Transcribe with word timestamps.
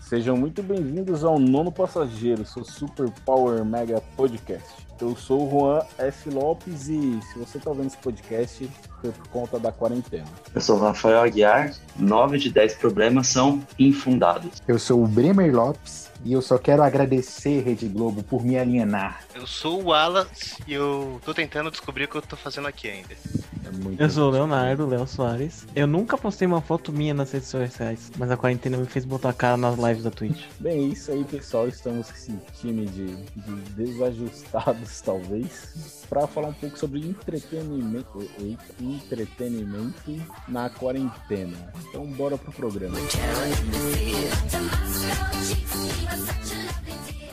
Sejam 0.00 0.36
muito 0.36 0.60
bem-vindos 0.60 1.22
ao 1.22 1.38
Nono 1.38 1.70
Passageiro, 1.70 2.44
seu 2.44 2.64
Super 2.64 3.08
Power 3.24 3.64
Mega 3.64 4.02
Podcast. 4.16 4.68
Eu 5.00 5.14
sou 5.14 5.46
o 5.46 5.50
Juan 5.50 5.82
S. 5.98 6.28
Lopes 6.28 6.88
e 6.88 7.20
se 7.22 7.38
você 7.38 7.58
está 7.58 7.70
vendo 7.72 7.86
esse 7.86 7.98
podcast, 7.98 8.68
foi 9.00 9.12
por 9.12 9.28
conta 9.28 9.60
da 9.60 9.70
quarentena. 9.70 10.26
Eu 10.52 10.60
sou 10.60 10.78
o 10.78 10.80
Rafael 10.80 11.20
Aguiar. 11.20 11.72
9 11.96 12.38
de 12.38 12.50
10 12.50 12.74
problemas 12.74 13.28
são 13.28 13.62
infundados. 13.78 14.60
Eu 14.66 14.80
sou 14.80 15.04
o 15.04 15.06
Bremer 15.06 15.54
Lopes 15.54 16.07
e 16.24 16.32
eu 16.32 16.42
só 16.42 16.58
quero 16.58 16.82
agradecer, 16.82 17.62
Rede 17.62 17.88
Globo, 17.88 18.22
por 18.22 18.44
me 18.44 18.58
alienar. 18.58 19.22
Eu 19.34 19.46
sou 19.46 19.82
o 19.82 19.86
Wallace 19.88 20.56
e 20.66 20.72
eu 20.72 21.20
tô 21.24 21.32
tentando 21.32 21.70
descobrir 21.70 22.04
o 22.04 22.08
que 22.08 22.16
eu 22.16 22.22
tô 22.22 22.36
fazendo 22.36 22.68
aqui 22.68 22.88
ainda. 22.88 23.14
É 23.98 24.04
eu 24.04 24.10
sou 24.10 24.28
o 24.28 24.30
Leonardo, 24.30 24.86
Léo 24.86 25.06
Soares. 25.06 25.66
Eu 25.74 25.86
nunca 25.86 26.16
postei 26.16 26.46
uma 26.46 26.60
foto 26.60 26.92
minha 26.92 27.12
nas 27.12 27.32
redes 27.32 27.48
sociais, 27.48 28.10
mas 28.16 28.30
a 28.30 28.36
quarentena 28.36 28.76
me 28.76 28.86
fez 28.86 29.04
botar 29.04 29.30
a 29.30 29.32
cara 29.32 29.56
nas 29.56 29.78
lives 29.78 30.04
da 30.04 30.10
Twitch. 30.10 30.44
Bem, 30.58 30.78
é 30.78 30.82
isso 30.92 31.12
aí, 31.12 31.24
pessoal. 31.24 31.68
Estamos 31.68 32.10
com 32.10 32.16
esse 32.16 32.32
time 32.60 32.86
de, 32.86 33.14
de 33.16 33.54
desajustados, 33.72 35.00
talvez, 35.04 36.04
para 36.08 36.26
falar 36.26 36.48
um 36.48 36.54
pouco 36.54 36.78
sobre 36.78 37.00
entretenimento, 37.00 38.28
entretenimento 38.80 40.16
na 40.46 40.70
quarentena. 40.70 41.72
Então, 41.88 42.06
bora 42.06 42.38
pro 42.38 42.52
programa. 42.52 42.96
You 46.08 46.14
are 46.14 46.16
such 46.16 46.52
a 46.52 46.64
lovely 46.64 47.12
day. 47.12 47.27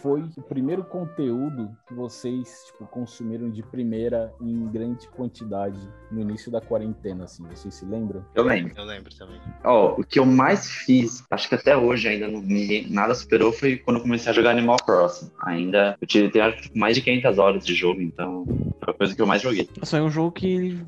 Foi 0.00 0.24
o 0.36 0.42
primeiro 0.42 0.84
conteúdo 0.84 1.70
que 1.86 1.94
vocês 1.94 2.64
tipo, 2.66 2.86
consumiram 2.86 3.50
de 3.50 3.62
primeira 3.62 4.32
em 4.40 4.66
grande 4.68 5.08
quantidade 5.08 5.78
no 6.10 6.20
início 6.20 6.50
da 6.50 6.60
quarentena, 6.60 7.24
assim? 7.24 7.44
Vocês 7.48 7.74
se 7.74 7.84
lembram? 7.84 8.24
Eu 8.34 8.44
lembro. 8.44 8.72
Eu 8.76 8.84
lembro 8.84 9.14
também. 9.14 9.40
Ó, 9.64 9.94
oh, 9.96 10.00
o 10.00 10.04
que 10.04 10.18
eu 10.18 10.26
mais 10.26 10.70
fiz, 10.70 11.24
acho 11.30 11.48
que 11.48 11.54
até 11.54 11.76
hoje 11.76 12.08
ainda 12.08 12.28
não, 12.28 12.40
ninguém, 12.40 12.88
nada 12.88 13.14
superou, 13.14 13.52
foi 13.52 13.76
quando 13.76 13.98
eu 13.98 14.02
comecei 14.02 14.30
a 14.30 14.34
jogar 14.34 14.50
Animal 14.50 14.78
Crossing. 14.78 15.30
Ainda, 15.42 15.96
eu 16.00 16.06
tive 16.06 16.30
mais 16.74 16.94
de 16.96 17.02
500 17.02 17.38
horas 17.38 17.64
de 17.64 17.74
jogo, 17.74 18.00
então 18.00 18.44
foi 18.84 18.94
a 18.94 18.96
coisa 18.96 19.14
que 19.14 19.22
eu 19.22 19.26
mais 19.26 19.42
joguei. 19.42 19.68
Nossa, 19.78 19.98
é 19.98 20.02
um 20.02 20.10
jogo 20.10 20.32
que 20.32 20.78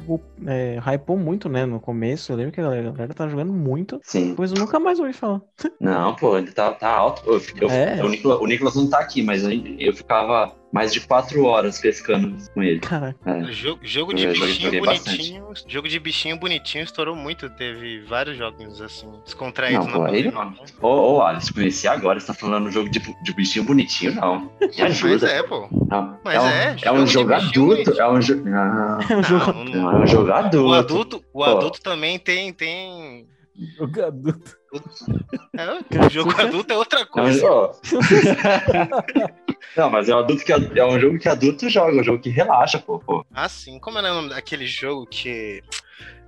é, 0.47 0.79
hypou 0.79 1.17
muito, 1.17 1.49
né, 1.49 1.67
no 1.67 1.81
começo. 1.81 2.33
Eu 2.33 2.37
lembro 2.37 2.53
que 2.53 2.61
a 2.61 2.65
galera, 2.65 2.89
a 2.89 2.93
galera 2.93 3.15
tá 3.15 3.29
jogando 3.29 3.53
muito. 3.53 4.01
Sim. 4.03 4.31
Depois 4.31 4.53
eu 4.53 4.59
nunca 4.59 4.79
mais 4.79 4.99
ouvi 5.01 5.13
falar. 5.13 5.41
Não, 5.81 6.15
pô, 6.15 6.39
ele 6.39 6.53
tá, 6.53 6.73
tá 6.73 6.89
alto. 6.89 7.23
Eu, 7.27 7.43
eu, 7.61 7.71
é. 7.71 8.03
o, 8.05 8.09
Nicolas, 8.09 8.41
o 8.41 8.47
Nicolas 8.47 8.75
não 8.75 8.89
tá 8.89 9.00
aqui, 9.01 9.23
mas 9.23 9.43
eu 9.45 9.93
ficava 9.93 10.55
mais 10.73 10.93
de 10.93 11.01
quatro 11.01 11.45
horas 11.45 11.79
pescando 11.79 12.37
com 12.55 12.63
ele. 12.63 12.81
Caraca. 12.81 13.19
É. 13.29 13.53
Jogo, 13.53 13.81
jogo 13.83 14.15
de 14.15 14.27
bichinho 14.27 14.81
bonitinho. 14.81 15.47
Bastante. 15.47 15.73
Jogo 15.73 15.89
de 15.89 15.99
bichinho 15.99 16.39
bonitinho 16.39 16.85
estourou 16.85 17.17
muito. 17.17 17.51
Teve 17.51 18.01
vários 18.03 18.37
jogos 18.37 18.81
assim, 18.81 19.11
descontraídos 19.25 19.87
não, 19.87 19.93
pô, 19.93 20.09
ele 20.09 20.31
não. 20.31 20.55
Ô, 20.81 21.17
ô, 21.17 21.23
Alice, 21.23 21.53
conheci 21.53 21.89
agora. 21.89 22.21
Você 22.21 22.29
tá 22.29 22.35
falando 22.35 22.71
jogo 22.71 22.89
de, 22.89 23.01
de 23.01 23.35
bichinho 23.35 23.65
bonitinho, 23.65 24.15
não. 24.15 24.51
Me 24.61 24.83
ajuda. 24.83 25.13
Mas 25.13 25.23
é, 25.25 25.43
pô. 25.43 25.69
Não. 25.89 26.19
Mas 26.25 26.35
é. 26.35 26.41
Um, 26.41 26.47
é, 26.47 26.77
é 26.85 26.93
um 26.93 27.07
jogo 27.07 27.35
adulto. 27.35 28.01
É 28.01 28.09
um, 28.09 28.21
jo... 28.21 28.37
não. 28.37 29.01
é 29.01 29.17
um 29.17 29.23
jogo. 29.23 29.65
Não, 29.65 29.91
é 29.91 29.97
um 29.97 30.07
jogo 30.07 30.33
adulto. 30.33 30.69
O 30.69 30.75
adulto, 30.75 31.25
o 31.35 31.45
adulto 31.45 31.81
também 31.81 32.19
tem. 32.19 32.53
tem... 32.53 33.27
Jogo 33.77 34.03
adulto. 34.03 34.60
É, 35.57 36.07
o 36.07 36.11
jogo 36.11 36.31
adulto 36.41 36.73
é 36.73 36.77
outra 36.77 37.05
coisa. 37.05 37.43
Não, 39.77 39.91
mas 39.91 40.09
é 40.09 40.15
um, 40.15 40.19
adulto 40.21 40.45
que, 40.45 40.53
é 40.53 40.85
um 40.87 40.99
jogo 40.99 41.19
que 41.19 41.29
adulto 41.29 41.69
joga, 41.69 41.97
é 41.97 42.01
um 42.01 42.05
jogo 42.05 42.23
que 42.23 42.31
relaxa, 42.31 42.79
pô. 42.79 42.99
pô. 42.99 43.25
Ah, 43.33 43.49
sim. 43.49 43.79
Como 43.79 43.99
era 43.99 44.13
o 44.13 44.15
nome 44.15 44.31
daquele 44.31 44.67
jogo 44.67 45.07
que 45.07 45.63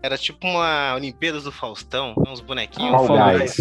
era 0.02 0.18
tipo 0.18 0.46
uma 0.46 0.94
Olimpíadas 0.94 1.44
do 1.44 1.52
Faustão, 1.52 2.14
uns 2.26 2.40
bonequinhos. 2.40 3.00
Oh, 3.00 3.06
Guys. 3.06 3.56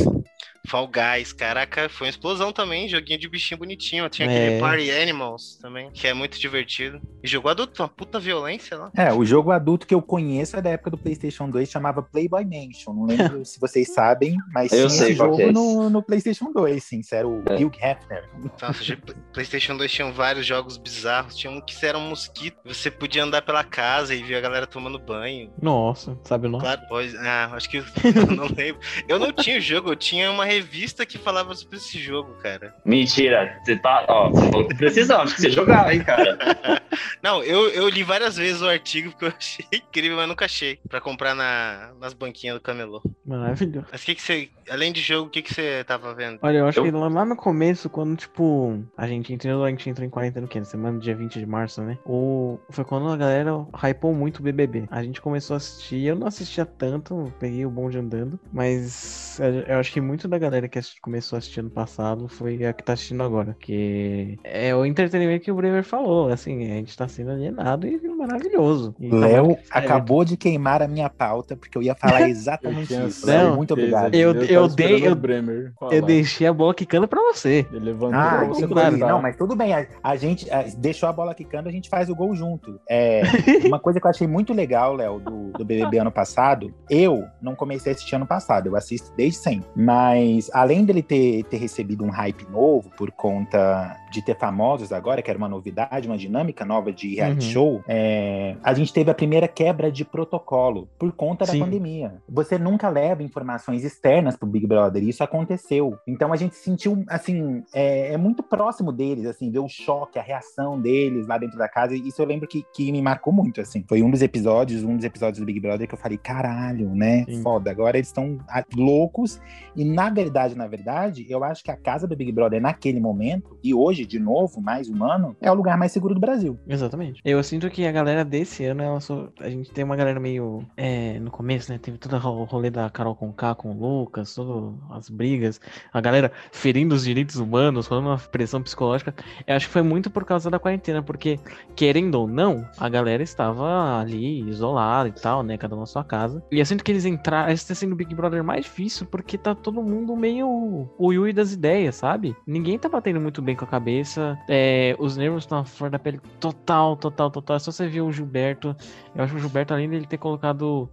Fall 0.68 0.88
Guys, 0.88 1.34
caraca, 1.34 1.90
foi 1.90 2.08
uma 2.08 2.12
explosão 2.12 2.54
também, 2.54 2.88
joguinho 2.88 3.20
de 3.20 3.28
bichinho 3.28 3.58
bonitinho. 3.58 4.08
Tinha 4.10 4.30
é. 4.30 4.46
aquele 4.46 4.60
Party 4.60 4.92
Animals 4.92 5.58
também, 5.62 5.90
que 5.92 6.08
é 6.08 6.14
muito 6.14 6.40
divertido. 6.40 7.02
E 7.24 7.28
jogo 7.28 7.50
adulto, 7.50 7.82
uma 7.82 7.90
puta 7.90 8.20
violência 8.20 8.78
lá. 8.78 8.92
É, 8.96 9.12
o 9.12 9.26
jogo 9.26 9.52
adulto 9.52 9.88
que 9.88 9.94
eu 9.94 10.02
conheço 10.02 10.58
é 10.58 10.62
da 10.62 10.70
época 10.70 10.92
do 10.92 10.98
PlayStation 10.98 11.50
2, 11.50 11.70
chamava 11.70 12.02
Playboy 12.02 12.46
Mansion. 12.46 12.94
Não 12.94 13.06
lembro 13.06 13.44
se 13.46 13.60
vocês 13.60 13.94
sabem, 13.94 14.38
mas 14.54 14.72
eu 14.72 14.88
tinha 14.88 15.08
esse 15.08 15.14
jogo 15.14 15.42
é 15.42 15.52
no, 15.52 15.90
no, 15.90 16.04
PlayStation 16.04 16.52
2, 16.52 16.84
sim, 16.84 17.02
era 17.12 17.28
o 17.28 17.44
é. 17.48 17.56
Hugh 17.56 17.76
Hefner. 17.82 18.30
Nossa, 18.62 18.98
PlayStation 19.34 19.76
2 19.78 19.92
tinha 19.92 20.12
vários 20.12 20.46
jogos 20.46 20.78
bizarros. 20.78 21.36
Tinha 21.36 21.52
um 21.52 21.60
que 21.62 21.86
era 21.86 21.98
um 21.98 22.10
mosquito, 22.10 22.58
você 22.64 22.92
podia 22.92 23.24
andar 23.24 23.42
pela 23.42 23.64
casa 23.64 24.14
e 24.14 24.24
ver 24.24 24.36
a 24.36 24.42
galera 24.42 24.68
tomando 24.68 25.00
banho. 25.00 25.52
Nossa, 25.62 26.18
sabe 26.24 26.48
o 26.48 26.50
nome? 26.50 26.64
Claro, 26.64 26.82
pois, 26.88 27.16
ah, 27.16 27.50
acho 27.54 27.70
que 27.70 27.78
eu 28.16 28.28
não 28.28 28.46
lembro. 28.46 28.80
Eu 29.08 29.20
não 29.20 29.32
tinha 29.32 29.58
o 29.58 29.62
jogo, 29.62 29.90
eu 29.90 29.96
tinha 29.96 30.32
uma 30.32 30.46
revista 30.52 31.06
que 31.06 31.18
falava 31.18 31.54
sobre 31.56 31.78
esse 31.78 32.00
jogo, 32.00 32.34
cara. 32.42 32.76
Mentira, 32.86 33.60
você 33.64 33.76
tá. 33.76 34.06
Ó, 34.08 34.30
você 34.30 34.50
falou 34.50 34.68
que 34.68 34.76
precisava, 34.76 35.24
acho 35.24 35.36
que 35.36 35.42
você 35.42 35.50
jogava, 35.50 35.94
hein, 35.94 36.04
cara. 36.04 36.38
Não, 37.24 37.44
eu, 37.44 37.70
eu 37.70 37.88
li 37.88 38.04
várias 38.04 38.36
vezes 38.36 38.62
o 38.62 38.68
artigo 38.68 39.12
porque 39.12 39.26
eu 39.26 39.34
achei 39.38 39.66
incrível, 39.74 40.18
mas 40.18 40.28
nunca 40.28 40.46
achei. 40.46 40.80
Pra 40.90 41.00
comprar 41.00 41.36
na, 41.36 41.92
nas 42.00 42.14
banquinhas 42.14 42.56
do 42.56 42.62
camelô. 42.62 43.02
Maravilhoso. 43.26 43.88
Mas 43.92 44.02
o 44.02 44.06
que, 44.06 44.16
que 44.16 44.22
você. 44.22 44.50
Além 44.70 44.92
de 44.92 45.02
jogo, 45.02 45.28
o 45.28 45.30
que, 45.30 45.42
que 45.42 45.54
você 45.54 45.84
tava 45.84 46.14
vendo? 46.14 46.40
Olha, 46.42 46.60
eu 46.60 46.68
acho 46.68 46.80
eu... 46.80 46.84
que 46.84 46.92
lá 46.92 47.26
no 47.26 47.36
começo, 47.36 47.90
quando, 47.90 48.16
tipo, 48.16 48.84
a 48.98 49.08
gente 49.08 49.34
entrou, 49.34 49.64
a 49.64 49.70
gente 49.70 49.90
entrou 49.90 50.06
em 50.06 50.10
quarentena, 50.10 50.48
que? 50.48 50.60
Na 50.60 50.66
semana 50.66 51.00
dia 51.00 51.16
20 51.16 51.40
de 51.40 51.46
março, 51.46 51.82
né? 51.82 51.98
O... 52.06 52.60
Foi 52.70 52.84
quando 52.84 53.10
a 53.10 53.18
galera 53.18 53.52
hypou 53.74 54.14
muito 54.14 54.40
o 54.40 54.44
BBB. 54.44 54.86
A 54.90 55.04
gente 55.04 55.22
começou 55.22 55.56
a 55.56 55.58
assistir, 55.58 56.06
eu 56.06 56.16
não 56.16 56.28
assistia 56.28 56.66
tanto, 56.66 57.32
peguei 57.40 57.66
o 57.66 57.70
bonde 57.70 57.98
andando, 57.98 58.40
mas 58.52 59.40
eu 59.68 59.80
acho 59.80 59.92
que 59.92 60.02
muito 60.02 60.28
da 60.28 60.38
galera 60.42 60.68
que 60.68 60.80
começou 61.02 61.38
a 61.38 61.40
assistir 61.40 61.60
ano 61.60 61.70
passado 61.70 62.28
foi 62.28 62.66
a 62.66 62.74
que 62.74 62.84
tá 62.84 62.94
assistindo 62.94 63.24
agora. 63.24 63.56
Que 63.60 64.38
é 64.44 64.76
o 64.76 64.86
entretenimento 64.86 65.46
que 65.46 65.52
o 65.52 65.56
Bremer 65.56 65.84
falou. 65.84 66.30
Assim, 66.30 66.64
a 66.72 66.76
gente 66.76 66.98
tá 66.98 67.08
sendo 67.08 67.32
alienado 67.32 67.88
e 67.88 68.00
maravilhoso. 68.10 68.96
E 69.00 69.10
Léo 69.10 69.58
acabou 69.70 70.24
de 70.24 70.38
queimar 70.38 70.82
a 70.82 70.88
minha 70.88 71.10
pauta, 71.10 71.56
porque 71.56 71.78
eu 71.78 71.82
ia 71.82 71.96
falar 71.96 72.22
exatamente 72.30 72.94
isso. 72.94 73.26
Não, 73.26 73.56
Muito 73.56 73.74
obrigado. 73.74 74.14
Eu, 74.14 74.34
eu, 74.34 74.46
eu 74.46 74.68
dei. 74.68 75.08
Eu, 75.08 75.16
Bremer 75.16 75.74
eu 75.92 76.02
deixei 76.02 76.48
a 76.48 76.54
bola 76.54 76.74
quicando 76.74 77.08
pra 77.08 77.22
você. 77.22 77.66
Ele 77.72 77.86
levantou 77.86 78.20
ah, 78.20 78.38
pra 78.38 78.48
você 78.48 78.68
claro. 78.68 78.98
Não, 78.98 79.22
mas 79.22 79.36
tudo 79.36 79.56
bem. 79.56 79.74
A, 79.74 79.88
a 80.04 80.16
gente 80.16 80.50
a, 80.52 80.64
deixou 80.78 81.08
a 81.08 81.14
bola 81.14 81.34
quicando, 81.36 81.70
a 81.70 81.72
gente 81.72 81.90
faz 81.90 82.10
o 82.10 82.16
gol 82.16 82.36
junto. 82.36 82.80
É, 82.90 83.22
uma 83.66 83.80
coisa 83.80 84.00
que 84.00 84.06
eu 84.06 84.10
achei 84.10 84.28
muito 84.28 84.54
legal, 84.54 84.96
Léo, 84.96 85.20
do, 85.20 85.52
do 85.52 85.66
BBB 85.66 86.00
ano 86.00 86.12
passado, 86.12 86.74
eu 86.90 87.26
não 87.42 87.56
comecei 87.56 87.92
a 87.92 87.96
assistir 87.96 88.16
ano 88.16 88.26
passado, 88.26 88.68
eu 88.68 88.76
assisto 88.76 89.12
desde 89.16 89.38
sempre. 89.40 89.70
Mas 89.76 90.31
além 90.54 90.86
dele 90.86 91.02
ter, 91.02 91.44
ter 91.46 91.58
recebido 91.58 92.04
um 92.04 92.10
hype 92.10 92.48
novo 92.50 92.90
por 92.98 93.12
conta 93.12 93.98
de 94.12 94.22
ter 94.22 94.38
famosos 94.38 94.92
agora, 94.92 95.22
que 95.22 95.30
era 95.30 95.38
uma 95.38 95.48
novidade, 95.48 96.08
uma 96.08 96.18
dinâmica 96.18 96.66
nova 96.66 96.92
de 96.92 97.16
reality 97.16 97.46
uhum. 97.46 97.52
show, 97.52 97.84
é, 97.88 98.56
a 98.62 98.74
gente 98.74 98.92
teve 98.92 99.10
a 99.10 99.14
primeira 99.14 99.48
quebra 99.48 99.92
de 99.92 100.04
protocolo 100.04 100.90
por 101.00 101.12
conta 101.14 101.46
da 101.46 101.54
Sim. 101.54 101.60
pandemia. 101.60 102.22
Você 102.28 102.58
nunca 102.58 102.90
leva 102.90 103.24
informações 103.24 103.84
externas 103.84 104.36
pro 104.36 104.48
Big 104.48 104.68
Brother, 104.68 105.02
e 105.02 105.10
isso 105.10 105.24
aconteceu. 105.24 105.98
Então 106.06 106.34
a 106.34 106.36
gente 106.36 106.56
sentiu, 106.56 107.04
assim, 107.08 107.64
é, 107.74 108.14
é, 108.14 108.18
muito 108.18 108.44
próximo 108.44 108.92
deles, 108.92 109.26
assim, 109.26 109.50
ver 109.50 109.60
o 109.60 109.70
choque, 109.70 110.20
a 110.20 110.22
reação 110.22 110.80
deles 110.80 111.26
lá 111.28 111.38
dentro 111.38 111.58
da 111.58 111.68
casa. 111.68 111.96
Isso 111.96 112.22
eu 112.22 112.26
lembro 112.26 112.48
que, 112.48 112.66
que 112.74 112.92
me 112.92 113.02
marcou 113.02 113.32
muito, 113.32 113.62
assim. 113.62 113.84
Foi 113.88 114.02
um 114.02 114.12
dos 114.12 114.22
episódios, 114.22 114.84
um 114.84 114.96
dos 114.96 115.06
episódios 115.06 115.40
do 115.40 115.46
Big 115.46 115.60
Brother 115.60 115.88
que 115.88 115.94
eu 115.94 116.00
falei, 116.00 116.18
caralho, 116.18 116.94
né? 116.94 117.26
Sim. 117.26 117.42
Foda. 117.42 117.72
Agora 117.72 117.98
eles 117.98 118.08
estão 118.08 118.38
loucos. 118.76 119.40
E 119.76 119.86
na 119.86 120.10
verdade, 120.24 120.56
na 120.56 120.68
verdade, 120.68 121.26
eu 121.30 121.44
acho 121.44 121.64
que 121.64 121.72
a 121.72 121.78
casa 121.78 122.08
do 122.08 122.16
Big 122.16 122.32
Brother 122.32 122.62
naquele 122.62 123.00
momento, 123.00 123.58
e 123.64 123.74
hoje 123.74 124.06
de 124.06 124.20
novo, 124.20 124.62
mais 124.62 124.90
um 124.90 125.04
ano, 125.04 125.36
é 125.42 125.52
o 125.52 125.56
lugar 125.56 125.78
mais 125.78 125.92
seguro 125.92 126.14
do 126.14 126.22
Brasil. 126.22 126.60
Exatamente. 126.68 127.22
Eu 127.26 127.42
sinto 127.44 127.70
que 127.70 127.86
a 127.86 127.92
galera 127.92 128.24
desse 128.24 128.64
ano, 128.66 128.84
ela 128.84 129.00
só... 129.00 129.30
a 129.40 129.50
gente 129.50 129.72
tem 129.72 129.84
uma 129.84 129.96
galera 129.96 130.20
meio. 130.20 130.64
É, 130.78 131.20
no 131.20 131.32
começo, 131.32 131.72
né? 131.72 131.78
Teve 131.78 131.98
todo 131.98 132.16
o 132.16 132.44
rolê 132.44 132.70
da 132.70 132.90
Carol 132.90 133.16
com 133.16 133.32
K 133.32 133.56
com 133.56 133.72
o 133.72 133.80
Lucas, 133.80 134.34
todas 134.36 134.74
as 134.92 135.10
brigas, 135.10 135.60
a 135.92 136.02
galera 136.02 136.32
ferindo 136.52 136.94
os 136.96 137.04
direitos 137.04 137.38
humanos, 137.38 137.88
rolando 137.88 138.10
uma 138.10 138.18
pressão 138.18 138.62
psicológica. 138.62 139.14
Eu 139.48 139.56
acho 139.56 139.68
que 139.68 139.74
foi 139.74 139.82
muito 139.82 140.10
por 140.10 140.26
causa 140.26 140.50
da 140.50 140.60
quarentena, 140.60 141.02
porque, 141.02 141.40
querendo 141.76 142.16
ou 142.16 142.28
não, 142.28 142.68
a 142.78 142.88
galera 142.90 143.24
estava 143.24 144.00
ali 144.00 144.48
isolada 144.50 145.10
e 145.10 145.12
tal, 145.12 145.44
né? 145.44 145.58
Cada 145.58 145.76
um 145.76 145.80
na 145.80 145.86
sua 145.86 146.04
casa. 146.04 146.44
E 146.52 146.60
eu 146.60 146.66
sinto 146.66 146.84
que 146.84 146.92
eles 146.92 147.06
entraram. 147.06 147.52
Esse 147.52 147.68
tá 147.68 147.76
sendo 147.76 147.94
o 147.94 147.96
Big 147.96 148.14
Brother 148.14 148.44
mais 148.44 148.66
difícil, 148.66 149.06
porque 149.06 149.38
tá 149.38 149.56
todo 149.56 149.82
mundo 149.82 150.11
meio 150.16 150.90
o 150.98 151.14
Yui 151.14 151.34
das 151.34 151.54
ideias, 151.54 151.96
sabe? 151.96 152.36
Ninguém 152.46 152.78
tá 152.78 152.90
batendo 152.90 153.20
muito 153.20 153.42
bem 153.42 153.56
com 153.56 153.66
a 153.66 153.68
cabeça. 153.68 154.38
É, 154.48 154.96
os 155.00 155.18
nervos 155.18 155.44
estão 155.44 155.64
fora 155.66 155.92
da 155.92 156.00
pele 156.00 156.20
total, 156.40 156.96
total, 156.96 157.30
total. 157.32 157.56
É 157.56 157.60
só 157.60 157.72
você 157.72 157.88
ver 157.88 158.02
o 158.02 158.12
Gilberto. 158.12 158.76
Eu 159.16 159.24
acho 159.24 159.34
que 159.34 159.40
o 159.40 159.42
Gilberto, 159.42 159.74
além 159.74 159.90
dele 159.90 160.08
ter 160.08 160.18
colocado 160.18 160.90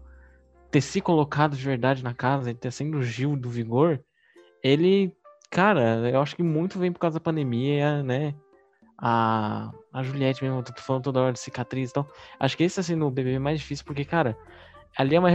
ter 0.70 0.80
se 0.80 1.00
colocado 1.00 1.56
de 1.56 1.64
verdade 1.64 2.04
na 2.04 2.14
casa, 2.14 2.50
ele 2.50 2.58
ter 2.58 2.70
sendo 2.70 2.98
o 2.98 3.02
Gil 3.02 3.36
do 3.36 3.48
Vigor, 3.48 4.00
ele, 4.62 5.14
cara, 5.50 6.10
eu 6.10 6.20
acho 6.20 6.36
que 6.36 6.42
muito 6.42 6.78
vem 6.78 6.92
por 6.92 6.98
causa 6.98 7.18
da 7.18 7.24
pandemia, 7.24 8.02
né? 8.02 8.34
A, 9.00 9.70
a 9.92 10.02
Juliette 10.02 10.42
mesmo, 10.42 10.62
tô 10.62 10.72
falando 10.82 11.04
toda 11.04 11.20
hora 11.20 11.32
de 11.32 11.38
cicatriz 11.38 11.90
e 11.90 11.94
tal. 11.94 12.08
Acho 12.38 12.56
que 12.56 12.64
esse 12.64 12.76
tá 12.76 12.82
sendo 12.82 13.06
o 13.06 13.10
BBB 13.10 13.38
mais 13.38 13.60
difícil, 13.60 13.84
porque, 13.84 14.04
cara, 14.04 14.36
ali 14.98 15.14
é 15.14 15.20
uma 15.20 15.30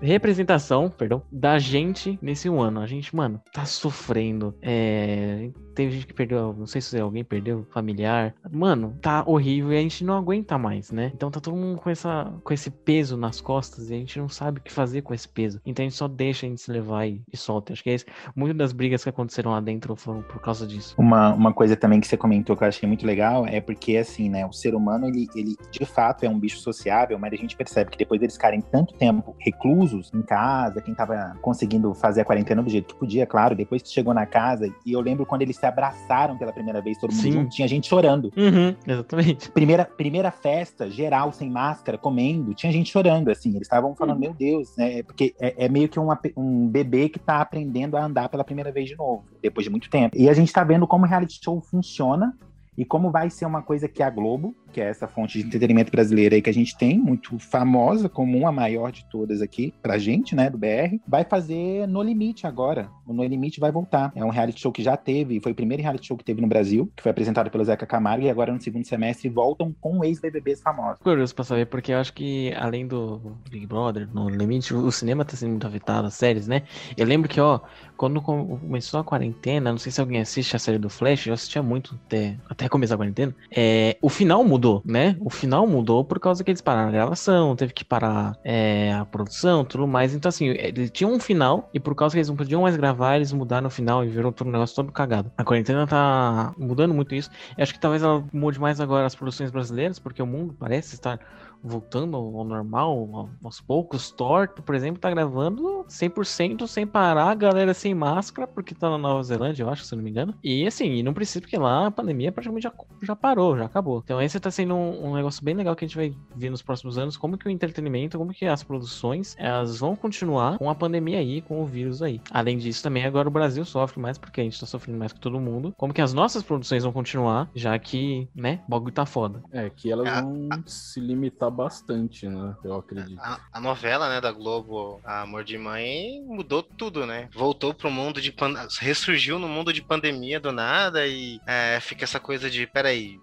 representação 0.00 0.90
perdão, 0.90 1.22
da 1.32 1.58
gente 1.58 2.18
nesse 2.20 2.50
um 2.50 2.60
ano. 2.60 2.80
A 2.80 2.86
gente, 2.86 3.16
mano, 3.16 3.40
tá 3.50 3.64
sofrendo. 3.64 4.54
É... 4.60 5.48
Teve 5.74 5.92
gente 5.92 6.06
que 6.06 6.14
perdeu, 6.14 6.54
não 6.56 6.66
sei 6.66 6.80
se 6.80 7.00
alguém 7.00 7.24
perdeu 7.24 7.66
familiar. 7.72 8.32
Mano, 8.52 8.96
tá 9.00 9.24
horrível 9.26 9.72
e 9.72 9.78
a 9.78 9.80
gente 9.80 10.04
não 10.04 10.16
aguenta 10.16 10.56
mais, 10.56 10.92
né? 10.92 11.10
Então 11.14 11.30
tá 11.30 11.40
todo 11.40 11.56
mundo 11.56 11.80
com, 11.80 11.90
essa, 11.90 12.32
com 12.44 12.54
esse 12.54 12.70
peso 12.70 13.16
nas 13.16 13.40
costas 13.40 13.90
e 13.90 13.94
a 13.94 13.96
gente 13.96 14.18
não 14.18 14.28
sabe 14.28 14.60
o 14.60 14.62
que 14.62 14.70
fazer 14.70 15.02
com 15.02 15.12
esse 15.12 15.28
peso. 15.28 15.60
Então 15.66 15.82
a 15.82 15.88
gente 15.88 15.96
só 15.96 16.06
deixa 16.06 16.46
a 16.46 16.48
gente 16.48 16.60
se 16.60 16.70
levar 16.70 17.06
e, 17.06 17.20
e 17.32 17.36
solta. 17.36 17.72
Acho 17.72 17.82
que 17.82 17.90
é 17.90 17.94
isso. 17.94 18.04
Muitas 18.36 18.56
das 18.56 18.72
brigas 18.72 19.02
que 19.02 19.08
aconteceram 19.08 19.50
lá 19.50 19.60
dentro 19.60 19.96
foram 19.96 20.22
por 20.22 20.40
causa 20.40 20.64
disso. 20.64 20.94
Uma, 20.96 21.34
uma 21.34 21.52
coisa 21.52 21.74
também 21.74 22.00
que 22.00 22.06
você 22.06 22.16
comentou 22.16 22.56
que 22.56 22.62
eu 22.62 22.68
achei 22.68 22.86
muito 22.86 23.04
legal 23.04 23.44
é 23.46 23.60
porque, 23.60 23.96
assim, 23.96 24.28
né, 24.28 24.46
o 24.46 24.52
ser 24.52 24.74
humano, 24.74 25.08
ele, 25.08 25.26
ele 25.34 25.56
de 25.72 25.84
fato 25.84 26.24
é 26.24 26.28
um 26.28 26.38
bicho 26.38 26.58
sociável, 26.58 27.18
mas 27.18 27.32
a 27.32 27.36
gente 27.36 27.56
percebe 27.56 27.90
que 27.94 27.98
depois 27.98 28.20
eles 28.20 28.34
ficarem 28.34 28.60
tanto 28.60 28.92
tempo 28.94 29.34
reclusos 29.38 30.10
em 30.12 30.20
casa, 30.20 30.80
quem 30.80 30.94
tava 30.94 31.36
conseguindo 31.40 31.94
fazer 31.94 32.20
a 32.20 32.24
quarentena 32.24 32.62
do 32.62 32.68
jeito 32.68 32.92
que 32.92 33.00
podia, 33.00 33.26
claro, 33.26 33.54
depois 33.54 33.82
que 33.82 33.88
chegou 33.88 34.12
na 34.12 34.26
casa, 34.26 34.68
e 34.84 34.92
eu 34.92 35.00
lembro 35.00 35.24
quando 35.24 35.42
eles 35.42 35.56
se 35.56 35.64
abraçaram 35.64 36.36
pela 36.36 36.52
primeira 36.52 36.80
vez, 36.80 36.98
todo 36.98 37.12
mundo 37.12 37.22
Sim. 37.22 37.32
junto, 37.32 37.50
tinha 37.50 37.68
gente 37.68 37.88
chorando. 37.88 38.32
Uhum, 38.36 38.74
exatamente. 38.86 39.50
Primeira, 39.50 39.84
primeira 39.84 40.30
festa, 40.30 40.90
geral, 40.90 41.32
sem 41.32 41.48
máscara, 41.48 41.96
comendo, 41.96 42.52
tinha 42.54 42.72
gente 42.72 42.90
chorando, 42.90 43.30
assim, 43.30 43.50
eles 43.50 43.62
estavam 43.62 43.94
falando, 43.94 44.16
uhum. 44.16 44.20
meu 44.20 44.34
Deus, 44.34 44.76
né, 44.76 45.02
porque 45.02 45.34
é, 45.40 45.66
é 45.66 45.68
meio 45.68 45.88
que 45.88 45.98
uma, 45.98 46.18
um 46.36 46.68
bebê 46.68 47.08
que 47.08 47.18
tá 47.18 47.40
aprendendo 47.40 47.96
a 47.96 48.04
andar 48.04 48.28
pela 48.28 48.44
primeira 48.44 48.72
vez 48.72 48.88
de 48.88 48.96
novo, 48.96 49.24
depois 49.40 49.64
de 49.64 49.70
muito 49.70 49.88
tempo. 49.88 50.16
E 50.16 50.28
a 50.28 50.32
gente 50.34 50.52
tá 50.52 50.64
vendo 50.64 50.86
como 50.86 51.04
o 51.04 51.08
reality 51.08 51.38
show 51.42 51.60
funciona, 51.60 52.36
e 52.76 52.84
como 52.84 53.10
vai 53.10 53.30
ser 53.30 53.46
uma 53.46 53.62
coisa 53.62 53.88
que 53.88 54.02
a 54.02 54.10
Globo, 54.10 54.54
que 54.74 54.80
é 54.80 54.88
essa 54.88 55.06
fonte 55.06 55.38
de 55.38 55.46
entretenimento 55.46 55.92
brasileira 55.92 56.34
aí 56.34 56.42
que 56.42 56.50
a 56.50 56.54
gente 56.54 56.76
tem, 56.76 56.98
muito 56.98 57.38
famosa, 57.38 58.08
comum, 58.08 58.44
a 58.44 58.50
maior 58.50 58.90
de 58.90 59.04
todas 59.08 59.40
aqui, 59.40 59.72
pra 59.80 59.98
gente, 59.98 60.34
né, 60.34 60.50
do 60.50 60.58
BR, 60.58 60.98
vai 61.06 61.24
fazer 61.24 61.86
No 61.86 62.02
Limite 62.02 62.44
agora. 62.44 62.88
O 63.06 63.12
No 63.12 63.24
Limite 63.24 63.60
vai 63.60 63.70
voltar. 63.70 64.12
É 64.16 64.24
um 64.24 64.30
reality 64.30 64.60
show 64.60 64.72
que 64.72 64.82
já 64.82 64.96
teve, 64.96 65.38
foi 65.38 65.52
o 65.52 65.54
primeiro 65.54 65.80
reality 65.80 66.08
show 66.08 66.16
que 66.16 66.24
teve 66.24 66.40
no 66.40 66.48
Brasil, 66.48 66.90
que 66.96 67.02
foi 67.04 67.10
apresentado 67.10 67.50
pelo 67.50 67.64
Zeca 67.64 67.86
Camargo, 67.86 68.26
e 68.26 68.30
agora 68.30 68.52
no 68.52 68.60
segundo 68.60 68.84
semestre 68.84 69.28
voltam 69.28 69.72
com 69.80 70.04
ex-BBBs 70.04 70.60
famosos. 70.60 70.98
Curioso 71.00 71.32
pra 71.32 71.44
saber, 71.44 71.66
porque 71.66 71.92
eu 71.92 71.98
acho 71.98 72.12
que 72.12 72.52
além 72.56 72.84
do 72.88 73.20
Big 73.48 73.66
Brother, 73.66 74.08
No 74.12 74.28
Limite, 74.28 74.74
o 74.74 74.90
cinema 74.90 75.24
tá 75.24 75.36
sendo 75.36 75.50
muito 75.50 75.66
afetado, 75.68 76.08
as 76.08 76.14
séries, 76.14 76.48
né? 76.48 76.62
Eu 76.96 77.06
lembro 77.06 77.28
que, 77.28 77.40
ó, 77.40 77.60
quando 77.96 78.20
começou 78.20 78.98
a 78.98 79.04
quarentena, 79.04 79.70
não 79.70 79.78
sei 79.78 79.92
se 79.92 80.00
alguém 80.00 80.20
assiste 80.20 80.56
a 80.56 80.58
série 80.58 80.78
do 80.78 80.90
Flash, 80.90 81.28
eu 81.28 81.34
assistia 81.34 81.62
muito 81.62 81.98
até, 82.06 82.36
até 82.50 82.68
começar 82.68 82.94
a 82.94 82.98
quarentena, 82.98 83.34
é, 83.54 83.96
o 84.02 84.08
final 84.08 84.42
mudou 84.44 84.63
mudou, 84.64 84.82
né? 84.84 85.16
O 85.20 85.28
final 85.28 85.66
mudou 85.66 86.02
por 86.04 86.18
causa 86.18 86.42
que 86.42 86.50
eles 86.50 86.62
pararam 86.62 86.88
a 86.88 86.92
gravação, 86.92 87.54
teve 87.54 87.72
que 87.72 87.84
parar 87.84 88.38
é, 88.42 88.92
a 88.94 89.04
produção, 89.04 89.64
tudo 89.64 89.86
mais. 89.86 90.14
Então, 90.14 90.28
assim, 90.28 90.46
ele 90.48 90.88
tinha 90.88 91.06
um 91.08 91.20
final 91.20 91.68
e 91.74 91.78
por 91.78 91.94
causa 91.94 92.14
que 92.14 92.18
eles 92.18 92.28
não 92.28 92.36
podiam 92.36 92.62
mais 92.62 92.76
gravar, 92.76 93.16
eles 93.16 93.32
mudaram 93.32 93.66
o 93.66 93.70
final 93.70 94.04
e 94.04 94.08
virou 94.08 94.32
todo 94.32 94.48
um 94.48 94.52
negócio 94.52 94.74
todo 94.74 94.90
cagado. 94.90 95.30
A 95.36 95.44
quarentena 95.44 95.86
tá 95.86 96.54
mudando 96.56 96.94
muito 96.94 97.14
isso. 97.14 97.30
Eu 97.56 97.62
acho 97.62 97.74
que 97.74 97.80
talvez 97.80 98.02
ela 98.02 98.24
mude 98.32 98.58
mais 98.58 98.80
agora 98.80 99.06
as 99.06 99.14
produções 99.14 99.50
brasileiras, 99.50 99.98
porque 99.98 100.22
o 100.22 100.26
mundo 100.26 100.56
parece 100.58 100.94
estar 100.94 101.20
voltando 101.64 102.16
ao 102.16 102.44
normal, 102.44 103.30
aos 103.42 103.60
poucos. 103.60 104.10
Torto, 104.10 104.62
por 104.62 104.74
exemplo, 104.74 105.00
tá 105.00 105.10
gravando 105.10 105.84
100% 105.88 106.66
sem 106.66 106.86
parar, 106.86 107.30
a 107.30 107.34
galera 107.34 107.72
sem 107.72 107.94
máscara, 107.94 108.46
porque 108.46 108.74
tá 108.74 108.90
na 108.90 108.98
Nova 108.98 109.22
Zelândia, 109.22 109.62
eu 109.62 109.70
acho, 109.70 109.84
se 109.84 109.96
não 109.96 110.02
me 110.02 110.10
engano. 110.10 110.34
E 110.44 110.66
assim, 110.66 110.92
e 110.92 111.02
não 111.02 111.14
precisa, 111.14 111.40
porque 111.40 111.56
lá 111.56 111.86
a 111.86 111.90
pandemia 111.90 112.30
praticamente 112.30 112.64
já, 112.64 112.72
já 113.02 113.16
parou, 113.16 113.56
já 113.56 113.64
acabou. 113.64 114.02
Então 114.04 114.20
esse 114.20 114.38
tá 114.38 114.50
sendo 114.50 114.74
um, 114.74 115.08
um, 115.08 115.14
negócio 115.14 115.42
bem 115.42 115.54
legal 115.54 115.74
que 115.74 115.84
a 115.84 115.88
gente 115.88 115.96
vai 115.96 116.14
ver 116.36 116.50
nos 116.50 116.62
próximos 116.62 116.98
anos, 116.98 117.16
como 117.16 117.38
que 117.38 117.46
o 117.46 117.50
entretenimento, 117.50 118.18
como 118.18 118.32
que 118.32 118.44
as 118.44 118.62
produções, 118.62 119.34
elas 119.38 119.78
vão 119.78 119.96
continuar 119.96 120.58
com 120.58 120.68
a 120.68 120.74
pandemia 120.74 121.18
aí, 121.18 121.40
com 121.40 121.62
o 121.62 121.66
vírus 121.66 122.02
aí. 122.02 122.20
Além 122.30 122.58
disso, 122.58 122.82
também 122.82 123.04
agora 123.04 123.28
o 123.28 123.32
Brasil 123.32 123.64
sofre 123.64 124.00
mais, 124.00 124.18
porque 124.18 124.40
a 124.40 124.44
gente 124.44 124.60
tá 124.60 124.66
sofrendo 124.66 124.98
mais 124.98 125.12
que 125.12 125.20
todo 125.20 125.40
mundo. 125.40 125.74
Como 125.76 125.94
que 125.94 126.02
as 126.02 126.12
nossas 126.12 126.42
produções 126.42 126.84
vão 126.84 126.92
continuar, 126.92 127.50
já 127.54 127.78
que, 127.78 128.28
né, 128.34 128.60
o 128.66 128.70
bagulho 128.70 128.92
tá 128.92 129.06
foda. 129.06 129.42
É, 129.50 129.70
que 129.70 129.90
elas 129.90 130.06
é, 130.06 130.20
vão 130.20 130.48
se 130.66 131.00
limitar 131.00 131.50
bastante, 131.54 132.28
né? 132.28 132.56
Eu 132.64 132.74
acredito. 132.74 133.20
A, 133.20 133.40
a, 133.52 133.60
novela, 133.60 134.08
né, 134.08 134.20
da 134.20 134.32
Globo, 134.32 135.00
Amor 135.04 135.44
de 135.44 135.56
Mãe, 135.56 136.22
mudou 136.26 136.62
tudo, 136.62 137.06
né? 137.06 137.28
Voltou 137.32 137.72
pro 137.72 137.90
mundo 137.90 138.20
de. 138.20 138.32
Pan... 138.32 138.54
ressurgiu 138.80 139.38
no 139.38 139.48
mundo 139.48 139.72
de 139.72 139.82
pandemia 139.82 140.40
do 140.40 140.52
nada 140.52 141.06
e 141.06 141.40
é, 141.46 141.78
fica 141.80 142.04
essa 142.04 142.20
coisa 142.20 142.50
de: 142.50 142.66
peraí, 142.66 143.18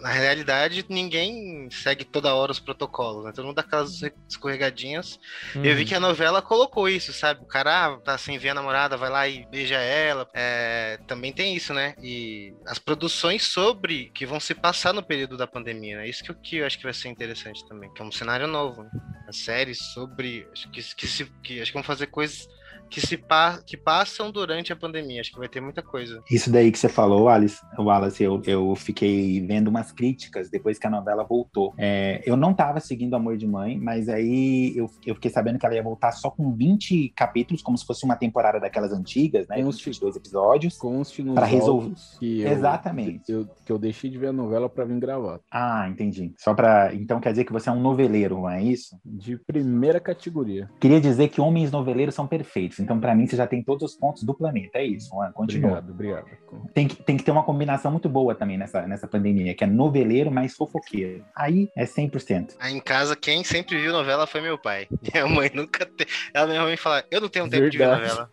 na 0.00 0.10
realidade, 0.10 0.84
ninguém 0.88 1.68
segue 1.70 2.04
toda 2.04 2.34
hora 2.34 2.50
os 2.50 2.58
protocolos, 2.58 3.24
né? 3.24 3.32
Todo 3.32 3.46
mundo 3.46 3.56
dá 3.56 3.62
aquelas 3.62 4.02
escorregadinhas. 4.28 5.18
Uhum. 5.54 5.64
Eu 5.64 5.74
vi 5.74 5.82
uhum. 5.82 5.88
que 5.88 5.94
a 5.94 6.00
novela 6.00 6.42
colocou 6.42 6.88
isso, 6.88 7.12
sabe? 7.12 7.42
O 7.42 7.46
cara 7.46 7.86
ah, 7.86 7.96
tá 7.98 8.18
sem 8.18 8.36
ver 8.36 8.50
a 8.50 8.54
namorada, 8.54 8.96
vai 8.96 9.10
lá 9.10 9.28
e 9.28 9.46
beija 9.46 9.76
ela. 9.76 10.28
É, 10.34 10.98
também 11.06 11.32
tem 11.32 11.54
isso, 11.54 11.72
né? 11.72 11.94
E 12.02 12.52
as 12.66 12.78
produções 12.78 13.44
sobre 13.44 14.10
que 14.14 14.26
vão 14.26 14.40
se 14.40 14.54
passar 14.54 14.92
no 14.92 15.02
período 15.02 15.36
da 15.36 15.46
pandemia, 15.46 15.98
né? 15.98 16.08
Isso 16.08 16.24
que 16.24 16.30
eu, 16.30 16.34
que 16.34 16.56
eu 16.56 16.66
acho 16.66 16.76
que 16.76 16.84
vai 16.84 16.94
ser 16.94 17.08
interessante 17.08 17.66
também, 17.68 17.92
que 17.92 18.02
é 18.02 18.04
um 18.04 18.12
cenário 18.12 18.46
novo. 18.46 18.82
Né? 18.82 18.90
As 19.28 19.38
séries 19.38 19.78
sobre. 19.92 20.48
Acho 20.52 20.70
que, 20.70 20.82
que, 20.82 21.06
se, 21.06 21.24
que 21.42 21.60
acho 21.60 21.70
que 21.70 21.76
vão 21.76 21.84
fazer 21.84 22.08
coisas 22.08 22.48
que 22.94 23.04
se 23.04 23.16
pa 23.16 23.60
que 23.66 23.76
passam 23.76 24.30
durante 24.30 24.72
a 24.72 24.76
pandemia. 24.76 25.20
Acho 25.20 25.32
que 25.32 25.38
vai 25.38 25.48
ter 25.48 25.60
muita 25.60 25.82
coisa. 25.82 26.22
Isso 26.30 26.50
daí 26.50 26.70
que 26.70 26.78
você 26.78 26.88
falou, 26.88 27.28
Alice, 27.28 27.60
Wallace, 27.76 28.22
eu, 28.22 28.40
eu 28.46 28.74
fiquei 28.76 29.44
vendo 29.44 29.68
umas 29.68 29.90
críticas 29.90 30.48
depois 30.48 30.78
que 30.78 30.86
a 30.86 30.90
novela 30.90 31.24
voltou. 31.24 31.74
É, 31.76 32.22
eu 32.24 32.36
não 32.36 32.54
tava 32.54 32.78
seguindo 32.78 33.14
Amor 33.14 33.36
de 33.36 33.46
Mãe, 33.46 33.78
mas 33.78 34.08
aí 34.08 34.72
eu, 34.76 34.88
eu 35.04 35.14
fiquei 35.16 35.30
sabendo 35.30 35.58
que 35.58 35.66
ela 35.66 35.74
ia 35.74 35.82
voltar 35.82 36.12
só 36.12 36.30
com 36.30 36.54
20 36.54 37.12
capítulos, 37.16 37.62
como 37.62 37.76
se 37.76 37.84
fosse 37.84 38.04
uma 38.04 38.14
temporada 38.14 38.60
daquelas 38.60 38.92
antigas, 38.92 39.48
né? 39.48 39.60
Com 39.60 39.68
os 39.68 39.80
22 39.80 40.16
episódios. 40.16 40.76
Com 40.76 41.00
os 41.00 41.12
para 41.34 41.46
resolver. 41.46 41.94
Exatamente. 42.20 43.30
Eu, 43.30 43.48
que 43.64 43.72
eu 43.72 43.78
deixei 43.78 44.10
de 44.10 44.18
ver 44.18 44.28
a 44.28 44.32
novela 44.32 44.68
para 44.68 44.84
vir 44.84 44.98
gravar. 45.00 45.40
Ah, 45.50 45.88
entendi. 45.88 46.32
Só 46.38 46.54
para 46.54 46.94
Então 46.94 47.20
quer 47.20 47.30
dizer 47.30 47.44
que 47.44 47.52
você 47.52 47.68
é 47.68 47.72
um 47.72 47.80
noveleiro, 47.80 48.36
não 48.36 48.50
é 48.50 48.62
isso? 48.62 48.96
De 49.04 49.36
primeira 49.36 49.98
categoria. 49.98 50.68
Queria 50.80 51.00
dizer 51.00 51.28
que 51.28 51.40
homens 51.40 51.70
noveleiros 51.70 52.14
são 52.14 52.26
perfeitos. 52.26 52.78
Então, 52.84 53.00
para 53.00 53.14
mim, 53.14 53.26
você 53.26 53.36
já 53.36 53.46
tem 53.46 53.62
todos 53.62 53.90
os 53.90 53.96
pontos 53.96 54.22
do 54.22 54.34
planeta. 54.34 54.78
É 54.78 54.84
isso, 54.84 55.10
Juan. 55.10 55.32
Continua. 55.32 55.78
Obrigado, 55.78 55.90
obrigado. 55.90 56.26
Tem 56.72 56.86
que, 56.86 57.02
tem 57.02 57.16
que 57.16 57.24
ter 57.24 57.30
uma 57.30 57.42
combinação 57.42 57.90
muito 57.90 58.08
boa 58.08 58.34
também 58.34 58.58
nessa, 58.58 58.86
nessa 58.86 59.08
pandemia, 59.08 59.54
que 59.54 59.64
é 59.64 59.66
noveleiro 59.66 60.30
mais 60.30 60.54
fofoqueiro. 60.54 61.24
Aí 61.34 61.68
é 61.76 61.84
100%. 61.84 62.56
Aí 62.60 62.74
em 62.74 62.80
casa, 62.80 63.16
quem 63.16 63.42
sempre 63.42 63.80
viu 63.80 63.92
novela 63.92 64.26
foi 64.26 64.40
meu 64.40 64.58
pai. 64.58 64.86
Minha 65.12 65.26
mãe 65.26 65.50
nunca. 65.52 65.88
Ela 66.32 66.46
minha 66.46 66.62
mãe 66.62 66.76
fala: 66.76 67.04
Eu 67.10 67.20
não 67.20 67.28
tenho 67.28 67.48
tempo 67.48 67.62
Verdade. 67.62 67.72
de 67.72 67.78
ver 67.78 67.88
novela. 67.88 68.30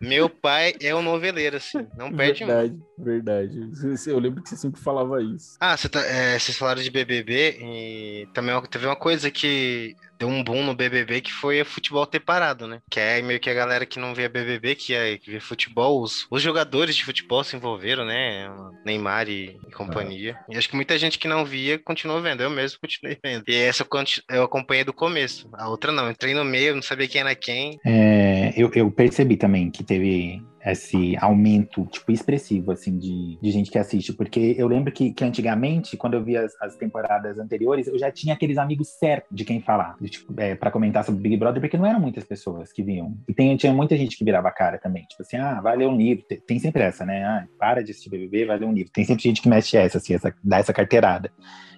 Meu 0.00 0.28
pai 0.28 0.74
é 0.80 0.94
um 0.94 1.02
noveleiro, 1.02 1.56
assim, 1.56 1.86
não 1.96 2.12
perde 2.12 2.44
verdade, 2.44 2.74
um. 2.98 3.04
Verdade, 3.04 3.70
Eu 4.06 4.18
lembro 4.18 4.42
que 4.42 4.48
você 4.48 4.56
sempre 4.56 4.80
falava 4.80 5.22
isso. 5.22 5.56
Ah, 5.60 5.76
você 5.76 5.88
tá, 5.88 6.00
é, 6.00 6.38
vocês 6.38 6.56
falaram 6.56 6.82
de 6.82 6.90
BBB 6.90 7.58
e 7.60 8.28
também 8.32 8.54
teve 8.70 8.86
uma 8.86 8.96
coisa 8.96 9.30
que 9.30 9.94
deu 10.18 10.28
um 10.28 10.42
boom 10.42 10.64
no 10.64 10.74
BBB 10.74 11.20
que 11.20 11.32
foi 11.32 11.60
o 11.60 11.66
futebol 11.66 12.06
ter 12.06 12.20
parado, 12.20 12.66
né? 12.66 12.80
Que 12.90 13.00
é 13.00 13.22
meio 13.22 13.40
que 13.40 13.50
a 13.50 13.54
galera 13.54 13.86
que 13.86 13.98
não 13.98 14.14
via 14.14 14.28
BBB, 14.28 14.74
que, 14.74 14.94
é, 14.94 15.18
que 15.18 15.30
vê 15.30 15.40
futebol, 15.40 16.02
os, 16.02 16.26
os 16.30 16.42
jogadores 16.42 16.96
de 16.96 17.04
futebol 17.04 17.42
se 17.44 17.56
envolveram, 17.56 18.04
né? 18.04 18.48
Neymar 18.84 19.28
e, 19.28 19.58
e 19.66 19.72
companhia. 19.72 20.36
Ah. 20.40 20.44
E 20.50 20.56
acho 20.56 20.68
que 20.68 20.76
muita 20.76 20.98
gente 20.98 21.18
que 21.18 21.28
não 21.28 21.44
via 21.44 21.78
continuou 21.78 22.20
vendo. 22.20 22.42
Eu 22.42 22.50
mesmo 22.50 22.78
continuei 22.80 23.18
vendo. 23.22 23.44
E 23.48 23.54
essa 23.54 23.86
eu, 23.90 24.36
eu 24.36 24.42
acompanhei 24.44 24.84
do 24.84 24.92
começo. 24.92 25.48
A 25.52 25.68
outra 25.68 25.92
não. 25.92 26.10
Entrei 26.10 26.34
no 26.34 26.44
meio, 26.44 26.74
não 26.74 26.82
sabia 26.82 27.08
quem 27.08 27.20
era 27.20 27.34
quem. 27.34 27.78
É, 27.84 28.52
eu, 28.56 28.70
eu 28.74 28.90
percebi 28.90 29.36
também 29.36 29.70
que 29.70 29.82
teve 29.82 30.42
esse 30.64 31.16
aumento, 31.18 31.86
tipo, 31.86 32.10
expressivo, 32.10 32.72
assim, 32.72 32.98
de, 32.98 33.38
de 33.40 33.50
gente 33.50 33.70
que 33.70 33.78
assiste. 33.78 34.12
Porque 34.12 34.54
eu 34.56 34.66
lembro 34.66 34.92
que, 34.92 35.12
que 35.12 35.24
antigamente, 35.24 35.96
quando 35.96 36.14
eu 36.14 36.24
via 36.24 36.42
as, 36.42 36.54
as 36.60 36.76
temporadas 36.76 37.38
anteriores, 37.38 37.86
eu 37.86 37.98
já 37.98 38.10
tinha 38.10 38.34
aqueles 38.34 38.56
amigos 38.56 38.88
certos 38.88 39.36
de 39.36 39.44
quem 39.44 39.60
falar, 39.60 39.96
de, 40.00 40.08
tipo, 40.08 40.32
é, 40.40 40.54
para 40.54 40.70
comentar 40.70 41.04
sobre 41.04 41.20
Big 41.20 41.36
Brother, 41.36 41.60
porque 41.60 41.76
não 41.76 41.86
eram 41.86 42.00
muitas 42.00 42.24
pessoas 42.24 42.72
que 42.72 42.82
vinham. 42.82 43.16
E 43.28 43.34
tem, 43.34 43.56
tinha 43.56 43.72
muita 43.72 43.96
gente 43.96 44.16
que 44.16 44.24
virava 44.24 44.50
cara 44.50 44.78
também. 44.78 45.04
Tipo 45.04 45.22
assim, 45.22 45.36
ah, 45.36 45.60
vai 45.60 45.76
ler 45.76 45.86
um 45.86 45.96
livro. 45.96 46.24
Tem, 46.26 46.40
tem 46.40 46.58
sempre 46.58 46.82
essa, 46.82 47.04
né? 47.04 47.24
Ah, 47.24 47.46
para 47.58 47.82
de 47.82 47.90
assistir 47.90 48.10
BBB, 48.10 48.46
vai 48.46 48.58
ler 48.58 48.66
um 48.66 48.72
livro. 48.72 48.92
Tem 48.92 49.04
sempre 49.04 49.22
gente 49.22 49.42
que 49.42 49.48
mexe 49.48 49.76
essa, 49.76 49.98
assim, 49.98 50.14
essa, 50.14 50.34
dá 50.42 50.58
essa 50.58 50.72
carteirada. 50.72 51.30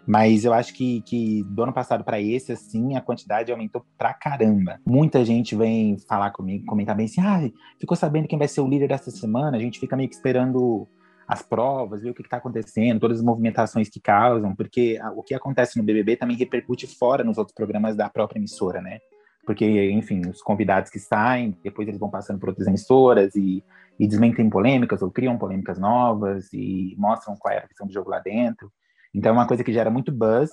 Mas 0.06 0.44
eu 0.44 0.52
acho 0.52 0.72
que, 0.72 1.02
que 1.02 1.42
do 1.44 1.62
ano 1.62 1.72
passado 1.72 2.04
para 2.04 2.20
esse, 2.20 2.52
assim, 2.52 2.96
a 2.96 3.00
quantidade 3.00 3.50
aumentou 3.50 3.84
pra 3.98 4.14
caramba. 4.14 4.80
Muita 4.86 5.24
gente 5.24 5.56
vem 5.56 5.98
falar 6.08 6.30
comigo, 6.30 6.64
comentar 6.64 6.94
bem 6.94 7.06
assim, 7.06 7.20
ah, 7.20 7.50
ficou 7.78 7.96
sabendo 7.96 8.28
quem 8.28 8.38
vai 8.38 8.48
ser 8.48 8.60
o 8.60 8.68
líder 8.68 8.88
dessa 8.88 9.10
semana? 9.10 9.56
A 9.56 9.60
gente 9.60 9.80
fica 9.80 9.96
meio 9.96 10.08
que 10.08 10.14
esperando 10.14 10.86
as 11.26 11.42
provas, 11.42 12.02
ver 12.02 12.10
o 12.10 12.14
que 12.14 12.22
está 12.22 12.36
acontecendo, 12.36 13.00
todas 13.00 13.18
as 13.18 13.24
movimentações 13.24 13.88
que 13.88 13.98
causam, 13.98 14.54
porque 14.54 14.96
o 15.16 15.24
que 15.24 15.34
acontece 15.34 15.76
no 15.76 15.82
BBB 15.82 16.16
também 16.16 16.36
repercute 16.36 16.86
fora 16.86 17.24
nos 17.24 17.36
outros 17.36 17.54
programas 17.54 17.96
da 17.96 18.08
própria 18.08 18.38
emissora, 18.38 18.80
né? 18.80 19.00
porque, 19.46 19.64
enfim, 19.92 20.22
os 20.28 20.42
convidados 20.42 20.90
que 20.90 20.98
saem, 20.98 21.56
depois 21.62 21.86
eles 21.86 22.00
vão 22.00 22.10
passando 22.10 22.40
por 22.40 22.48
outras 22.48 22.66
emissoras 22.66 23.34
e, 23.36 23.62
e 23.98 24.08
desmentem 24.08 24.50
polêmicas 24.50 25.00
ou 25.00 25.10
criam 25.10 25.38
polêmicas 25.38 25.78
novas 25.78 26.52
e 26.52 26.96
mostram 26.98 27.36
qual 27.36 27.54
é 27.54 27.58
a 27.58 27.66
visão 27.66 27.86
do 27.86 27.92
jogo 27.92 28.10
lá 28.10 28.18
dentro. 28.18 28.70
Então 29.16 29.30
é 29.30 29.32
uma 29.32 29.46
coisa 29.46 29.64
que 29.64 29.72
gera 29.72 29.90
muito 29.90 30.12
buzz, 30.12 30.50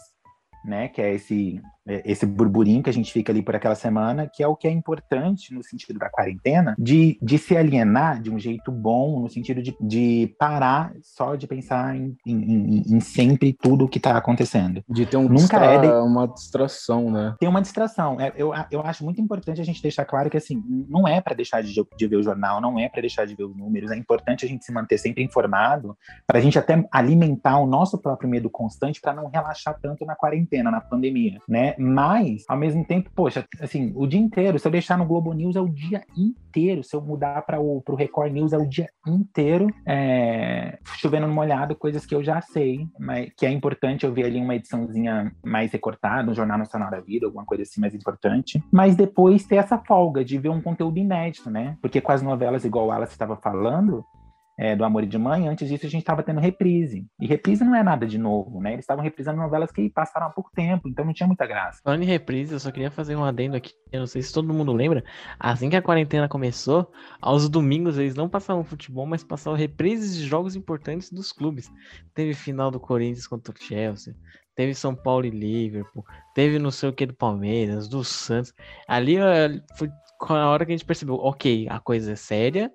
né? 0.64 0.88
Que 0.88 1.02
é 1.02 1.14
esse 1.14 1.62
esse 1.86 2.26
burburinho 2.26 2.82
que 2.82 2.90
a 2.90 2.94
gente 2.94 3.12
fica 3.12 3.32
ali 3.32 3.42
por 3.42 3.56
aquela 3.56 3.76
semana, 3.76 4.28
que 4.28 4.42
é 4.42 4.48
o 4.48 4.56
que 4.56 4.68
é 4.68 4.72
importante 4.72 5.54
no 5.54 5.64
sentido 5.64 6.00
da 6.00 6.10
quarentena, 6.10 6.76
de, 6.78 7.18
de 7.22 7.38
se 7.38 7.58
alienar 7.58 8.22
de 8.22 8.32
um 8.32 8.40
jeito 8.40 8.72
bom, 8.72 9.20
no 9.20 9.30
sentido 9.30 9.62
de, 9.62 9.76
de 9.82 10.36
parar 10.40 10.94
só 11.02 11.36
de 11.36 11.48
pensar 11.48 11.96
em, 11.96 12.16
em, 12.26 12.36
em, 12.36 12.84
em 12.96 13.00
sempre 13.00 13.54
tudo 13.54 13.86
o 13.86 13.90
que 13.90 13.98
está 13.98 14.18
acontecendo. 14.18 14.84
De 14.90 15.06
ter 15.06 15.18
um 15.18 15.24
Nunca 15.24 15.36
distra... 15.36 15.66
é 15.66 15.80
de... 15.80 15.88
uma 15.88 16.28
distração, 16.28 17.12
né? 17.12 17.36
Tem 17.40 17.50
uma 17.50 17.62
distração. 17.62 18.20
É, 18.20 18.32
eu, 18.36 18.52
eu 18.72 18.82
acho 18.82 19.04
muito 19.04 19.20
importante 19.22 19.60
a 19.62 19.66
gente 19.66 19.82
deixar 19.82 20.06
claro 20.06 20.30
que, 20.30 20.38
assim, 20.38 20.64
não 20.88 21.08
é 21.08 21.20
para 21.20 21.36
deixar 21.36 21.62
de, 21.62 21.74
de 21.74 22.08
ver 22.08 22.16
o 22.16 22.24
jornal, 22.24 22.62
não 22.62 22.80
é 22.80 22.88
para 22.88 23.02
deixar 23.02 23.26
de 23.26 23.36
ver 23.36 23.44
os 23.44 23.56
números, 23.56 23.92
é 23.92 23.98
importante 23.98 24.46
a 24.46 24.48
gente 24.48 24.64
se 24.64 24.72
manter 24.72 24.98
sempre 24.98 25.24
informado, 25.24 25.98
para 26.26 26.40
a 26.40 26.42
gente 26.42 26.58
até 26.58 26.88
alimentar 26.92 27.60
o 27.60 27.68
nosso 27.68 27.98
próprio 27.98 28.30
medo 28.30 28.50
constante 28.50 29.02
para 29.02 29.14
não 29.14 29.28
relaxar 29.28 29.78
tanto 29.82 30.06
na 30.06 30.16
quarentena, 30.16 30.72
na 30.72 30.82
pandemia, 30.82 31.40
né? 31.48 31.73
Mas, 31.78 32.44
ao 32.48 32.58
mesmo 32.58 32.86
tempo, 32.86 33.10
poxa, 33.16 33.46
assim, 33.60 33.92
o 33.96 34.08
dia 34.08 34.20
inteiro, 34.20 34.58
se 34.60 34.68
eu 34.68 34.72
deixar 34.72 34.98
no 34.98 35.06
Globo 35.06 35.34
News 35.34 35.56
é 35.56 35.62
o 35.62 35.70
dia 35.70 36.04
inteiro, 36.16 36.84
se 36.84 36.96
eu 36.96 37.02
mudar 37.02 37.42
para 37.44 37.60
o 37.60 37.82
pro 37.82 37.96
Record 37.96 38.32
News 38.32 38.54
é 38.54 38.58
o 38.58 38.68
dia 38.68 38.90
inteiro, 39.08 39.68
é, 39.86 40.78
chovendo 40.98 41.28
no 41.28 41.34
molhado, 41.34 41.76
coisas 41.76 42.06
que 42.06 42.16
eu 42.16 42.24
já 42.24 42.42
sei, 42.42 42.88
mas 43.00 43.32
que 43.36 43.46
é 43.46 43.52
importante. 43.52 44.06
Eu 44.06 44.14
ver 44.14 44.26
ali 44.26 44.40
uma 44.40 44.56
ediçãozinha 44.56 45.32
mais 45.44 45.72
recortada, 45.72 46.32
um 46.32 46.36
Jornal 46.36 46.58
Nacional 46.58 46.92
da 46.92 47.00
Vida, 47.00 47.26
alguma 47.26 47.46
coisa 47.46 47.64
assim 47.64 47.82
mais 47.82 47.94
importante, 47.94 48.64
mas 48.72 48.96
depois 48.96 49.46
ter 49.46 49.56
essa 49.56 49.78
folga 49.78 50.24
de 50.24 50.38
ver 50.38 50.50
um 50.50 50.62
conteúdo 50.62 50.98
inédito, 50.98 51.50
né? 51.50 51.78
Porque 51.82 52.02
com 52.02 52.12
as 52.12 52.22
novelas, 52.22 52.66
igual 52.66 52.92
a 52.92 52.98
Alice 52.98 53.12
estava 53.12 53.36
falando, 53.36 54.06
é, 54.58 54.76
do 54.76 54.84
Amor 54.86 55.04
e 55.04 55.08
de 55.08 55.18
Mãe, 55.18 55.48
antes 55.48 55.68
disso 55.68 55.86
a 55.86 55.90
gente 55.90 56.02
estava 56.02 56.22
tendo 56.22 56.40
reprise. 56.40 57.08
E 57.20 57.26
reprise 57.26 57.64
não 57.64 57.76
é 57.76 57.84
nada 57.84 58.06
de 58.06 58.18
novo, 58.18 58.62
né? 58.62 58.74
Eles 58.74 58.84
estavam 58.84 59.04
reprisando 59.04 59.38
novelas 59.38 59.72
que 59.72 59.90
passaram 59.90 60.28
há 60.28 60.30
pouco 60.30 60.52
tempo, 60.54 60.88
então 60.88 61.04
não 61.04 61.14
tinha 61.14 61.28
muita 61.28 61.48
graça. 61.48 61.82
Falando 61.84 62.04
em 62.04 62.08
reprise, 62.08 62.54
eu 62.54 62.60
só 62.60 62.72
queria 62.72 62.92
fazer 62.92 63.16
um 63.16 63.24
adendo 63.24 63.56
aqui. 63.56 63.74
Eu 63.92 64.02
não 64.02 64.08
sei 64.08 64.22
se 64.22 64.34
todo 64.34 64.54
mundo 64.54 64.72
lembra. 64.72 65.04
Assim 65.40 65.70
que 65.70 65.76
a 65.76 65.82
quarentena 65.82 66.30
começou, 66.30 66.92
aos 67.22 67.50
domingos 67.50 67.98
eles 67.98 68.16
não 68.16 68.30
passavam 68.30 68.64
futebol, 68.64 69.06
mas 69.06 69.24
passavam 69.24 69.58
reprises 69.58 70.16
de 70.16 70.26
jogos 70.26 70.56
importantes 70.56 71.12
dos 71.12 71.32
clubes. 71.32 71.72
Teve 72.14 72.34
final 72.34 72.70
do 72.70 72.80
Corinthians 72.80 73.28
contra 73.28 73.54
o 73.54 73.58
Chelsea. 73.58 74.16
Teve 74.56 74.76
São 74.76 74.94
Paulo 74.94 75.26
e 75.26 75.32
Liverpool. 75.32 76.06
Teve 76.36 76.60
não 76.60 76.70
sei 76.70 76.90
o 76.90 76.94
que 76.94 77.08
do 77.08 77.14
Palmeiras, 77.16 77.88
do 77.88 78.04
Santos. 78.04 78.54
Ali 78.88 79.16
foi 79.78 79.90
a 80.30 80.48
hora 80.48 80.64
que 80.64 80.72
a 80.72 80.76
gente 80.76 80.86
percebeu, 80.86 81.16
ok, 81.16 81.68
a 81.70 81.80
coisa 81.80 82.12
é 82.12 82.16
séria 82.16 82.72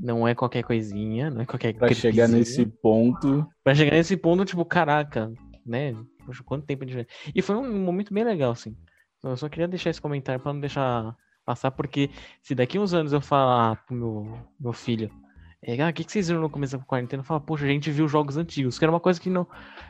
não 0.00 0.26
é 0.26 0.34
qualquer 0.34 0.62
coisinha, 0.62 1.30
não 1.30 1.42
é 1.42 1.46
qualquer 1.46 1.74
Pra 1.74 1.92
chegar 1.92 2.28
nesse 2.28 2.64
ponto. 2.64 3.46
Pra 3.62 3.74
chegar 3.74 3.92
nesse 3.92 4.16
ponto, 4.16 4.44
tipo, 4.44 4.64
caraca, 4.64 5.32
né? 5.64 5.94
Poxa, 6.24 6.42
quanto 6.42 6.64
tempo 6.64 6.86
de. 6.86 7.06
E 7.34 7.42
foi 7.42 7.56
um 7.56 7.80
momento 7.80 8.14
bem 8.14 8.24
legal, 8.24 8.52
assim. 8.52 8.74
Eu 9.22 9.36
só 9.36 9.48
queria 9.48 9.68
deixar 9.68 9.90
esse 9.90 10.00
comentário 10.00 10.40
pra 10.40 10.52
não 10.52 10.60
deixar 10.60 11.14
passar, 11.44 11.70
porque 11.70 12.10
se 12.42 12.54
daqui 12.54 12.78
uns 12.78 12.94
anos 12.94 13.12
eu 13.12 13.20
falar 13.20 13.84
pro 13.84 13.94
meu, 13.94 14.38
meu 14.58 14.72
filho, 14.72 15.10
é, 15.62 15.78
ah, 15.82 15.90
o 15.90 15.92
que, 15.92 16.04
que 16.04 16.10
vocês 16.12 16.28
viram 16.28 16.40
no 16.40 16.48
começo 16.48 16.78
da 16.78 16.82
quarentena? 16.84 17.20
Eu 17.20 17.26
falo, 17.26 17.40
poxa, 17.42 17.66
a 17.66 17.68
gente 17.68 17.90
viu 17.90 18.08
jogos 18.08 18.38
antigos, 18.38 18.78
que 18.78 18.84
era 18.84 18.92
uma 18.92 19.00
coisa 19.00 19.20
que 19.20 19.28
não, 19.28 19.46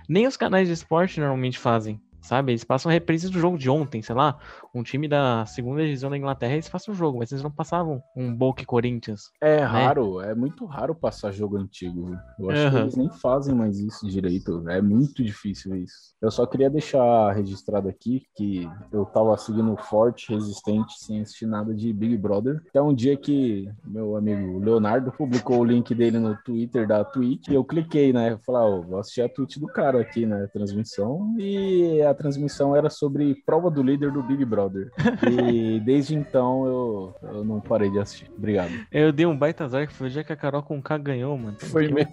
nem 0.09 0.27
os 0.27 0.37
canais 0.37 0.67
de 0.67 0.75
esporte 0.75 1.21
normalmente 1.21 1.59
fazem 1.59 2.01
sabe? 2.21 2.53
Eles 2.53 2.65
passam 2.65 2.91
reprises 2.91 3.31
do 3.31 3.39
jogo 3.39 3.59
de 3.59 3.69
ontem, 3.71 4.03
sei 4.03 4.15
lá, 4.15 4.39
um 4.75 4.83
time 4.83 5.09
da 5.09 5.45
segunda 5.47 5.83
divisão 5.83 6.11
da 6.11 6.17
Inglaterra, 6.17 6.55
eles 6.55 6.69
passam 6.69 6.95
o 6.95 6.97
jogo, 6.97 7.19
mas 7.19 7.33
eles 7.33 7.43
não 7.43 7.51
passavam 7.51 8.03
um 8.17 8.35
Boca 8.35 8.65
Corinthians. 8.65 9.31
É 9.41 9.57
né? 9.57 9.65
raro, 9.65 10.21
é 10.21 10.35
muito 10.35 10.65
raro 10.65 10.95
passar 10.95 11.33
jogo 11.33 11.57
antigo. 11.57 12.17
Eu 12.39 12.51
acho 12.51 12.65
uhum. 12.65 12.71
que 12.71 12.77
eles 12.77 12.97
nem 12.97 13.11
fazem 13.11 13.55
mais 13.55 13.79
isso 13.79 14.07
direito, 14.09 14.69
é 14.69 14.81
muito 14.81 15.23
difícil 15.23 15.75
isso. 15.77 16.15
Eu 16.21 16.31
só 16.31 16.47
queria 16.47 16.71
deixar 16.71 17.33
registrado 17.33 17.89
aqui 17.89 18.23
que 18.37 18.69
eu 18.93 19.05
tava 19.07 19.37
seguindo 19.37 19.77
forte, 19.77 20.33
resistente, 20.33 20.95
sem 20.99 21.21
assistir 21.21 21.47
nada 21.47 21.75
de 21.75 21.93
Big 21.93 22.17
Brother. 22.17 22.63
Até 22.69 22.81
um 22.81 22.95
dia 22.95 23.17
que 23.17 23.69
meu 23.85 24.17
amigo 24.17 24.59
Leonardo 24.59 25.13
publicou 25.13 25.61
o 25.61 25.65
link 25.65 25.95
dele 25.95 26.19
no 26.19 26.37
Twitter 26.37 26.87
da 26.87 27.05
Twitch, 27.05 27.49
e 27.49 27.55
eu 27.55 27.65
cliquei, 27.65 28.13
né? 28.13 28.39
Falar, 28.45 28.67
oh, 28.67 28.83
vou 28.83 28.99
assistir 28.99 29.23
a 29.23 29.29
Twitch 29.29 29.59
do 29.59 29.67
cara 29.67 30.01
aqui, 30.01 30.27
né? 30.27 30.47
Transmissão, 30.53 31.35
e 31.39 32.03
a 32.11 32.15
transmissão 32.15 32.75
era 32.75 32.91
sobre 32.91 33.35
prova 33.47 33.71
do 33.71 33.83
líder 33.83 34.11
do 34.13 34.23
Big 34.23 34.45
Brother. 34.45 34.91
E 35.31 35.81
desde 35.81 36.15
então 36.15 36.67
eu, 36.67 37.15
eu 37.23 37.45
não 37.45 37.61
parei 37.61 37.91
de 37.91 37.99
assistir. 37.99 38.31
Obrigado. 38.37 38.73
Eu 38.91 39.13
dei 39.13 39.27
um 39.27 39.37
baita 39.37 39.65
azar 39.65 39.87
que 39.87 39.95
foi 39.95 40.09
o 40.09 40.11
dia 40.11 40.25
que 40.25 40.33
a 40.33 40.37
Carol 40.37 40.63
com 40.63 40.81
K 40.83 40.99
ganhou, 40.99 41.37
mano. 41.37 41.57
Foi 41.59 41.89
mesmo. 41.89 42.13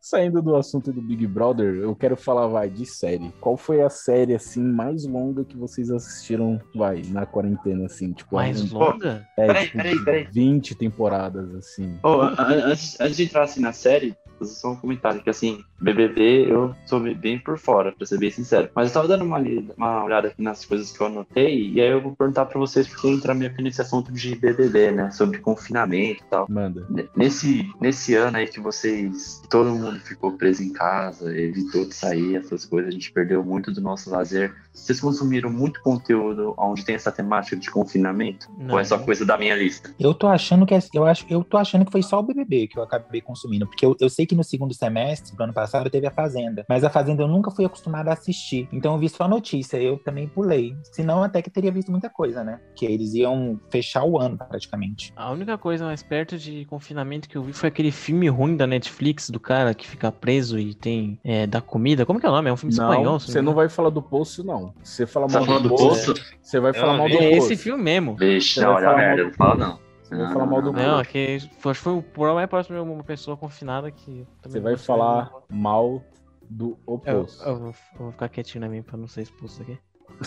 Saindo 0.00 0.40
do 0.42 0.56
assunto 0.56 0.92
do 0.92 1.02
Big 1.02 1.26
Brother, 1.26 1.74
eu 1.74 1.94
quero 1.94 2.16
falar, 2.16 2.46
vai, 2.46 2.70
de 2.70 2.86
série. 2.86 3.32
Qual 3.40 3.56
foi 3.56 3.82
a 3.82 3.90
série, 3.90 4.34
assim, 4.34 4.62
mais 4.62 5.04
longa 5.04 5.44
que 5.44 5.56
vocês 5.56 5.90
assistiram, 5.90 6.60
vai, 6.74 7.02
na 7.08 7.26
quarentena, 7.26 7.86
assim? 7.86 8.12
Tipo, 8.12 8.36
mais 8.36 8.72
um... 8.72 8.78
longa? 8.78 9.26
É, 9.36 9.46
peraí, 9.46 9.64
tipo, 9.64 9.76
peraí, 9.76 10.04
peraí. 10.04 10.28
20 10.32 10.74
temporadas, 10.74 11.54
assim. 11.54 11.98
Oh, 12.02 12.20
antes, 12.38 12.98
antes 13.00 13.16
de 13.16 13.24
entrar, 13.24 13.44
assim, 13.44 13.60
na 13.60 13.72
série, 13.72 14.16
só 14.42 14.72
um 14.72 14.76
comentário 14.76 15.22
que 15.22 15.30
assim, 15.30 15.64
BBB 15.80 16.50
eu 16.50 16.74
sou 16.86 17.00
bem 17.00 17.38
por 17.38 17.58
fora, 17.58 17.92
pra 17.92 18.06
ser 18.06 18.18
bem 18.18 18.30
sincero. 18.30 18.70
Mas 18.74 18.88
eu 18.88 18.94
tava 18.94 19.08
dando 19.08 19.24
uma, 19.24 19.38
uma 19.76 20.04
olhada 20.04 20.28
aqui 20.28 20.42
nas 20.42 20.64
coisas 20.64 20.90
que 20.90 21.00
eu 21.00 21.06
anotei, 21.06 21.70
e 21.72 21.80
aí 21.80 21.88
eu 21.88 22.00
vou 22.00 22.14
perguntar 22.14 22.46
pra 22.46 22.58
vocês 22.58 22.88
porque 22.88 23.08
entra 23.08 23.34
meio 23.34 23.54
que 23.54 23.62
nesse 23.62 23.80
assunto 23.80 24.12
de 24.12 24.34
BBB, 24.34 24.92
né? 24.92 25.10
Sobre 25.10 25.38
confinamento 25.38 26.22
e 26.22 26.26
tal. 26.30 26.46
Manda. 26.48 26.86
Nesse, 27.16 27.70
nesse 27.80 28.14
ano 28.14 28.38
aí 28.38 28.46
que 28.46 28.60
vocês, 28.60 29.42
todo 29.50 29.70
mundo 29.70 29.98
ficou 30.00 30.32
preso 30.32 30.62
em 30.62 30.72
casa, 30.72 31.36
evitou 31.36 31.84
de 31.84 31.94
sair, 31.94 32.36
essas 32.36 32.64
coisas, 32.64 32.88
a 32.88 32.92
gente 32.92 33.12
perdeu 33.12 33.44
muito 33.44 33.72
do 33.72 33.80
nosso 33.80 34.10
lazer. 34.10 34.54
Vocês 34.72 35.00
consumiram 35.00 35.50
muito 35.50 35.80
conteúdo 35.82 36.54
onde 36.58 36.84
tem 36.84 36.94
essa 36.94 37.12
temática 37.12 37.56
de 37.56 37.70
confinamento? 37.70 38.50
Não. 38.58 38.74
Ou 38.74 38.80
é 38.80 38.84
só 38.84 38.98
coisa 38.98 39.24
da 39.24 39.38
minha 39.38 39.54
lista? 39.54 39.94
Eu 39.98 40.12
tô 40.12 40.26
achando 40.26 40.66
que 40.66 40.74
é, 40.74 40.78
eu 40.92 41.04
acho, 41.04 41.24
eu 41.30 41.44
tô 41.44 41.56
achando 41.56 41.84
que 41.84 41.92
foi 41.92 42.02
só 42.02 42.18
o 42.18 42.22
BBB 42.22 42.68
que 42.68 42.78
eu 42.78 42.82
acabei 42.82 43.20
consumindo, 43.20 43.66
porque 43.66 43.84
eu, 43.84 43.96
eu 44.00 44.08
sei 44.08 44.23
que 44.26 44.34
no 44.34 44.44
segundo 44.44 44.74
semestre 44.74 45.36
do 45.36 45.42
ano 45.42 45.52
passado 45.52 45.90
teve 45.90 46.06
a 46.06 46.10
Fazenda, 46.10 46.64
mas 46.68 46.84
a 46.84 46.90
Fazenda 46.90 47.22
eu 47.22 47.28
nunca 47.28 47.50
fui 47.50 47.64
acostumada 47.64 48.10
a 48.10 48.14
assistir. 48.14 48.68
Então 48.72 48.92
eu 48.92 48.98
vi 48.98 49.08
só 49.08 49.28
notícia, 49.28 49.76
eu 49.76 49.98
também 49.98 50.28
pulei. 50.28 50.76
Senão 50.82 51.22
até 51.22 51.42
que 51.42 51.50
teria 51.50 51.72
visto 51.72 51.90
muita 51.90 52.08
coisa, 52.08 52.42
né? 52.42 52.60
Que 52.74 52.86
eles 52.86 53.14
iam 53.14 53.60
fechar 53.70 54.04
o 54.04 54.18
ano 54.18 54.36
praticamente. 54.36 55.12
A 55.16 55.30
única 55.30 55.56
coisa 55.58 55.84
mais 55.84 56.02
perto 56.02 56.36
de 56.38 56.64
confinamento 56.66 57.28
que 57.28 57.36
eu 57.36 57.42
vi 57.42 57.52
foi 57.52 57.68
aquele 57.68 57.90
filme 57.90 58.28
ruim 58.28 58.56
da 58.56 58.66
Netflix 58.66 59.30
do 59.30 59.40
cara 59.40 59.74
que 59.74 59.86
fica 59.86 60.10
preso 60.10 60.58
e 60.58 60.74
tem 60.74 61.18
é, 61.24 61.46
da 61.46 61.60
comida. 61.60 62.06
Como 62.06 62.20
que 62.20 62.26
é 62.26 62.28
o 62.28 62.32
nome? 62.32 62.50
É 62.50 62.52
um 62.52 62.56
filme 62.56 62.74
não, 62.76 62.90
espanhol. 62.90 63.20
Você 63.20 63.42
não 63.42 63.54
vai 63.54 63.68
falar 63.68 63.90
do 63.90 64.02
Poço, 64.02 64.44
não. 64.44 64.74
Você 64.82 65.06
fala 65.06 65.26
mal 65.28 65.46
tá 65.46 65.58
do, 65.58 65.68
do 65.68 65.76
Poço, 65.76 66.14
você 66.40 66.60
vai 66.60 66.72
falar 66.72 66.96
mal 66.96 67.08
do 67.08 67.14
é 67.14 67.30
Poço. 67.30 67.52
esse 67.52 67.62
filme 67.62 67.82
mesmo. 67.82 68.16
Vixe, 68.16 68.60
não, 68.60 68.72
olha 68.72 68.90
a 68.90 68.96
merda, 68.96 69.24
não 69.24 69.32
fala 69.32 69.54
não. 69.54 69.83
Você 70.04 70.16
vai 70.16 70.32
falar 70.32 70.46
mal 70.46 70.62
do 70.62 70.72
Não, 70.72 71.00
é 71.00 71.04
que 71.04 71.38
foi, 71.58 71.72
foi 71.72 71.92
o 71.94 72.34
mais 72.34 72.48
próximo 72.48 72.76
de 72.76 72.82
uma 72.82 73.02
pessoa 73.02 73.36
confinada 73.36 73.90
que. 73.90 74.26
Você 74.42 74.60
vai 74.60 74.76
falar 74.76 75.32
mal 75.48 76.04
do 76.42 76.78
oposto. 76.86 77.42
Eu, 77.42 77.48
eu, 77.48 77.58
vou, 77.58 77.66
eu, 77.66 77.74
vou, 77.98 78.12
ficar 78.12 78.28
quietinho 78.28 78.60
na 78.60 78.68
minha 78.68 78.82
pra 78.82 78.98
não 78.98 79.08
ser 79.08 79.22
expulso 79.22 79.62
aqui. 79.62 79.78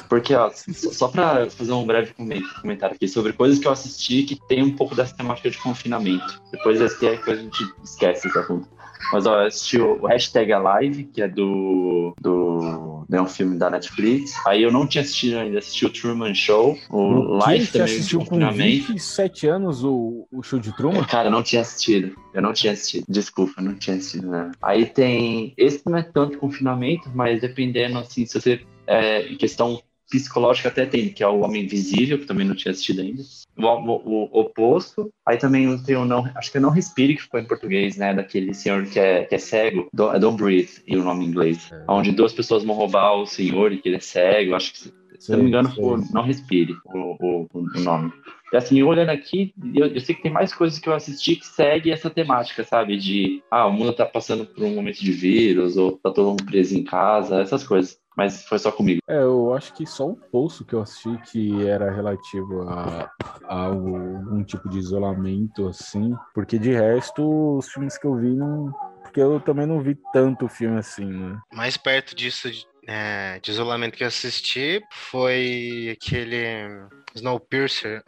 Porque, 0.10 0.34
ó, 0.34 0.50
só 0.52 1.08
pra 1.08 1.50
fazer 1.50 1.72
um 1.72 1.86
breve 1.86 2.14
comentário 2.14 2.96
aqui 2.96 3.08
sobre 3.08 3.32
coisas 3.32 3.60
que 3.60 3.68
eu 3.68 3.72
assisti 3.72 4.24
que 4.24 4.36
tem 4.48 4.64
um 4.64 4.76
pouco 4.76 4.96
dessa 4.96 5.16
temática 5.16 5.50
de 5.50 5.58
confinamento. 5.60 6.42
Depois 6.52 6.82
é 6.82 6.90
que 6.90 7.30
a 7.30 7.36
gente 7.36 7.64
esquece 7.84 8.28
esse 8.28 8.38
assunto. 8.38 8.68
Mas 9.12 9.26
ó, 9.26 9.42
eu 9.42 9.48
assisti 9.48 9.80
o 9.80 10.06
Hashtag 10.06 10.52
Alive, 10.54 11.06
que 11.06 11.22
é 11.22 11.28
do. 11.28 12.14
do. 12.20 13.06
É 13.12 13.22
um 13.22 13.28
filme 13.28 13.58
da 13.58 13.70
Netflix. 13.70 14.34
Aí 14.46 14.62
eu 14.62 14.72
não 14.72 14.86
tinha 14.86 15.02
assistido 15.02 15.38
ainda, 15.38 15.60
assisti 15.60 15.86
o 15.86 15.90
Truman 15.90 16.34
Show, 16.34 16.78
o 16.90 17.38
Live 17.38 17.66
Você 17.66 17.82
assistiu 17.82 18.26
com 18.26 18.38
27 18.52 19.48
anos 19.48 19.82
o, 19.84 20.28
o 20.30 20.44
show 20.44 20.60
de 20.60 20.76
Truman? 20.76 21.06
Cara, 21.06 21.28
eu 21.28 21.32
não 21.32 21.42
tinha 21.42 21.62
assistido. 21.62 22.16
Eu 22.34 22.42
não 22.42 22.52
tinha 22.52 22.74
assistido. 22.74 23.06
Desculpa, 23.08 23.62
não 23.62 23.76
tinha 23.76 23.96
assistido, 23.96 24.28
né? 24.28 24.52
Aí 24.62 24.86
tem. 24.86 25.54
Esse 25.58 25.82
não 25.86 25.98
é 25.98 26.04
tanto 26.04 26.38
confinamento, 26.38 27.10
mas 27.16 27.40
dependendo, 27.42 27.98
assim, 27.98 28.26
se 28.26 28.40
você. 28.40 28.62
É, 28.86 29.24
questão 29.36 29.82
psicológica 30.10 30.70
até 30.70 30.86
tem, 30.86 31.10
que 31.10 31.24
é 31.24 31.28
o 31.28 31.42
Homem 31.42 31.64
Invisível, 31.64 32.18
que 32.18 32.26
também 32.26 32.48
não 32.48 32.56
tinha 32.56 32.72
assistido 32.72 33.02
ainda. 33.02 33.24
O, 33.58 33.66
o, 33.66 34.30
o 34.32 34.40
oposto. 34.40 35.12
Aí 35.26 35.38
também 35.38 35.78
tem 35.84 35.96
o 35.96 36.06
Não, 36.06 36.30
acho 36.36 36.52
que 36.52 36.58
é 36.58 36.62
Não 36.62 36.70
Respire, 36.70 37.16
que 37.16 37.24
ficou 37.24 37.40
em 37.40 37.46
português, 37.46 37.98
né? 37.98 38.14
Daquele 38.14 38.54
senhor 38.54 38.86
que 38.86 39.00
é, 39.00 39.26
que 39.26 39.36
é 39.36 39.38
cego, 39.38 39.90
do, 39.94 40.12
é 40.12 40.20
Don't 40.20 40.38
Breathe, 40.38 40.82
e 40.86 40.96
o 40.98 41.04
nome 41.04 41.26
em 41.26 41.30
inglês. 41.30 41.70
É. 41.72 41.84
Onde 41.88 42.12
duas 42.12 42.34
pessoas 42.34 42.64
vão 42.64 42.76
roubar 42.76 43.16
o 43.16 43.26
senhor 43.26 43.72
e 43.72 43.78
que 43.78 43.90
ele 43.90 43.98
é 43.98 44.02
cego. 44.02 44.56
Acho 44.56 44.74
que, 44.74 44.80
se 44.80 44.94
sei, 45.20 45.36
não 45.36 45.44
me 45.44 45.50
engano, 45.50 45.74
foi 45.74 46.02
Não 46.14 46.24
Respire 46.24 46.76
o, 46.86 47.18
o, 47.20 47.48
o 47.54 47.80
nome. 47.80 48.12
Assim, 48.54 48.82
olhando 48.84 49.10
aqui, 49.10 49.54
eu, 49.74 49.88
eu, 49.88 50.00
sei 50.00 50.16
que 50.16 50.22
tem 50.22 50.32
mais 50.32 50.54
coisas 50.54 50.80
que 50.80 50.88
eu 50.88 50.94
assisti 50.94 51.36
que 51.36 51.46
segue 51.46 51.92
essa 51.92 52.10
temática, 52.10 52.64
sabe? 52.64 52.98
De, 52.98 53.44
ah, 53.52 53.68
o 53.68 53.74
mundo 53.74 53.94
tá 53.94 54.06
passando 54.06 54.46
por 54.46 54.64
um 54.64 54.76
momento 54.76 55.00
de 55.00 55.12
vírus, 55.12 55.76
ou 55.78 55.94
tá 55.98 56.12
todo 56.12 56.30
mundo 56.30 56.46
preso 56.46 56.78
em 56.78 56.84
casa, 56.84 57.42
essas 57.42 57.66
coisas. 57.66 58.00
Mas 58.16 58.46
foi 58.46 58.58
só 58.58 58.72
comigo. 58.72 59.00
É, 59.08 59.22
eu 59.22 59.54
acho 59.54 59.74
que 59.74 59.86
só 59.86 60.08
o 60.08 60.16
Poço 60.16 60.66
que 60.66 60.74
eu 60.74 60.82
assisti 60.82 61.16
que 61.32 61.68
era 61.68 61.92
relativo 61.92 62.64
a, 62.64 63.12
a 63.44 63.66
algum 63.66 64.44
tipo 64.44 64.68
de 64.70 64.80
isolamento, 64.80 65.68
assim. 65.68 66.16
Porque 66.34 66.58
de 66.58 66.72
resto, 66.72 67.58
os 67.58 67.70
filmes 67.70 67.96
que 67.96 68.08
eu 68.08 68.16
vi 68.16 68.34
não. 68.34 68.74
Porque 69.04 69.22
eu 69.22 69.40
também 69.40 69.68
não 69.68 69.82
vi 69.82 69.96
tanto 70.12 70.48
filme 70.48 70.80
assim, 70.80 71.06
né? 71.06 71.40
Mais 71.54 71.78
perto 71.78 72.16
disso 72.16 72.50
é, 72.88 73.40
de 73.42 73.52
isolamento 73.52 73.98
que 73.98 74.04
eu 74.04 74.08
assisti 74.08 74.82
foi 74.90 75.90
aquele 75.92 76.88
Snowpiercer 77.18 78.04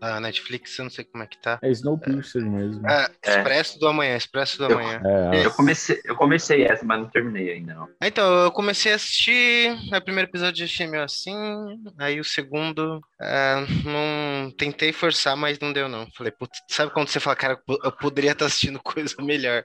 da 0.00 0.20
Netflix, 0.20 0.78
eu 0.78 0.84
não 0.84 0.90
sei 0.90 1.04
como 1.04 1.22
é 1.22 1.26
que 1.26 1.40
tá. 1.40 1.58
É 1.62 1.70
Snowpiercer 1.70 2.42
é, 2.42 2.44
mesmo. 2.44 2.88
É, 2.88 3.08
Expresso 3.24 3.78
do 3.78 3.88
Amanhã, 3.88 4.16
Expresso 4.16 4.58
do 4.58 4.66
Amanhã. 4.66 5.00
É, 5.32 5.46
eu, 5.46 5.50
comecei, 5.52 6.00
eu 6.04 6.16
comecei 6.16 6.64
essa, 6.64 6.84
mas 6.84 7.00
não 7.00 7.08
terminei 7.08 7.52
ainda 7.52 7.74
não. 7.74 7.88
Então, 8.02 8.44
eu 8.44 8.52
comecei 8.52 8.92
a 8.92 8.96
assistir, 8.96 9.70
o 9.94 10.00
primeiro 10.02 10.28
episódio 10.28 10.62
eu 10.62 10.66
achei 10.66 10.86
meio 10.86 11.04
assim, 11.04 11.36
aí 11.98 12.20
o 12.20 12.24
segundo, 12.24 13.00
é, 13.20 13.66
não 13.84 14.50
tentei 14.50 14.92
forçar, 14.92 15.36
mas 15.36 15.58
não 15.58 15.72
deu 15.72 15.88
não. 15.88 16.06
Falei, 16.16 16.32
putz, 16.32 16.60
sabe 16.68 16.92
quando 16.92 17.08
você 17.08 17.20
fala, 17.20 17.36
cara, 17.36 17.62
eu 17.84 17.92
poderia 17.92 18.32
estar 18.32 18.46
assistindo 18.46 18.80
coisa 18.82 19.14
melhor. 19.20 19.64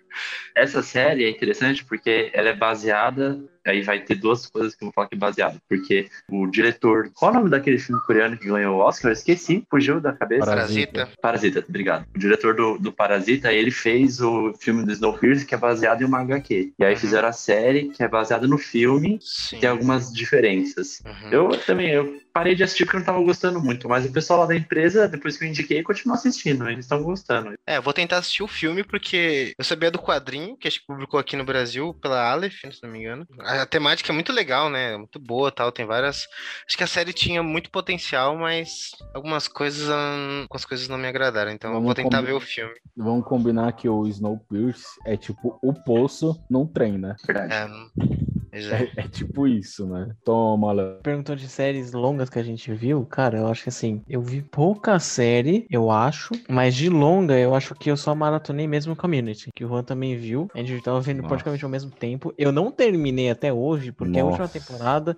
Essa 0.55 0.81
série 0.81 1.25
é 1.25 1.29
interessante 1.29 1.83
porque 1.85 2.31
ela 2.33 2.49
é 2.49 2.55
baseada 2.55 3.39
aí 3.65 3.81
vai 3.81 3.99
ter 3.99 4.15
duas 4.15 4.45
coisas 4.45 4.75
que 4.75 4.83
eu 4.83 4.87
vou 4.87 4.93
falar 4.93 5.07
que 5.07 5.15
é 5.15 5.17
baseado. 5.17 5.59
Porque 5.67 6.09
o 6.29 6.47
diretor. 6.47 7.09
Qual 7.13 7.31
é 7.31 7.33
o 7.33 7.37
nome 7.37 7.49
daquele 7.49 7.77
filme 7.77 8.01
coreano 8.05 8.37
que 8.37 8.47
ganhou 8.47 8.72
o 8.73 8.79
Oscar? 8.79 9.11
Eu 9.11 9.13
esqueci, 9.13 9.65
fugiu 9.69 9.99
da 9.99 10.13
cabeça. 10.13 10.45
Parasita. 10.45 11.09
Parasita, 11.21 11.63
obrigado. 11.67 12.05
O 12.15 12.19
diretor 12.19 12.55
do, 12.55 12.77
do 12.77 12.91
Parasita, 12.91 13.51
ele 13.51 13.71
fez 13.71 14.21
o 14.21 14.53
filme 14.59 14.83
do 14.83 14.91
Snowpiercer, 14.91 15.47
que 15.47 15.55
é 15.55 15.57
baseado 15.57 16.01
em 16.01 16.05
uma 16.05 16.19
HQ. 16.19 16.73
E 16.77 16.83
aí 16.83 16.93
uhum. 16.93 16.99
fizeram 16.99 17.27
a 17.27 17.33
série, 17.33 17.89
que 17.89 18.03
é 18.03 18.07
baseada 18.07 18.47
no 18.47 18.57
filme, 18.57 19.19
Sim. 19.21 19.59
tem 19.59 19.69
algumas 19.69 20.11
diferenças. 20.11 21.01
Uhum. 21.05 21.29
Eu 21.31 21.49
também, 21.65 21.89
eu 21.89 22.19
parei 22.33 22.55
de 22.55 22.63
assistir 22.63 22.85
porque 22.85 22.97
eu 22.97 22.99
não 22.99 23.05
tava 23.05 23.23
gostando 23.23 23.61
muito, 23.61 23.87
mas 23.87 24.05
o 24.05 24.11
pessoal 24.11 24.39
lá 24.39 24.45
da 24.47 24.55
empresa, 24.55 25.07
depois 25.07 25.37
que 25.37 25.45
eu 25.45 25.47
indiquei, 25.47 25.83
continua 25.83 26.15
assistindo, 26.15 26.67
eles 26.67 26.85
estão 26.85 27.01
gostando. 27.03 27.53
É, 27.65 27.79
vou 27.79 27.93
tentar 27.93 28.17
assistir 28.17 28.43
o 28.43 28.47
filme 28.47 28.83
porque 28.83 29.53
eu 29.57 29.63
sabia 29.63 29.91
do 29.91 29.99
quadrinho 29.99 30.57
que 30.57 30.67
a 30.67 30.71
gente 30.71 30.83
publicou 30.85 31.19
aqui 31.19 31.35
no 31.35 31.45
Brasil 31.45 31.93
pela 32.01 32.31
Aleph, 32.31 32.61
se 32.71 32.81
não 32.81 32.89
me 32.89 32.99
engano. 32.99 33.27
A 33.39 33.65
temática 33.65 34.11
é 34.11 34.15
muito 34.15 34.33
legal, 34.33 34.69
né? 34.69 34.97
Muito 34.97 35.19
boa, 35.19 35.51
tal, 35.51 35.71
tem 35.71 35.85
várias. 35.85 36.27
Acho 36.67 36.77
que 36.77 36.83
a 36.83 36.87
série 36.87 37.13
tinha 37.13 37.43
muito 37.43 37.69
potencial, 37.69 38.35
mas 38.35 38.91
algumas 39.13 39.47
coisas, 39.47 39.89
algumas 39.89 40.65
coisas 40.65 40.87
não 40.87 40.97
me 40.97 41.07
agradaram, 41.07 41.51
então 41.51 41.71
Vamos 41.71 41.85
vou 41.85 41.95
tentar 41.95 42.21
ver 42.21 42.33
o 42.33 42.39
filme. 42.39 42.73
Vamos 42.97 43.25
combinar 43.25 43.71
que 43.73 43.87
o 43.87 44.07
Snowpiercer 44.07 44.85
é 45.05 45.15
tipo 45.15 45.59
o 45.61 45.73
poço 45.73 46.41
num 46.49 46.65
trem, 46.65 46.97
né? 46.97 47.15
Verdade. 47.25 47.53
É... 47.53 48.33
É, 48.53 48.91
é, 48.97 49.07
tipo 49.07 49.47
isso, 49.47 49.87
né? 49.87 50.15
Toma, 50.23 50.71
Léo. 50.71 50.99
Perguntou 51.01 51.35
de 51.35 51.47
séries 51.47 51.91
longas 51.91 52.22
que 52.31 52.39
a 52.39 52.43
gente 52.43 52.73
viu. 52.73 53.05
Cara, 53.05 53.39
eu 53.39 53.47
acho 53.47 53.63
que 53.63 53.69
assim, 53.69 54.01
eu 54.07 54.21
vi 54.21 54.41
pouca 54.41 54.99
série, 54.99 55.65
eu 55.69 55.91
acho. 55.91 56.29
Mas 56.49 56.75
de 56.75 56.89
longa, 56.89 57.37
eu 57.37 57.55
acho 57.55 57.75
que 57.75 57.89
eu 57.89 57.97
só 57.97 58.13
maratonei 58.15 58.67
mesmo 58.67 58.95
Community. 58.95 59.51
Que 59.53 59.65
o 59.65 59.67
Juan 59.67 59.83
também 59.83 60.17
viu. 60.17 60.49
A 60.53 60.59
gente 60.59 60.81
tava 60.81 61.01
vendo 61.01 61.17
Nossa. 61.17 61.29
praticamente 61.29 61.63
ao 61.63 61.69
mesmo 61.69 61.91
tempo. 61.91 62.33
Eu 62.37 62.51
não 62.51 62.71
terminei 62.71 63.29
até 63.29 63.51
hoje, 63.51 63.91
porque 63.91 64.21
Nossa. 64.21 64.23
a 64.23 64.43
última 64.43 64.47
temporada 64.47 65.17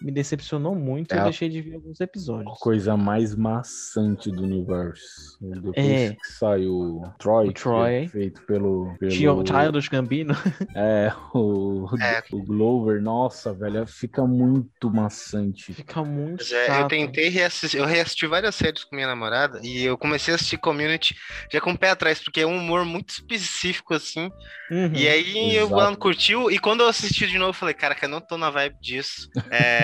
me 0.00 0.10
decepcionou 0.10 0.74
muito 0.74 1.12
é 1.12 1.16
e 1.16 1.18
eu 1.18 1.24
deixei 1.24 1.48
de 1.48 1.60
ver 1.60 1.74
alguns 1.74 2.00
episódios. 2.00 2.58
Coisa 2.58 2.96
mais 2.96 3.34
maçante 3.34 4.30
do 4.30 4.42
universo. 4.42 5.38
Depois 5.40 5.76
é. 5.76 6.14
que 6.14 6.28
saiu 6.28 7.02
Troy, 7.18 7.48
o 7.48 7.52
Troy. 7.52 8.08
feito 8.08 8.42
pelo, 8.46 8.94
pelo... 8.98 9.10
Childish 9.10 9.88
Gambino. 9.88 10.34
É, 10.74 11.12
o, 11.34 11.86
é. 12.00 12.22
o 12.32 12.42
Glover, 12.42 13.00
nossa, 13.02 13.52
velho, 13.52 13.86
fica 13.86 14.26
muito 14.26 14.90
maçante. 14.90 15.72
Fica 15.72 16.02
muito 16.02 16.41
é, 16.50 16.66
chato. 16.66 16.80
Eu 16.80 16.88
tentei 16.88 17.28
reassistir, 17.28 17.78
eu 17.78 17.86
reassisti 17.86 18.26
várias 18.26 18.54
séries 18.54 18.84
com 18.84 18.96
minha 18.96 19.06
namorada 19.06 19.60
e 19.62 19.84
eu 19.84 19.98
comecei 19.98 20.32
a 20.32 20.34
assistir 20.34 20.56
Community 20.56 21.14
já 21.50 21.60
com 21.60 21.72
o 21.72 21.78
pé 21.78 21.90
atrás, 21.90 22.18
porque 22.18 22.40
é 22.40 22.46
um 22.46 22.56
humor 22.56 22.84
muito 22.84 23.10
específico, 23.10 23.94
assim. 23.94 24.30
Uhum. 24.70 24.92
E 24.94 25.06
aí 25.06 25.56
Exato. 25.56 25.72
eu 25.74 25.80
não 25.82 25.94
curtiu, 25.94 26.50
e 26.50 26.58
quando 26.58 26.80
eu 26.80 26.88
assisti 26.88 27.26
de 27.26 27.38
novo, 27.38 27.50
eu 27.50 27.54
falei, 27.54 27.74
cara, 27.74 27.94
que 27.94 28.04
eu 28.04 28.08
não 28.08 28.20
tô 28.20 28.38
na 28.38 28.50
vibe 28.50 28.76
disso. 28.80 29.28
É, 29.50 29.82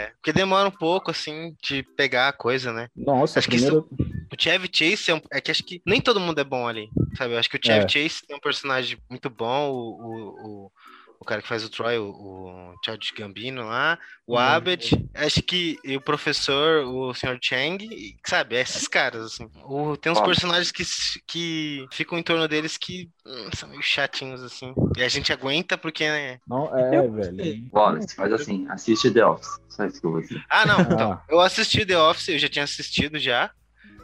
é, 0.00 0.12
porque 0.16 0.32
demora 0.32 0.68
um 0.68 0.72
pouco, 0.72 1.10
assim, 1.10 1.54
de 1.62 1.82
pegar 1.96 2.28
a 2.28 2.32
coisa, 2.32 2.72
né? 2.72 2.88
Nossa, 2.96 3.38
acho 3.38 3.48
primeiro... 3.48 3.82
que 3.82 4.02
isso, 4.02 4.12
o 4.32 4.36
Chevy 4.38 4.70
Chase 4.72 5.10
é, 5.10 5.14
um, 5.14 5.20
é, 5.32 5.40
que 5.40 5.50
acho 5.50 5.64
que 5.64 5.82
nem 5.86 6.00
todo 6.00 6.20
mundo 6.20 6.40
é 6.40 6.44
bom 6.44 6.66
ali, 6.66 6.88
sabe? 7.16 7.34
Eu 7.34 7.38
acho 7.38 7.50
que 7.50 7.56
o 7.56 7.60
Chevy 7.62 7.84
é. 7.84 7.88
Chase 7.88 8.26
tem 8.26 8.36
um 8.36 8.40
personagem 8.40 8.98
muito 9.08 9.28
bom, 9.28 9.70
o, 9.70 9.74
o, 9.74 10.66
o 10.66 10.72
cara 11.24 11.42
que 11.42 11.48
faz 11.48 11.62
o 11.62 11.68
Troy, 11.68 11.98
o, 11.98 12.10
o 12.10 12.74
Charles 12.84 13.10
Gambino 13.16 13.66
lá, 13.66 13.98
o 14.26 14.32
uhum. 14.32 14.38
Abed, 14.38 15.08
acho 15.14 15.42
que 15.42 15.78
e 15.84 15.96
o 15.96 16.00
professor, 16.00 16.84
o 16.86 17.12
Sr. 17.12 17.38
Chang, 17.42 18.16
sabe, 18.26 18.56
é 18.56 18.62
esses 18.62 18.88
caras, 18.88 19.26
assim. 19.26 19.48
O, 19.64 19.96
tem 19.96 20.10
uns 20.10 20.18
Óbvio. 20.18 20.32
personagens 20.32 20.72
que, 20.72 20.82
que 21.26 21.86
ficam 21.92 22.18
em 22.18 22.22
torno 22.22 22.48
deles 22.48 22.78
que 22.78 23.10
hum, 23.26 23.50
são 23.54 23.68
meio 23.68 23.82
chatinhos, 23.82 24.42
assim. 24.42 24.72
E 24.96 25.02
a 25.02 25.08
gente 25.08 25.32
aguenta 25.32 25.76
porque, 25.76 26.08
né? 26.08 26.38
Não, 26.48 26.74
é, 26.76 27.06
velho. 27.06 27.68
Wallace, 27.72 28.14
faz 28.14 28.32
assim, 28.32 28.66
assiste 28.70 29.10
The 29.10 29.26
Office. 29.26 29.60
Só 29.68 29.84
isso 29.84 30.00
que 30.00 30.06
eu 30.06 30.12
vou 30.12 30.20
dizer. 30.20 30.42
Ah, 30.48 30.64
não, 30.64 30.80
então. 30.80 31.12
Ah. 31.12 31.22
Eu 31.28 31.40
assisti 31.40 31.84
The 31.84 31.98
Office, 31.98 32.28
eu 32.28 32.38
já 32.38 32.48
tinha 32.48 32.64
assistido 32.64 33.18
já. 33.18 33.50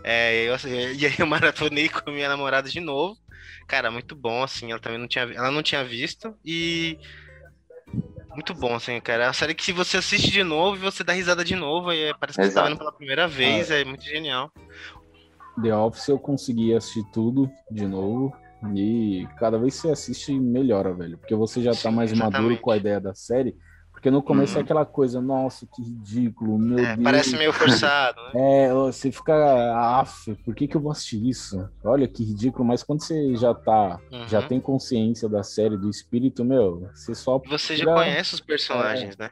É, 0.04 0.44
eu, 0.44 0.56
e 0.94 1.06
aí 1.06 1.14
eu 1.18 1.26
maratonei 1.26 1.88
com 1.88 2.10
a 2.10 2.12
minha 2.12 2.28
namorada 2.28 2.68
de 2.68 2.80
novo. 2.80 3.18
Cara, 3.66 3.90
muito 3.90 4.14
bom, 4.14 4.42
assim, 4.42 4.70
ela 4.70 4.80
também 4.80 4.98
não 4.98 5.08
tinha, 5.08 5.24
ela 5.24 5.50
não 5.50 5.62
tinha 5.62 5.84
visto 5.84 6.34
e 6.44 6.98
muito 8.34 8.52
bom, 8.52 8.74
assim, 8.74 9.00
cara. 9.00 9.24
É 9.24 9.26
uma 9.28 9.32
série 9.32 9.54
que 9.54 9.64
se 9.64 9.72
você 9.72 9.96
assiste 9.96 10.30
de 10.30 10.44
novo, 10.44 10.78
você 10.78 11.02
dá 11.02 11.12
risada 11.12 11.44
de 11.44 11.56
novo, 11.56 11.92
e 11.92 12.14
parece 12.14 12.38
que 12.38 12.44
Exato. 12.44 12.52
você 12.52 12.62
tá 12.62 12.68
vendo 12.68 12.78
pela 12.78 12.92
primeira 12.92 13.26
vez, 13.26 13.70
é. 13.70 13.80
é 13.80 13.84
muito 13.84 14.04
genial. 14.04 14.52
The 15.62 15.74
Office 15.74 16.08
eu 16.08 16.18
consegui 16.18 16.74
assistir 16.74 17.04
tudo 17.12 17.50
de 17.70 17.86
novo. 17.86 18.36
E 18.74 19.26
cada 19.38 19.58
vez 19.58 19.74
que 19.74 19.82
você 19.82 19.90
assiste, 19.90 20.38
melhora, 20.38 20.92
velho. 20.92 21.18
Porque 21.18 21.34
você 21.34 21.62
já 21.62 21.70
tá 21.70 21.76
Sim, 21.76 21.82
tá 21.84 21.90
mais 21.90 22.12
exatamente. 22.12 22.42
maduro 22.42 22.60
com 22.60 22.70
a 22.70 22.76
ideia 22.76 23.00
da 23.00 23.14
série. 23.14 23.56
Porque 23.96 24.10
no 24.10 24.22
começo 24.22 24.58
é 24.58 24.60
é 24.60 24.62
aquela 24.62 24.84
coisa, 24.84 25.22
nossa, 25.22 25.66
que 25.66 25.82
ridículo, 25.82 26.58
meu 26.58 26.78
é, 26.78 26.94
Deus. 26.94 27.02
Parece 27.02 27.34
meio 27.34 27.50
forçado, 27.50 28.20
né? 28.34 28.66
É, 28.66 28.74
você 28.74 29.10
fica, 29.10 29.34
af, 29.74 30.34
por 30.44 30.54
que 30.54 30.68
que 30.68 30.76
eu 30.76 30.82
vou 30.82 30.92
assistir 30.92 31.26
isso? 31.26 31.66
Olha 31.82 32.06
que 32.06 32.22
ridículo, 32.22 32.62
mas 32.62 32.82
quando 32.82 33.02
você 33.02 33.34
já 33.36 33.54
tá, 33.54 33.98
uhum. 34.12 34.28
já 34.28 34.46
tem 34.46 34.60
consciência 34.60 35.30
da 35.30 35.42
série, 35.42 35.78
do 35.78 35.88
espírito, 35.88 36.44
meu, 36.44 36.90
você 36.94 37.14
só... 37.14 37.40
Você 37.48 37.74
já 37.74 37.86
conhece 37.86 38.34
os 38.34 38.40
personagens, 38.40 39.16
é. 39.18 39.24
né? 39.24 39.30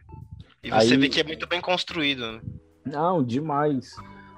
E 0.62 0.70
você 0.70 0.94
Aí... 0.94 0.96
vê 0.96 1.10
que 1.10 1.20
é 1.20 1.24
muito 1.24 1.46
bem 1.46 1.60
construído, 1.60 2.32
né? 2.32 2.40
Não, 2.86 3.22
demais. 3.22 3.94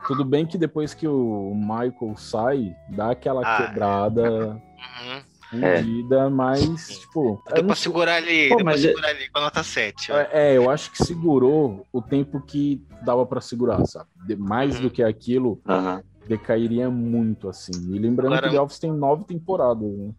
Tudo 0.09 0.25
bem 0.25 0.45
que 0.45 0.59
depois 0.59 0.93
que 0.93 1.07
o 1.07 1.55
Michael 1.55 2.17
sai, 2.17 2.75
dá 2.91 3.13
aquela 3.13 3.43
ah, 3.43 3.63
quebrada... 3.63 4.49
Uhum 4.49 5.36
fodida, 5.51 6.17
é. 6.17 6.29
mas, 6.29 6.99
tipo. 6.99 7.43
Deu 7.53 7.65
pra 7.65 7.75
segurar 7.75 8.17
ali, 8.17 8.49
Pô, 8.49 8.57
deu 8.57 8.65
pra 8.65 8.79
segurar 8.79 9.09
é... 9.09 9.11
ali 9.11 9.31
com 9.31 9.39
a 9.39 9.43
nota 9.43 9.63
7. 9.63 10.13
É, 10.13 10.29
é, 10.33 10.57
eu 10.57 10.71
acho 10.71 10.91
que 10.91 11.05
segurou 11.05 11.87
o 11.93 12.03
tempo 12.03 12.41
que 12.41 12.85
dava 13.03 13.25
pra 13.27 13.41
segurar, 13.41 13.85
sabe? 13.87 14.09
De, 14.27 14.37
mais 14.37 14.77
uhum. 14.77 14.83
do 14.83 14.91
que 14.91 15.03
aquilo, 15.03 15.61
uhum. 15.67 16.03
decairia 16.27 16.91
muito, 16.91 17.49
assim. 17.49 17.73
E 17.95 17.99
lembrando 17.99 18.35
Agora... 18.35 18.49
que 18.49 18.55
The 18.55 18.61
Office 18.61 18.79
tem 18.79 18.93
nove 18.93 19.25
temporadas, 19.25 19.89
né? 19.89 20.11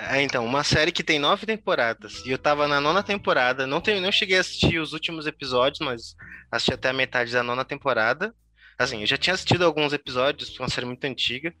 É, 0.00 0.22
então, 0.22 0.44
uma 0.44 0.62
série 0.62 0.92
que 0.92 1.02
tem 1.02 1.18
nove 1.18 1.44
temporadas. 1.44 2.24
E 2.24 2.30
eu 2.30 2.38
tava 2.38 2.68
na 2.68 2.80
nona 2.80 3.02
temporada. 3.02 3.66
Não, 3.66 3.80
tem, 3.80 4.00
não 4.00 4.12
cheguei 4.12 4.36
a 4.36 4.40
assistir 4.40 4.78
os 4.78 4.92
últimos 4.92 5.26
episódios, 5.26 5.80
mas 5.80 6.14
assisti 6.50 6.72
até 6.72 6.90
a 6.90 6.92
metade 6.92 7.32
da 7.32 7.42
nona 7.42 7.64
temporada. 7.64 8.32
Assim, 8.78 9.00
eu 9.00 9.06
já 9.06 9.16
tinha 9.16 9.34
assistido 9.34 9.64
alguns 9.64 9.92
episódios, 9.92 10.58
uma 10.58 10.68
série 10.68 10.86
muito 10.86 11.04
antiga 11.04 11.52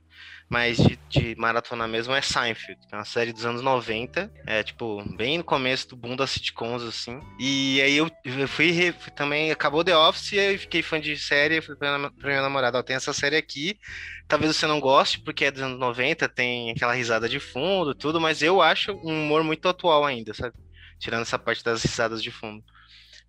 mas 0.48 0.78
de, 0.78 0.98
de 1.10 1.36
maratona 1.36 1.86
mesmo 1.86 2.14
é 2.14 2.22
Seinfeld, 2.22 2.80
que 2.88 2.94
é 2.94 2.98
uma 2.98 3.04
série 3.04 3.32
dos 3.32 3.44
anos 3.44 3.60
90, 3.60 4.30
é 4.46 4.62
tipo, 4.62 5.04
bem 5.14 5.38
no 5.38 5.44
começo 5.44 5.88
do 5.88 5.96
boom 5.96 6.16
das 6.16 6.30
sitcoms, 6.30 6.82
assim. 6.82 7.20
E 7.38 7.80
aí 7.82 7.96
eu, 7.96 8.10
eu 8.24 8.48
fui, 8.48 8.92
fui, 8.92 9.12
também, 9.12 9.50
acabou 9.50 9.84
The 9.84 9.96
Office, 9.96 10.32
e 10.32 10.58
fiquei 10.58 10.82
fã 10.82 10.98
de 10.98 11.16
série, 11.18 11.60
fui 11.60 11.76
pra 11.76 11.98
minha, 11.98 12.10
pra 12.10 12.28
minha 12.30 12.42
namorada, 12.42 12.78
ó, 12.78 12.82
tem 12.82 12.96
essa 12.96 13.12
série 13.12 13.36
aqui, 13.36 13.78
talvez 14.26 14.56
você 14.56 14.66
não 14.66 14.80
goste, 14.80 15.20
porque 15.20 15.44
é 15.44 15.50
dos 15.50 15.62
anos 15.62 15.78
90, 15.78 16.28
tem 16.28 16.70
aquela 16.70 16.94
risada 16.94 17.28
de 17.28 17.38
fundo, 17.38 17.94
tudo, 17.94 18.20
mas 18.20 18.40
eu 18.42 18.62
acho 18.62 18.92
um 19.04 19.24
humor 19.24 19.44
muito 19.44 19.68
atual 19.68 20.04
ainda, 20.04 20.32
sabe? 20.32 20.54
Tirando 20.98 21.22
essa 21.22 21.38
parte 21.38 21.62
das 21.62 21.82
risadas 21.82 22.22
de 22.22 22.30
fundo. 22.30 22.64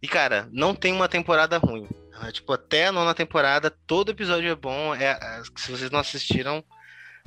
E, 0.02 0.08
cara, 0.08 0.48
não 0.52 0.74
tem 0.74 0.94
uma 0.94 1.10
temporada 1.10 1.58
ruim. 1.58 1.88
É, 2.24 2.32
tipo, 2.32 2.52
até 2.52 2.88
a 2.88 2.92
nona 2.92 3.14
temporada, 3.14 3.70
todo 3.88 4.12
episódio 4.12 4.50
é 4.50 4.56
bom. 4.56 4.94
É, 4.96 5.12
é 5.12 5.42
se 5.56 5.72
vocês 5.72 5.90
não 5.92 6.00
assistiram, 6.00 6.64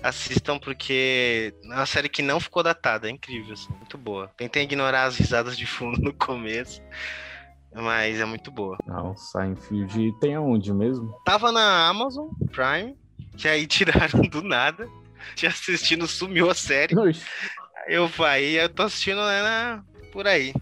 assistam 0.03 0.59
porque 0.59 1.55
é 1.65 1.75
uma 1.75 1.87
série 1.87 2.09
que 2.09 2.23
não 2.23 2.41
ficou 2.41 2.63
datada, 2.63 3.09
é 3.09 3.11
incrível, 3.11 3.55
assim, 3.55 3.73
muito 3.75 3.97
boa. 3.97 4.31
Tentei 4.37 4.63
ignorar 4.65 5.05
as 5.05 5.17
risadas 5.17 5.57
de 5.57 5.67
fundo 5.67 6.01
no 6.01 6.13
começo, 6.13 6.81
mas 7.75 8.21
é 8.21 8.25
muito 8.25 8.51
boa. 8.51 8.77
Não, 8.87 9.17
Seinfeld 9.17 10.13
tem 10.21 10.35
aonde 10.35 10.73
mesmo? 10.73 11.15
Tava 11.25 11.51
na 11.53 11.89
Amazon 11.89 12.29
Prime, 12.51 12.97
que 13.37 13.49
aí 13.49 13.67
tiraram 13.67 14.21
do 14.23 14.43
nada. 14.43 14.89
Tinha 15.37 15.51
assistindo, 15.51 16.07
sumiu 16.07 16.51
a 16.51 16.55
série. 16.55 16.95
Eu 17.87 18.09
vai, 18.09 18.45
eu 18.45 18.69
tô 18.69 18.83
assistindo 18.83 19.21
né, 19.25 19.43
na- 19.43 19.85
por 20.13 20.27
aí. 20.27 20.53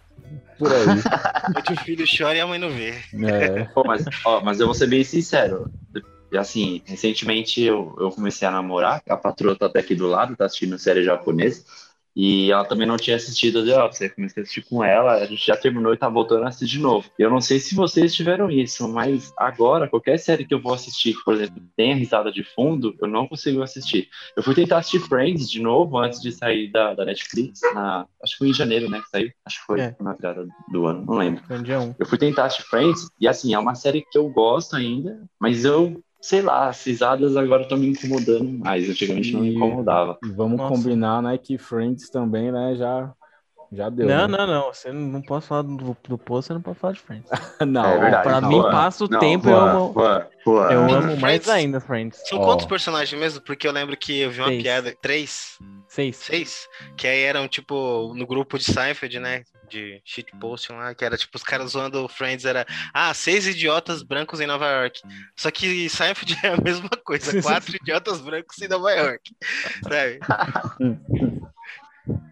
Por 0.60 0.70
aí. 0.72 0.84
Onde 1.56 1.72
o 1.72 1.84
filho 1.84 2.04
chora 2.06 2.36
e 2.36 2.40
a 2.40 2.46
mãe 2.46 2.58
não 2.58 2.68
vê. 2.68 2.94
É. 3.24 3.64
Pô, 3.74 3.82
mas, 3.82 4.04
ó, 4.24 4.42
mas 4.42 4.60
eu 4.60 4.66
vou 4.66 4.74
ser 4.74 4.86
bem 4.86 5.02
sincero. 5.02 5.70
Assim, 6.38 6.82
recentemente 6.84 7.60
eu, 7.62 7.96
eu 7.98 8.10
comecei 8.10 8.46
a 8.46 8.50
namorar, 8.52 9.02
a 9.08 9.16
patroa 9.16 9.56
tá 9.56 9.66
até 9.66 9.80
aqui 9.80 9.96
do 9.96 10.06
lado, 10.06 10.36
tá 10.36 10.44
assistindo 10.44 10.78
série 10.78 11.02
japonesa, 11.02 11.64
e 12.14 12.50
ela 12.50 12.64
também 12.64 12.86
não 12.86 12.96
tinha 12.96 13.16
assistido 13.16 13.64
The 13.64 13.82
Office. 13.84 14.00
Eu 14.00 14.14
comecei 14.14 14.40
a 14.40 14.44
assistir 14.44 14.62
com 14.62 14.82
ela, 14.84 15.14
a 15.14 15.26
gente 15.26 15.46
já 15.46 15.56
terminou 15.56 15.92
e 15.94 15.96
tá 15.96 16.08
voltando 16.08 16.44
a 16.44 16.48
assistir 16.48 16.76
de 16.76 16.82
novo. 16.82 17.08
Eu 17.18 17.30
não 17.30 17.40
sei 17.40 17.58
se 17.58 17.74
vocês 17.74 18.14
tiveram 18.14 18.50
isso, 18.50 18.88
mas 18.88 19.32
agora, 19.36 19.88
qualquer 19.88 20.18
série 20.18 20.44
que 20.44 20.52
eu 20.54 20.60
vou 20.60 20.74
assistir, 20.74 21.14
que, 21.14 21.24
por 21.24 21.34
exemplo, 21.34 21.62
tenha 21.76 21.94
risada 21.94 22.30
de 22.32 22.42
fundo, 22.42 22.94
eu 23.00 23.08
não 23.08 23.26
consigo 23.26 23.62
assistir. 23.62 24.08
Eu 24.36 24.42
fui 24.42 24.54
tentar 24.54 24.78
assistir 24.78 25.00
Friends 25.00 25.48
de 25.50 25.60
novo 25.62 25.98
antes 25.98 26.20
de 26.20 26.32
sair 26.32 26.70
da, 26.70 26.94
da 26.94 27.04
Netflix, 27.04 27.60
na, 27.74 28.06
acho 28.22 28.32
que 28.32 28.38
foi 28.38 28.48
em 28.48 28.54
janeiro, 28.54 28.90
né, 28.90 29.00
que 29.00 29.08
saiu. 29.08 29.30
Acho 29.44 29.60
que 29.60 29.66
foi 29.66 29.80
É. 29.80 29.96
na 30.00 30.12
virada 30.14 30.46
do 30.70 30.86
ano, 30.86 31.04
não 31.06 31.14
lembro. 31.14 31.42
Eu 31.98 32.06
fui 32.06 32.18
tentar 32.18 32.46
assistir 32.46 32.68
Friends, 32.68 33.08
e 33.20 33.28
assim, 33.28 33.54
é 33.54 33.58
uma 33.58 33.74
série 33.74 34.04
que 34.10 34.18
eu 34.18 34.28
gosto 34.28 34.76
ainda, 34.76 35.22
mas 35.40 35.64
eu, 35.64 36.02
sei 36.20 36.42
lá, 36.42 36.68
as 36.68 36.84
risadas 36.84 37.36
agora 37.36 37.62
estão 37.62 37.78
me 37.78 37.88
incomodando 37.88 38.48
mais. 38.50 38.88
Antigamente 38.88 39.32
não 39.32 39.40
me 39.40 39.50
E- 39.50 39.54
incomodava. 39.56 40.18
E 40.24 40.28
vamos 40.30 40.58
Nossa. 40.58 40.74
combinar, 40.74 41.22
né, 41.22 41.38
que 41.38 41.56
Friends 41.58 42.10
também, 42.10 42.52
né, 42.52 42.74
já, 42.76 43.12
já 43.72 43.88
deu. 43.88 44.06
Não, 44.06 44.28
né? 44.28 44.36
não, 44.38 44.46
não. 44.46 44.72
Você 44.72 44.92
não, 44.92 45.22
pode 45.22 45.46
falar 45.46 45.62
do, 45.62 45.96
do 46.08 46.18
post, 46.18 46.48
você 46.48 46.52
não 46.54 46.60
pode 46.60 46.78
falar 46.78 46.92
de 46.92 47.00
Friends. 47.00 47.30
não. 47.66 47.84
É 47.86 47.98
verdade. 47.98 48.22
Pra 48.24 48.40
não, 48.40 48.48
mim, 48.48 48.62
passa 48.62 49.04
o 49.04 49.08
não, 49.08 49.18
tempo 49.18 49.48
e 49.48 49.52
eu 49.52 49.56
amo, 49.60 49.92
Juan, 49.94 50.26
Juan. 50.44 50.62
eu 50.72 50.80
Friends- 50.84 50.94
amo 50.94 51.06
mais 51.06 51.20
Friends- 51.20 51.48
ainda 51.48 51.80
Friends. 51.80 52.20
São 52.28 52.38
Ó. 52.38 52.44
quantos 52.44 52.66
personagens 52.66 53.18
mesmo? 53.20 53.40
Porque 53.42 53.66
eu 53.66 53.72
lembro 53.72 53.96
que 53.96 54.18
eu 54.20 54.30
vi 54.30 54.40
uma 54.40 54.48
Seis. 54.48 54.62
piada. 54.62 54.94
Três? 55.00 55.58
Seis. 55.88 56.16
Seis? 56.16 56.68
Que 56.96 57.06
aí 57.06 57.20
eram, 57.22 57.48
tipo, 57.48 58.12
no 58.14 58.26
grupo 58.26 58.58
de 58.58 58.64
Seinfeld, 58.64 59.18
né? 59.20 59.42
De 59.70 60.02
shitposting 60.04 60.72
lá, 60.72 60.94
que 60.94 61.04
era 61.04 61.16
tipo 61.16 61.36
os 61.36 61.42
caras 61.42 61.72
zoando 61.72 62.04
o 62.04 62.08
Friends, 62.08 62.44
era 62.44 62.66
ah, 62.92 63.14
seis 63.14 63.46
idiotas 63.46 64.02
brancos 64.02 64.40
em 64.40 64.46
Nova 64.46 64.66
York. 64.68 65.00
Só 65.36 65.50
que 65.50 65.88
Seinfeld 65.88 66.36
é 66.44 66.48
a 66.48 66.60
mesma 66.60 66.90
coisa, 67.04 67.40
quatro 67.40 67.76
idiotas 67.80 68.20
brancos 68.20 68.60
em 68.60 68.68
Nova 68.68 68.90
York. 68.90 69.30
Sabe? 69.82 70.20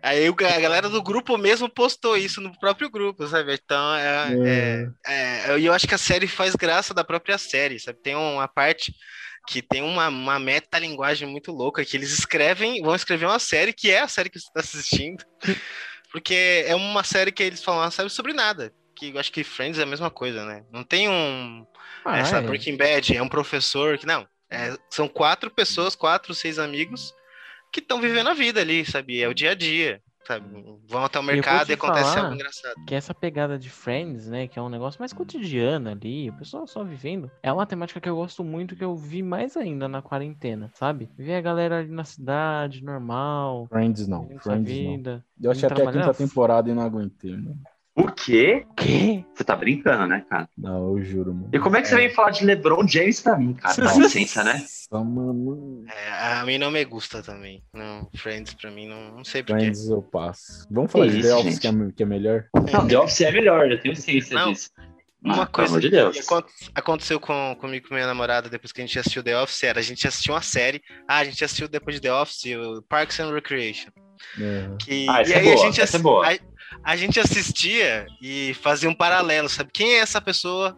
Aí 0.03 0.27
a 0.27 0.61
galera 0.61 0.89
do 0.89 1.03
grupo 1.03 1.37
mesmo 1.37 1.69
postou 1.69 2.17
isso 2.17 2.41
no 2.41 2.59
próprio 2.59 2.91
grupo, 2.91 3.27
sabe? 3.27 3.55
Então 3.55 3.95
é, 3.95 4.33
é, 4.45 4.91
é, 5.07 5.61
eu 5.61 5.73
acho 5.73 5.87
que 5.87 5.95
a 5.95 5.99
série 5.99 6.27
faz 6.27 6.55
graça 6.57 6.93
da 6.93 7.05
própria 7.05 7.39
série, 7.39 7.79
sabe? 7.79 7.99
Tem 8.03 8.15
uma 8.15 8.49
parte 8.49 8.93
que 9.47 9.63
tem 9.63 9.83
uma, 9.83 10.09
uma 10.09 10.39
metalinguagem 10.39 11.27
muito 11.27 11.53
louca, 11.53 11.85
que 11.85 11.97
eles 11.97 12.13
escrevem, 12.13 12.83
vão 12.83 12.95
escrever 12.95 13.27
uma 13.27 13.39
série 13.39 13.73
que 13.73 13.91
é 13.91 14.01
a 14.01 14.09
série 14.09 14.29
que 14.29 14.39
você 14.39 14.47
está 14.47 14.61
assistindo. 14.61 15.25
Porque 16.11 16.65
é 16.67 16.75
uma 16.75 17.05
série 17.05 17.33
que 17.33 17.43
eles 17.43 17.63
falam 17.63 17.83
uma 17.83 17.91
série 17.91 18.11
sobre 18.11 18.33
nada. 18.33 18.73
Que 18.95 19.11
eu 19.11 19.19
acho 19.19 19.31
que 19.31 19.45
Friends 19.45 19.79
é 19.79 19.83
a 19.83 19.87
mesma 19.87 20.11
coisa, 20.11 20.45
né? 20.45 20.65
Não 20.73 20.83
tem 20.83 21.09
um. 21.09 21.67
Ah, 22.05 22.19
essa 22.19 22.39
é. 22.39 22.41
Breaking 22.41 22.77
Bad 22.77 23.17
é 23.17 23.23
um 23.23 23.29
professor 23.29 23.99
que. 23.99 24.07
Não. 24.07 24.27
é- 24.51 24.77
são 24.91 25.07
quatro 25.07 25.51
pessoas, 25.51 25.95
quatro, 25.95 26.35
seis 26.35 26.59
amigos 26.59 27.15
que 27.73 27.81
estão 27.81 28.01
vivendo 28.01 28.29
a 28.29 28.35
vida 28.35 28.61
ali, 28.61 28.85
sabe? 28.85 29.21
É 29.21 29.29
o 29.29 29.35
dia 29.35 29.51
a 29.51 29.55
dia, 29.55 30.03
sabe? 30.29 30.47
Vão 30.87 31.05
até 31.05 31.19
o 31.19 31.23
mercado 31.23 31.71
e 31.71 31.73
acontece 31.73 32.11
falar 32.11 32.25
algo 32.25 32.35
engraçado. 32.35 32.85
que 32.87 32.95
essa 32.95 33.15
pegada 33.15 33.59
de 33.59 33.71
Friends, 33.71 34.29
né, 34.29 34.47
que 34.47 34.59
é 34.59 34.63
um 34.63 34.69
negócio 34.69 35.01
mais 35.01 35.13
cotidiano 35.13 35.89
ali, 35.89 36.29
o 36.29 36.35
pessoal 36.35 36.67
só 36.67 36.85
vivendo, 36.85 37.31
é 37.43 37.51
uma 37.51 37.67
temática 37.67 37.99
que 37.99 38.09
eu 38.09 38.17
gosto 38.17 38.45
muito, 38.45 38.77
que 38.77 38.85
eu 38.85 38.95
vi 38.95 39.23
mais 39.23 39.57
ainda 39.57 39.89
na 39.89 40.03
quarentena, 40.03 40.71
sabe? 40.75 41.09
Ver 41.17 41.37
a 41.37 41.41
galera 41.41 41.79
ali 41.79 41.91
na 41.91 42.05
cidade, 42.05 42.85
normal, 42.85 43.67
Friends 43.69 44.07
não, 44.07 44.29
Friends 44.41 44.79
não. 44.79 44.97
vida. 44.97 45.25
Eu 45.41 45.51
achei 45.51 45.67
até 45.67 45.83
a 45.83 45.93
quinta 45.93 46.15
temporada 46.15 46.71
e 46.71 46.75
não 46.75 46.83
aguentei, 46.83 47.33
mano. 47.33 47.59
O 48.01 48.13
quê? 48.13 48.65
O 48.71 48.75
quê? 48.75 49.25
Você 49.35 49.43
tá 49.43 49.57
brincando, 49.57 50.07
né, 50.07 50.25
cara? 50.31 50.49
Não, 50.57 50.97
eu 50.97 51.03
juro, 51.03 51.35
mano. 51.35 51.51
E 51.53 51.59
como 51.59 51.77
é 51.77 51.83
que 51.83 51.89
você 51.89 51.97
vem 51.97 52.11
falar 52.11 52.31
de 52.31 52.45
LeBron 52.45 52.87
James 52.87 53.21
pra 53.21 53.37
mim, 53.37 53.55
cara? 53.55 53.75
Dá 53.77 53.95
licença, 53.95 54.45
né? 54.45 54.65
Mano. 54.93 55.85
É, 55.89 56.33
a 56.39 56.45
mim 56.47 56.59
não 56.59 56.71
me 56.71 56.85
gusta 56.85 57.23
também. 57.23 57.63
Não, 57.75 58.09
Friends 58.17 58.55
pra 58.55 58.71
mim 58.71 58.87
não, 58.89 59.17
não 59.17 59.25
sei 59.25 59.43
porquê. 59.43 59.61
Friends 59.63 59.89
eu 59.89 60.01
passo. 60.03 60.67
Vamos 60.71 60.93
falar 60.93 61.07
Que 61.07 61.13
de 61.17 61.23
The 61.23 61.35
Office, 61.35 61.45
gente? 61.55 61.61
que 61.61 61.67
é, 61.67 61.93
que 61.97 62.03
é 62.03 62.07
melhor? 62.07 62.45
Não, 62.73 62.87
The 62.87 62.99
Office 62.99 63.21
é 63.23 63.33
melhor, 63.33 63.71
eu 63.71 63.81
tenho 63.81 63.97
ciência 63.97 64.35
Não, 64.39 64.53
disso. 64.53 64.71
Uma 65.21 65.35
pelo 65.35 65.47
coisa 65.49 65.71
amor 65.73 65.81
de 65.81 65.91
que 65.91 65.97
Deus. 65.97 66.19
acon- 66.21 66.45
aconteceu 66.77 67.19
com, 67.19 67.57
comigo 67.61 67.85
e 67.85 67.89
com 67.89 67.95
minha 67.97 68.07
namorada 68.07 68.49
depois 68.49 68.71
que 68.71 68.81
a 68.81 68.87
gente 68.87 68.97
assistiu 68.99 69.21
The 69.25 69.43
Office 69.43 69.65
era 69.65 69.81
a 69.81 69.83
gente 69.83 70.07
assistiu 70.07 70.33
uma 70.35 70.43
série. 70.43 70.81
Ah, 71.09 71.19
a 71.19 71.25
gente 71.25 71.45
assistiu 71.45 71.67
depois 71.69 71.97
de 71.97 72.03
The 72.03 72.13
Office, 72.15 72.45
o 72.57 72.81
Parks 72.89 73.19
and 73.19 73.33
Recreation. 73.35 73.91
É. 74.41 74.69
Que, 74.79 75.07
Ah, 75.09 75.21
essa 75.23 75.31
e 75.31 75.35
é 75.35 75.39
aí 75.41 75.51
a 75.51 75.55
boa, 75.55 75.67
gente, 75.67 75.81
essa 75.81 75.97
é 75.97 76.01
boa. 76.01 76.27
A, 76.83 76.97
gente 76.97 77.21
assistia 77.21 78.07
e 78.21 78.55
fazia 78.55 78.89
um 78.89 78.95
paralelo, 78.95 79.49
sabe? 79.49 79.71
Quem 79.73 79.95
é 79.95 79.99
essa 79.99 80.21
pessoa 80.21 80.77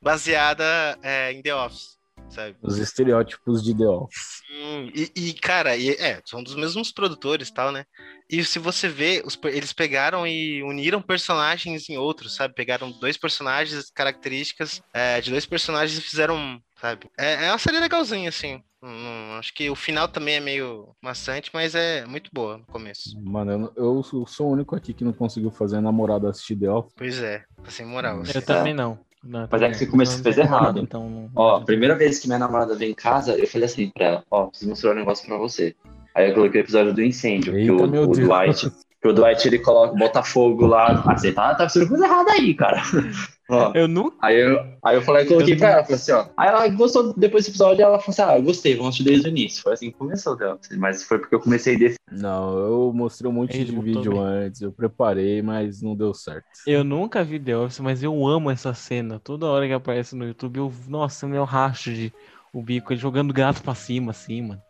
baseada 0.00 0.64
é, 1.02 1.32
em 1.32 1.42
The 1.42 1.54
Office, 1.54 1.98
sabe? 2.28 2.56
Os 2.62 2.78
estereótipos 2.78 3.62
de 3.62 3.76
The 3.76 3.86
Office. 3.86 4.40
Hum, 4.50 4.90
e, 4.94 5.12
e, 5.14 5.34
cara, 5.34 5.76
e- 5.76 5.90
é, 5.90 6.20
são 6.24 6.42
dos 6.42 6.54
mesmos 6.54 6.92
produtores 6.92 7.48
e 7.48 7.54
tal, 7.54 7.70
né? 7.70 7.84
E 8.28 8.44
se 8.44 8.58
você 8.58 8.88
vê, 8.88 9.22
os 9.24 9.38
eles 9.44 9.72
pegaram 9.72 10.26
e 10.26 10.62
uniram 10.62 11.02
personagens 11.02 11.88
em 11.88 11.98
outros, 11.98 12.34
sabe? 12.34 12.54
Pegaram 12.54 12.90
dois 12.92 13.16
personagens, 13.16 13.90
características 13.90 14.80
é, 14.94 15.20
de 15.20 15.30
dois 15.30 15.46
personagens 15.46 15.98
e 15.98 16.02
fizeram, 16.02 16.60
sabe? 16.80 17.10
É, 17.18 17.46
é 17.46 17.50
uma 17.50 17.58
série 17.58 17.78
legalzinha, 17.78 18.28
assim. 18.28 18.62
Hum, 18.82 19.36
acho 19.38 19.52
que 19.52 19.68
o 19.68 19.74
final 19.76 20.08
também 20.08 20.36
é 20.36 20.40
meio 20.40 20.94
maçante, 21.02 21.50
mas 21.52 21.74
é 21.74 22.06
muito 22.06 22.30
boa 22.32 22.56
no 22.58 22.64
começo. 22.64 23.14
Mano, 23.22 23.52
eu, 23.52 23.58
não- 23.58 23.72
eu 23.76 24.02
sou 24.26 24.48
o 24.48 24.52
único 24.52 24.74
aqui 24.74 24.94
que 24.94 25.04
não 25.04 25.12
conseguiu 25.12 25.50
fazer 25.50 25.76
a 25.76 25.80
namorada 25.82 26.30
assistir 26.30 26.56
The 26.56 26.70
Office. 26.70 26.94
Pois 26.96 27.22
é, 27.22 27.44
tá 27.62 27.70
sem 27.70 27.84
moral. 27.84 28.22
Eu 28.34 28.42
também 28.42 28.72
não. 28.72 28.98
Não, 29.22 29.46
Mas 29.50 29.60
é 29.60 29.68
que 29.68 29.74
você 29.76 29.84
não. 29.84 29.90
começou- 29.92 30.16
Não 30.16 30.22
fez 30.24 30.38
errado. 30.38 30.80
Então, 30.80 31.10
não- 31.10 31.30
Ó, 31.36 31.56
a 31.56 31.60
primeira 31.60 31.94
vez 31.94 32.18
que 32.18 32.26
minha 32.26 32.38
namorada 32.38 32.74
veio 32.74 32.90
em 32.92 32.94
casa, 32.94 33.36
eu 33.38 33.46
falei 33.46 33.66
assim 33.66 33.90
pra 33.90 34.04
ela, 34.06 34.24
ó, 34.30 34.46
preciso 34.46 34.70
mostrar 34.70 34.92
um 34.92 34.94
negócio 34.94 35.26
pra 35.26 35.36
você. 35.36 35.76
Aí 36.14 36.30
eu 36.30 36.34
coloquei 36.34 36.60
o 36.60 36.64
episódio 36.64 36.94
do 36.94 37.02
incêndio, 37.02 37.52
que 37.52 37.58
Eita, 37.58 37.72
o, 37.72 37.86
meu 37.86 38.04
o 38.04 38.14
Deus. 38.14 38.28
Dwight, 38.28 38.72
que 39.00 39.08
o 39.08 39.12
Dwight 39.12 39.48
ele 39.48 39.58
coloca, 39.58 39.94
bota 39.96 40.22
fogo 40.22 40.66
lá. 40.66 41.02
Ah, 41.06 41.16
você 41.16 41.32
tá, 41.32 41.54
tá 41.54 41.68
fazendo 41.68 41.88
coisa 41.88 42.04
errada 42.04 42.32
aí, 42.32 42.54
cara. 42.54 42.82
Ó, 43.52 43.72
Eu 43.74 43.88
nunca. 43.88 44.16
aí 44.22 44.40
eu, 44.40 44.60
aí 44.84 44.94
eu 44.96 45.02
falei, 45.02 45.24
coloquei 45.26 45.54
Eu 45.54 45.58
pra 45.58 45.70
ela, 45.70 45.82
falei 45.82 45.96
assim, 45.96 46.12
ó. 46.12 46.26
Aí 46.36 46.48
ela 46.48 46.68
gostou 46.68 47.12
depois 47.14 47.42
desse 47.42 47.50
episódio, 47.50 47.82
ela 47.82 47.98
falou 47.98 48.10
assim, 48.10 48.22
ah, 48.22 48.38
eu 48.38 48.44
gostei, 48.44 48.76
vamos 48.76 48.90
assistir 48.90 49.02
desde 49.10 49.26
o 49.26 49.30
início. 49.30 49.62
Foi 49.62 49.72
assim 49.72 49.90
que 49.90 49.98
começou, 49.98 50.36
The 50.36 50.52
Office, 50.52 50.76
mas 50.78 51.02
foi 51.02 51.18
porque 51.18 51.34
eu 51.34 51.40
comecei 51.40 51.76
desse. 51.76 51.96
Não, 52.12 52.56
eu 52.56 52.92
mostrei 52.94 53.28
um 53.28 53.32
monte 53.34 53.56
Ele 53.56 53.64
de 53.72 53.80
vídeo 53.80 54.12
bem. 54.12 54.20
antes, 54.20 54.60
eu 54.60 54.70
preparei, 54.70 55.42
mas 55.42 55.82
não 55.82 55.96
deu 55.96 56.14
certo. 56.14 56.44
Eu 56.64 56.84
nunca 56.84 57.24
vi 57.24 57.40
The 57.40 57.56
Office, 57.56 57.80
mas 57.80 58.04
eu 58.04 58.24
amo 58.24 58.52
essa 58.52 58.72
cena. 58.72 59.18
Toda 59.18 59.46
hora 59.46 59.66
que 59.66 59.72
aparece 59.72 60.14
no 60.14 60.26
YouTube, 60.26 60.58
eu. 60.58 60.72
Nossa, 60.86 61.26
meu 61.26 61.42
racho 61.42 61.92
de 61.92 62.12
o 62.52 62.62
bico, 62.62 62.92
ele 62.92 63.00
jogando 63.00 63.32
gato 63.34 63.62
pra 63.62 63.74
cima, 63.74 64.12
assim, 64.12 64.42
mano. 64.42 64.62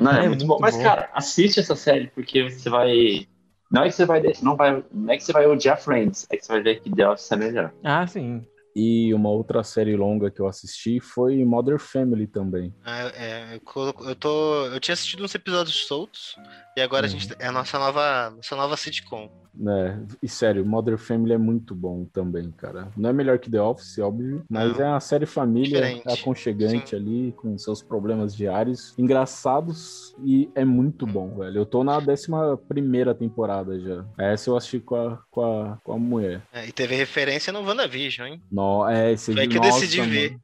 Não, 0.00 0.12
é, 0.12 0.24
É 0.24 0.28
muito, 0.28 0.28
muito 0.28 0.46
bom. 0.46 0.58
Mas, 0.60 0.76
bom. 0.76 0.82
cara, 0.82 1.08
assiste 1.14 1.60
essa 1.60 1.76
série, 1.76 2.08
porque 2.08 2.50
você 2.50 2.68
vai. 2.68 3.26
Não 3.70 3.82
é 3.82 3.88
que 3.88 3.94
você 3.94 4.04
vai, 4.04 4.22
não 4.42 4.56
vai, 4.56 4.84
não 4.92 5.12
é 5.12 5.16
que 5.16 5.24
você 5.24 5.32
vai 5.32 5.46
odiar 5.46 5.80
Friends, 5.80 6.26
é 6.30 6.36
que 6.36 6.44
você 6.44 6.52
vai 6.52 6.62
ver 6.62 6.80
que 6.80 6.90
The 6.90 7.08
Office 7.08 7.32
é 7.32 7.36
melhor. 7.36 7.72
Ah, 7.82 8.06
sim. 8.06 8.44
E 8.74 9.12
uma 9.12 9.28
outra 9.30 9.62
série 9.62 9.94
longa 9.96 10.30
que 10.30 10.40
eu 10.40 10.46
assisti 10.46 10.98
foi 11.00 11.44
Mother 11.44 11.78
Family 11.78 12.26
também. 12.26 12.74
Ah, 12.84 13.12
é, 13.14 13.56
eu, 13.56 13.60
colo- 13.60 13.94
eu 14.08 14.14
tô. 14.16 14.66
Eu 14.66 14.80
tinha 14.80 14.94
assistido 14.94 15.22
uns 15.24 15.34
episódios 15.34 15.86
soltos 15.86 16.36
e 16.76 16.80
agora 16.80 17.06
a 17.06 17.10
Uhum. 17.10 17.18
gente 17.18 17.34
é 17.38 17.46
a 17.46 17.52
nossa 17.52 17.78
nova, 17.78 18.30
nossa 18.30 18.56
nova 18.56 18.76
sitcom. 18.76 19.30
né? 19.54 20.02
E 20.22 20.28
sério, 20.28 20.64
Mother 20.64 20.96
Family 20.96 21.34
é 21.34 21.38
muito 21.38 21.74
bom 21.74 22.06
também, 22.06 22.50
cara. 22.52 22.88
Não 22.96 23.10
é 23.10 23.12
melhor 23.12 23.38
que 23.38 23.50
The 23.50 23.60
Office, 23.60 23.98
óbvio, 23.98 24.42
mas 24.48 24.78
Não. 24.78 24.86
é 24.86 24.88
uma 24.88 25.00
série 25.00 25.26
família 25.26 25.82
Diferente. 25.82 26.08
aconchegante 26.08 26.90
Sim. 26.90 26.96
ali, 26.96 27.32
com 27.36 27.58
seus 27.58 27.82
problemas 27.82 28.34
diários, 28.34 28.94
engraçados 28.98 30.14
e 30.24 30.50
é 30.54 30.64
muito 30.64 31.06
bom, 31.06 31.36
velho. 31.36 31.58
Eu 31.58 31.66
tô 31.66 31.84
na 31.84 31.98
11 31.98 32.28
primeira 32.66 33.14
temporada 33.14 33.78
já. 33.78 34.04
Essa 34.18 34.48
eu 34.50 34.56
assisti 34.56 34.80
com 34.80 34.94
a, 34.96 35.18
com 35.30 35.42
a, 35.42 35.76
com 35.84 35.92
a 35.92 35.98
mulher. 35.98 36.42
É, 36.52 36.66
e 36.66 36.72
teve 36.72 36.94
referência 36.94 37.52
no 37.52 37.60
WandaVision, 37.62 38.28
hein? 38.28 38.42
No, 38.62 38.88
é, 38.88 39.12
esse 39.12 39.32
Foi 39.32 39.46
que 39.46 39.56
eu 39.56 39.60
decidi 39.60 40.00
ver. 40.02 40.30
mano. 40.30 40.42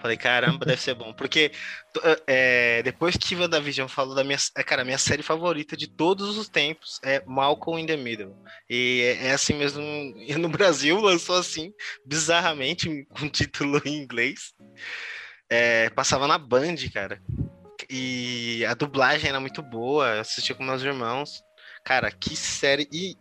Falei, 0.00 0.16
caramba, 0.16 0.66
deve 0.66 0.80
ser 0.82 0.94
bom. 0.94 1.12
Porque 1.14 1.48
t- 1.48 2.00
é, 2.26 2.82
depois 2.82 3.16
que 3.16 3.36
WandaVision 3.36 3.88
falou 3.88 4.14
da 4.16 4.24
minha. 4.24 4.36
é, 4.56 4.62
Cara, 4.64 4.84
minha 4.84 4.98
série 4.98 5.22
favorita 5.22 5.76
de 5.76 5.86
todos 5.86 6.36
os 6.36 6.48
tempos 6.48 6.98
é 7.04 7.22
Malcolm 7.24 7.80
in 7.80 7.86
the 7.86 7.96
Middle. 7.96 8.36
E 8.68 9.02
é, 9.20 9.26
é 9.28 9.32
assim 9.32 9.54
mesmo. 9.54 9.82
E 10.26 10.34
no 10.36 10.48
Brasil 10.48 11.00
lançou 11.00 11.36
assim, 11.36 11.72
bizarramente, 12.04 13.06
com 13.10 13.28
título 13.28 13.80
em 13.84 14.02
inglês. 14.02 14.52
É, 15.48 15.88
passava 15.90 16.26
na 16.26 16.36
Band, 16.36 16.76
cara. 16.92 17.22
E 17.88 18.64
a 18.68 18.74
dublagem 18.74 19.28
era 19.28 19.38
muito 19.38 19.62
boa. 19.62 20.08
Eu 20.16 20.20
assistia 20.20 20.54
com 20.54 20.64
meus 20.64 20.82
irmãos. 20.82 21.30
Cara, 21.86 22.10
que 22.10 22.34
série. 22.34 22.88
E 22.92 23.16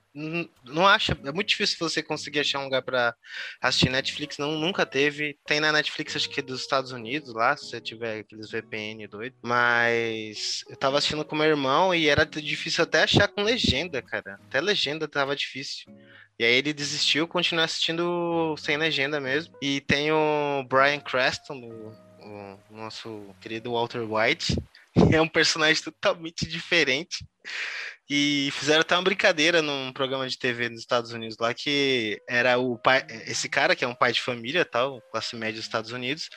não 0.63 0.87
acha. 0.87 1.15
É 1.23 1.31
muito 1.31 1.49
difícil 1.49 1.77
você 1.79 2.01
conseguir 2.01 2.39
achar 2.39 2.57
um 2.57 2.63
lugar 2.63 2.81
pra 2.81 3.13
assistir 3.61 3.91
Netflix. 3.91 4.39
Não, 4.39 4.53
nunca 4.53 4.87
teve. 4.87 5.37
Tem 5.45 5.59
na 5.59 5.71
Netflix, 5.71 6.15
acho 6.15 6.27
que 6.27 6.39
é 6.39 6.43
dos 6.43 6.61
Estados 6.61 6.91
Unidos 6.91 7.31
lá, 7.31 7.55
se 7.55 7.67
você 7.67 7.79
tiver 7.79 8.21
aqueles 8.21 8.49
VPN 8.49 9.07
doido. 9.07 9.35
Mas 9.43 10.63
eu 10.67 10.75
tava 10.75 10.97
assistindo 10.97 11.23
com 11.23 11.35
meu 11.35 11.45
irmão 11.45 11.93
e 11.93 12.09
era 12.09 12.25
difícil 12.25 12.83
até 12.83 13.03
achar 13.03 13.27
com 13.27 13.43
legenda, 13.43 14.01
cara. 14.01 14.39
Até 14.47 14.59
legenda 14.59 15.07
tava 15.07 15.35
difícil. 15.35 15.85
E 16.39 16.43
aí 16.43 16.55
ele 16.55 16.73
desistiu, 16.73 17.27
continuou 17.27 17.65
assistindo 17.65 18.55
sem 18.57 18.77
legenda 18.77 19.19
mesmo. 19.19 19.55
E 19.61 19.79
tem 19.81 20.11
o 20.11 20.65
Brian 20.67 21.01
Creston, 21.01 21.61
o, 21.61 22.59
o 22.71 22.75
nosso 22.75 23.27
querido 23.39 23.73
Walter 23.73 24.01
White. 24.11 24.57
é 25.13 25.21
um 25.21 25.27
personagem 25.27 25.83
totalmente 25.83 26.47
diferente. 26.47 27.23
E 28.09 28.49
fizeram 28.51 28.81
até 28.81 28.95
uma 28.95 29.03
brincadeira 29.03 29.61
num 29.61 29.91
programa 29.91 30.27
de 30.29 30.37
TV 30.37 30.69
nos 30.69 30.81
Estados 30.81 31.11
Unidos 31.11 31.37
lá, 31.39 31.53
que 31.53 32.21
era 32.29 32.57
o 32.59 32.77
pai, 32.77 33.05
esse 33.25 33.49
cara 33.49 33.75
que 33.75 33.83
é 33.83 33.87
um 33.87 33.95
pai 33.95 34.11
de 34.11 34.21
família, 34.21 34.63
tal, 34.63 35.01
classe 35.11 35.35
média 35.35 35.55
dos 35.55 35.65
Estados 35.65 35.91
Unidos. 35.91 36.29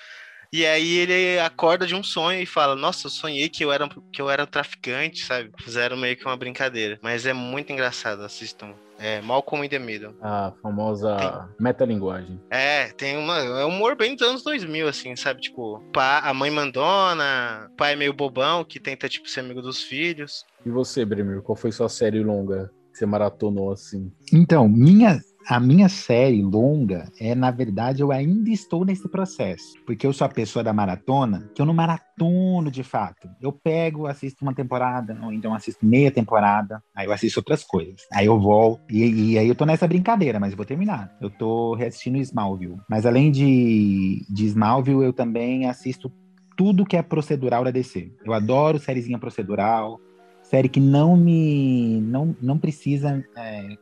E 0.53 0.65
aí 0.65 0.97
ele 0.97 1.39
acorda 1.41 1.87
de 1.87 1.95
um 1.95 2.03
sonho 2.03 2.41
e 2.41 2.47
fala: 2.47 2.75
Nossa, 2.75 3.07
eu 3.07 3.11
sonhei 3.11 3.49
que 3.49 3.65
eu 3.65 3.73
era, 3.73 3.89
que 4.13 4.21
eu 4.21 4.31
era 4.31 4.47
traficante, 4.47 5.25
sabe? 5.25 5.51
Fizeram 5.59 5.97
meio 5.97 6.17
que 6.17 6.25
uma 6.25 6.37
brincadeira. 6.37 6.99
Mas 7.03 7.27
é 7.27 7.33
muito 7.33 7.73
engraçado, 7.73 8.23
assistam. 8.23 8.75
É, 8.99 9.21
Malcolm 9.21 9.65
in 9.65 9.69
the 9.69 9.79
Middle. 9.79 10.17
A 10.21 10.53
famosa 10.61 11.17
tem... 11.17 11.65
metalinguagem. 11.65 12.41
É, 12.51 12.89
tem 12.89 13.17
uma. 13.17 13.39
É 13.39 13.65
um 13.65 13.69
humor 13.69 13.95
bem 13.95 14.17
dos 14.17 14.27
anos 14.27 14.43
2000, 14.43 14.89
assim, 14.89 15.15
sabe? 15.15 15.41
Tipo, 15.41 15.81
pá, 15.93 16.19
a 16.19 16.35
mãe 16.35 16.51
mandona, 16.51 17.71
pai 17.77 17.95
meio 17.95 18.13
bobão 18.13 18.65
que 18.65 18.81
tenta, 18.81 19.09
tipo, 19.09 19.29
ser 19.29 19.41
amigo 19.41 19.63
dos 19.63 19.83
filhos. 19.83 20.45
E 20.67 20.71
você, 20.71 21.05
Bremir, 21.05 21.43
qual 21.43 21.55
foi 21.55 21.71
sua 21.71 21.89
série 21.89 22.25
longa 22.25 22.73
que 22.91 22.99
você 22.99 23.07
maratonou 23.07 23.71
assim? 23.71 24.11
Então, 24.33 24.69
minha 24.69 25.21
a 25.49 25.59
minha 25.59 25.89
série 25.89 26.43
longa 26.43 27.11
é, 27.19 27.35
na 27.35 27.51
verdade, 27.51 28.03
eu 28.03 28.13
ainda 28.13 28.51
estou 28.51 28.85
nesse 28.85 29.09
processo. 29.09 29.73
Porque 29.87 30.07
eu 30.07 30.13
sou 30.13 30.27
a 30.27 30.29
pessoa 30.29 30.63
da 30.63 30.75
maratona, 30.75 31.51
que 31.55 31.63
eu 31.63 31.65
não 31.65 31.73
maratono 31.73 32.71
de 32.71 32.83
fato. 32.83 33.27
Eu 33.41 33.51
pego, 33.51 34.07
assisto 34.07 34.45
uma 34.45 34.55
temporada, 34.55 35.19
ou 35.23 35.33
então 35.33 35.55
assisto 35.55 35.87
meia 35.87 36.11
temporada, 36.11 36.83
aí 36.95 37.07
eu 37.07 37.13
assisto 37.13 37.41
outras 37.41 37.65
coisas. 37.65 38.03
Aí 38.13 38.27
eu 38.27 38.39
volto, 38.39 38.83
e, 38.91 39.33
e 39.33 39.39
aí 39.39 39.49
eu 39.49 39.55
tô 39.55 39.65
nessa 39.65 39.89
brincadeira, 39.89 40.39
mas 40.39 40.51
eu 40.51 40.57
vou 40.57 40.67
terminar. 40.67 41.17
Eu 41.19 41.31
tô 41.31 41.75
reassistindo 41.75 42.19
Smallville. 42.19 42.77
Mas 42.89 43.07
além 43.07 43.31
de, 43.31 44.27
de 44.29 44.45
Smallville, 44.47 45.05
eu 45.05 45.15
também 45.15 45.67
assisto 45.67 46.13
tudo 46.59 46.85
que 46.85 46.97
é 46.97 47.03
procedural 47.03 47.65
da 47.65 47.71
DC. 47.71 48.13
Eu 48.23 48.35
adoro 48.35 48.79
sériezinha 48.79 49.19
procedural, 49.19 49.99
série 50.43 50.69
que 50.69 50.81
não 50.81 51.17
me. 51.17 52.03
não, 52.03 52.37
não 52.43 52.59
precisa. 52.59 53.25
É, 53.35 53.77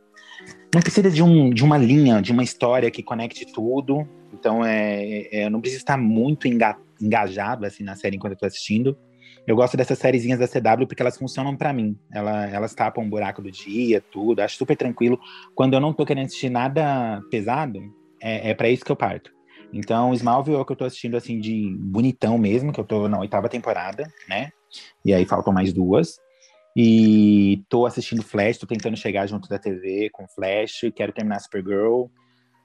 não 0.73 0.81
precisa 0.81 1.09
de, 1.09 1.23
um, 1.23 1.49
de 1.49 1.63
uma 1.63 1.77
linha, 1.77 2.21
de 2.21 2.31
uma 2.31 2.43
história 2.43 2.91
que 2.91 3.01
conecte 3.01 3.45
tudo. 3.51 4.07
Então, 4.33 4.63
é, 4.63 5.27
é 5.31 5.45
eu 5.45 5.49
não 5.49 5.61
preciso 5.61 5.81
estar 5.81 5.97
muito 5.97 6.47
enga, 6.47 6.77
engajado 7.01 7.65
assim 7.65 7.83
na 7.83 7.95
série 7.95 8.15
enquanto 8.15 8.33
eu 8.33 8.39
tô 8.39 8.45
assistindo. 8.45 8.97
Eu 9.45 9.55
gosto 9.55 9.77
dessas 9.77 9.97
sériezinhas 9.97 10.39
da 10.39 10.47
CW 10.47 10.85
porque 10.85 11.01
elas 11.01 11.17
funcionam 11.17 11.55
para 11.55 11.71
mim. 11.71 11.97
Ela, 12.11 12.47
elas 12.47 12.75
tapam 12.75 13.03
um 13.03 13.09
buraco 13.09 13.41
do 13.41 13.49
dia, 13.49 14.01
tudo. 14.11 14.41
Acho 14.41 14.57
super 14.57 14.75
tranquilo. 14.75 15.17
Quando 15.55 15.73
eu 15.73 15.79
não 15.79 15.93
tô 15.93 16.05
querendo 16.05 16.25
assistir 16.25 16.49
nada 16.49 17.21
pesado, 17.31 17.79
é, 18.21 18.49
é 18.49 18.53
para 18.53 18.69
isso 18.69 18.83
que 18.83 18.91
eu 18.91 18.95
parto. 18.95 19.31
Então, 19.71 20.13
Smallville 20.13 20.57
é 20.57 20.59
o 20.59 20.65
que 20.65 20.71
eu 20.71 20.77
tô 20.77 20.85
assistindo, 20.85 21.15
assim, 21.15 21.39
de 21.39 21.75
bonitão 21.79 22.37
mesmo, 22.37 22.71
que 22.71 22.79
eu 22.79 22.85
tô 22.85 23.07
na 23.07 23.19
oitava 23.19 23.49
temporada, 23.49 24.11
né? 24.27 24.49
E 25.03 25.13
aí 25.13 25.25
faltam 25.25 25.53
mais 25.53 25.73
duas. 25.73 26.17
E 26.79 27.65
tô 27.67 27.87
assistindo 27.87 28.21
Flash, 28.21 28.59
tô 28.59 28.67
tentando 28.67 28.95
chegar 28.95 29.25
junto 29.25 29.49
da 29.49 29.57
TV 29.57 30.11
com 30.11 30.27
Flash, 30.27 30.91
quero 30.95 31.11
terminar 31.11 31.39
Supergirl. 31.39 32.05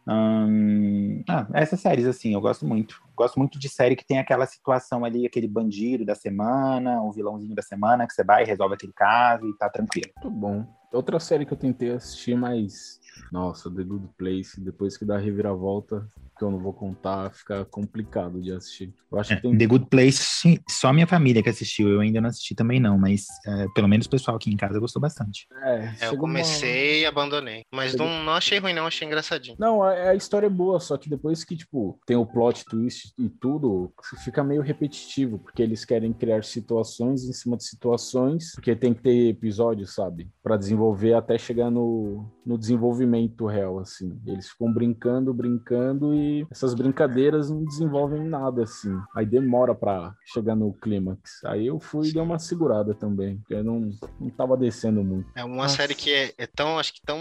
Hum, 0.07 1.25
ah, 1.27 1.46
essas 1.55 1.81
séries, 1.81 2.07
assim, 2.07 2.35
eu 2.35 2.40
gosto 2.42 2.66
muito. 2.66 3.03
Gosto 3.23 3.39
muito 3.39 3.57
de 3.57 3.69
série 3.69 3.95
que 3.95 4.05
tem 4.05 4.19
aquela 4.19 4.47
situação 4.47 5.05
ali, 5.05 5.25
aquele 5.25 5.47
bandido 5.47 6.05
da 6.05 6.17
semana, 6.17 7.01
o 7.01 7.13
vilãozinho 7.13 7.55
da 7.55 7.63
semana, 7.63 8.05
que 8.05 8.13
você 8.13 8.25
vai 8.25 8.43
e 8.43 8.47
resolve 8.47 8.75
aquele 8.75 8.93
caso 8.93 9.47
e 9.47 9.57
tá 9.57 9.71
tranquilo. 9.71 10.11
Muito 10.17 10.37
bom. 10.37 10.67
Outra 10.93 11.21
série 11.21 11.47
que 11.47 11.53
eu 11.53 11.57
tentei 11.57 11.93
assistir, 11.93 12.35
mas 12.35 13.01
nossa, 13.31 13.71
The 13.71 13.83
Good 13.83 14.09
Place, 14.19 14.61
depois 14.61 14.97
que 14.97 15.05
dá 15.05 15.17
a 15.17 15.21
reviravolta, 15.21 16.07
que 16.39 16.45
eu 16.45 16.51
não 16.51 16.59
vou 16.59 16.73
contar, 16.73 17.31
fica 17.31 17.65
complicado 17.67 18.41
de 18.41 18.53
assistir. 18.53 18.93
Eu 19.11 19.19
acho 19.19 19.33
é, 19.33 19.37
que 19.37 19.43
tem... 19.43 19.57
The 19.57 19.67
Good 19.67 19.87
Place, 19.87 20.61
só 20.69 20.93
minha 20.93 21.07
família 21.07 21.43
que 21.43 21.49
assistiu, 21.49 21.89
eu 21.89 22.01
ainda 22.01 22.21
não 22.21 22.29
assisti 22.29 22.55
também 22.55 22.81
não, 22.81 22.99
mas 22.99 23.27
é, 23.47 23.67
pelo 23.75 23.89
menos 23.89 24.07
o 24.07 24.11
pessoal 24.11 24.37
aqui 24.37 24.51
em 24.51 24.57
casa 24.57 24.79
gostou 24.79 25.01
bastante. 25.01 25.47
É, 25.63 25.95
é 26.01 26.09
eu 26.09 26.17
comecei 26.17 26.97
uma... 26.97 26.99
e 26.99 27.07
abandonei, 27.07 27.63
mas 27.73 27.95
não, 27.95 28.23
não 28.25 28.33
achei 28.33 28.59
ruim 28.59 28.73
não, 28.75 28.87
achei 28.87 29.07
engraçadinho. 29.07 29.57
Não, 29.59 29.83
a, 29.83 30.11
a, 30.11 30.15
história 30.15 30.47
é 30.47 30.51
boa, 30.51 30.81
só 30.81 30.97
que 30.97 31.09
depois 31.09 31.45
que, 31.45 31.57
tipo, 31.57 31.99
tem 32.07 32.17
o 32.17 32.27
plot 32.27 32.65
twist 32.65 33.12
e 33.18 33.29
tudo, 33.29 33.92
fica 34.25 34.42
meio 34.42 34.62
repetitivo, 34.62 35.38
porque 35.38 35.62
eles 35.62 35.85
querem 35.85 36.12
criar 36.12 36.44
situações 36.44 37.25
em 37.25 37.33
cima 37.33 37.57
de 37.57 37.64
situações, 37.64 38.53
porque 38.55 38.75
tem 38.75 38.94
que 38.94 39.03
ter 39.03 39.29
episódios, 39.29 39.94
sabe? 39.94 40.31
para 40.42 40.57
desenvolver 40.57 41.14
até 41.14 41.38
chegar 41.38 41.70
no, 41.70 42.29
no 42.44 42.59
desenvolvimento 42.59 43.46
real, 43.46 43.79
assim. 43.79 44.20
Eles 44.27 44.51
ficam 44.51 44.72
brincando, 44.72 45.33
brincando 45.33 46.12
e 46.14 46.46
essas 46.51 46.75
brincadeiras 46.75 47.48
não 47.48 47.64
desenvolvem 47.64 48.25
nada, 48.25 48.64
assim. 48.64 48.94
Aí 49.14 49.25
demora 49.25 49.75
para 49.75 50.14
chegar 50.27 50.57
no 50.57 50.72
clímax. 50.72 51.44
Aí 51.44 51.66
eu 51.66 51.79
fui 51.79 52.09
e 52.09 52.12
dei 52.12 52.22
uma 52.22 52.38
segurada 52.38 52.92
também, 52.94 53.38
porque 53.38 53.55
eu 53.55 53.64
não, 53.64 53.90
não 54.20 54.31
tava 54.31 54.57
descendo 54.57 55.03
muito. 55.05 55.31
É 55.35 55.44
uma 55.44 55.62
Nossa. 55.62 55.77
série 55.77 55.94
que 55.94 56.12
é, 56.12 56.35
é 56.37 56.46
tão, 56.46 56.79
acho 56.79 56.92
que 56.94 57.01
tão 57.03 57.18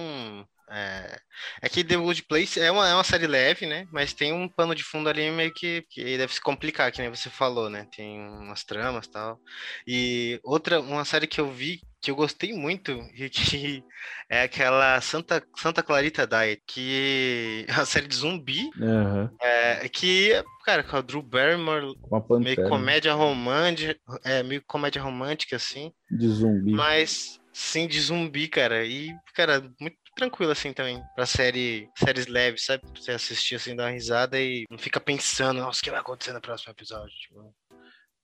é, 0.72 1.20
é 1.62 1.70
que 1.70 1.84
The 1.84 1.98
Good 1.98 2.24
Place 2.24 2.60
é 2.60 2.72
uma, 2.72 2.88
é 2.88 2.94
uma 2.94 3.04
série 3.04 3.28
leve, 3.28 3.66
né? 3.66 3.88
Mas 3.92 4.14
tem 4.14 4.32
um 4.32 4.48
pano 4.48 4.74
de 4.74 4.84
fundo 4.84 5.10
ali 5.10 5.30
meio 5.30 5.54
que, 5.54 5.86
que 5.90 6.18
deve 6.18 6.34
se 6.34 6.42
complicar, 6.42 6.92
que 6.92 7.02
nem 7.02 7.10
você 7.10 7.30
falou, 7.30 7.70
né? 7.70 7.88
Tem 7.96 8.20
umas 8.20 8.64
tramas 8.64 9.06
e 9.06 9.12
tal. 9.12 9.40
E 9.86 10.40
outra, 10.44 10.80
uma 10.80 11.06
série 11.06 11.28
que 11.28 11.42
eu 11.42 11.52
vi 11.52 11.82
que 12.02 12.10
eu 12.10 12.16
gostei 12.16 12.52
muito 12.52 12.92
e 13.14 13.30
que 13.30 13.84
é 14.28 14.44
aquela 14.44 15.00
Santa, 15.02 15.44
Santa 15.56 15.84
Clarita 15.84 16.26
Diet, 16.26 16.62
que 16.66 17.66
é 17.68 17.74
uma 17.74 17.86
série 17.86 18.08
de 18.08 18.16
zumbi, 18.16 18.72
uhum. 18.78 19.30
é, 19.40 19.88
que, 19.88 20.32
cara, 20.66 20.84
com 20.84 20.98
a 20.98 21.02
Drew 21.02 21.22
Barrymore, 21.22 21.94
meio 22.40 22.68
comédia 22.68 23.14
romântica, 23.14 24.00
é, 24.26 24.42
meio 24.42 24.64
comédia 24.66 25.02
romântica, 25.02 25.56
assim. 25.56 25.94
De 26.10 26.28
zumbi. 26.28 26.72
Mas, 26.72 27.40
sim, 27.54 27.88
de 27.88 28.02
zumbi, 28.02 28.48
cara. 28.48 28.84
E, 28.84 29.14
cara, 29.36 29.62
muito 29.80 29.96
tranquilo 30.16 30.52
assim 30.52 30.74
também, 30.74 31.02
pra 31.16 31.26
série, 31.26 31.90
séries 31.96 32.28
leves, 32.28 32.66
sabe? 32.66 32.84
Pra 32.84 33.02
você 33.02 33.12
assistir 33.12 33.56
assim, 33.56 33.76
dar 33.76 33.86
uma 33.86 33.92
risada 33.92 34.40
e 34.40 34.66
não 34.70 34.78
fica 34.78 35.00
pensando, 35.00 35.60
nossa, 35.60 35.80
o 35.80 35.84
que 35.84 35.92
vai 35.92 36.00
acontecer 36.00 36.34
no 36.34 36.42
próximo 36.42 36.72
episódio, 36.72 37.14
tipo. 37.16 37.54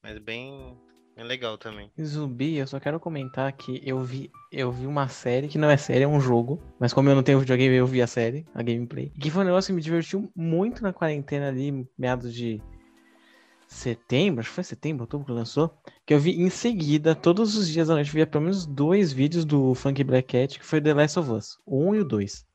Mas 0.04 0.18
bem, 0.20 0.78
bem 1.16 1.26
legal 1.26 1.58
também. 1.58 1.92
Zumbi, 2.02 2.58
eu 2.58 2.68
só 2.68 2.80
quero 2.80 3.00
comentar 3.00 3.52
que 3.54 3.82
eu 3.84 4.00
vi, 4.04 4.32
eu 4.52 4.72
vi 4.72 4.86
uma 4.86 5.08
série, 5.08 5.48
que 5.48 5.58
não 5.58 5.70
é 5.70 5.78
série, 5.78 6.04
é 6.04 6.08
um 6.08 6.20
jogo, 6.20 6.62
mas 6.80 6.94
como 6.94 7.10
eu 7.10 7.16
não 7.16 7.24
tenho 7.24 7.40
videogame, 7.40 7.76
eu 7.76 7.88
vi 7.88 8.02
a 8.02 8.08
série, 8.08 8.46
a 8.54 8.62
gameplay, 8.62 9.12
que 9.20 9.32
foi 9.32 9.42
um 9.44 9.46
negócio 9.46 9.70
que 9.70 9.76
me 9.76 9.82
divertiu 9.82 10.32
muito 10.36 10.84
na 10.84 10.94
quarentena 10.94 11.48
ali, 11.48 11.88
meados 11.98 12.34
de 12.34 12.62
setembro, 13.68 14.40
acho 14.40 14.50
que 14.50 14.56
foi 14.56 14.64
setembro, 14.64 15.04
outubro 15.04 15.26
que 15.26 15.32
lançou, 15.32 15.78
que 16.06 16.14
eu 16.14 16.20
vi 16.20 16.42
em 16.42 16.50
seguida, 16.50 17.14
todos 17.14 17.56
os 17.58 17.70
dias 17.70 17.90
da 17.90 17.96
noite, 17.96 18.12
via 18.12 18.26
pelo 18.26 18.46
menos 18.46 18.66
dois 18.66 19.12
vídeos 19.12 19.44
do 19.44 19.76
Funk 19.76 20.04
Black 20.04 20.30
Cat, 20.30 20.58
que 20.58 20.66
foi 20.66 20.82
The 20.82 20.94
Last 20.94 21.20
of 21.20 21.30
Us, 21.32 21.60
o 21.66 21.90
1 21.90 21.96
e 21.96 22.00
o 22.00 22.06
2. 22.06 22.46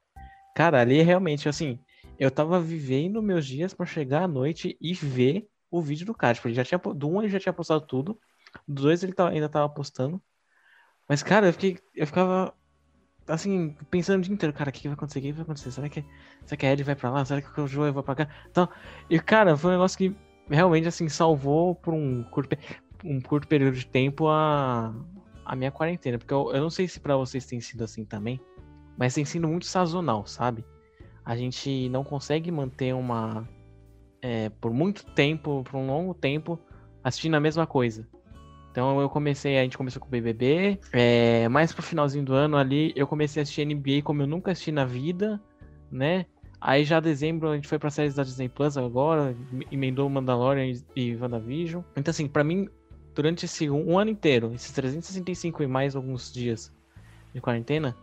Cara, 0.56 0.80
ali 0.80 1.02
realmente, 1.02 1.48
assim, 1.48 1.78
eu 2.18 2.30
tava 2.30 2.60
vivendo 2.60 3.22
meus 3.22 3.46
dias 3.46 3.74
para 3.74 3.84
chegar 3.84 4.22
à 4.22 4.28
noite 4.28 4.76
e 4.80 4.94
ver 4.94 5.46
o 5.70 5.80
vídeo 5.82 6.06
do 6.06 6.14
cara. 6.14 6.34
Tipo, 6.34 6.48
ele 6.48 6.54
já 6.54 6.64
tinha, 6.64 6.78
do 6.78 7.08
1 7.08 7.22
ele 7.22 7.28
já 7.30 7.40
tinha 7.40 7.52
postado 7.52 7.86
tudo, 7.86 8.18
do 8.66 8.82
2 8.82 9.02
ele 9.02 9.12
tava, 9.12 9.30
ainda 9.30 9.48
tava 9.48 9.68
postando. 9.68 10.20
Mas, 11.08 11.22
cara, 11.22 11.48
eu, 11.48 11.52
fiquei, 11.52 11.78
eu 11.94 12.06
ficava, 12.06 12.54
assim, 13.26 13.76
pensando 13.90 14.20
o 14.20 14.22
dia 14.22 14.32
inteiro, 14.32 14.54
cara, 14.54 14.70
o 14.70 14.72
que 14.72 14.88
vai 14.88 14.94
acontecer? 14.94 15.18
O 15.18 15.22
que 15.22 15.32
vai 15.32 15.42
acontecer? 15.42 15.70
Será 15.72 15.88
que, 15.88 16.04
será 16.46 16.56
que 16.56 16.66
a 16.66 16.72
Ed 16.72 16.82
vai 16.84 16.94
pra 16.94 17.10
lá? 17.10 17.24
Será 17.24 17.42
que 17.42 17.60
o 17.60 17.66
Joe 17.66 17.90
vai 17.90 18.02
pra 18.02 18.14
cá? 18.14 18.28
Então, 18.50 18.68
e, 19.10 19.18
cara, 19.20 19.56
foi 19.56 19.70
um 19.70 19.74
negócio 19.74 19.98
que 19.98 20.14
realmente 20.52 20.88
assim 20.88 21.08
salvou 21.08 21.74
por 21.74 21.94
um 21.94 22.22
curto, 22.24 22.56
um 23.04 23.20
curto 23.20 23.48
período 23.48 23.76
de 23.76 23.86
tempo 23.86 24.28
a, 24.28 24.94
a 25.44 25.56
minha 25.56 25.70
quarentena, 25.70 26.18
porque 26.18 26.32
eu, 26.32 26.52
eu 26.52 26.60
não 26.60 26.70
sei 26.70 26.86
se 26.86 27.00
para 27.00 27.16
vocês 27.16 27.46
tem 27.46 27.60
sido 27.60 27.84
assim 27.84 28.04
também, 28.04 28.40
mas 28.96 29.14
tem 29.14 29.24
sido 29.24 29.48
muito 29.48 29.66
sazonal, 29.66 30.26
sabe? 30.26 30.64
A 31.24 31.36
gente 31.36 31.88
não 31.88 32.04
consegue 32.04 32.50
manter 32.50 32.94
uma 32.94 33.48
é, 34.20 34.48
por 34.48 34.72
muito 34.72 35.04
tempo, 35.14 35.64
por 35.64 35.76
um 35.76 35.86
longo 35.86 36.14
tempo, 36.14 36.58
assistindo 37.02 37.34
a 37.34 37.40
mesma 37.40 37.66
coisa. 37.66 38.06
Então 38.70 39.00
eu 39.00 39.08
comecei, 39.10 39.58
a 39.58 39.62
gente 39.62 39.76
começou 39.76 40.00
com 40.00 40.08
o 40.08 40.10
BBB, 40.10 40.80
é, 40.92 41.46
mais 41.48 41.72
pro 41.72 41.82
finalzinho 41.82 42.24
do 42.24 42.32
ano 42.32 42.56
ali, 42.56 42.92
eu 42.96 43.06
comecei 43.06 43.40
a 43.40 43.42
assistir 43.42 43.66
NBA 43.66 44.02
como 44.02 44.22
eu 44.22 44.26
nunca 44.26 44.52
assisti 44.52 44.72
na 44.72 44.84
vida, 44.84 45.40
né? 45.90 46.24
Aí 46.64 46.84
já 46.84 47.00
dezembro 47.00 47.50
a 47.50 47.56
gente 47.56 47.66
foi 47.66 47.76
pra 47.76 47.90
séries 47.90 48.14
da 48.14 48.22
Disney 48.22 48.48
Plus 48.48 48.76
agora, 48.76 49.36
emendou 49.68 50.08
Mandalorian 50.08 50.72
e 50.94 51.16
WandaVision. 51.16 51.82
Então 51.96 52.12
assim, 52.12 52.28
para 52.28 52.44
mim, 52.44 52.68
durante 53.12 53.46
esse 53.46 53.68
um, 53.68 53.90
um, 53.90 53.98
ano 53.98 54.12
inteiro, 54.12 54.52
esses 54.54 54.70
365 54.70 55.64
e 55.64 55.66
mais 55.66 55.96
alguns 55.96 56.32
dias 56.32 56.72
de 57.34 57.40
quarentena, 57.40 57.96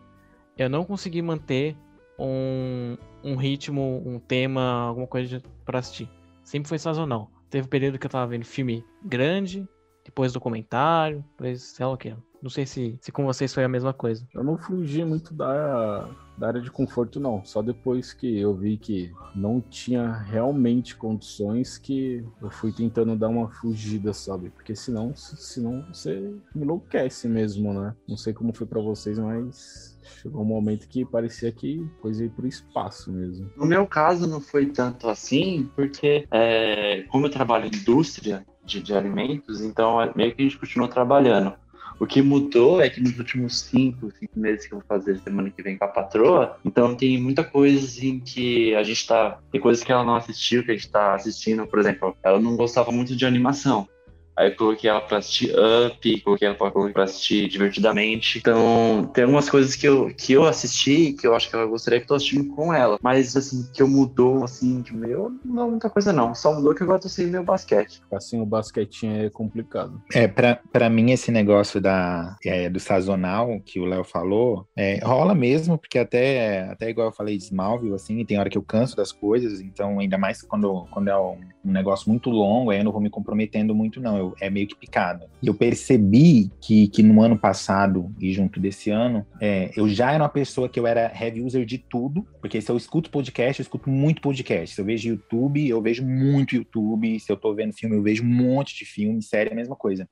eu 0.58 0.68
não 0.68 0.84
consegui 0.84 1.22
manter 1.22 1.74
um, 2.18 2.98
um 3.24 3.34
ritmo, 3.34 4.02
um 4.04 4.18
tema, 4.18 4.60
alguma 4.82 5.06
coisa 5.06 5.42
para 5.64 5.78
assistir. 5.78 6.06
Sempre 6.44 6.68
foi 6.68 6.78
sazonal. 6.78 7.30
Teve 7.48 7.66
um 7.66 7.70
período 7.70 7.98
que 7.98 8.04
eu 8.04 8.10
tava 8.10 8.26
vendo 8.26 8.44
filme 8.44 8.84
grande, 9.02 9.66
depois 10.04 10.34
documentário, 10.34 11.24
depois 11.30 11.62
sei 11.62 11.86
lá 11.86 11.92
o 11.92 11.96
que. 11.96 12.14
Não 12.42 12.50
sei 12.50 12.66
se, 12.66 12.98
se 13.00 13.10
com 13.10 13.24
vocês 13.24 13.54
foi 13.54 13.64
a 13.64 13.68
mesma 13.68 13.94
coisa. 13.94 14.26
Eu 14.34 14.44
não 14.44 14.58
fugi 14.58 15.02
muito 15.02 15.32
da, 15.32 16.08
da 16.40 16.48
área 16.48 16.60
de 16.62 16.70
conforto, 16.70 17.20
não. 17.20 17.44
Só 17.44 17.60
depois 17.60 18.14
que 18.14 18.38
eu 18.38 18.54
vi 18.54 18.78
que 18.78 19.12
não 19.36 19.60
tinha 19.60 20.10
realmente 20.10 20.96
condições 20.96 21.76
que 21.76 22.24
eu 22.40 22.50
fui 22.50 22.72
tentando 22.72 23.14
dar 23.14 23.28
uma 23.28 23.50
fugida, 23.50 24.14
sabe? 24.14 24.48
Porque 24.48 24.74
senão, 24.74 25.14
senão 25.14 25.84
você 25.92 26.34
enlouquece 26.56 27.28
mesmo, 27.28 27.74
né? 27.74 27.94
Não 28.08 28.16
sei 28.16 28.32
como 28.32 28.54
foi 28.54 28.66
para 28.66 28.80
vocês, 28.80 29.18
mas 29.18 30.00
chegou 30.22 30.40
um 30.40 30.46
momento 30.46 30.88
que 30.88 31.04
parecia 31.04 31.52
que 31.52 31.86
coisa 32.00 32.24
ir 32.24 32.30
pro 32.30 32.46
espaço 32.46 33.12
mesmo. 33.12 33.50
No 33.54 33.66
meu 33.66 33.86
caso 33.86 34.26
não 34.26 34.40
foi 34.40 34.66
tanto 34.66 35.08
assim, 35.08 35.70
porque 35.76 36.26
é, 36.30 37.02
como 37.10 37.26
eu 37.26 37.30
trabalho 37.30 37.66
em 37.66 37.76
indústria 37.76 38.46
de, 38.64 38.82
de 38.82 38.94
alimentos, 38.94 39.60
então 39.60 40.00
é, 40.00 40.10
meio 40.16 40.34
que 40.34 40.40
a 40.40 40.44
gente 40.44 40.58
continuou 40.58 40.88
trabalhando. 40.88 41.54
O 42.00 42.06
que 42.06 42.22
mudou 42.22 42.80
é 42.80 42.88
que 42.88 42.98
nos 42.98 43.18
últimos 43.18 43.60
cinco, 43.60 44.10
cinco 44.18 44.40
meses 44.40 44.66
que 44.66 44.72
eu 44.72 44.78
vou 44.78 44.86
fazer 44.88 45.18
semana 45.18 45.50
que 45.50 45.62
vem 45.62 45.76
com 45.76 45.84
a 45.84 45.88
patroa, 45.88 46.56
então 46.64 46.94
tem 46.96 47.20
muita 47.20 47.44
coisa 47.44 47.84
assim 47.84 48.18
que 48.18 48.74
a 48.74 48.82
gente 48.82 49.06
tá. 49.06 49.38
Tem 49.52 49.60
coisas 49.60 49.84
que 49.84 49.92
ela 49.92 50.02
não 50.02 50.16
assistiu, 50.16 50.64
que 50.64 50.70
a 50.70 50.74
gente 50.74 50.88
tá 50.88 51.14
assistindo, 51.14 51.66
por 51.66 51.78
exemplo, 51.78 52.16
ela 52.22 52.40
não 52.40 52.56
gostava 52.56 52.90
muito 52.90 53.14
de 53.14 53.26
animação. 53.26 53.86
Aí 54.40 54.48
eu 54.48 54.56
coloquei 54.56 54.88
ela 54.88 55.02
pra 55.02 55.18
assistir 55.18 55.52
Up, 55.54 56.20
coloquei 56.22 56.48
ela 56.48 56.56
pra, 56.56 57.04
assistir 57.04 57.46
Divertidamente. 57.46 58.38
Então, 58.38 59.10
tem 59.12 59.24
algumas 59.24 59.50
coisas 59.50 59.76
que 59.76 59.86
eu, 59.86 60.10
que 60.14 60.32
eu 60.32 60.44
assisti 60.44 61.12
que 61.12 61.26
eu 61.26 61.34
acho 61.34 61.50
que 61.50 61.54
ela 61.54 61.66
gostaria 61.66 61.98
que 61.98 62.04
eu 62.04 62.08
tô 62.08 62.14
assistindo 62.14 62.54
com 62.54 62.72
ela. 62.72 62.98
Mas, 63.02 63.36
assim, 63.36 63.68
que 63.74 63.82
eu 63.82 63.88
mudou, 63.88 64.42
assim, 64.42 64.80
de 64.80 64.96
meu, 64.96 65.30
não 65.44 65.66
é 65.66 65.70
muita 65.70 65.90
coisa 65.90 66.10
não. 66.10 66.34
Só 66.34 66.54
mudou 66.54 66.74
que 66.74 66.82
agora 66.82 66.96
eu 66.96 67.02
tô 67.02 67.08
sem 67.10 67.26
meu 67.26 67.44
basquete. 67.44 68.00
Assim, 68.10 68.40
o 68.40 68.46
basquetinho 68.46 69.26
é 69.26 69.28
complicado. 69.28 70.00
É, 70.14 70.26
pra, 70.26 70.58
pra 70.72 70.88
mim, 70.88 71.10
esse 71.10 71.30
negócio 71.30 71.78
da, 71.78 72.34
é, 72.42 72.70
do 72.70 72.80
sazonal 72.80 73.60
que 73.60 73.78
o 73.78 73.84
Léo 73.84 74.04
falou, 74.04 74.66
é, 74.74 75.04
rola 75.04 75.34
mesmo, 75.34 75.76
porque 75.76 75.98
até, 75.98 76.62
até 76.70 76.88
igual 76.88 77.08
eu 77.08 77.12
falei 77.12 77.36
de 77.36 77.44
Smallville, 77.44 77.94
assim, 77.94 78.24
tem 78.24 78.38
hora 78.38 78.48
que 78.48 78.56
eu 78.56 78.62
canso 78.62 78.96
das 78.96 79.12
coisas, 79.12 79.60
então, 79.60 79.98
ainda 79.98 80.16
mais 80.16 80.40
quando, 80.40 80.86
quando 80.90 81.08
é 81.08 81.18
um, 81.18 81.38
um 81.62 81.72
negócio 81.72 82.08
muito 82.08 82.30
longo, 82.30 82.70
aí 82.70 82.78
eu 82.78 82.84
não 82.84 82.92
vou 82.92 83.00
me 83.00 83.10
comprometendo 83.10 83.74
muito, 83.74 84.00
não. 84.00 84.16
Eu 84.16 84.29
é 84.40 84.50
meio 84.50 84.66
que 84.66 84.76
picado. 84.76 85.26
E 85.42 85.46
eu 85.46 85.54
percebi 85.54 86.50
que, 86.60 86.88
que 86.88 87.02
no 87.02 87.22
ano 87.22 87.38
passado 87.38 88.14
e 88.18 88.32
junto 88.32 88.60
desse 88.60 88.90
ano, 88.90 89.26
é, 89.40 89.70
eu 89.76 89.88
já 89.88 90.12
era 90.12 90.22
uma 90.22 90.28
pessoa 90.28 90.68
que 90.68 90.78
eu 90.78 90.86
era 90.86 91.12
heavy 91.18 91.42
user 91.42 91.64
de 91.64 91.78
tudo, 91.78 92.26
porque 92.40 92.60
se 92.60 92.70
eu 92.70 92.76
escuto 92.76 93.10
podcast, 93.10 93.60
eu 93.60 93.64
escuto 93.64 93.88
muito 93.88 94.20
podcast. 94.20 94.74
Se 94.74 94.80
eu 94.80 94.84
vejo 94.84 95.08
YouTube, 95.08 95.68
eu 95.68 95.80
vejo 95.80 96.04
muito 96.04 96.54
YouTube. 96.54 97.18
Se 97.20 97.30
eu 97.30 97.36
tô 97.36 97.54
vendo 97.54 97.72
filme, 97.72 97.96
eu 97.96 98.02
vejo 98.02 98.22
um 98.22 98.26
monte 98.26 98.76
de 98.76 98.84
filme, 98.84 99.22
série, 99.22 99.52
a 99.52 99.56
mesma 99.56 99.76
coisa. 99.76 100.08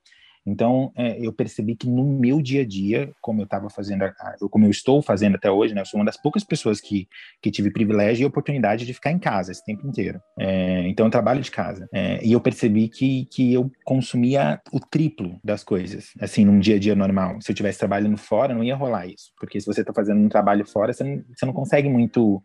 Então, 0.49 0.93
é, 0.97 1.19
eu 1.21 1.33
percebi 1.33 1.77
que 1.77 1.89
no 1.89 2.05
meu 2.05 2.41
dia 2.41 2.63
a 2.63 2.67
dia, 2.67 3.13
como 3.21 3.41
eu 3.41 3.45
estava 3.45 3.69
fazendo, 3.71 4.05
como 4.51 4.67
eu 4.67 4.71
estou 4.71 5.03
fazendo 5.03 5.37
até 5.37 5.51
hoje, 5.51 5.75
né, 5.75 5.81
eu 5.81 5.87
sou 5.87 6.01
uma 6.01 6.07
das 6.07 6.17
poucas 6.17 6.45
pessoas 6.45 6.81
que, 6.81 7.09
que 7.43 7.51
tive 7.51 7.71
privilégio 7.71 8.25
e 8.25 8.27
oportunidade 8.27 8.87
de 8.87 8.95
ficar 8.95 9.13
em 9.13 9.19
casa 9.19 9.53
esse 9.53 9.65
tempo 9.65 9.87
inteiro. 9.87 10.21
É, 10.39 10.89
então, 10.89 11.07
eu 11.07 11.11
trabalho 11.11 11.41
de 11.41 11.51
casa. 11.51 11.89
É, 11.93 12.25
e 12.25 12.33
eu 12.33 12.41
percebi 12.41 12.89
que, 12.89 13.27
que 13.27 13.53
eu 13.53 13.71
consumia 13.85 14.61
o 14.73 14.81
triplo 14.81 15.39
das 15.45 15.63
coisas, 15.63 16.11
assim, 16.21 16.45
num 16.45 16.59
dia 16.59 16.77
a 16.77 16.79
dia 16.79 16.95
normal. 16.95 17.41
Se 17.41 17.51
eu 17.51 17.55
estivesse 17.55 17.79
trabalhando 17.79 18.17
fora, 18.17 18.55
não 18.55 18.65
ia 18.65 18.77
rolar 18.77 19.07
isso. 19.07 19.33
Porque 19.39 19.61
se 19.61 19.67
você 19.67 19.81
está 19.81 19.93
fazendo 19.93 20.21
um 20.21 20.29
trabalho 20.29 20.67
fora, 20.67 20.93
você 20.93 21.05
não, 21.05 21.23
você 21.35 21.47
não 21.47 21.53
consegue 21.53 21.89
muito 21.89 22.43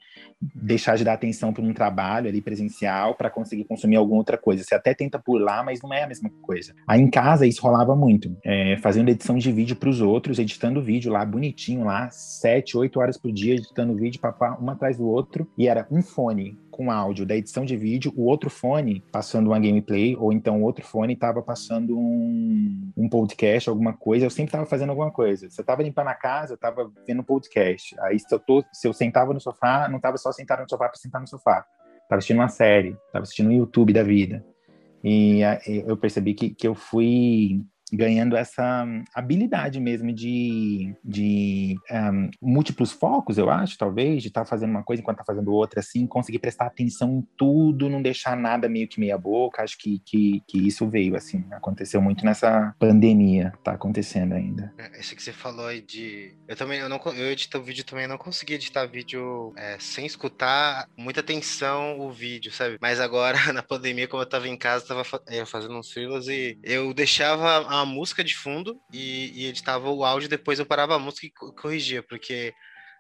deixar 0.54 0.98
de 0.98 1.04
dar 1.04 1.14
atenção 1.14 1.54
para 1.54 1.64
um 1.64 1.74
trabalho 1.74 2.28
ali 2.28 2.42
presencial 2.42 3.16
para 3.16 3.30
conseguir 3.30 3.64
consumir 3.66 3.96
alguma 3.96 4.18
outra 4.18 4.38
coisa. 4.38 4.64
Você 4.64 4.76
até 4.76 4.94
tenta 4.94 5.20
por 5.20 5.40
lá, 5.40 5.64
mas 5.64 5.82
não 5.82 5.94
é 5.94 6.04
a 6.04 6.08
mesma 6.08 6.30
coisa. 6.42 6.74
Aí 6.88 7.02
em 7.02 7.10
casa, 7.10 7.46
isso 7.46 7.62
rolava 7.62 7.93
muito, 7.96 8.36
é, 8.44 8.78
fazendo 8.78 9.10
edição 9.10 9.38
de 9.38 9.52
vídeo 9.52 9.76
para 9.76 9.90
os 9.90 10.02
outros, 10.02 10.40
editando 10.40 10.82
vídeo 10.82 11.12
lá 11.12 11.26
bonitinho, 11.26 11.86
lá, 11.86 12.10
sete, 12.10 12.78
oito 12.78 13.00
horas 13.00 13.18
por 13.18 13.32
dia, 13.32 13.56
editando 13.56 13.96
vídeo, 13.96 14.20
papá, 14.20 14.58
um 14.62 14.70
atrás 14.70 14.98
do 14.98 15.08
outro, 15.08 15.48
e 15.58 15.68
era 15.68 15.88
um 15.92 16.02
fone 16.02 16.58
com 16.74 16.90
áudio 16.90 17.24
da 17.24 17.36
edição 17.36 17.64
de 17.64 17.78
vídeo, 17.78 18.12
o 18.16 18.26
outro 18.26 18.50
fone 18.50 19.04
passando 19.12 19.48
uma 19.52 19.60
gameplay, 19.60 20.16
ou 20.16 20.34
então 20.34 20.60
o 20.60 20.64
outro 20.64 20.84
fone 20.84 21.14
estava 21.14 21.42
passando 21.42 21.96
um, 21.96 22.92
um 22.98 23.08
podcast, 23.08 23.70
alguma 23.70 23.94
coisa. 23.94 24.26
Eu 24.26 24.32
sempre 24.32 24.50
estava 24.50 24.66
fazendo 24.66 24.90
alguma 24.90 25.12
coisa. 25.12 25.48
Se 25.52 25.62
eu 25.62 25.64
estava 25.64 25.84
limpando 25.84 26.08
a 26.08 26.16
casa, 26.16 26.54
eu 26.54 26.56
estava 26.56 26.92
vendo 27.06 27.24
podcast. 27.24 27.96
Aí 28.02 28.18
se 28.18 28.34
eu, 28.34 28.40
tô, 28.40 28.66
se 28.74 28.88
eu 28.88 28.94
sentava 28.94 29.34
no 29.34 29.40
sofá, 29.40 29.88
não 29.88 29.98
estava 29.98 30.18
só 30.18 30.32
sentado 30.32 30.64
no 30.64 30.70
sofá 30.70 30.90
para 30.90 30.98
sentar 30.98 31.22
no 31.22 31.28
sofá. 31.28 31.64
Estava 32.02 32.18
assistindo 32.18 32.38
uma 32.38 32.50
série, 32.50 32.98
estava 33.06 33.22
assistindo 33.22 33.50
um 33.50 33.54
YouTube 33.54 33.94
da 33.94 34.02
vida. 34.02 34.44
E 35.04 35.42
eu 35.86 35.98
percebi 35.98 36.34
que, 36.34 36.50
que 36.50 36.68
eu 36.68 36.74
fui 36.74 37.62
ganhando 37.94 38.36
essa 38.36 38.86
habilidade 39.14 39.80
mesmo 39.80 40.12
de, 40.12 40.96
de 41.04 41.76
um, 41.92 42.30
múltiplos 42.42 42.92
focos, 42.92 43.38
eu 43.38 43.50
acho, 43.50 43.78
talvez, 43.78 44.22
de 44.22 44.30
estar 44.30 44.42
tá 44.42 44.46
fazendo 44.46 44.72
uma 44.72 44.84
coisa 44.84 45.02
enquanto 45.02 45.18
tá 45.18 45.26
fazendo 45.26 45.52
outra, 45.52 45.80
assim, 45.80 46.08
conseguir 46.08 46.40
prestar 46.40 46.66
atenção 46.66 47.18
em 47.18 47.28
tudo, 47.38 47.90
não 47.90 48.02
deixar 48.02 48.36
nada 48.36 48.68
meio 48.68 48.88
que 48.88 49.00
meia 49.00 49.18
boca, 49.18 49.64
acho 49.64 49.78
que, 49.78 50.00
que, 50.06 50.42
que 50.48 50.68
isso 50.68 50.88
veio, 50.90 51.16
assim, 51.16 51.46
aconteceu 51.52 52.02
muito 52.02 52.26
nessa 52.26 52.76
pandemia, 52.80 53.54
tá 53.64 53.74
acontecendo 53.74 54.34
ainda. 54.34 54.74
É, 54.78 55.00
esse 55.00 55.16
que 55.16 55.22
você 55.22 55.32
falou 55.32 55.68
aí 55.68 55.82
de... 55.82 56.36
Eu 56.48 56.56
também, 56.56 56.80
eu 56.80 56.90
não, 56.90 57.00
eu 57.06 57.32
edito 57.32 57.62
vídeo 57.62 57.86
também, 57.86 58.08
não 58.08 58.18
consegui 58.18 58.56
editar 58.56 58.86
vídeo 58.86 59.54
é, 59.56 59.78
sem 59.80 60.06
escutar 60.06 60.88
muita 60.98 61.20
atenção 61.20 62.00
o 62.00 62.12
vídeo, 62.12 62.52
sabe? 62.52 62.78
Mas 62.82 63.00
agora, 63.00 63.38
na 63.54 63.62
pandemia, 63.62 64.08
como 64.08 64.24
eu 64.24 64.30
tava 64.30 64.48
em 64.48 64.58
casa, 64.58 64.88
tava 64.88 65.04
é, 65.28 65.46
fazendo 65.46 65.78
uns 65.78 65.92
freelas 65.92 66.28
e 66.28 66.58
eu 66.64 66.94
deixava 66.94 67.68
a 67.68 67.83
a 67.84 67.86
música 67.86 68.24
de 68.24 68.36
fundo 68.36 68.80
e, 68.92 69.32
e 69.34 69.46
editava 69.46 69.90
o 69.90 70.04
áudio, 70.04 70.30
depois 70.30 70.60
eu 70.60 70.66
parava 70.66 70.96
a 70.96 71.00
música 71.00 71.28
e 71.28 71.32
corrigia, 71.32 72.04
porque 72.04 72.54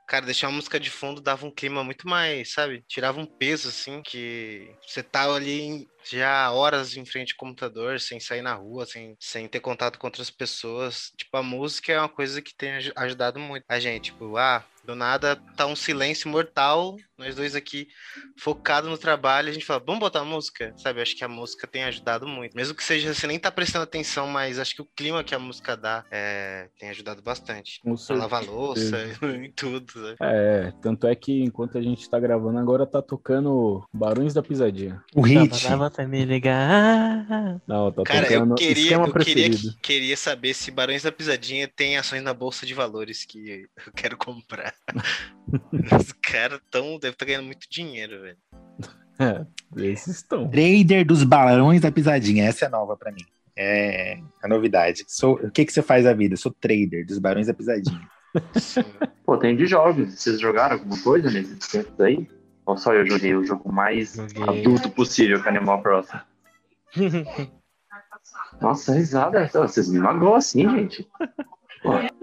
cara, 0.08 0.26
deixar 0.26 0.48
uma 0.48 0.58
música 0.58 0.80
de 0.80 0.89
fundo 0.89 1.22
dava 1.22 1.46
um 1.46 1.52
clima 1.52 1.84
muito 1.84 2.08
mais, 2.08 2.54
sabe? 2.54 2.84
Tirava 2.88 3.19
um 3.19 3.26
peso, 3.26 3.69
assim, 3.69 4.02
que 4.02 4.76
você 4.86 5.02
tá 5.02 5.34
ali 5.34 5.88
já 6.04 6.52
horas 6.52 6.98
em 6.98 7.06
frente 7.06 7.34
ao 7.34 7.38
computador, 7.38 8.00
sem 8.00 8.19
sair 8.19 8.41
na 8.41 8.54
rua, 8.54 8.86
sem, 8.86 9.15
sem 9.19 9.48
ter 9.48 9.60
contato 9.60 9.98
com 9.98 10.08
outras 10.08 10.30
pessoas. 10.30 11.12
Tipo, 11.17 11.38
a 11.38 11.43
música 11.43 11.93
é 11.93 12.00
uma 12.00 12.10
coisa 12.10 12.41
que 12.41 12.56
tem 12.56 12.72
ajudado 12.96 13.39
muito 13.39 13.63
a 13.67 13.80
gente. 13.80 14.12
Tipo, 14.12 14.38
ah, 14.38 14.63
do 14.84 14.96
nada 14.96 15.38
tá 15.56 15.65
um 15.65 15.76
silêncio 15.76 16.30
mortal, 16.30 16.98
nós 17.23 17.36
dois 17.36 17.55
aqui 17.55 17.88
focado 18.38 18.89
no 18.89 18.97
trabalho, 18.97 19.49
a 19.49 19.51
gente 19.53 19.65
fala, 19.65 19.81
vamos 19.86 19.99
botar 19.99 20.23
música, 20.23 20.73
sabe? 20.77 21.01
Acho 21.01 21.15
que 21.15 21.23
a 21.23 21.27
música 21.27 21.65
tem 21.65 21.83
ajudado 21.83 22.27
muito. 22.27 22.55
Mesmo 22.55 22.75
que 22.75 22.83
seja, 22.83 23.13
você 23.13 23.27
nem 23.27 23.39
tá 23.39 23.51
prestando 23.51 23.83
atenção, 23.83 24.27
mas 24.27 24.59
acho 24.59 24.75
que 24.75 24.81
o 24.81 24.88
clima 24.95 25.23
que 25.23 25.33
a 25.33 25.39
música 25.39 25.75
dá 25.77 26.03
é, 26.12 26.69
tem 26.79 26.89
ajudado 26.89 27.21
bastante. 27.21 27.81
Pra 28.07 28.15
lavar 28.15 28.43
louça 28.43 28.97
e 29.43 29.49
tudo. 29.49 29.93
Né? 29.95 30.15
É, 30.21 30.73
tanto 30.81 31.07
é 31.07 31.15
que 31.15 31.43
enquanto 31.43 31.77
a 31.77 31.81
gente 31.81 32.09
tá 32.09 32.19
gravando 32.19 32.59
agora, 32.59 32.86
tá 32.86 33.01
tocando 33.01 33.88
Barões 33.93 34.33
da 34.33 34.43
Pisadinha. 34.43 35.01
O 35.15 35.21
hit. 35.21 35.63
Pra 35.93 36.07
me 36.07 36.25
ligar. 36.25 37.62
Não, 37.67 37.91
tá 37.91 38.03
Cara, 38.03 38.27
tocando 38.27 38.51
eu 38.51 38.55
queria, 38.55 38.95
eu 38.95 39.13
queria, 39.13 39.49
queria 39.81 40.17
saber 40.17 40.53
se 40.53 40.71
Barões 40.71 41.03
da 41.03 41.12
Pisadinha 41.12 41.67
tem 41.67 41.97
ações 41.97 42.23
na 42.23 42.33
Bolsa 42.33 42.65
de 42.65 42.73
Valores 42.73 43.25
que 43.25 43.67
eu 43.86 43.93
quero 43.93 44.17
comprar. 44.17 44.73
Os 45.99 46.12
caras 46.13 46.59
tão. 46.69 46.99
Deve 47.13 47.15
estar 47.15 47.26
tá 47.26 47.26
ganhando 47.26 47.45
muito 47.45 47.67
dinheiro, 47.69 48.21
velho. 48.21 48.38
É, 49.19 49.45
esses 49.78 50.15
estão. 50.15 50.49
Trader 50.49 51.06
dos 51.06 51.23
balões 51.23 51.82
da 51.82 51.91
pisadinha. 51.91 52.45
Essa 52.45 52.65
é 52.65 52.67
nova 52.67 52.97
pra 52.97 53.12
mim. 53.12 53.21
É 53.56 54.17
a 54.41 54.47
novidade. 54.47 55.06
Sou, 55.08 55.36
o 55.36 55.52
que, 55.52 55.63
que 55.63 55.71
você 55.71 55.84
faz 55.84 56.04
da 56.04 56.13
vida? 56.13 56.36
Sou 56.36 56.52
trader 56.52 57.06
dos 57.06 57.19
barões 57.19 57.45
da 57.45 57.54
pisadinha. 57.54 58.10
Pô, 59.23 59.38
tem 59.38 59.56
de 59.56 59.67
jogos. 59.67 60.15
Vocês 60.15 60.41
jogaram 60.41 60.78
alguma 60.78 60.99
coisa 61.04 61.30
nesses 61.30 61.60
tempos 61.60 61.99
aí? 62.02 62.28
Ou 62.65 62.76
só 62.76 62.91
eu 62.91 63.06
joguei 63.06 63.36
o 63.36 63.45
jogo 63.45 63.71
mais 63.71 64.15
joguei. 64.15 64.62
adulto 64.62 64.89
possível 64.89 65.43
com 65.43 65.47
Animal 65.47 65.84
Crossing? 65.84 66.19
Nossa, 68.60 68.95
risada. 68.95 69.47
Vocês 69.47 69.88
me 69.89 69.99
magoam 69.99 70.34
assim, 70.34 70.67
gente. 70.67 71.08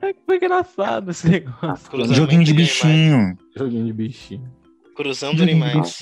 É 0.02 0.12
que 0.12 0.20
foi 0.26 0.38
engraçado 0.38 1.12
esse 1.12 1.28
negócio. 1.28 2.04
Joguinho 2.12 2.42
de 2.42 2.52
bichinho. 2.52 3.38
Joguinho 3.56 3.86
de 3.86 3.92
bichinho. 3.92 4.59
Cruzando 5.02 5.42
animais. 5.42 6.00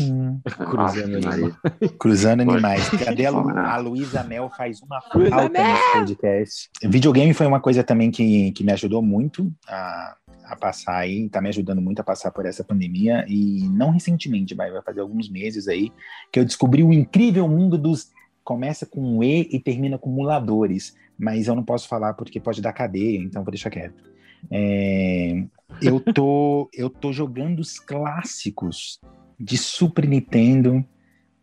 Cruzando 0.70 1.16
animais. 1.16 1.54
Cruzando 1.98 2.40
animais. 2.42 2.88
Cadê 2.90 3.26
a, 3.26 3.30
Lu, 3.30 3.48
a 3.48 3.76
Luísa 3.76 4.24
Mel 4.24 4.50
faz 4.50 4.80
uma 4.82 5.00
falta 5.00 5.48
nesse 5.48 5.92
podcast. 5.92 6.70
Videogame 6.82 7.32
foi 7.32 7.46
uma 7.46 7.60
coisa 7.60 7.84
também 7.84 8.10
que, 8.10 8.50
que 8.52 8.64
me 8.64 8.72
ajudou 8.72 9.00
muito 9.00 9.52
a, 9.68 10.16
a 10.44 10.56
passar 10.56 10.96
aí, 10.96 11.28
tá 11.28 11.40
me 11.40 11.48
ajudando 11.48 11.80
muito 11.80 12.00
a 12.00 12.04
passar 12.04 12.32
por 12.32 12.44
essa 12.44 12.64
pandemia. 12.64 13.24
E 13.28 13.68
não 13.68 13.90
recentemente, 13.90 14.54
vai, 14.54 14.70
vai 14.70 14.82
fazer 14.82 15.00
alguns 15.00 15.30
meses 15.30 15.68
aí, 15.68 15.92
que 16.32 16.40
eu 16.40 16.44
descobri 16.44 16.82
o 16.82 16.92
incrível 16.92 17.46
mundo 17.48 17.78
dos. 17.78 18.08
Começa 18.42 18.86
com 18.86 19.00
um 19.00 19.22
E 19.22 19.46
e 19.52 19.60
termina 19.60 19.98
com 19.98 20.08
muladores 20.08 20.94
mas 21.18 21.48
eu 21.48 21.56
não 21.56 21.64
posso 21.64 21.88
falar 21.88 22.14
porque 22.14 22.38
pode 22.38 22.62
dar 22.62 22.72
cadeia, 22.72 23.18
então 23.18 23.42
vou 23.42 23.50
deixar 23.50 23.70
quieto. 23.70 24.04
É, 24.50 25.44
eu, 25.82 26.00
tô, 26.00 26.68
eu 26.72 26.90
tô 26.90 27.12
jogando 27.12 27.60
os 27.60 27.78
clássicos 27.78 29.00
de 29.38 29.56
Super 29.56 30.06
Nintendo, 30.06 30.84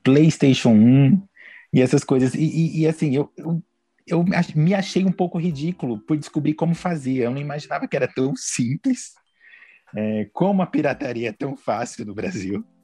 PlayStation 0.04 0.72
1 0.72 1.22
e 1.74 1.82
essas 1.82 2.04
coisas. 2.04 2.34
E, 2.36 2.44
e, 2.44 2.82
e 2.82 2.88
assim, 2.88 3.16
eu, 3.16 3.32
eu, 3.38 3.64
eu, 4.06 4.26
me 4.56 4.74
achei 4.74 5.06
um 5.06 5.12
pouco 5.12 5.38
ridículo 5.38 6.00
por 6.00 6.18
descobrir 6.18 6.54
como 6.54 6.76
fazia. 6.76 7.26
Eu 7.26 7.32
não 7.32 7.42
imaginava 7.42 7.88
que 7.88 7.96
era 7.96 8.08
tão 8.08 8.36
simples. 8.36 9.14
É, 9.96 10.30
como 10.34 10.62
a 10.62 10.68
pirataria 10.68 11.30
é 11.30 11.34
tão 11.34 11.56
fácil 11.56 12.06
no 12.06 12.14
Brasil. 12.14 12.64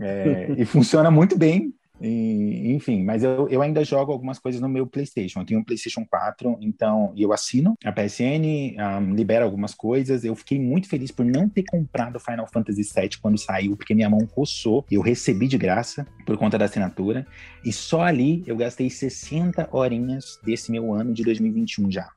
É, 0.00 0.54
e 0.56 0.64
funciona 0.64 1.10
muito 1.10 1.36
bem. 1.36 1.74
E, 2.00 2.72
enfim, 2.72 3.02
mas 3.02 3.22
eu, 3.22 3.48
eu 3.48 3.60
ainda 3.62 3.84
jogo 3.84 4.12
algumas 4.12 4.38
coisas 4.38 4.60
no 4.60 4.68
meu 4.68 4.86
PlayStation. 4.86 5.40
Eu 5.40 5.44
tenho 5.44 5.60
um 5.60 5.64
PlayStation 5.64 6.04
4, 6.06 6.58
então 6.60 7.12
eu 7.16 7.32
assino 7.32 7.76
a 7.84 7.92
PSN, 7.92 8.76
um, 8.78 9.14
libera 9.14 9.44
algumas 9.44 9.74
coisas. 9.74 10.24
Eu 10.24 10.34
fiquei 10.34 10.58
muito 10.58 10.88
feliz 10.88 11.10
por 11.10 11.24
não 11.24 11.48
ter 11.48 11.64
comprado 11.64 12.20
Final 12.20 12.46
Fantasy 12.46 12.82
VII 12.82 13.10
quando 13.20 13.38
saiu, 13.38 13.76
porque 13.76 13.94
minha 13.94 14.10
mão 14.10 14.20
coçou. 14.26 14.84
Eu 14.90 15.00
recebi 15.00 15.48
de 15.48 15.58
graça 15.58 16.06
por 16.24 16.36
conta 16.36 16.56
da 16.56 16.66
assinatura. 16.66 17.26
E 17.64 17.72
só 17.72 18.02
ali 18.02 18.42
eu 18.46 18.56
gastei 18.56 18.88
60 18.88 19.68
horinhas 19.72 20.38
desse 20.44 20.70
meu 20.70 20.92
ano 20.94 21.12
de 21.12 21.24
2021 21.24 21.90
já 21.90 22.10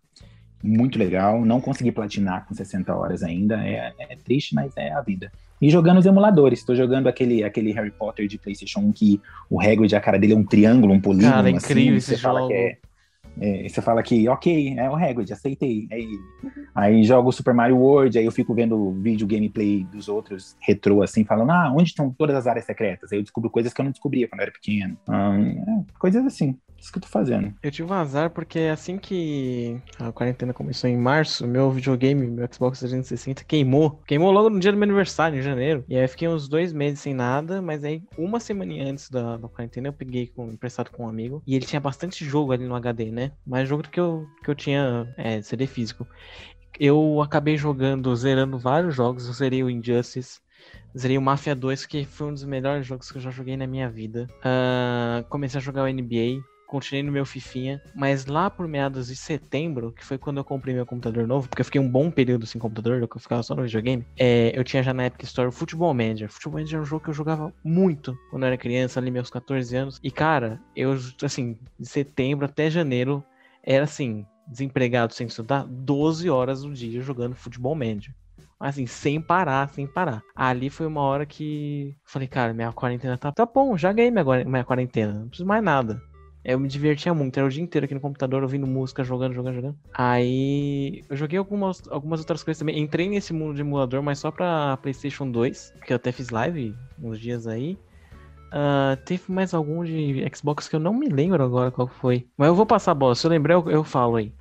muito 0.63 0.99
legal. 0.99 1.43
Não 1.43 1.59
consegui 1.59 1.91
platinar 1.91 2.45
com 2.45 2.53
60 2.53 2.95
horas 2.95 3.23
ainda. 3.23 3.65
É, 3.65 3.93
é 3.97 4.15
triste, 4.15 4.53
mas 4.53 4.71
é 4.77 4.91
a 4.91 5.01
vida. 5.01 5.31
E 5.61 5.69
jogando 5.69 5.99
os 5.99 6.05
emuladores. 6.05 6.59
Estou 6.59 6.75
jogando 6.75 7.07
aquele, 7.07 7.43
aquele 7.43 7.71
Harry 7.71 7.91
Potter 7.91 8.27
de 8.27 8.37
PlayStation 8.37 8.79
1 8.79 8.91
que 8.93 9.21
o 9.49 9.61
Hagrid, 9.61 9.95
a 9.95 10.01
cara 10.01 10.17
dele 10.17 10.33
é 10.33 10.35
um 10.35 10.43
triângulo, 10.43 10.93
um 10.93 10.99
polígono. 10.99 11.31
Cara, 11.31 11.49
é 11.49 11.55
assim, 11.55 11.71
incrível 11.71 11.97
esse 11.97 12.15
jogo. 12.15 12.35
Fala 12.35 12.47
que 12.47 12.53
é, 12.53 12.77
é, 13.39 13.67
você 13.67 13.81
fala 13.81 14.01
que, 14.03 14.27
ok, 14.27 14.75
é 14.77 14.89
o 14.89 14.95
Hagrid, 14.95 15.31
aceitei. 15.31 15.87
Aí, 15.91 16.09
aí 16.75 17.03
jogo 17.03 17.29
o 17.29 17.31
Super 17.31 17.53
Mario 17.53 17.77
World, 17.77 18.17
aí 18.17 18.25
eu 18.25 18.31
fico 18.31 18.53
vendo 18.53 18.91
vídeo 18.93 19.27
gameplay 19.27 19.83
dos 19.85 20.07
outros 20.07 20.55
retrô, 20.59 21.01
assim, 21.03 21.23
falando, 21.23 21.51
ah, 21.51 21.71
onde 21.75 21.89
estão 21.89 22.09
todas 22.11 22.35
as 22.35 22.47
áreas 22.47 22.65
secretas? 22.65 23.11
Aí 23.11 23.19
eu 23.19 23.23
descubro 23.23 23.49
coisas 23.49 23.73
que 23.73 23.81
eu 23.81 23.85
não 23.85 23.91
descobria 23.91 24.27
quando 24.27 24.39
eu 24.39 24.43
era 24.43 24.51
pequeno. 24.51 24.97
Hum, 25.07 25.83
é, 25.85 25.99
coisas 25.99 26.25
assim. 26.25 26.57
Isso 26.81 26.91
que 26.91 26.97
eu 26.97 27.03
tô 27.03 27.07
fazendo. 27.07 27.53
Eu 27.61 27.69
tive 27.69 27.91
um 27.91 27.93
azar 27.93 28.31
porque 28.31 28.61
assim 28.61 28.97
que 28.97 29.79
a 29.99 30.11
quarentena 30.11 30.51
começou 30.51 30.89
em 30.89 30.97
março, 30.97 31.45
meu 31.45 31.69
videogame, 31.69 32.25
meu 32.25 32.47
Xbox 32.51 32.79
360 32.79 33.43
queimou. 33.43 34.01
Queimou 34.07 34.31
logo 34.31 34.49
no 34.49 34.59
dia 34.59 34.71
do 34.71 34.77
meu 34.79 34.85
aniversário, 34.85 35.37
em 35.37 35.43
janeiro. 35.43 35.85
E 35.87 35.95
aí 35.95 36.07
fiquei 36.07 36.27
uns 36.27 36.47
dois 36.47 36.73
meses 36.73 36.99
sem 36.99 37.13
nada, 37.13 37.61
mas 37.61 37.83
aí 37.83 38.01
uma 38.17 38.39
semana 38.39 38.73
antes 38.83 39.11
da, 39.11 39.37
da 39.37 39.47
quarentena 39.47 39.89
eu 39.89 39.93
peguei 39.93 40.25
com, 40.25 40.47
emprestado 40.47 40.89
com 40.89 41.03
um 41.03 41.07
amigo. 41.07 41.43
E 41.45 41.55
ele 41.55 41.67
tinha 41.67 41.79
bastante 41.79 42.25
jogo 42.25 42.51
ali 42.51 42.65
no 42.65 42.73
HD, 42.73 43.11
né? 43.11 43.20
Mais 43.45 43.67
jogo 43.67 43.83
do 43.83 43.89
que 43.89 43.99
eu, 43.99 44.25
que 44.43 44.49
eu 44.49 44.55
tinha 44.55 45.13
é, 45.17 45.41
CD 45.41 45.67
físico. 45.67 46.07
Eu 46.79 47.21
acabei 47.21 47.57
jogando, 47.57 48.15
zerando 48.15 48.57
vários 48.57 48.95
jogos. 48.95 49.27
Eu 49.27 49.33
zerei 49.33 49.63
o 49.63 49.69
Injustice. 49.69 50.39
Zerei 50.97 51.17
o 51.17 51.21
Mafia 51.21 51.55
2, 51.55 51.85
que 51.85 52.05
foi 52.05 52.27
um 52.27 52.33
dos 52.33 52.43
melhores 52.43 52.85
jogos 52.85 53.11
que 53.11 53.17
eu 53.17 53.21
já 53.21 53.29
joguei 53.29 53.57
na 53.57 53.67
minha 53.67 53.89
vida. 53.89 54.27
Uh, 54.39 55.27
comecei 55.29 55.57
a 55.57 55.61
jogar 55.61 55.83
o 55.83 55.87
NBA 55.87 56.41
continuei 56.71 57.03
no 57.03 57.11
meu 57.11 57.25
Fifinha, 57.25 57.81
mas 57.93 58.25
lá 58.25 58.49
por 58.49 58.65
meados 58.65 59.07
de 59.07 59.15
setembro, 59.17 59.91
que 59.91 60.05
foi 60.05 60.17
quando 60.17 60.37
eu 60.37 60.43
comprei 60.45 60.73
meu 60.73 60.85
computador 60.85 61.27
novo, 61.27 61.49
porque 61.49 61.61
eu 61.61 61.65
fiquei 61.65 61.81
um 61.81 61.89
bom 61.89 62.09
período 62.09 62.45
sem 62.45 62.61
computador, 62.61 63.01
eu 63.01 63.19
ficava 63.19 63.43
só 63.43 63.53
no 63.53 63.63
videogame, 63.63 64.07
é, 64.17 64.57
eu 64.57 64.63
tinha 64.63 64.81
já 64.81 64.93
na 64.93 65.05
Epic 65.05 65.23
Store 65.23 65.49
o 65.49 65.51
Football 65.51 65.93
Manager. 65.93 66.29
Football 66.29 66.53
Manager 66.53 66.79
é 66.79 66.81
um 66.81 66.85
jogo 66.85 67.03
que 67.03 67.09
eu 67.09 67.13
jogava 67.13 67.53
muito 67.61 68.17
quando 68.29 68.43
eu 68.43 68.47
era 68.47 68.57
criança, 68.57 69.01
ali 69.01 69.11
meus 69.11 69.29
14 69.29 69.75
anos. 69.75 69.99
E 70.01 70.09
cara, 70.09 70.61
eu, 70.73 70.97
assim, 71.21 71.57
de 71.77 71.89
setembro 71.89 72.45
até 72.45 72.69
janeiro, 72.69 73.21
era 73.61 73.83
assim, 73.83 74.25
desempregado 74.47 75.13
sem 75.13 75.27
estudar, 75.27 75.65
12 75.67 76.29
horas 76.29 76.63
no 76.63 76.73
dia 76.73 77.01
jogando 77.01 77.35
Football 77.35 77.75
Manager 77.75 78.15
assim, 78.59 78.85
sem 78.85 79.19
parar, 79.19 79.67
sem 79.69 79.87
parar. 79.87 80.21
Ali 80.35 80.69
foi 80.69 80.85
uma 80.85 81.01
hora 81.01 81.25
que 81.25 81.95
falei, 82.05 82.27
cara, 82.27 82.53
minha 82.53 82.71
quarentena 82.71 83.17
tá, 83.17 83.31
tá 83.31 83.43
bom, 83.43 83.75
já 83.75 83.91
ganhei 83.91 84.11
minha, 84.11 84.23
minha 84.45 84.63
quarentena, 84.63 85.13
não 85.13 85.27
preciso 85.29 85.47
mais 85.47 85.63
nada. 85.63 85.99
Eu 86.43 86.59
me 86.59 86.67
divertia 86.67 87.13
muito, 87.13 87.37
era 87.37 87.45
o 87.45 87.49
dia 87.49 87.61
inteiro 87.61 87.85
aqui 87.85 87.93
no 87.93 87.99
computador 87.99 88.41
ouvindo 88.41 88.65
música, 88.65 89.03
jogando, 89.03 89.33
jogando, 89.33 89.55
jogando. 89.55 89.77
Aí 89.93 91.03
eu 91.07 91.15
joguei 91.15 91.37
algumas, 91.37 91.83
algumas 91.87 92.19
outras 92.19 92.43
coisas 92.43 92.57
também. 92.57 92.79
Entrei 92.79 93.07
nesse 93.07 93.31
mundo 93.31 93.53
de 93.53 93.61
emulador, 93.61 94.01
mas 94.01 94.19
só 94.19 94.31
pra 94.31 94.77
PlayStation 94.77 95.29
2, 95.29 95.73
que 95.85 95.93
eu 95.93 95.97
até 95.97 96.11
fiz 96.11 96.29
live 96.29 96.75
uns 97.01 97.19
dias 97.19 97.45
aí. 97.45 97.77
Uh, 98.51 98.97
teve 99.05 99.23
mais 99.29 99.53
algum 99.53 99.83
de 99.83 100.25
Xbox 100.35 100.67
que 100.67 100.75
eu 100.75 100.79
não 100.79 100.93
me 100.93 101.07
lembro 101.07 101.43
agora 101.43 101.71
qual 101.71 101.87
foi. 101.87 102.27
Mas 102.35 102.47
eu 102.47 102.55
vou 102.55 102.65
passar 102.65 102.91
a 102.91 102.95
bola, 102.95 103.15
se 103.15 103.25
eu 103.25 103.31
lembrar 103.31 103.53
eu, 103.53 103.69
eu 103.69 103.83
falo 103.83 104.15
aí. 104.15 104.33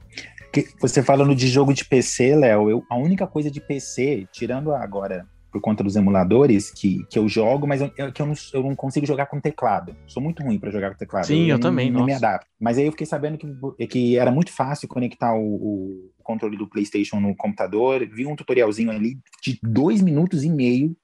Você 0.80 1.02
falando 1.02 1.34
de 1.34 1.46
jogo 1.46 1.72
de 1.72 1.84
PC, 1.84 2.34
Léo, 2.34 2.84
a 2.90 2.96
única 2.96 3.26
coisa 3.26 3.50
de 3.50 3.60
PC, 3.60 4.26
tirando 4.32 4.74
agora 4.74 5.26
por 5.50 5.60
conta 5.60 5.82
dos 5.82 5.96
emuladores 5.96 6.70
que, 6.70 7.04
que 7.10 7.18
eu 7.18 7.28
jogo, 7.28 7.66
mas 7.66 7.80
eu, 7.80 7.90
eu, 7.96 8.12
que 8.12 8.22
eu 8.22 8.26
não, 8.26 8.34
eu 8.52 8.62
não 8.62 8.76
consigo 8.76 9.06
jogar 9.06 9.26
com 9.26 9.40
teclado. 9.40 9.96
Sou 10.06 10.22
muito 10.22 10.42
ruim 10.42 10.58
para 10.58 10.70
jogar 10.70 10.90
com 10.90 10.96
teclado. 10.96 11.26
Sim, 11.26 11.44
eu, 11.44 11.56
eu 11.56 11.60
também. 11.60 11.90
Não, 11.90 12.00
não 12.00 12.06
me 12.06 12.12
adapto. 12.12 12.46
Mas 12.58 12.78
aí 12.78 12.86
eu 12.86 12.92
fiquei 12.92 13.06
sabendo 13.06 13.36
que, 13.36 13.86
que 13.86 14.16
era 14.16 14.30
muito 14.30 14.52
fácil 14.52 14.88
conectar 14.88 15.34
o, 15.34 15.40
o 15.40 16.10
controle 16.22 16.56
do 16.56 16.68
PlayStation 16.68 17.18
no 17.18 17.34
computador. 17.34 18.06
Vi 18.06 18.26
um 18.26 18.36
tutorialzinho 18.36 18.90
ali 18.90 19.18
de 19.42 19.58
dois 19.62 20.00
minutos 20.00 20.44
e 20.44 20.50
meio 20.50 20.96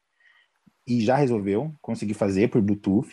e 0.86 1.00
já 1.00 1.16
resolveu. 1.16 1.74
Consegui 1.82 2.14
fazer 2.14 2.48
por 2.48 2.62
Bluetooth. 2.62 3.08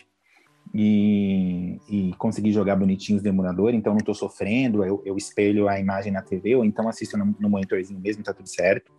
E, 0.76 1.78
e 1.88 2.12
consegui 2.18 2.50
jogar 2.50 2.74
bonitinhos 2.74 3.22
no 3.22 3.28
emulador, 3.28 3.74
então 3.74 3.92
não 3.92 3.98
estou 3.98 4.14
sofrendo, 4.14 4.82
eu, 4.82 5.00
eu 5.04 5.16
espelho 5.16 5.68
a 5.68 5.78
imagem 5.78 6.10
na 6.10 6.20
TV, 6.20 6.56
ou 6.56 6.64
então 6.64 6.88
assisto 6.88 7.16
no, 7.16 7.36
no 7.38 7.48
monitorzinho 7.48 8.00
mesmo, 8.00 8.24
tá 8.24 8.32
tudo 8.32 8.48
certo. 8.48 8.90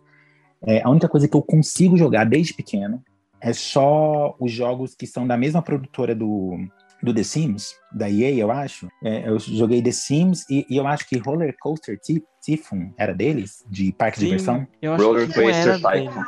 É, 0.66 0.82
a 0.82 0.90
única 0.90 1.08
coisa 1.08 1.28
que 1.28 1.36
eu 1.36 1.42
consigo 1.42 1.96
jogar 1.96 2.24
desde 2.24 2.52
pequeno 2.52 3.02
é 3.40 3.52
só 3.52 4.34
os 4.40 4.50
jogos 4.50 4.94
que 4.94 5.06
são 5.06 5.26
da 5.26 5.36
mesma 5.36 5.62
produtora 5.62 6.14
do, 6.14 6.58
do 7.02 7.14
The 7.14 7.22
Sims, 7.22 7.74
da 7.92 8.10
EA, 8.10 8.34
eu 8.34 8.50
acho. 8.50 8.88
É, 9.02 9.28
eu 9.28 9.38
joguei 9.38 9.80
The 9.80 9.92
Sims 9.92 10.44
e, 10.50 10.66
e, 10.68 10.76
eu 10.76 10.86
acho 10.86 11.08
que 11.08 11.18
Roller 11.18 11.54
Coaster 11.60 11.98
Typhoon 12.44 12.92
era 12.96 13.14
deles, 13.14 13.64
de 13.68 13.92
parque 13.92 14.18
Sim, 14.18 14.24
de 14.24 14.30
diversão. 14.30 14.66
Eu 14.82 14.94
acho 14.94 15.04
Roller 15.06 15.28
que 15.28 15.34
Coaster 15.34 15.80
Typhoon. 15.80 16.24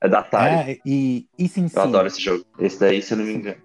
É 0.00 0.08
da 0.08 0.20
Atari. 0.20 0.72
É, 0.72 0.78
e, 0.86 1.26
e 1.38 1.48
sim, 1.48 1.66
Eu 1.74 1.82
adoro 1.82 2.06
esse 2.06 2.20
jogo. 2.20 2.44
Esse 2.58 2.78
daí, 2.78 3.02
se 3.02 3.14
eu 3.14 3.18
não 3.18 3.24
me 3.24 3.34
engano. 3.34 3.56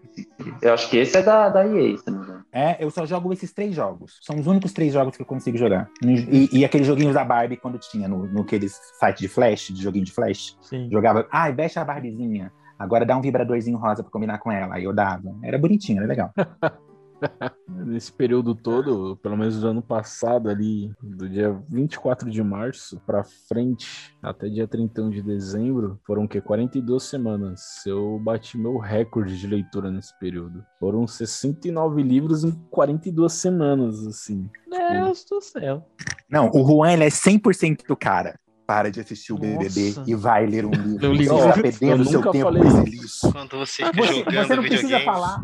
Eu 0.61 0.73
acho 0.73 0.89
que 0.89 0.97
esse 0.97 1.15
é 1.17 1.21
da, 1.21 1.49
da 1.49 1.65
EA, 1.65 1.97
se 1.97 2.09
não 2.09 2.19
me 2.19 2.25
engano. 2.25 2.37
É, 2.58 2.84
eu 2.84 2.89
só 2.89 3.05
jogo 3.05 3.32
esses 3.32 3.53
três 3.53 3.76
jogos. 3.76 4.18
São 4.24 4.36
os 4.39 4.47
únicos 4.47 4.74
três 4.74 4.91
jogos 4.91 5.16
que 5.16 5.22
eu 5.22 5.28
consigo 5.28 5.55
jogar. 5.60 5.88
E, 6.03 6.49
e 6.51 6.66
aqueles 6.66 6.88
joguinhos 6.88 7.14
da 7.14 7.24
Barbie, 7.24 7.55
quando 7.55 7.78
tinha 7.78 8.08
no, 8.08 8.26
no 8.26 8.41
aqueles 8.41 8.74
site 8.99 9.20
de 9.20 9.28
flash, 9.28 9.68
de 9.68 9.80
joguinho 9.80 10.05
de 10.05 10.12
flash. 10.12 10.58
Sim. 10.62 10.89
Jogava, 10.91 11.28
ai, 11.32 11.51
ah, 11.51 11.53
veste 11.53 11.78
a 11.78 11.86
Barbiezinha. 11.86 12.51
Agora 12.80 13.05
dá 13.05 13.16
um 13.16 13.22
vibradorzinho 13.22 13.78
rosa 13.78 14.01
pra 14.01 14.12
combinar 14.12 14.39
com 14.39 14.51
ela. 14.51 14.74
Aí 14.74 14.86
eu 14.86 14.93
dava. 14.93 15.36
Era 15.43 15.55
bonitinho, 15.60 15.99
era 15.99 16.08
legal. 16.08 16.34
Nesse 17.86 18.11
período 18.11 18.55
todo, 18.55 19.18
pelo 19.18 19.38
menos 19.38 19.59
do 19.59 19.68
ano 19.68 19.82
passado, 19.82 20.49
ali, 20.49 20.91
do 21.01 21.28
dia 21.30 21.57
24 21.70 22.30
de 22.30 22.43
março 22.43 23.01
para 23.05 23.24
frente, 23.24 24.15
até 24.22 24.47
dia 24.47 24.68
31 24.68 25.09
de 25.09 25.22
dezembro, 25.22 25.99
foram 26.05 26.28
que 26.28 26.41
42 26.41 27.03
semanas. 27.03 27.86
Eu 27.86 28.20
bati 28.20 28.57
meu 28.57 28.78
recorde 28.78 29.38
de 29.39 29.47
leitura 29.47 29.91
nesse 29.91 30.18
período. 30.20 30.63
Foram 30.80 31.07
69 31.07 32.01
livros 32.03 32.43
em 32.43 32.51
42 32.70 33.32
semanas, 33.34 34.05
assim. 34.05 34.49
Deus 34.70 35.26
do 35.26 35.41
céu. 35.41 35.88
Não, 36.30 36.49
o 36.53 36.65
Juan 36.65 36.93
ele 36.93 37.05
é 37.05 37.09
100% 37.09 37.88
do 37.88 37.95
cara 37.95 38.39
para 38.65 38.91
de 38.91 38.99
assistir 38.99 39.32
o 39.32 39.38
BBB 39.38 39.93
Nossa. 39.95 40.03
e 40.05 40.13
vai 40.13 40.45
ler 40.45 40.65
um 40.65 40.72
livro. 40.76 41.05
Eu 41.05 41.13
livro. 41.13 41.38
Você 41.38 41.49
está 41.49 41.61
perdendo 41.61 42.05
seu 42.05 42.22
tempo 42.32 42.43
falei 42.43 42.63
isso. 42.84 43.32
Quando 43.32 43.57
você 43.57 43.84
está 43.84 43.91
você, 43.95 44.13
jogando 44.13 44.47
você 44.47 44.55
não 44.55 44.63
precisa 44.63 44.99
falar 44.99 45.41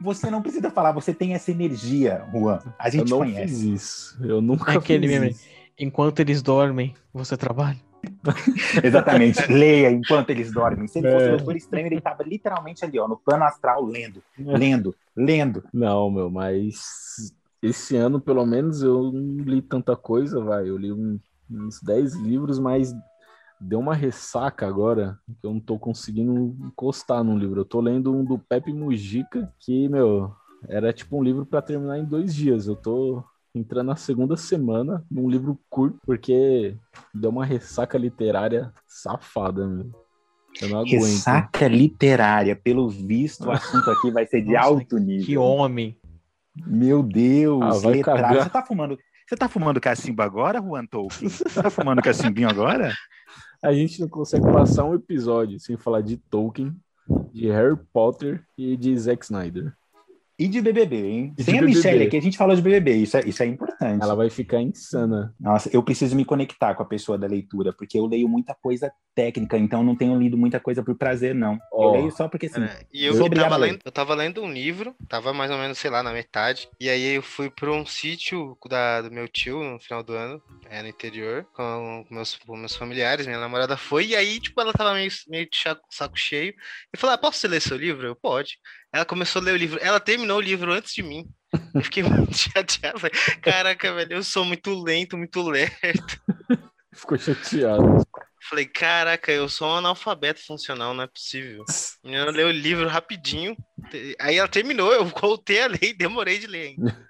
você 0.00 0.30
não 0.30 0.42
precisa 0.42 0.70
falar, 0.70 0.92
você 0.92 1.12
tem 1.12 1.34
essa 1.34 1.50
energia, 1.50 2.24
Juan. 2.32 2.58
A 2.78 2.88
gente 2.88 3.10
eu 3.10 3.18
não 3.18 3.26
conhece. 3.26 3.54
Fiz 3.54 3.62
isso. 3.62 4.24
Eu 4.24 4.40
nunca 4.40 4.72
é 4.72 4.76
aquele 4.76 5.06
fiz 5.06 5.18
meme. 5.18 5.30
isso. 5.32 5.44
Enquanto 5.78 6.20
eles 6.20 6.42
dormem, 6.42 6.94
você 7.12 7.36
trabalha. 7.36 7.78
Exatamente. 8.82 9.46
Leia 9.50 9.90
enquanto 9.90 10.30
eles 10.30 10.52
dormem. 10.52 10.86
Se 10.86 10.98
ele 10.98 11.10
fosse 11.10 11.26
é. 11.26 11.36
doutor 11.36 11.56
estranho, 11.56 11.86
ele 11.86 11.96
estava 11.96 12.22
literalmente 12.22 12.84
ali, 12.84 12.98
ó, 12.98 13.06
no 13.06 13.16
plano 13.16 13.44
astral, 13.44 13.84
lendo, 13.84 14.22
lendo, 14.38 14.94
lendo. 15.16 15.64
Não, 15.72 16.10
meu, 16.10 16.30
mas 16.30 17.32
esse 17.62 17.96
ano, 17.96 18.20
pelo 18.20 18.46
menos, 18.46 18.82
eu 18.82 19.12
não 19.12 19.44
li 19.44 19.60
tanta 19.60 19.94
coisa, 19.96 20.42
vai. 20.42 20.68
Eu 20.68 20.76
li 20.76 20.92
um, 20.92 21.18
uns 21.50 21.80
10 21.82 22.14
livros, 22.16 22.58
mas 22.58 22.94
deu 23.60 23.78
uma 23.78 23.94
ressaca 23.94 24.66
agora, 24.66 25.18
que 25.40 25.46
eu 25.46 25.52
não 25.52 25.60
tô 25.60 25.78
conseguindo 25.78 26.56
encostar 26.66 27.22
num 27.22 27.36
livro. 27.36 27.60
Eu 27.60 27.64
tô 27.64 27.80
lendo 27.80 28.16
um 28.16 28.24
do 28.24 28.38
Pepe 28.38 28.72
Mujica, 28.72 29.52
que, 29.60 29.88
meu, 29.88 30.32
era 30.68 30.92
tipo 30.92 31.18
um 31.18 31.22
livro 31.22 31.44
para 31.44 31.60
terminar 31.60 31.98
em 31.98 32.04
dois 32.04 32.34
dias. 32.34 32.66
Eu 32.66 32.76
tô 32.76 33.22
entrando 33.54 33.88
na 33.88 33.96
segunda 33.96 34.36
semana 34.36 35.04
num 35.10 35.28
livro 35.28 35.58
curto, 35.68 35.98
porque 36.06 36.76
deu 37.14 37.30
uma 37.30 37.44
ressaca 37.44 37.98
literária 37.98 38.72
safada, 38.86 39.66
meu. 39.66 39.90
Eu 40.60 40.68
não 40.68 40.80
aguento. 40.80 41.02
Ressaca 41.02 41.68
literária, 41.68 42.56
pelo 42.56 42.88
visto, 42.88 43.46
o 43.46 43.50
assunto 43.50 43.90
aqui 43.90 44.10
vai 44.10 44.26
ser 44.26 44.42
de 44.42 44.52
Nossa, 44.52 44.68
alto 44.68 44.98
nível. 44.98 45.26
Que 45.26 45.38
homem. 45.38 45.96
Meu 46.66 47.02
Deus, 47.02 47.84
ah, 47.84 47.88
letrado. 47.88 48.42
Você 48.42 48.50
tá 48.50 48.62
fumando. 48.62 48.98
Você 49.28 49.36
tá 49.36 49.48
fumando 49.48 49.80
cachimbo 49.80 50.22
agora, 50.22 50.60
Juan 50.60 50.84
Tolkien? 50.86 51.28
Você 51.30 51.62
tá 51.62 51.70
fumando 51.70 52.02
cachimbinho 52.02 52.48
agora? 52.48 52.92
A 53.62 53.72
gente 53.72 54.00
não 54.00 54.08
consegue 54.08 54.44
passar 54.44 54.84
um 54.84 54.94
episódio 54.94 55.60
sem 55.60 55.76
falar 55.76 56.00
de 56.00 56.16
Tolkien, 56.16 56.74
de 57.32 57.48
Harry 57.48 57.76
Potter 57.92 58.46
e 58.56 58.76
de 58.76 58.96
Zack 58.98 59.24
Snyder. 59.24 59.76
E 60.40 60.48
de 60.48 60.62
BBB, 60.62 60.96
hein? 60.96 61.34
E 61.36 61.44
Sem 61.44 61.58
a 61.58 61.62
Michelle 61.62 62.02
aqui, 62.02 62.16
a 62.16 62.22
gente 62.22 62.38
falou 62.38 62.56
de 62.56 62.62
BBB, 62.62 62.94
isso 62.94 63.14
é, 63.14 63.20
isso 63.28 63.42
é 63.42 63.46
importante. 63.46 64.02
Ela 64.02 64.14
vai 64.14 64.30
ficar 64.30 64.62
insana. 64.62 65.34
Nossa, 65.38 65.68
eu 65.70 65.82
preciso 65.82 66.16
me 66.16 66.24
conectar 66.24 66.74
com 66.74 66.82
a 66.82 66.86
pessoa 66.86 67.18
da 67.18 67.26
leitura, 67.26 67.74
porque 67.74 67.98
eu 67.98 68.06
leio 68.06 68.26
muita 68.26 68.54
coisa 68.54 68.90
técnica, 69.14 69.58
então 69.58 69.82
não 69.82 69.94
tenho 69.94 70.18
lido 70.18 70.38
muita 70.38 70.58
coisa 70.58 70.82
por 70.82 70.96
prazer, 70.96 71.34
não. 71.34 71.58
Oh. 71.70 71.82
Eu 71.82 71.90
leio 71.90 72.10
só 72.10 72.26
porque 72.26 72.48
sim. 72.48 72.62
É, 72.62 72.86
e 72.90 73.04
eu, 73.04 73.14
eu, 73.14 73.28
tava 73.28 73.56
lendo, 73.58 73.80
eu 73.84 73.92
tava 73.92 74.14
lendo 74.14 74.42
um 74.42 74.50
livro, 74.50 74.94
tava 75.06 75.34
mais 75.34 75.50
ou 75.50 75.58
menos, 75.58 75.76
sei 75.76 75.90
lá, 75.90 76.02
na 76.02 76.10
metade, 76.10 76.70
e 76.80 76.88
aí 76.88 77.16
eu 77.16 77.22
fui 77.22 77.50
para 77.50 77.70
um 77.70 77.84
sítio 77.84 78.56
da, 78.66 79.02
do 79.02 79.10
meu 79.10 79.28
tio 79.28 79.62
no 79.62 79.78
final 79.78 80.02
do 80.02 80.14
ano, 80.14 80.40
é, 80.70 80.80
no 80.80 80.88
interior, 80.88 81.46
com 81.52 82.06
meus, 82.10 82.36
com 82.38 82.56
meus 82.56 82.74
familiares, 82.74 83.26
minha 83.26 83.38
namorada 83.38 83.76
foi, 83.76 84.06
e 84.06 84.16
aí, 84.16 84.40
tipo, 84.40 84.58
ela 84.58 84.72
tava 84.72 84.94
meio, 84.94 85.10
meio 85.28 85.44
de 85.50 85.56
saco 85.90 86.18
cheio, 86.18 86.54
e 86.94 86.96
falou, 86.96 87.12
ah, 87.12 87.18
posso 87.18 87.46
ler 87.46 87.60
seu 87.60 87.76
livro? 87.76 88.06
Eu, 88.06 88.16
pode. 88.16 88.58
Ela 88.92 89.04
começou 89.04 89.40
a 89.40 89.44
ler 89.44 89.52
o 89.52 89.56
livro. 89.56 89.78
Ela 89.80 90.00
terminou 90.00 90.38
o 90.38 90.42
livro 90.42 90.72
antes 90.72 90.92
de 90.94 91.02
mim. 91.02 91.28
Eu 91.74 91.82
fiquei 91.82 92.02
muito 92.04 92.36
chateado. 92.36 93.00
Caraca, 93.40 93.94
velho, 93.94 94.14
eu 94.14 94.22
sou 94.22 94.44
muito 94.44 94.74
lento, 94.82 95.16
muito 95.16 95.42
lerdo. 95.42 95.72
Ficou 96.92 97.16
chateado. 97.16 98.04
Falei, 98.48 98.66
caraca, 98.66 99.30
eu 99.30 99.48
sou 99.48 99.68
um 99.68 99.76
analfabeto 99.76 100.44
funcional, 100.44 100.92
não 100.92 101.04
é 101.04 101.06
possível. 101.06 101.64
Menina 102.02 102.30
leu 102.30 102.48
o 102.48 102.52
livro 102.52 102.88
rapidinho. 102.88 103.56
Aí 104.18 104.36
ela 104.36 104.48
terminou, 104.48 104.92
eu 104.92 105.04
voltei 105.04 105.62
a 105.62 105.68
ler 105.68 105.82
e 105.82 105.94
demorei 105.94 106.38
de 106.38 106.46
ler 106.46 106.68
ainda. 106.68 107.09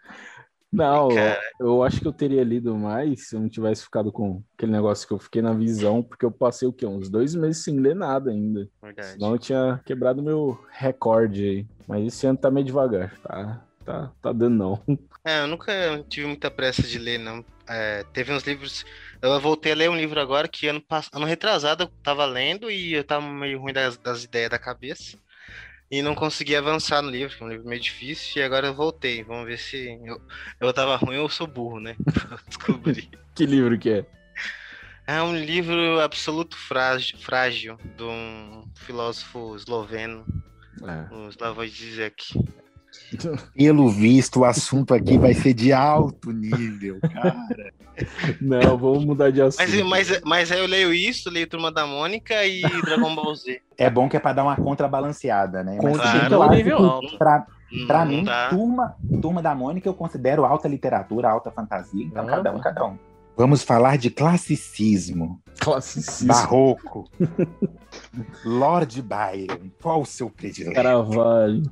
Não, 0.73 1.09
Cara. 1.09 1.41
eu 1.59 1.83
acho 1.83 2.01
que 2.01 2.07
eu 2.07 2.13
teria 2.13 2.45
lido 2.45 2.77
mais 2.77 3.29
se 3.29 3.35
eu 3.35 3.41
não 3.41 3.49
tivesse 3.49 3.83
ficado 3.83 4.13
com 4.13 4.43
aquele 4.57 4.71
negócio 4.71 5.07
que 5.07 5.13
eu 5.13 5.19
fiquei 5.19 5.43
na 5.43 5.53
visão, 5.53 6.03
porque 6.03 6.25
eu 6.25 6.31
passei 6.31 6.69
o 6.69 6.73
quê? 6.73 6.87
Uns 6.87 7.09
dois 7.09 7.35
meses 7.35 7.65
sem 7.65 7.81
ler 7.81 7.97
nada 7.97 8.31
ainda. 8.31 8.69
Verdade. 8.81 9.13
Senão 9.13 9.33
eu 9.33 9.39
tinha 9.39 9.81
quebrado 9.85 10.23
meu 10.23 10.65
recorde 10.71 11.43
aí. 11.43 11.67
Mas 11.89 12.07
esse 12.07 12.27
ano 12.27 12.39
tá 12.39 12.51
meio 12.51 12.65
devagar, 12.65 13.19
tá? 13.19 13.65
Tá, 13.85 14.13
tá 14.23 14.33
dando 14.33 14.57
não. 14.57 14.83
É, 15.23 15.43
eu 15.43 15.47
nunca 15.49 15.71
tive 16.09 16.27
muita 16.27 16.51
pressa 16.51 16.81
de 16.81 16.99
ler, 16.99 17.19
não. 17.19 17.45
É, 17.69 18.05
teve 18.11 18.33
uns 18.33 18.43
livros. 18.43 18.87
Eu 19.21 19.39
voltei 19.39 19.73
a 19.73 19.75
ler 19.75 19.91
um 19.91 19.97
livro 19.97 20.19
agora 20.19 20.49
que 20.49 20.67
ano, 20.67 20.83
ano 21.13 21.27
retrasado 21.27 21.85
eu 21.85 21.89
tava 22.03 22.25
lendo 22.25 22.71
e 22.71 22.95
eu 22.95 23.05
tava 23.05 23.27
meio 23.29 23.61
ruim 23.61 23.75
das, 23.75 23.99
das 23.99 24.25
ideias 24.25 24.49
da 24.49 24.59
cabeça 24.59 25.19
e 25.91 26.03
não 26.03 26.15
consegui 26.15 26.55
avançar 26.55 27.03
no 27.03 27.11
livro, 27.11 27.37
que 27.37 27.43
é 27.43 27.47
um 27.47 27.51
livro 27.51 27.69
meio 27.69 27.81
difícil, 27.81 28.41
e 28.41 28.45
agora 28.45 28.69
eu 28.69 28.75
voltei. 28.75 29.25
Vamos 29.25 29.47
ver 29.47 29.59
se 29.59 29.99
eu, 30.05 30.21
eu 30.61 30.73
tava 30.73 30.97
ruim 30.97 31.17
ou 31.17 31.25
eu 31.25 31.29
sou 31.29 31.47
burro, 31.47 31.81
né? 31.81 31.97
Descobri. 32.47 33.11
que 33.35 33.45
livro 33.45 33.77
que 33.77 33.91
é? 33.91 34.07
É 35.07 35.21
um 35.21 35.37
livro 35.37 35.99
absoluto 36.01 36.57
frágil, 36.57 37.19
frágil 37.19 37.77
de 37.97 38.05
um 38.05 38.65
filósofo 38.77 39.57
esloveno, 39.57 40.25
é. 40.83 41.13
o 41.13 41.29
Slavoj 41.31 41.69
Zizek. 41.69 42.39
Pelo 43.55 43.89
visto, 43.89 44.41
o 44.41 44.45
assunto 44.45 44.95
aqui 44.95 45.19
vai 45.19 45.35
ser 45.35 45.53
de 45.53 45.73
alto 45.73 46.33
nível, 46.33 46.99
cara. 47.01 47.73
Não, 48.41 48.79
vamos 48.79 49.05
mudar 49.05 49.31
de 49.31 49.43
assunto. 49.43 49.69
Mas, 49.69 50.09
mas, 50.09 50.21
mas 50.25 50.53
aí 50.53 50.59
eu 50.59 50.67
leio 50.67 50.93
isso, 50.93 51.29
leio 51.29 51.47
Turma 51.47 51.71
da 51.71 51.87
Mônica 51.87 52.45
e 52.45 52.63
Dragon 52.83 53.15
Ball 53.15 53.35
Z. 53.35 53.61
É 53.77 53.91
bom 53.91 54.09
que 54.09 54.17
é 54.17 54.21
pra 54.21 54.33
dar 54.33 54.45
uma 54.45 54.57
contrabalanceada, 54.57 55.63
né? 55.63 55.79
Mas 55.83 55.97
claro, 56.29 56.55
nível 56.55 56.79
alto. 56.79 57.19
Pra, 57.19 57.47
pra 57.87 58.05
mim, 58.05 58.25
turma, 58.49 58.97
turma 59.21 59.43
da 59.43 59.55
Mônica 59.55 59.89
eu 59.89 59.95
considero 59.95 60.45
alta 60.45 60.69
literatura, 60.69 61.29
alta 61.29 61.51
fantasia. 61.51 62.05
Então, 62.05 62.27
cada 62.27 62.53
um, 62.53 62.61
cada 62.61 62.87
um. 62.87 62.99
Vamos 63.37 63.63
falar 63.63 63.97
de 63.97 64.11
classicismo. 64.11 65.41
Classicismo. 65.59 66.29
Barroco. 66.29 67.11
Lord 68.45 69.01
Byron. 69.03 69.71
Qual 69.81 70.03
o 70.03 70.07
seu 70.07 70.29
predileto? 70.31 70.75
Carvalho. 70.75 71.63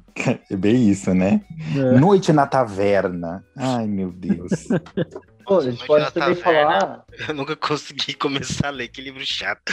É 0.51 0.57
bem 0.57 0.89
isso, 0.89 1.13
né? 1.15 1.43
É. 1.77 1.99
Noite 1.99 2.33
na 2.33 2.47
taverna. 2.47 3.45
Ai, 3.57 3.87
meu 3.87 4.11
Deus. 4.11 4.51
Pô, 5.49 5.61
a 5.61 5.71
gente 5.71 5.87
pode 5.87 6.13
também 6.13 6.35
falar. 6.35 7.05
Eu 7.27 7.35
nunca 7.35 7.57
consegui 7.57 8.13
começar 8.13 8.69
a 8.69 8.71
ler, 8.71 8.89
que 8.89 9.01
livro 9.01 9.25
chato. 9.25 9.73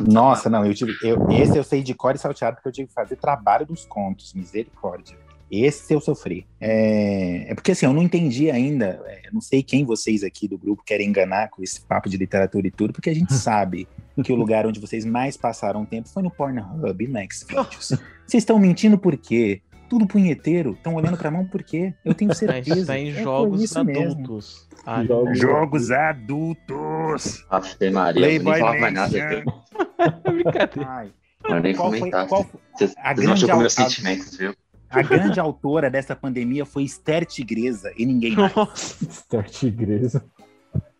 Nossa, 0.00 0.48
não, 0.48 0.64
eu 0.64 0.72
tive. 0.72 0.94
Eu, 1.02 1.30
esse 1.30 1.54
eu 1.56 1.62
sei 1.62 1.82
de 1.82 1.92
cor 1.92 2.14
e 2.14 2.18
salteado, 2.18 2.56
porque 2.56 2.68
eu 2.68 2.72
tive 2.72 2.88
que 2.88 2.94
fazer 2.94 3.16
trabalho 3.16 3.66
dos 3.66 3.84
contos, 3.84 4.32
misericórdia. 4.32 5.18
Esse 5.52 5.92
eu 5.92 6.00
sofri. 6.00 6.46
É, 6.58 7.50
é 7.50 7.54
porque 7.54 7.72
assim, 7.72 7.84
eu 7.84 7.92
não 7.92 8.02
entendi 8.02 8.50
ainda, 8.50 9.02
é, 9.06 9.28
não 9.30 9.42
sei 9.42 9.62
quem 9.62 9.84
vocês 9.84 10.24
aqui 10.24 10.48
do 10.48 10.56
grupo 10.56 10.82
querem 10.82 11.06
enganar 11.06 11.50
com 11.50 11.62
esse 11.62 11.78
papo 11.82 12.08
de 12.08 12.16
literatura 12.16 12.66
e 12.66 12.70
tudo, 12.70 12.94
porque 12.94 13.10
a 13.10 13.14
gente 13.14 13.34
sabe 13.36 13.86
que 14.24 14.32
o 14.32 14.36
lugar 14.36 14.66
onde 14.66 14.80
vocês 14.80 15.04
mais 15.04 15.36
passaram 15.36 15.84
tempo 15.84 16.08
foi 16.08 16.22
no 16.22 16.30
Pornhub 16.30 17.04
e 17.04 17.06
no 17.06 17.18
Xvideos. 17.30 17.92
Vocês 18.26 18.42
estão 18.42 18.58
mentindo 18.58 18.96
por 18.96 19.14
quê? 19.14 19.60
Tudo 19.90 20.06
punheteiro, 20.06 20.72
estão 20.72 20.94
olhando 20.94 21.18
pra 21.18 21.30
mão 21.30 21.44
por 21.44 21.62
quê? 21.62 21.92
Eu 22.02 22.14
tenho 22.14 22.32
certeza. 22.34 22.80
Está 22.80 22.98
em 22.98 23.10
é 23.10 23.22
jogos 23.22 23.76
adultos. 23.76 24.66
Ah, 24.86 25.04
jogos, 25.04 25.38
jogos 25.38 25.90
adultos. 25.90 27.44
Afe 27.50 27.90
Maria, 27.90 28.36
eu 28.36 28.42
nem 28.42 28.58
falar 28.58 28.80
mais 28.80 28.94
nada 28.94 29.22
aqui. 29.22 29.44
Brincadeira. 30.32 30.88
Ai, 30.88 31.12
eu 31.44 31.60
nem 31.60 31.74
qual 31.74 31.90
comentar. 31.90 32.26
Foi, 32.26 32.38
qual 32.42 32.60
Vocês, 32.74 32.94
a 32.96 33.12
grande, 33.12 33.46
meus 33.46 33.72
sentimentos, 33.74 34.34
viu? 34.34 34.54
A 34.92 35.02
grande 35.02 35.40
autora 35.40 35.90
dessa 35.90 36.14
pandemia 36.14 36.66
foi 36.66 36.84
Esther 36.84 37.24
Tigresa 37.24 37.92
e 37.96 38.04
ninguém 38.04 38.36
mais. 38.36 38.54
Nossa, 38.54 39.04
Esther 39.04 39.44
Tigresa. 39.44 40.24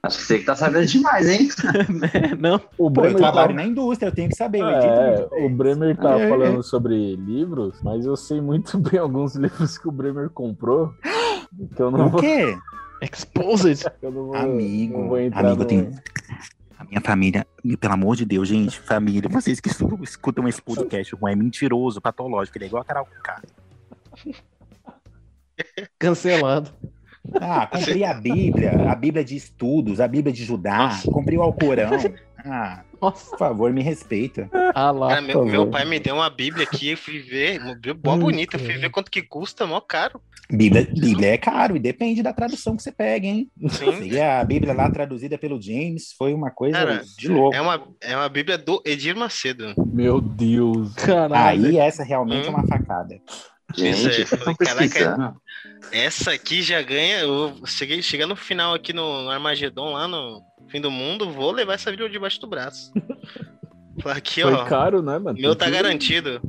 Acho 0.03 0.18
que 0.18 0.24
você 0.24 0.38
que 0.40 0.45
tá 0.45 0.57
sabendo 0.57 0.86
demais, 0.86 1.28
hein? 1.28 1.49
não. 2.40 2.61
O 2.76 2.90
Bremer 2.90 3.12
eu 3.12 3.18
trabalho 3.18 3.51
tá... 3.51 3.55
na 3.55 3.64
indústria, 3.64 4.09
eu 4.09 4.12
tenho 4.12 4.28
que 4.28 4.34
saber. 4.34 4.61
É, 4.61 5.28
o 5.45 5.49
Bremer 5.49 5.97
tá 5.97 6.18
é. 6.18 6.28
falando 6.28 6.61
sobre 6.62 7.14
livros, 7.14 7.80
mas 7.84 8.05
eu 8.05 8.16
sei 8.16 8.40
muito 8.40 8.78
bem 8.82 8.99
alguns 8.99 9.36
livros 9.36 9.78
que 9.78 9.88
o 9.88 9.93
Bremer 9.93 10.28
comprou. 10.30 10.93
Eu 11.78 11.90
não 11.93 12.07
o 12.07 12.11
vou... 12.11 12.20
quê? 12.20 12.59
Exposed. 13.01 13.84
Vou, 14.03 14.34
amigo, 14.34 15.16
amigo, 15.16 15.57
no... 15.57 15.64
tem... 15.64 15.90
A 16.78 16.84
minha 16.84 17.01
família, 17.01 17.47
pelo 17.78 17.95
amor 17.95 18.16
de 18.16 18.24
Deus, 18.24 18.49
gente, 18.49 18.80
família, 18.80 19.28
vocês 19.28 19.61
que 19.61 19.68
escutam 19.68 20.49
esse 20.49 20.61
podcast, 20.61 21.14
é 21.28 21.36
mentiroso, 21.36 22.01
patológico, 22.01 22.59
ele 22.59 22.64
é 22.64 22.68
igual 22.68 22.82
a 22.82 22.84
Carol 22.84 23.07
K. 23.22 23.40
Cancelado. 25.99 26.70
Ah, 27.41 27.66
comprei 27.66 28.05
a 28.05 28.14
Bíblia, 28.14 28.91
a 28.91 28.95
Bíblia 28.95 29.25
de 29.25 29.37
estudos, 29.37 30.01
a 30.01 30.09
Bíblia 30.09 30.33
de 30.33 30.45
Judá, 30.45 31.01
comprei 31.07 31.39
o 31.39 31.43
Alcorão. 31.43 31.91
Ah, 32.45 32.83
Nossa. 33.01 33.31
por 33.31 33.39
favor, 33.39 33.73
me 33.73 33.83
respeita. 33.83 34.51
Ah, 34.75 34.91
lá, 34.91 35.09
Cara, 35.11 35.20
meu, 35.20 35.45
meu, 35.45 35.70
pai 35.70 35.85
me 35.85 36.01
deu 36.01 36.16
uma 36.16 36.29
Bíblia 36.29 36.64
aqui, 36.64 36.91
eu 36.91 36.97
fui 36.97 37.20
ver, 37.20 37.61
boa 37.95 38.16
bonita, 38.16 38.59
fui 38.59 38.77
ver 38.77 38.91
quanto 38.91 39.11
que 39.11 39.23
custa, 39.23 39.66
mó 39.66 39.81
caro. 39.81 40.20
Bíblia, 40.51 40.87
Bíblia 40.93 41.35
é 41.35 41.39
caro 41.39 41.77
e 41.77 41.79
depende 41.79 42.23
da 42.23 42.33
tradução 42.33 42.77
que 42.77 42.83
você 42.83 42.93
pega, 42.93 43.27
hein? 43.27 43.49
Sim. 43.70 44.18
a 44.20 44.45
Bíblia 44.45 44.75
lá 44.75 44.91
traduzida 44.91 45.39
pelo 45.39 45.62
James 45.62 46.12
foi 46.18 46.35
uma 46.35 46.51
coisa 46.51 46.77
Cara, 46.77 47.03
de 47.16 47.29
louco. 47.29 47.57
É 47.57 47.61
uma, 47.61 47.89
é 48.01 48.16
uma 48.16 48.29
Bíblia 48.29 48.59
do 48.59 48.83
Edir 48.85 49.16
Macedo. 49.16 49.73
Meu 49.87 50.20
Deus. 50.20 50.93
Caralho. 50.95 51.66
Aí 51.66 51.79
essa 51.79 52.03
realmente 52.03 52.49
hum. 52.49 52.53
é 52.53 52.57
uma 52.57 52.66
facada. 52.66 53.20
Gente, 53.75 54.23
é, 54.23 54.64
caraca, 54.64 55.35
essa 55.91 56.33
aqui 56.33 56.62
já 56.62 56.81
ganha. 56.83 57.20
Eu 57.20 57.61
cheguei, 57.66 58.03
chegando 58.03 58.31
no 58.31 58.37
final 58.37 58.75
aqui 58.75 58.93
no, 58.93 59.25
no 59.25 59.31
Armagedon, 59.31 59.93
lá 59.93 60.07
no 60.07 60.43
fim 60.68 60.81
do 60.81 60.91
mundo, 60.91 61.31
vou 61.31 61.53
levar 61.53 61.75
essa 61.75 61.91
vídeo 61.91 62.09
debaixo 62.09 62.41
do 62.41 62.47
braço. 62.47 62.93
Aqui, 64.07 64.43
Foi 64.43 64.53
ó. 64.53 64.64
caro, 64.64 65.03
né, 65.03 65.18
mano? 65.18 65.39
Meu 65.39 65.55
tá 65.55 65.68
garantido. 65.68 66.41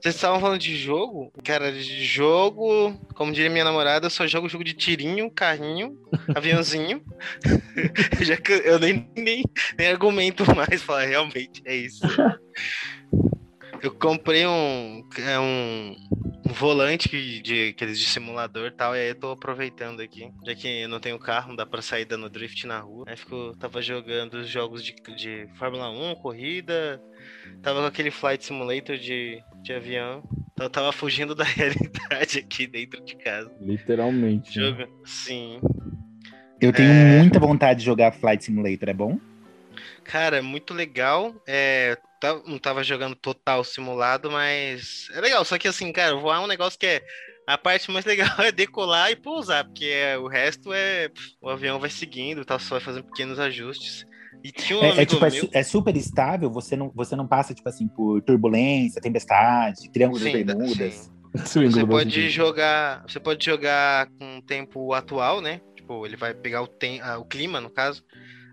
Vocês 0.00 0.14
estavam 0.14 0.40
falando 0.40 0.60
de 0.60 0.76
jogo? 0.76 1.32
Cara, 1.44 1.72
de 1.72 2.04
jogo, 2.04 2.94
como 3.14 3.32
diria 3.32 3.50
minha 3.50 3.64
namorada, 3.64 4.06
eu 4.06 4.10
só 4.10 4.26
jogo 4.26 4.48
jogo 4.48 4.64
de 4.64 4.74
tirinho, 4.74 5.30
carrinho, 5.30 5.98
aviãozinho. 6.34 7.02
Já 8.20 8.36
que 8.36 8.52
eu 8.52 8.78
nem, 8.78 9.08
nem, 9.16 9.44
nem 9.78 9.88
argumento 9.88 10.44
mais, 10.54 10.82
falar 10.82 11.04
realmente 11.04 11.62
é 11.64 11.76
isso. 11.76 12.06
Eu 13.84 13.92
comprei 13.92 14.46
um, 14.46 15.06
é 15.18 15.38
um, 15.38 15.94
um 16.48 16.52
volante 16.54 17.06
que, 17.06 17.42
de, 17.42 17.68
aqueles 17.68 17.98
de 17.98 18.06
simulador 18.06 18.68
e 18.68 18.70
tal, 18.70 18.96
e 18.96 18.98
aí 18.98 19.08
eu 19.10 19.14
tô 19.14 19.32
aproveitando 19.32 20.00
aqui. 20.00 20.26
Já 20.42 20.54
que 20.54 20.66
eu 20.66 20.88
não 20.88 20.98
tenho 20.98 21.18
carro, 21.18 21.48
não 21.48 21.56
dá 21.56 21.66
pra 21.66 21.82
sair 21.82 22.06
dando 22.06 22.30
drift 22.30 22.66
na 22.66 22.78
rua. 22.80 23.04
Aí 23.06 23.14
fico, 23.14 23.54
tava 23.58 23.82
jogando 23.82 24.38
os 24.38 24.48
jogos 24.48 24.82
de, 24.82 24.94
de 25.14 25.46
Fórmula 25.58 25.90
1, 25.90 26.14
corrida. 26.14 26.98
Tava 27.62 27.82
com 27.82 27.86
aquele 27.86 28.10
Flight 28.10 28.42
Simulator 28.42 28.96
de, 28.96 29.42
de 29.62 29.74
avião. 29.74 30.22
Então 30.54 30.64
eu 30.64 30.70
tava 30.70 30.90
fugindo 30.90 31.34
da 31.36 31.44
realidade 31.44 32.38
aqui 32.38 32.66
dentro 32.66 33.04
de 33.04 33.16
casa. 33.16 33.52
Literalmente. 33.60 34.58
Né? 34.58 34.64
Joga... 34.64 34.86
Né? 34.86 34.92
Sim. 35.04 35.60
Eu 36.58 36.72
tenho 36.72 36.90
é... 36.90 37.18
muita 37.18 37.38
vontade 37.38 37.80
de 37.80 37.84
jogar 37.84 38.12
Flight 38.12 38.46
Simulator, 38.46 38.88
é 38.88 38.94
bom? 38.94 39.20
Cara, 40.04 40.38
é 40.38 40.42
muito 40.42 40.72
legal. 40.72 41.34
É, 41.46 41.98
não 42.46 42.58
tava 42.58 42.82
jogando 42.82 43.14
total 43.14 43.62
simulado, 43.64 44.30
mas 44.30 45.08
é 45.12 45.20
legal. 45.20 45.44
Só 45.44 45.58
que 45.58 45.68
assim, 45.68 45.92
cara, 45.92 46.16
voar 46.16 46.40
é 46.40 46.44
um 46.44 46.48
negócio 46.48 46.78
que 46.78 46.86
é. 46.86 47.02
A 47.46 47.58
parte 47.58 47.90
mais 47.90 48.04
legal 48.06 48.40
é 48.40 48.50
decolar 48.50 49.10
e 49.10 49.16
pousar, 49.16 49.64
porque 49.64 49.86
é, 49.86 50.16
o 50.16 50.26
resto 50.26 50.72
é. 50.72 51.10
O 51.40 51.48
avião 51.48 51.78
vai 51.78 51.90
seguindo, 51.90 52.44
tá 52.44 52.58
só 52.58 52.80
fazendo 52.80 53.04
pequenos 53.04 53.38
ajustes. 53.38 54.06
E 54.42 54.52
tinha 54.52 54.78
um 54.78 54.84
é, 54.84 55.02
é, 55.02 55.06
tipo, 55.06 55.24
é 55.24 55.30
meu... 55.30 55.44
é, 55.52 55.60
é, 55.60 55.62
super 55.62 55.96
estável, 55.96 56.50
você 56.50 56.76
não, 56.76 56.90
você 56.94 57.16
não 57.16 57.26
passa, 57.26 57.54
tipo 57.54 57.68
assim, 57.68 57.88
por 57.88 58.20
turbulência, 58.22 59.00
tempestade, 59.00 59.90
triângulo 59.90 60.22
das 60.22 60.32
bermudas. 60.32 61.14
Você 61.34 61.84
pode 61.84 62.30
jogar. 62.30 63.02
Você 63.08 63.18
pode 63.18 63.44
jogar 63.44 64.06
com 64.06 64.38
o 64.38 64.42
tempo 64.42 64.92
atual, 64.92 65.40
né? 65.40 65.60
Tipo, 65.74 66.06
ele 66.06 66.16
vai 66.16 66.32
pegar 66.32 66.62
o, 66.62 66.68
tem, 66.68 67.00
ah, 67.00 67.18
o 67.18 67.24
clima, 67.24 67.60
no 67.60 67.68
caso, 67.68 68.04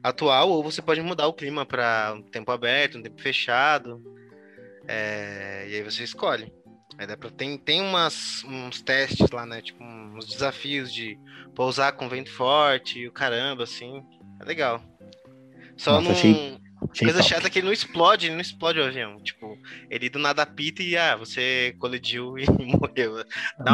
atual, 0.04 0.50
ou 0.50 0.64
você 0.64 0.82
pode 0.82 1.02
mudar 1.02 1.28
o 1.28 1.34
clima 1.34 1.66
para 1.66 2.14
um 2.16 2.22
tempo 2.22 2.52
aberto, 2.52 2.98
um 2.98 3.02
tempo 3.02 3.22
fechado. 3.22 4.02
É, 4.88 5.66
e 5.70 5.76
aí 5.76 5.84
você 5.84 6.04
escolhe. 6.04 6.52
Aí 6.98 7.08
dá 7.08 7.16
pra, 7.16 7.30
tem 7.30 7.58
tem 7.58 7.82
umas, 7.82 8.44
uns 8.44 8.82
testes 8.82 9.30
lá, 9.32 9.46
né? 9.46 9.62
Tipo, 9.62 9.84
uns 9.84 10.28
desafios 10.28 10.94
de 10.94 11.18
pousar 11.56 11.94
com 11.94 12.10
vento 12.10 12.32
forte 12.32 13.00
e 13.00 13.08
o 13.08 13.12
caramba, 13.12 13.64
assim. 13.64 14.04
É 14.40 14.46
legal. 14.46 14.82
Só 15.78 15.94
Nossa, 15.94 16.04
não. 16.04 16.12
Achei, 16.12 16.60
coisa 16.88 17.20
top. 17.20 17.30
chata 17.30 17.48
é 17.48 17.50
que 17.50 17.60
ele 17.60 17.68
não 17.68 17.74
explode, 17.74 18.28
ele 18.28 18.36
não 18.36 18.42
explode 18.42 18.80
o 18.80 18.84
avião. 18.84 19.18
Tipo, 19.22 19.58
ele 19.90 20.10
do 20.10 20.20
nada 20.20 20.44
apita 20.44 20.82
e 20.82 20.98
ah, 20.98 21.16
você 21.16 21.76
colidiu 21.80 22.38
e 22.38 22.46
morreu. 22.66 23.24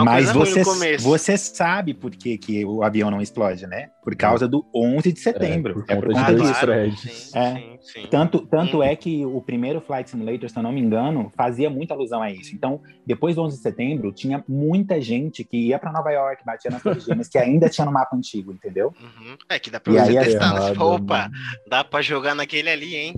Mas 0.04 0.32
você, 0.32 0.64
você 0.98 1.38
sabe 1.38 1.94
por 1.94 2.12
que, 2.12 2.38
que 2.38 2.66
o 2.66 2.84
avião 2.84 3.10
não 3.10 3.22
explode, 3.22 3.66
né? 3.66 3.90
Por 4.04 4.16
causa 4.16 4.48
do 4.48 4.66
11 4.74 5.12
de 5.12 5.20
setembro. 5.20 5.86
É, 5.88 5.96
por, 5.96 6.12
é 6.12 6.16
por 6.16 6.34
disso. 6.36 6.54
Claro, 6.60 6.98
sim, 6.98 7.38
é. 7.38 7.56
Sim, 7.56 7.80
sim. 7.82 8.08
Tanto, 8.10 8.46
tanto 8.46 8.78
hum. 8.80 8.84
é 8.84 8.96
que 8.96 9.26
o 9.26 9.42
primeiro 9.42 9.82
Flight 9.82 10.10
Simulator, 10.10 10.50
se 10.50 10.58
eu 10.58 10.64
não 10.64 10.72
me 10.72 10.82
engano, 10.82 11.32
fazia 11.36 11.70
muita 11.70 11.94
alusão 11.94 12.22
a 12.22 12.32
isso. 12.32 12.56
Então, 12.56 12.82
depois 13.06 13.36
do 13.36 13.42
11 13.44 13.58
de 13.58 13.64
setembro, 13.64 14.12
tinha 14.12 14.44
muita 14.48 15.02
gente 15.02 15.44
que 15.44 15.58
ia 15.68 15.80
para 15.80 15.92
Nova 15.92 16.12
York, 16.12 16.44
batia 16.46 16.72
nas 16.72 16.82
torres 16.82 17.04
gêmeas, 17.04 17.28
que 17.28 17.38
ainda 17.38 17.70
tinha 17.70 17.86
no 17.86 17.92
mapa 17.92 18.16
antigo, 18.16 18.52
entendeu? 18.52 18.94
Uhum. 19.00 19.38
É 19.50 19.60
que 19.60 19.70
dá 19.70 19.80
pra 19.80 19.94
e 19.94 19.96
você 19.98 20.14
testar, 20.14 20.54
né? 20.54 20.80
Opa, 20.80 21.30
dá 21.68 21.84
pra 21.84 22.02
jogar 22.02 22.36
naquele 22.36 22.70
ali, 22.70 22.97
hein? 22.98 23.16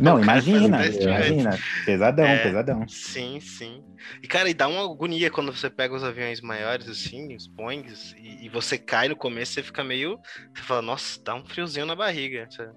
Não, 0.00 0.20
imagina, 0.20 0.86
imagina. 0.86 1.58
Pesadão, 1.84 2.24
é, 2.24 2.38
pesadão. 2.38 2.88
Sim, 2.88 3.38
sim. 3.40 3.84
E, 4.22 4.28
cara, 4.28 4.48
e 4.48 4.54
dá 4.54 4.68
uma 4.68 4.84
agonia 4.84 5.30
quando 5.30 5.52
você 5.52 5.68
pega 5.68 5.94
os 5.94 6.04
aviões 6.04 6.40
maiores, 6.40 6.88
assim, 6.88 7.34
os 7.34 7.46
Boeings, 7.46 8.14
e, 8.16 8.46
e 8.46 8.48
você 8.48 8.78
cai 8.78 9.08
no 9.08 9.16
começo, 9.16 9.52
você 9.52 9.62
fica 9.62 9.84
meio. 9.84 10.18
Você 10.54 10.62
fala, 10.62 10.82
nossa, 10.82 11.22
dá 11.22 11.34
um 11.34 11.44
friozinho 11.44 11.86
na 11.86 11.94
barriga. 11.94 12.46
Você, 12.50 12.70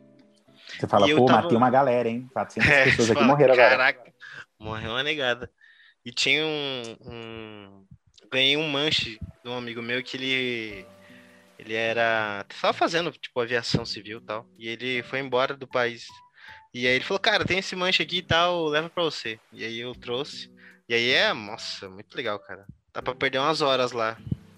você 0.79 0.87
fala, 0.87 1.07
pô, 1.07 1.25
tava... 1.25 1.41
matei 1.43 1.57
uma 1.57 1.69
galera, 1.69 2.09
hein? 2.09 2.27
400 2.33 2.67
é, 2.69 2.83
pessoas 2.85 3.11
aqui 3.11 3.19
fala, 3.19 3.27
morreram 3.27 3.53
agora. 3.53 3.69
Caraca, 3.69 4.13
morreu 4.59 4.91
uma 4.91 5.03
negada. 5.03 5.49
E 6.05 6.11
tinha 6.11 6.45
um, 6.45 6.97
um. 7.05 7.85
Ganhei 8.31 8.57
um 8.57 8.67
manche 8.67 9.19
de 9.43 9.49
um 9.49 9.57
amigo 9.57 9.81
meu 9.81 10.03
que 10.03 10.17
ele. 10.17 10.85
Ele 11.59 11.73
era. 11.73 12.45
Tava 12.61 12.73
fazendo, 12.73 13.11
tipo, 13.11 13.39
aviação 13.39 13.85
civil 13.85 14.19
e 14.19 14.21
tal. 14.21 14.45
E 14.57 14.67
ele 14.67 15.03
foi 15.03 15.19
embora 15.19 15.55
do 15.55 15.67
país 15.67 16.07
e 16.73 16.85
aí 16.85 16.95
ele 16.95 17.03
falou, 17.03 17.19
cara, 17.19 17.45
tem 17.45 17.59
esse 17.59 17.75
manche 17.75 18.03
aqui 18.03 18.17
e 18.17 18.21
tal, 18.21 18.67
leva 18.67 18.87
pra 18.87 19.03
você. 19.03 19.39
E 19.51 19.63
aí 19.63 19.79
eu 19.79 19.93
trouxe. 19.93 20.51
E 20.87 20.93
aí 20.93 21.09
é, 21.09 21.33
nossa, 21.33 21.89
muito 21.89 22.15
legal, 22.15 22.37
cara. 22.39 22.65
Dá 22.93 23.01
pra 23.01 23.15
perder 23.15 23.39
umas 23.39 23.61
horas 23.61 23.91
lá. 23.91 24.17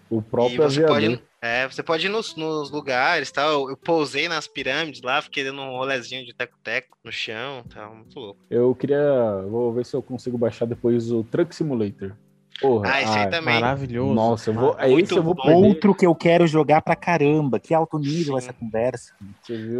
O 0.10 0.22
próprio 0.22 0.62
você 0.62 0.86
pode, 0.86 1.22
É, 1.42 1.68
você 1.68 1.82
pode 1.82 2.08
ir 2.08 2.10
nos, 2.10 2.36
nos 2.36 2.72
lugares 2.72 3.32
tal. 3.32 3.70
Eu 3.70 3.78
pousei 3.78 4.28
nas 4.28 4.48
pirâmides 4.48 5.02
lá, 5.02 5.22
fiquei 5.22 5.44
dando 5.44 5.62
um 5.62 5.78
rolezinho 5.78 6.26
de 6.26 6.34
teco-teco 6.34 6.98
no 7.04 7.12
chão, 7.12 7.64
tal, 7.74 7.96
muito 7.96 8.20
louco. 8.20 8.42
Eu 8.50 8.76
queria. 8.76 9.42
Vou 9.48 9.72
ver 9.72 9.86
se 9.86 9.96
eu 9.96 10.02
consigo 10.02 10.38
baixar 10.38 10.66
depois 10.66 11.12
o 11.12 11.24
Truck 11.24 11.56
Simulator. 11.56 12.16
Porra, 12.62 12.92
ah, 12.92 13.02
esse 13.02 13.18
aí 13.18 13.30
também. 13.30 13.60
Maravilhoso. 13.60 14.14
Nossa, 14.14 14.50
eu 14.50 14.54
vou, 14.54 14.76
é 14.78 14.92
esse 14.92 15.16
eu 15.16 15.24
vou. 15.24 15.36
Outro 15.46 15.96
que 15.96 16.06
eu 16.06 16.14
quero 16.14 16.46
jogar 16.46 16.82
pra 16.82 16.96
caramba. 16.96 17.60
Que 17.60 17.74
alto 17.74 17.98
nível 17.98 18.34
Sim. 18.34 18.46
essa 18.46 18.54
conversa. 18.54 19.14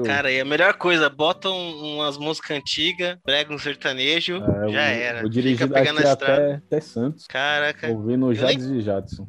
Cara, 0.06 0.32
e 0.32 0.40
a 0.40 0.46
melhor 0.46 0.74
coisa, 0.76 1.10
botam 1.10 1.56
umas 1.56 2.18
músicas 2.18 2.58
antigas, 2.58 3.18
prega 3.24 3.54
um 3.54 3.58
sertanejo, 3.58 4.38
é, 4.38 4.40
já 4.40 4.64
vou, 4.64 4.76
era. 4.76 5.22
Vou 5.22 5.30
dirigir 5.30 5.68
daqui 5.68 5.90
até, 5.90 6.54
até 6.56 6.82
Santos. 6.82 7.28
Caraca. 7.28 7.90
Ouvindo 7.90 8.28
o 8.28 8.34
Jades 8.34 8.68
nem... 8.68 8.80
e 8.80 8.82
Jadson. 8.82 9.28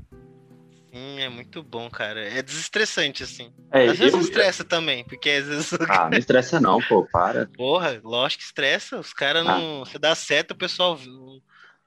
Sim, 0.93 1.21
é 1.21 1.29
muito 1.29 1.63
bom, 1.63 1.89
cara. 1.89 2.21
É 2.21 2.43
desestressante, 2.43 3.23
assim. 3.23 3.53
É, 3.73 3.87
às 3.87 3.99
vezes 3.99 4.15
eu... 4.15 4.21
estressa 4.21 4.65
também, 4.65 5.05
porque 5.05 5.31
às 5.31 5.47
vezes. 5.47 5.73
Ah, 5.89 6.09
não 6.11 6.19
estressa 6.19 6.61
não, 6.61 6.81
pô, 6.81 7.07
para. 7.13 7.47
Porra, 7.57 8.01
lógico 8.03 8.41
que 8.41 8.47
estressa. 8.47 8.99
Os 8.99 9.13
caras 9.13 9.47
ah. 9.47 9.57
não. 9.57 9.85
Você 9.85 9.99
dá 9.99 10.15
certo, 10.15 10.51
o 10.51 10.57
pessoal 10.57 10.99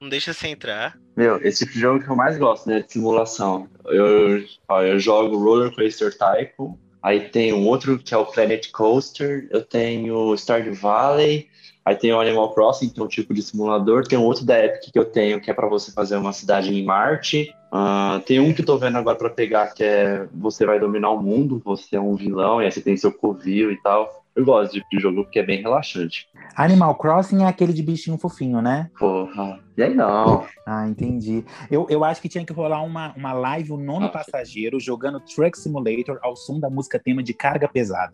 não 0.03 0.09
deixa 0.09 0.33
você 0.33 0.49
entrar. 0.49 0.97
Meu, 1.15 1.37
esse 1.37 1.65
tipo 1.65 1.79
jogo 1.79 2.03
que 2.03 2.09
eu 2.09 2.15
mais 2.15 2.37
gosto, 2.37 2.67
né? 2.67 2.81
De 2.81 2.91
simulação. 2.91 3.67
Eu, 3.85 4.43
ó, 4.67 4.81
eu 4.81 4.99
jogo 4.99 5.37
Roller 5.37 5.73
Coaster 5.73 6.15
Tycoon. 6.15 6.77
Aí 7.01 7.29
tem 7.29 7.53
um 7.53 7.65
outro 7.65 7.97
que 7.97 8.13
é 8.13 8.17
o 8.17 8.25
Planet 8.25 8.69
Coaster. 8.71 9.47
Eu 9.49 9.63
tenho 9.63 10.35
Stardew 10.35 10.73
Valley. 10.73 11.47
Aí 11.85 11.95
tem 11.95 12.13
o 12.13 12.19
Animal 12.19 12.53
Crossing, 12.53 12.89
que 12.89 12.99
é 12.99 13.03
um 13.03 13.07
tipo 13.07 13.33
de 13.33 13.41
simulador. 13.41 14.07
Tem 14.07 14.17
um 14.17 14.23
outro 14.23 14.45
da 14.45 14.63
Epic 14.63 14.91
que 14.91 14.99
eu 14.99 15.05
tenho, 15.05 15.41
que 15.41 15.51
é 15.51 15.53
para 15.53 15.67
você 15.67 15.91
fazer 15.91 16.15
uma 16.15 16.31
cidade 16.31 16.73
em 16.73 16.83
Marte. 16.83 17.53
Uh, 17.73 18.21
tem 18.21 18.39
um 18.39 18.53
que 18.53 18.61
eu 18.61 18.65
tô 18.65 18.77
vendo 18.77 18.97
agora 18.97 19.17
para 19.17 19.29
pegar, 19.29 19.73
que 19.73 19.83
é 19.83 20.25
você 20.33 20.65
vai 20.65 20.79
dominar 20.79 21.09
o 21.09 21.21
mundo, 21.21 21.61
você 21.63 21.97
é 21.97 21.99
um 21.99 22.15
vilão, 22.15 22.61
e 22.61 22.65
aí 22.65 22.71
você 22.71 22.79
tem 22.79 22.95
seu 22.95 23.11
covil 23.11 23.69
e 23.71 23.81
tal. 23.81 24.22
Eu 24.35 24.45
gosto 24.45 24.73
de 24.73 24.99
jogo 24.99 25.23
porque 25.23 25.39
é 25.39 25.43
bem 25.43 25.61
relaxante. 25.61 26.27
Animal 26.55 26.95
Crossing 26.95 27.43
é 27.43 27.47
aquele 27.47 27.71
de 27.71 27.83
bichinho 27.83 28.17
fofinho, 28.17 28.61
né? 28.61 28.89
Porra. 28.97 29.59
E 29.77 29.83
aí 29.83 29.93
não. 29.93 30.45
Ah, 30.65 30.87
entendi. 30.87 31.45
Eu, 31.69 31.85
eu 31.87 32.03
acho 32.03 32.19
que 32.19 32.27
tinha 32.27 32.43
que 32.43 32.51
rolar 32.51 32.81
uma, 32.81 33.13
uma 33.15 33.31
live, 33.31 33.73
o 33.73 33.77
nono 33.77 34.07
ah. 34.07 34.09
passageiro, 34.09 34.79
jogando 34.79 35.19
Truck 35.19 35.57
Simulator 35.57 36.17
ao 36.23 36.35
som 36.35 36.59
da 36.59 36.67
música 36.67 36.99
tema 36.99 37.21
de 37.21 37.33
carga 37.33 37.67
pesada. 37.67 38.13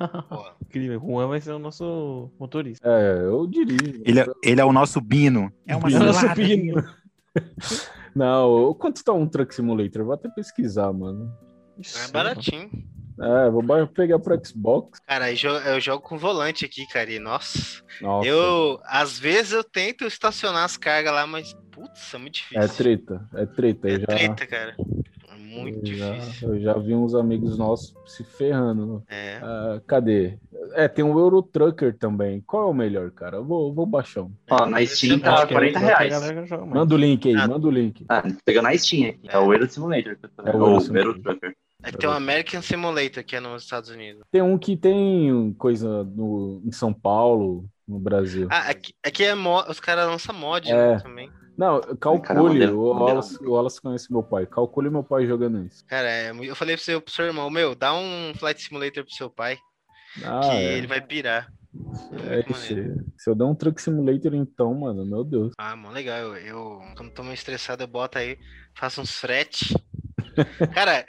Incrível. 0.60 1.00
O 1.02 1.06
Juan 1.06 1.28
vai 1.28 1.40
ser 1.40 1.52
o 1.52 1.58
nosso 1.58 2.30
motorista. 2.38 2.86
É, 2.86 3.22
eu 3.22 3.46
diria. 3.46 4.02
Ele 4.04 4.20
é, 4.20 4.26
ele 4.42 4.60
é 4.60 4.64
o 4.64 4.72
nosso 4.72 5.00
Bino. 5.00 5.50
É 5.66 5.74
uma 5.74 5.88
é 5.88 5.98
nosso 5.98 6.34
Bino. 6.34 6.84
não, 8.14 8.74
quanto 8.74 9.02
tá 9.02 9.12
um 9.14 9.26
Truck 9.26 9.54
Simulator? 9.54 10.04
Vou 10.04 10.12
até 10.12 10.28
pesquisar, 10.28 10.92
mano. 10.92 11.32
É 11.78 12.10
baratinho. 12.10 12.70
É, 13.18 13.50
vou 13.50 13.62
pegar 13.88 14.18
pro 14.18 14.38
Xbox. 14.44 15.00
Cara, 15.06 15.30
eu 15.30 15.80
jogo 15.80 16.02
com 16.02 16.18
volante 16.18 16.64
aqui, 16.64 16.86
cara, 16.88 17.10
e 17.10 17.18
nossa. 17.18 17.82
nossa. 18.00 18.28
Eu, 18.28 18.78
às 18.84 19.18
vezes 19.18 19.52
eu 19.52 19.64
tento 19.64 20.04
estacionar 20.04 20.64
as 20.64 20.76
cargas 20.76 21.12
lá, 21.12 21.26
mas, 21.26 21.54
putz, 21.70 22.12
é 22.12 22.18
muito 22.18 22.34
difícil. 22.34 22.60
É 22.60 22.68
treta, 22.68 23.28
é 23.34 23.46
treta. 23.46 23.88
É 23.88 24.00
já... 24.00 24.06
treta, 24.06 24.46
cara. 24.46 24.76
É 24.78 25.36
muito 25.36 25.78
eu 25.78 25.82
difícil. 25.82 26.32
Já, 26.32 26.46
eu 26.46 26.60
já 26.60 26.72
vi 26.74 26.94
uns 26.94 27.14
amigos 27.14 27.56
nossos 27.56 27.94
se 28.06 28.22
ferrando. 28.22 29.02
É. 29.08 29.38
Uh, 29.38 29.80
cadê? 29.86 30.38
É, 30.74 30.86
tem 30.86 31.04
o 31.04 31.18
Euro 31.18 31.42
Trucker 31.42 31.96
também. 31.96 32.42
Qual 32.46 32.68
é 32.68 32.70
o 32.70 32.74
melhor, 32.74 33.10
cara? 33.12 33.38
Eu 33.38 33.44
vou, 33.44 33.72
vou 33.72 33.86
baixar 33.86 34.22
um. 34.22 34.32
Ó, 34.50 34.66
na 34.66 34.84
Steam 34.84 35.18
tá 35.18 35.46
40 35.46 35.78
reais. 35.78 36.14
Manda 36.66 36.94
o 36.94 36.98
link 36.98 37.28
aí, 37.28 37.34
ah. 37.34 37.48
manda 37.48 37.66
o 37.66 37.70
link. 37.70 38.04
Ah, 38.08 38.22
pegando 38.44 38.64
na 38.64 38.76
Steam 38.76 39.08
aqui. 39.10 39.20
É 39.28 39.38
o 39.38 39.52
Euro 39.52 39.70
Simulator. 39.70 40.18
É 40.44 40.56
o 40.56 40.96
Euro 40.96 41.22
Trucker. 41.22 41.54
É 41.82 41.92
que 41.92 41.98
tem 41.98 42.08
o 42.08 42.12
American 42.12 42.62
Simulator 42.62 43.22
que 43.22 43.36
é 43.36 43.40
nos 43.40 43.62
Estados 43.62 43.90
Unidos. 43.90 44.24
Tem 44.30 44.42
um 44.42 44.58
que 44.58 44.76
tem 44.76 45.54
coisa 45.58 46.04
no, 46.04 46.62
em 46.64 46.72
São 46.72 46.92
Paulo, 46.92 47.68
no 47.86 47.98
Brasil. 47.98 48.48
Ah, 48.50 48.70
aqui, 48.70 48.94
aqui 49.04 49.24
é 49.24 49.34
mod, 49.34 49.70
os 49.70 49.78
caras 49.78 50.06
lançam 50.06 50.34
mod 50.34 50.70
né, 50.70 50.94
é. 50.94 50.98
também. 50.98 51.30
Não, 51.56 51.80
calcule. 51.96 52.60
Caramba, 52.60 52.72
o, 52.72 52.88
Wallace, 52.88 53.44
o 53.44 53.52
Wallace 53.52 53.80
conhece 53.80 54.12
meu 54.12 54.22
pai. 54.22 54.46
Calcule 54.46 54.90
meu 54.90 55.02
pai 55.02 55.26
jogando 55.26 55.64
isso. 55.64 55.84
Cara, 55.86 56.08
é, 56.08 56.30
eu 56.30 56.54
falei 56.54 56.76
pro 56.76 56.84
seu, 56.84 57.00
pro 57.00 57.12
seu 57.12 57.24
irmão, 57.24 57.48
meu, 57.48 57.74
dá 57.74 57.94
um 57.94 58.34
Flight 58.34 58.62
Simulator 58.62 59.04
pro 59.04 59.14
seu 59.14 59.30
pai. 59.30 59.58
Ah, 60.22 60.40
que 60.40 60.56
é. 60.56 60.76
ele 60.76 60.86
vai 60.86 61.00
pirar. 61.00 61.50
É, 62.28 62.54
se, 62.54 62.94
se 63.18 63.30
eu 63.30 63.34
der 63.34 63.44
um 63.44 63.54
Truck 63.54 63.80
Simulator, 63.80 64.34
então, 64.34 64.74
mano, 64.74 65.04
meu 65.04 65.24
Deus. 65.24 65.52
Ah, 65.58 65.76
mano, 65.76 65.94
legal. 65.94 66.18
Eu, 66.18 66.36
eu 66.36 66.82
quando 66.96 67.12
tô 67.12 67.22
meio 67.22 67.34
estressado, 67.34 67.82
eu 67.82 67.86
boto 67.86 68.18
aí, 68.18 68.38
faço 68.74 69.00
uns 69.00 69.12
frete. 69.12 69.74
Cara, 70.74 71.06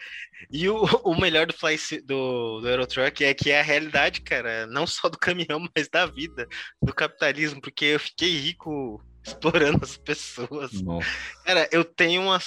e 0.52 0.70
o, 0.70 0.84
o 1.04 1.20
melhor 1.20 1.46
do, 1.46 1.54
Fly, 1.54 1.78
do, 2.06 2.62
do 2.62 2.70
Eurotruck 2.70 3.24
é 3.24 3.34
que 3.34 3.50
é 3.50 3.60
a 3.60 3.64
realidade, 3.64 4.22
cara, 4.22 4.68
não 4.68 4.86
só 4.86 5.10
do 5.10 5.18
caminhão, 5.18 5.60
mas 5.76 5.90
da 5.90 6.06
vida, 6.06 6.48
do 6.82 6.94
capitalismo, 6.94 7.62
porque 7.62 7.86
eu 7.86 8.00
fiquei 8.00 8.38
rico 8.38 9.04
explorando 9.26 9.80
as 9.84 9.98
pessoas. 9.98 10.82
Nossa. 10.82 11.08
Cara, 11.46 11.68
eu 11.72 11.84
tenho 11.84 12.22
uma. 12.22 12.40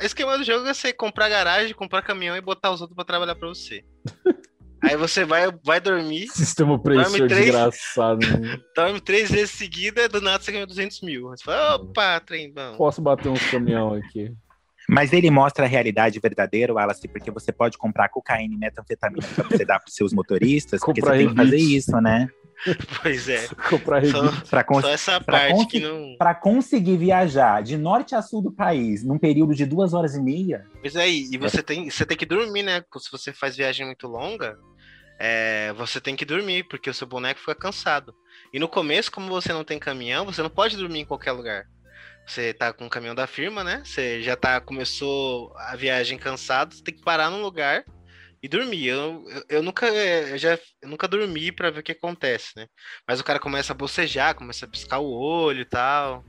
Esquema 0.00 0.38
do 0.38 0.44
jogo 0.44 0.66
é 0.66 0.74
você 0.74 0.92
comprar 0.92 1.28
garagem, 1.28 1.74
comprar 1.74 2.02
caminhão 2.02 2.36
e 2.36 2.40
botar 2.40 2.70
os 2.70 2.80
outros 2.80 2.94
para 2.94 3.04
trabalhar 3.04 3.34
para 3.34 3.48
você. 3.48 3.84
Aí 4.82 4.96
você 4.96 5.24
vai, 5.24 5.44
vai 5.64 5.80
dormir. 5.80 6.26
Sistema 6.28 6.80
três, 6.82 7.12
desgraçado. 7.12 8.26
Né? 8.26 8.58
dorme 8.74 9.00
três 9.00 9.30
vezes 9.30 9.52
seguida, 9.52 10.08
do 10.08 10.20
nada 10.20 10.42
você 10.42 10.50
ganha 10.50 10.66
200 10.66 11.02
mil. 11.02 11.28
Você 11.28 11.44
fala, 11.44 11.76
opa, 11.76 12.18
trem 12.18 12.52
bom. 12.52 12.76
Posso 12.76 13.00
bater 13.00 13.28
uns 13.28 13.48
caminhão 13.48 13.94
aqui. 13.94 14.32
Mas 14.92 15.10
ele 15.14 15.30
mostra 15.30 15.64
a 15.64 15.68
realidade 15.68 16.20
verdadeira, 16.20 16.74
Wallace, 16.74 17.08
porque 17.08 17.30
você 17.30 17.50
pode 17.50 17.78
comprar 17.78 18.10
cocaína 18.10 18.54
e 18.54 18.58
metanfetamina 18.58 19.26
para 19.34 19.44
você 19.44 19.64
dar 19.64 19.80
para 19.80 19.90
seus 19.90 20.12
motoristas, 20.12 20.80
porque 20.80 21.00
você 21.00 21.10
tem 21.12 21.28
que 21.30 21.34
fazer 21.34 21.56
isso, 21.56 21.98
né? 22.00 22.28
Pois 23.02 23.28
é. 23.28 23.48
Comprar 23.68 24.06
Só. 24.06 24.30
Pra, 24.48 24.62
cons 24.62 24.82
só 24.82 24.90
essa 24.90 25.20
pra 25.20 25.48
parte 25.48 25.66
que 25.66 25.80
não. 25.80 26.14
pra 26.16 26.32
conseguir 26.32 26.96
viajar 26.96 27.60
de 27.60 27.76
norte 27.76 28.14
a 28.14 28.22
sul 28.22 28.40
do 28.40 28.52
país 28.52 29.02
num 29.02 29.18
período 29.18 29.52
de 29.52 29.66
duas 29.66 29.92
horas 29.92 30.14
e 30.14 30.22
meia, 30.22 30.64
Pois 30.80 30.94
é, 30.94 31.08
e 31.08 31.34
e 31.34 31.38
você 31.38 31.60
tem, 31.60 31.90
você 31.90 32.06
tem 32.06 32.16
que 32.16 32.24
dormir, 32.24 32.62
né? 32.62 32.84
Se 32.98 33.10
você 33.10 33.32
faz 33.32 33.56
viagem 33.56 33.86
muito 33.86 34.06
longa, 34.06 34.56
é, 35.18 35.72
você 35.72 36.00
tem 36.00 36.14
que 36.14 36.24
dormir, 36.24 36.64
porque 36.68 36.88
o 36.88 36.94
seu 36.94 37.06
boneco 37.06 37.40
fica 37.40 37.54
cansado. 37.54 38.14
E 38.52 38.60
no 38.60 38.68
começo, 38.68 39.10
como 39.10 39.28
você 39.28 39.52
não 39.52 39.64
tem 39.64 39.78
caminhão, 39.78 40.24
você 40.24 40.40
não 40.40 40.50
pode 40.50 40.76
dormir 40.76 41.00
em 41.00 41.04
qualquer 41.04 41.32
lugar. 41.32 41.66
Você 42.26 42.54
tá 42.54 42.72
com 42.72 42.86
o 42.86 42.90
caminhão 42.90 43.14
da 43.14 43.26
firma, 43.26 43.64
né? 43.64 43.82
Você 43.84 44.22
já 44.22 44.36
tá, 44.36 44.60
começou 44.60 45.52
a 45.56 45.76
viagem 45.76 46.18
cansado, 46.18 46.74
você 46.74 46.82
tem 46.82 46.94
que 46.94 47.02
parar 47.02 47.30
num 47.30 47.42
lugar 47.42 47.84
e 48.42 48.48
dormir. 48.48 48.86
Eu, 48.86 49.24
eu, 49.28 49.44
eu 49.48 49.62
nunca, 49.62 49.86
eu 49.86 50.38
já, 50.38 50.58
eu 50.80 50.88
nunca 50.88 51.06
dormi 51.06 51.52
pra 51.52 51.70
ver 51.70 51.80
o 51.80 51.82
que 51.82 51.92
acontece, 51.92 52.52
né? 52.56 52.66
Mas 53.06 53.20
o 53.20 53.24
cara 53.24 53.38
começa 53.38 53.72
a 53.72 53.76
bocejar, 53.76 54.34
começa 54.34 54.66
a 54.66 54.68
piscar 54.68 54.98
o 54.98 55.10
olho 55.10 55.60
e 55.60 55.64
tal. 55.64 56.24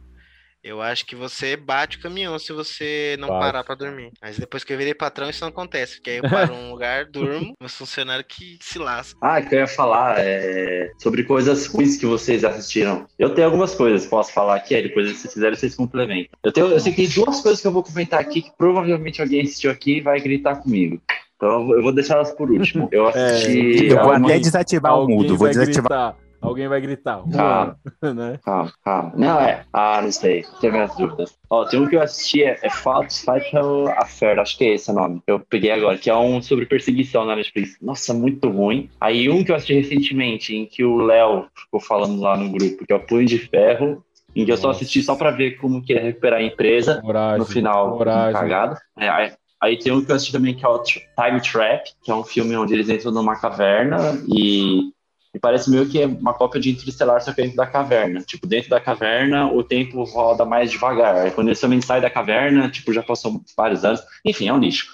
Eu 0.63 0.81
acho 0.81 1.05
que 1.05 1.13
você 1.15 1.57
bate 1.57 1.97
o 1.97 2.01
caminhão 2.01 2.39
se 2.39 2.53
você 2.53 3.17
não 3.19 3.27
Bate. 3.27 3.41
parar 3.41 3.63
pra 3.65 3.75
dormir. 3.75 4.11
Mas 4.21 4.37
depois 4.37 4.63
que 4.63 4.71
eu 4.71 4.77
virei 4.77 4.93
patrão, 4.93 5.29
isso 5.29 5.41
não 5.41 5.49
acontece. 5.49 5.95
Porque 5.95 6.11
aí 6.11 6.17
eu 6.17 6.29
paro 6.29 6.53
num 6.55 6.71
lugar, 6.71 7.05
durmo, 7.11 7.53
meus 7.59 7.75
funcionários 7.75 8.25
que 8.29 8.57
se 8.61 8.79
lascam. 8.79 9.19
Ah, 9.21 9.41
que 9.41 9.53
eu 9.53 9.59
ia 9.59 9.67
falar 9.67 10.15
é, 10.19 10.89
sobre 10.99 11.23
coisas 11.25 11.65
ruins 11.67 11.97
que 11.97 12.05
vocês 12.05 12.45
assistiram. 12.45 13.05
Eu 13.19 13.31
tenho 13.35 13.47
algumas 13.47 13.75
coisas, 13.75 14.05
posso 14.07 14.31
falar 14.31 14.55
aqui, 14.55 14.73
aí 14.73 14.83
depois 14.83 15.09
se 15.09 15.15
vocês 15.17 15.33
quiserem, 15.33 15.57
vocês 15.57 15.75
complementam. 15.75 16.29
Eu, 16.41 16.51
tenho, 16.53 16.67
eu 16.67 16.79
sei 16.79 16.93
que 16.93 17.05
tem 17.07 17.23
duas 17.23 17.41
coisas 17.41 17.59
que 17.59 17.67
eu 17.67 17.71
vou 17.73 17.83
comentar 17.83 18.21
aqui 18.21 18.41
que 18.43 18.51
provavelmente 18.57 19.21
alguém 19.21 19.41
assistiu 19.41 19.69
aqui 19.69 19.97
e 19.97 20.01
vai 20.01 20.19
gritar 20.21 20.55
comigo. 20.55 21.01
Então 21.35 21.73
eu 21.73 21.81
vou- 21.83 21.91
deixar 21.91 22.13
elas 22.15 22.31
por 22.31 22.49
último. 22.49 22.87
Eu 22.89 23.05
assisti. 23.09 23.87
eu 23.87 24.01
vou 24.01 24.13
até 24.13 24.39
desativar 24.39 24.93
o 24.93 25.01
Alguém 25.01 25.15
mudo, 25.17 25.29
vou 25.35 25.39
vai 25.39 25.49
desativar. 25.51 26.13
gritar. 26.13 26.22
Alguém 26.43 26.67
vai 26.67 26.81
gritar. 26.81 27.23
Calma. 27.31 27.77
Juan, 28.03 28.13
né? 28.13 28.39
Calma, 28.43 28.73
calma. 28.83 29.13
Não, 29.15 29.39
é. 29.39 29.63
Ah, 29.71 30.01
não 30.01 30.11
sei. 30.11 30.45
Tenho 30.59 30.73
minhas 30.73 30.95
dúvidas. 30.95 31.37
Ó, 31.49 31.65
tem 31.65 31.79
um 31.79 31.87
que 31.87 31.95
eu 31.95 32.01
assisti, 32.01 32.43
é, 32.43 32.59
é 32.61 32.69
Fatos 32.69 33.23
Fatal 33.23 33.87
Affair, 33.97 34.39
acho 34.39 34.57
que 34.57 34.65
é 34.65 34.73
esse 34.73 34.91
o 34.91 34.93
nome. 34.93 35.21
Eu 35.25 35.39
peguei 35.39 35.71
agora, 35.71 35.97
que 35.97 36.09
é 36.09 36.15
um 36.15 36.41
sobre 36.41 36.65
perseguição 36.65 37.25
na 37.25 37.35
Netflix. 37.35 37.77
Nossa, 37.81 38.13
muito 38.13 38.49
ruim. 38.49 38.89
Aí 38.99 39.29
um 39.29 39.43
que 39.43 39.51
eu 39.51 39.55
assisti 39.55 39.73
recentemente, 39.73 40.55
em 40.55 40.65
que 40.65 40.83
o 40.83 40.97
Léo 40.97 41.45
ficou 41.55 41.79
falando 41.79 42.19
lá 42.19 42.35
no 42.35 42.49
grupo, 42.51 42.85
que 42.85 42.91
é 42.91 42.95
o 42.95 42.99
Punho 43.05 43.25
de 43.25 43.37
Ferro, 43.37 44.03
em 44.35 44.45
que 44.45 44.51
eu 44.51 44.57
só 44.57 44.71
assisti 44.71 45.01
só 45.01 45.15
pra 45.15 45.31
ver 45.31 45.57
como 45.57 45.81
que 45.81 45.93
é 45.93 45.99
recuperar 45.99 46.39
a 46.39 46.43
empresa. 46.43 46.99
Coragem. 47.01 47.39
no 47.39 47.45
final, 47.45 47.97
Coragem. 47.97 48.33
cagado. 48.33 48.77
É, 48.97 49.07
aí, 49.07 49.31
aí 49.61 49.77
tem 49.77 49.93
um 49.93 50.03
que 50.03 50.11
eu 50.11 50.15
assisti 50.15 50.33
também 50.33 50.55
que 50.55 50.65
é 50.65 50.67
o 50.67 50.79
Time 50.81 51.39
Trap, 51.41 51.83
que 52.03 52.11
é 52.11 52.15
um 52.15 52.23
filme 52.23 52.55
onde 52.57 52.73
eles 52.73 52.89
entram 52.89 53.11
numa 53.11 53.39
caverna 53.39 53.97
e, 54.27 54.91
e 55.33 55.39
parece 55.39 55.69
meio 55.69 55.87
que 55.89 55.99
é 55.99 56.05
uma 56.05 56.33
cópia 56.33 56.61
de 56.61 56.69
Interestelar, 56.69 57.19
só 57.21 57.33
que 57.33 57.41
dentro 57.41 57.57
da 57.57 57.65
caverna. 57.65 58.21
Tipo, 58.21 58.45
dentro 58.45 58.69
da 58.69 58.79
caverna 58.79 59.51
o 59.51 59.63
tempo 59.63 60.03
roda 60.03 60.45
mais 60.45 60.69
devagar. 60.69 61.15
Aí 61.15 61.31
quando 61.31 61.47
eles 61.47 61.59
também 61.59 61.81
saem 61.81 62.01
da 62.01 62.09
caverna, 62.09 62.69
tipo, 62.69 62.93
já 62.93 63.01
passou 63.01 63.41
vários 63.57 63.83
anos. 63.83 64.01
Enfim, 64.23 64.47
é 64.47 64.53
um 64.53 64.59
lixo. 64.59 64.87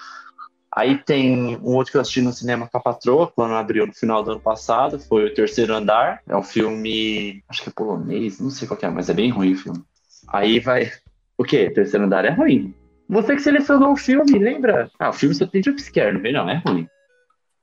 Aí 0.74 0.96
tem 0.96 1.56
um 1.58 1.74
outro 1.74 1.90
que 1.90 1.98
eu 1.98 2.00
assisti 2.00 2.22
no 2.22 2.32
cinema 2.32 2.68
com 2.68 2.78
a 2.78 2.80
patroa, 2.80 3.26
quando 3.26 3.54
abriu 3.54 3.86
no 3.86 3.92
final 3.92 4.22
do 4.22 4.30
ano 4.30 4.40
passado, 4.40 4.98
foi 4.98 5.26
o 5.26 5.34
Terceiro 5.34 5.74
Andar. 5.74 6.22
É 6.26 6.36
um 6.36 6.42
filme, 6.42 7.42
acho 7.48 7.62
que 7.62 7.68
é 7.68 7.72
polonês, 7.72 8.40
não 8.40 8.50
sei 8.50 8.66
qual 8.66 8.78
é, 8.80 8.88
mas 8.88 9.10
é 9.10 9.14
bem 9.14 9.30
ruim 9.30 9.52
o 9.52 9.58
filme. 9.58 9.82
Aí 10.28 10.58
vai. 10.60 10.90
O 11.36 11.44
quê? 11.44 11.70
Terceiro 11.70 12.06
Andar 12.06 12.24
é 12.24 12.30
ruim. 12.30 12.74
Você 13.08 13.34
que 13.34 13.42
selecionou 13.42 13.92
o 13.92 13.96
filme, 13.96 14.38
lembra? 14.38 14.88
Ah, 14.98 15.10
o 15.10 15.12
filme 15.12 15.34
só 15.34 15.44
tem 15.44 15.62
jumpscare, 15.62 16.14
não 16.14 16.20
vem 16.20 16.32
não, 16.32 16.48
é 16.48 16.62
ruim. 16.64 16.88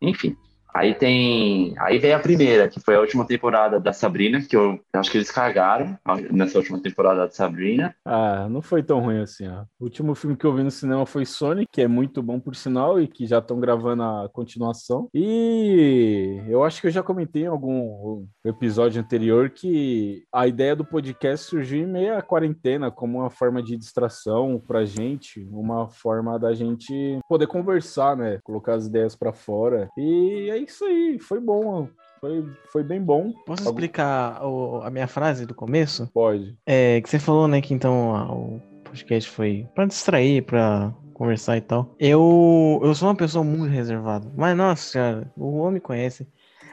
Enfim. 0.01 0.35
Aí 0.77 0.93
tem. 0.93 1.73
Aí 1.79 1.97
vem 1.97 2.13
a 2.13 2.19
primeira, 2.19 2.67
que 2.67 2.79
foi 2.79 2.95
a 2.95 2.99
última 2.99 3.25
temporada 3.25 3.79
da 3.79 3.91
Sabrina, 3.91 4.39
que 4.41 4.55
eu 4.55 4.79
acho 4.93 5.09
que 5.09 5.17
eles 5.17 5.31
cagaram 5.31 5.97
nessa 6.31 6.59
última 6.59 6.79
temporada 6.79 7.21
da 7.21 7.31
Sabrina. 7.31 7.95
Ah, 8.05 8.47
não 8.47 8.61
foi 8.61 8.83
tão 8.83 8.99
ruim 8.99 9.19
assim, 9.19 9.47
ó. 9.47 9.63
O 9.79 9.85
último 9.85 10.13
filme 10.13 10.37
que 10.37 10.45
eu 10.45 10.53
vi 10.53 10.61
no 10.61 10.69
cinema 10.69 11.03
foi 11.07 11.25
Sonic, 11.25 11.67
que 11.71 11.81
é 11.81 11.87
muito 11.87 12.21
bom 12.21 12.39
por 12.39 12.55
sinal 12.55 13.01
e 13.01 13.07
que 13.07 13.25
já 13.25 13.39
estão 13.39 13.59
gravando 13.59 14.03
a 14.03 14.29
continuação. 14.31 15.09
E 15.15 16.43
eu 16.47 16.63
acho 16.63 16.79
que 16.79 16.85
eu 16.85 16.91
já 16.91 17.01
comentei 17.01 17.43
em 17.43 17.47
algum 17.47 18.27
episódio 18.45 19.01
anterior 19.01 19.49
que 19.49 20.25
a 20.31 20.45
ideia 20.45 20.75
do 20.75 20.85
podcast 20.85 21.47
surgiu 21.47 21.79
em 21.79 21.87
meio 21.87 22.15
à 22.15 22.21
quarentena 22.21 22.91
como 22.91 23.17
uma 23.17 23.31
forma 23.31 23.63
de 23.63 23.75
distração 23.75 24.61
pra 24.67 24.85
gente, 24.85 25.47
uma 25.51 25.89
forma 25.89 26.37
da 26.37 26.53
gente 26.53 27.19
poder 27.27 27.47
conversar, 27.47 28.15
né? 28.15 28.37
Colocar 28.43 28.75
as 28.75 28.85
ideias 28.85 29.15
pra 29.15 29.33
fora. 29.33 29.89
E 29.97 30.51
é 30.51 30.66
isso 30.71 30.85
aí, 30.85 31.17
foi 31.19 31.39
bom. 31.39 31.87
Foi, 32.19 32.45
foi 32.71 32.83
bem 32.83 33.01
bom. 33.01 33.31
Posso 33.45 33.61
Algum- 33.67 33.77
explicar 33.79 34.43
o- 34.43 34.81
a 34.83 34.89
minha 34.89 35.07
frase 35.07 35.45
do 35.45 35.53
começo? 35.53 36.09
Pode. 36.13 36.57
É, 36.65 36.99
que 37.01 37.09
você 37.09 37.19
falou, 37.19 37.47
né, 37.47 37.61
que 37.61 37.73
então 37.73 38.15
a- 38.15 38.33
o 38.33 38.59
podcast 38.85 39.29
foi 39.29 39.67
pra 39.75 39.85
distrair, 39.85 40.41
pra 40.43 40.93
conversar 41.13 41.57
e 41.57 41.61
tal. 41.61 41.95
Eu, 41.99 42.79
eu 42.83 42.93
sou 42.95 43.07
uma 43.07 43.15
pessoa 43.15 43.43
muito 43.43 43.71
reservada. 43.71 44.31
Mas, 44.35 44.55
nossa 44.57 44.81
senhora, 44.81 45.31
o 45.37 45.57
homem 45.57 45.75
me 45.75 45.79
conhece. 45.79 46.27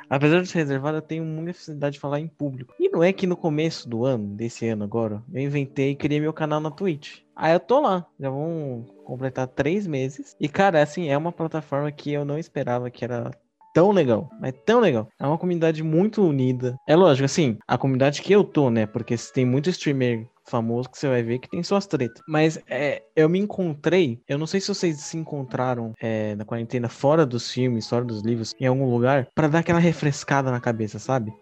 Apesar 0.08 0.40
de 0.42 0.48
ser 0.48 0.58
reservado, 0.58 0.98
eu 0.98 1.02
tenho 1.02 1.24
muita 1.24 1.44
necessidade 1.46 1.94
de 1.94 2.00
falar 2.00 2.20
em 2.20 2.28
público. 2.28 2.74
E 2.78 2.88
não 2.90 3.02
é 3.02 3.10
que 3.12 3.26
no 3.26 3.36
começo 3.36 3.88
do 3.88 4.04
ano, 4.04 4.26
desse 4.36 4.68
ano 4.68 4.84
agora, 4.84 5.22
eu 5.32 5.40
inventei 5.42 5.90
e 5.90 5.96
criei 5.96 6.20
meu 6.20 6.32
canal 6.32 6.60
na 6.60 6.70
Twitch. 6.70 7.20
Aí 7.34 7.52
eu 7.54 7.58
tô 7.60 7.80
lá, 7.80 8.06
já 8.20 8.28
vão 8.30 8.84
completar 9.04 9.48
três 9.48 9.86
meses. 9.86 10.36
E, 10.38 10.46
cara, 10.48 10.82
assim, 10.82 11.08
é 11.08 11.16
uma 11.18 11.32
plataforma 11.32 11.90
que 11.90 12.12
eu 12.12 12.24
não 12.24 12.38
esperava 12.38 12.90
que 12.90 13.02
era 13.04 13.30
tão 13.74 13.90
legal, 13.90 14.30
mas 14.40 14.54
tão 14.64 14.80
legal. 14.80 15.08
É 15.20 15.26
uma 15.26 15.36
comunidade 15.36 15.82
muito 15.82 16.22
unida. 16.22 16.78
É 16.88 16.94
lógico, 16.94 17.26
assim, 17.26 17.58
a 17.66 17.76
comunidade 17.76 18.22
que 18.22 18.32
eu 18.32 18.44
tô, 18.44 18.70
né? 18.70 18.86
Porque 18.86 19.16
tem 19.34 19.44
muito 19.44 19.68
streamer 19.68 20.26
famoso 20.46 20.88
que 20.88 20.98
você 20.98 21.08
vai 21.08 21.22
ver 21.22 21.40
que 21.40 21.48
tem 21.48 21.62
suas 21.62 21.86
tretas. 21.86 22.22
Mas 22.28 22.58
é, 22.68 23.02
eu 23.16 23.28
me 23.28 23.38
encontrei, 23.38 24.22
eu 24.28 24.38
não 24.38 24.46
sei 24.46 24.60
se 24.60 24.68
vocês 24.68 25.00
se 25.00 25.16
encontraram 25.16 25.92
é, 26.00 26.36
na 26.36 26.44
quarentena 26.44 26.88
fora 26.88 27.26
dos 27.26 27.50
filmes, 27.50 27.88
fora 27.88 28.04
dos 28.04 28.22
livros, 28.22 28.54
em 28.60 28.66
algum 28.66 28.88
lugar, 28.88 29.26
pra 29.34 29.48
dar 29.48 29.58
aquela 29.58 29.80
refrescada 29.80 30.50
na 30.50 30.60
cabeça, 30.60 30.98
sabe? 30.98 31.32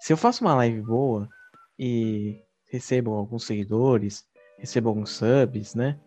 Se 0.00 0.12
eu 0.12 0.16
faço 0.16 0.42
uma 0.42 0.54
live 0.54 0.80
boa 0.80 1.28
e 1.78 2.40
recebo 2.70 3.12
alguns 3.12 3.44
seguidores, 3.44 4.24
recebo 4.58 4.88
alguns 4.88 5.10
subs, 5.10 5.74
né? 5.74 5.98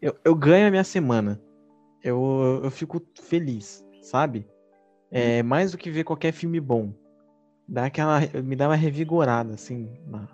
Eu, 0.00 0.14
eu 0.24 0.34
ganho 0.34 0.66
a 0.66 0.70
minha 0.70 0.84
semana. 0.84 1.40
Eu, 2.02 2.60
eu 2.64 2.70
fico 2.70 3.00
feliz, 3.14 3.84
sabe? 4.02 4.46
É 5.12 5.42
mais 5.42 5.72
do 5.72 5.78
que 5.78 5.90
ver 5.90 6.04
qualquer 6.04 6.32
filme 6.32 6.58
bom. 6.60 6.92
Dá 7.68 7.86
aquela, 7.86 8.20
me 8.42 8.56
dá 8.56 8.68
uma 8.68 8.74
revigorada, 8.76 9.54
assim, 9.54 9.88
na, 10.06 10.28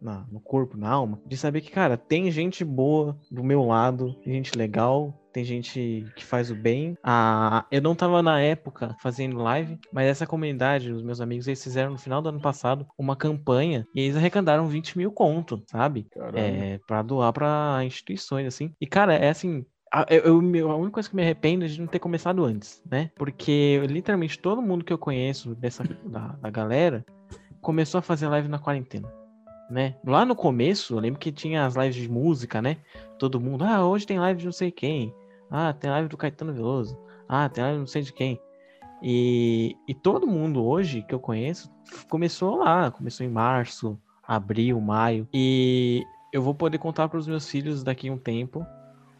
na- 0.00 0.26
no 0.30 0.40
corpo, 0.40 0.76
na 0.76 0.88
alma, 0.90 1.20
de 1.26 1.36
saber 1.36 1.60
que, 1.60 1.70
cara, 1.70 1.96
tem 1.96 2.30
gente 2.30 2.64
boa 2.64 3.18
do 3.30 3.42
meu 3.42 3.64
lado, 3.66 4.14
tem 4.22 4.32
gente 4.34 4.56
legal, 4.56 5.12
tem 5.32 5.44
gente 5.44 6.06
que 6.16 6.24
faz 6.24 6.50
o 6.50 6.54
bem. 6.56 6.96
Ah, 7.02 7.66
eu 7.70 7.82
não 7.82 7.94
tava 7.94 8.22
na 8.22 8.40
época 8.40 8.96
fazendo 9.02 9.38
live, 9.38 9.78
mas 9.92 10.06
essa 10.06 10.26
comunidade, 10.26 10.92
os 10.92 11.02
meus 11.02 11.20
amigos, 11.20 11.46
eles 11.46 11.62
fizeram 11.62 11.90
no 11.92 11.98
final 11.98 12.22
do 12.22 12.28
ano 12.30 12.40
passado 12.40 12.86
uma 12.98 13.16
campanha 13.16 13.86
e 13.94 14.00
eles 14.00 14.16
arrecadaram 14.16 14.66
20 14.66 14.96
mil 14.96 15.10
conto, 15.12 15.62
sabe? 15.70 16.06
Caramba. 16.12 16.38
É, 16.40 16.78
pra 16.86 17.02
doar 17.02 17.32
pra 17.32 17.80
instituições, 17.84 18.46
assim. 18.46 18.72
E, 18.80 18.86
cara, 18.86 19.14
é 19.14 19.28
assim. 19.28 19.64
A, 19.92 20.06
eu, 20.08 20.38
a 20.70 20.76
única 20.76 20.92
coisa 20.92 21.08
que 21.08 21.16
me 21.16 21.22
arrependo 21.22 21.64
é 21.64 21.68
de 21.68 21.80
não 21.80 21.88
ter 21.88 21.98
começado 21.98 22.44
antes, 22.44 22.80
né? 22.88 23.10
Porque 23.16 23.84
literalmente 23.88 24.38
todo 24.38 24.62
mundo 24.62 24.84
que 24.84 24.92
eu 24.92 24.98
conheço 24.98 25.54
dessa, 25.56 25.82
da, 26.06 26.28
da 26.40 26.50
galera 26.50 27.04
começou 27.60 27.98
a 27.98 28.02
fazer 28.02 28.28
live 28.28 28.46
na 28.46 28.60
quarentena, 28.60 29.12
né? 29.68 29.96
Lá 30.06 30.24
no 30.24 30.36
começo, 30.36 30.94
eu 30.94 31.00
lembro 31.00 31.18
que 31.18 31.32
tinha 31.32 31.66
as 31.66 31.74
lives 31.74 31.96
de 31.96 32.08
música, 32.08 32.62
né? 32.62 32.76
Todo 33.18 33.40
mundo, 33.40 33.64
ah, 33.64 33.84
hoje 33.84 34.06
tem 34.06 34.20
live 34.20 34.38
de 34.38 34.44
não 34.44 34.52
sei 34.52 34.70
quem. 34.70 35.12
Ah, 35.50 35.72
tem 35.72 35.90
live 35.90 36.08
do 36.08 36.16
Caetano 36.16 36.52
Veloso. 36.52 36.96
Ah, 37.28 37.48
tem 37.48 37.64
live 37.64 37.80
não 37.80 37.86
sei 37.86 38.02
de 38.02 38.12
quem. 38.12 38.40
E, 39.02 39.76
e 39.88 39.94
todo 39.94 40.26
mundo 40.26 40.64
hoje 40.64 41.02
que 41.02 41.14
eu 41.14 41.18
conheço 41.18 41.68
começou 42.08 42.58
lá, 42.58 42.92
começou 42.92 43.26
em 43.26 43.30
março, 43.30 43.98
abril, 44.22 44.80
maio. 44.80 45.26
E 45.34 46.04
eu 46.32 46.42
vou 46.42 46.54
poder 46.54 46.78
contar 46.78 47.08
para 47.08 47.18
os 47.18 47.26
meus 47.26 47.50
filhos 47.50 47.82
daqui 47.82 48.08
a 48.08 48.12
um 48.12 48.18
tempo 48.18 48.64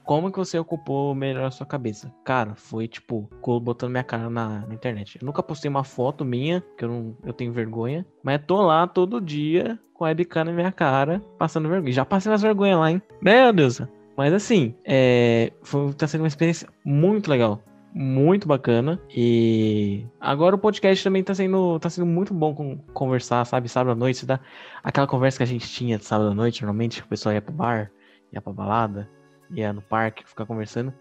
como 0.04 0.30
que 0.30 0.38
você 0.38 0.58
ocupou 0.58 1.14
melhor 1.14 1.44
a 1.44 1.50
sua 1.50 1.66
cabeça. 1.66 2.12
Cara, 2.24 2.54
foi 2.54 2.88
tipo, 2.88 3.28
botando 3.62 3.90
minha 3.90 4.04
cara 4.04 4.28
na, 4.28 4.66
na 4.66 4.74
internet. 4.74 5.18
Eu 5.20 5.26
nunca 5.26 5.42
postei 5.42 5.68
uma 5.68 5.84
foto 5.84 6.24
minha, 6.24 6.62
que 6.76 6.84
eu 6.84 6.88
não 6.88 7.16
eu 7.24 7.32
tenho 7.32 7.52
vergonha, 7.52 8.04
mas 8.22 8.40
tô 8.46 8.60
lá 8.62 8.86
todo 8.86 9.20
dia 9.20 9.78
com 9.94 10.04
a 10.04 10.08
webcam 10.08 10.44
na 10.44 10.52
minha 10.52 10.72
cara, 10.72 11.20
passando 11.38 11.68
vergonha. 11.68 11.92
Já 11.92 12.04
passei 12.04 12.32
umas 12.32 12.42
vergonhas 12.42 12.78
lá, 12.78 12.90
hein? 12.90 13.02
Meu 13.20 13.52
Deus. 13.52 13.82
Mas 14.16 14.32
assim, 14.32 14.74
é, 14.84 15.52
foi, 15.62 15.92
tá 15.92 16.06
sendo 16.06 16.22
uma 16.22 16.28
experiência 16.28 16.68
muito 16.84 17.30
legal. 17.30 17.62
Muito 17.92 18.46
bacana. 18.46 19.00
E 19.14 20.06
agora 20.20 20.54
o 20.54 20.58
podcast 20.58 21.02
também 21.02 21.22
tá 21.22 21.34
sendo, 21.34 21.78
tá 21.78 21.90
sendo 21.90 22.06
muito 22.06 22.32
bom 22.32 22.54
com, 22.54 22.78
conversar, 22.94 23.44
sabe? 23.44 23.68
Sábado 23.68 23.92
à 23.92 23.94
noite, 23.94 24.24
dá 24.24 24.40
aquela 24.82 25.06
conversa 25.06 25.38
que 25.38 25.42
a 25.42 25.46
gente 25.46 25.68
tinha 25.68 25.98
de 25.98 26.04
sábado 26.04 26.30
à 26.30 26.34
noite, 26.34 26.62
normalmente, 26.62 27.02
o 27.02 27.06
pessoal 27.06 27.34
ia 27.34 27.42
pro 27.42 27.52
bar, 27.52 27.90
ia 28.32 28.40
pra 28.40 28.52
balada, 28.52 29.08
ia 29.50 29.72
no 29.72 29.82
parque, 29.82 30.28
ficar 30.28 30.46
conversando. 30.46 30.92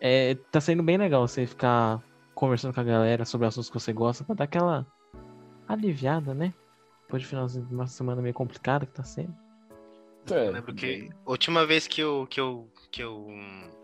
É, 0.00 0.34
tá 0.50 0.60
sendo 0.60 0.82
bem 0.82 0.96
legal 0.96 1.26
você 1.26 1.46
ficar 1.46 2.02
conversando 2.34 2.74
com 2.74 2.80
a 2.80 2.84
galera 2.84 3.24
sobre 3.24 3.46
assuntos 3.46 3.70
que 3.70 3.78
você 3.78 3.92
gosta, 3.92 4.24
pra 4.24 4.34
dar 4.34 4.44
aquela 4.44 4.86
aliviada, 5.66 6.34
né? 6.34 6.52
Depois 7.02 7.22
de 7.22 7.28
finalzinho 7.28 7.64
de 7.64 7.74
uma 7.74 7.86
semana 7.86 8.20
meio 8.20 8.34
complicada 8.34 8.84
que 8.84 8.92
tá 8.92 9.04
sendo. 9.04 9.34
É, 10.30 10.48
eu 10.48 10.52
lembro 10.52 10.74
que 10.74 11.08
a 11.24 11.30
última 11.30 11.64
vez 11.64 11.86
que 11.86 12.00
eu, 12.00 12.26
que 12.28 12.40
eu, 12.40 12.68
que 12.90 13.02
eu 13.02 13.28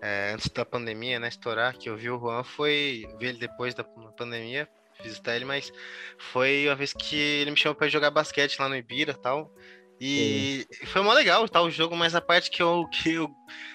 é, 0.02 0.32
antes 0.34 0.48
da 0.48 0.64
pandemia, 0.64 1.20
né, 1.20 1.28
estourar, 1.28 1.76
que 1.78 1.88
eu 1.88 1.96
vi 1.96 2.10
o 2.10 2.18
Juan 2.18 2.42
foi 2.42 3.06
ver 3.18 3.28
ele 3.28 3.38
depois 3.38 3.74
da 3.74 3.84
pandemia, 3.84 4.68
visitar 5.02 5.36
ele, 5.36 5.44
mas 5.44 5.72
foi 6.18 6.66
uma 6.66 6.74
vez 6.74 6.92
que 6.92 7.16
ele 7.16 7.52
me 7.52 7.56
chamou 7.56 7.76
para 7.76 7.88
jogar 7.88 8.10
basquete 8.10 8.58
lá 8.58 8.68
no 8.68 8.76
Ibira 8.76 9.14
tal. 9.14 9.52
E 10.04 10.66
Sim. 10.68 10.86
foi 10.86 11.00
mó 11.00 11.12
legal 11.12 11.48
tal, 11.48 11.66
o 11.66 11.70
jogo, 11.70 11.94
mas 11.94 12.12
a 12.16 12.20
parte 12.20 12.50
que 12.50 12.60
eu, 12.60 12.88
que 12.88 13.12
eu 13.12 13.30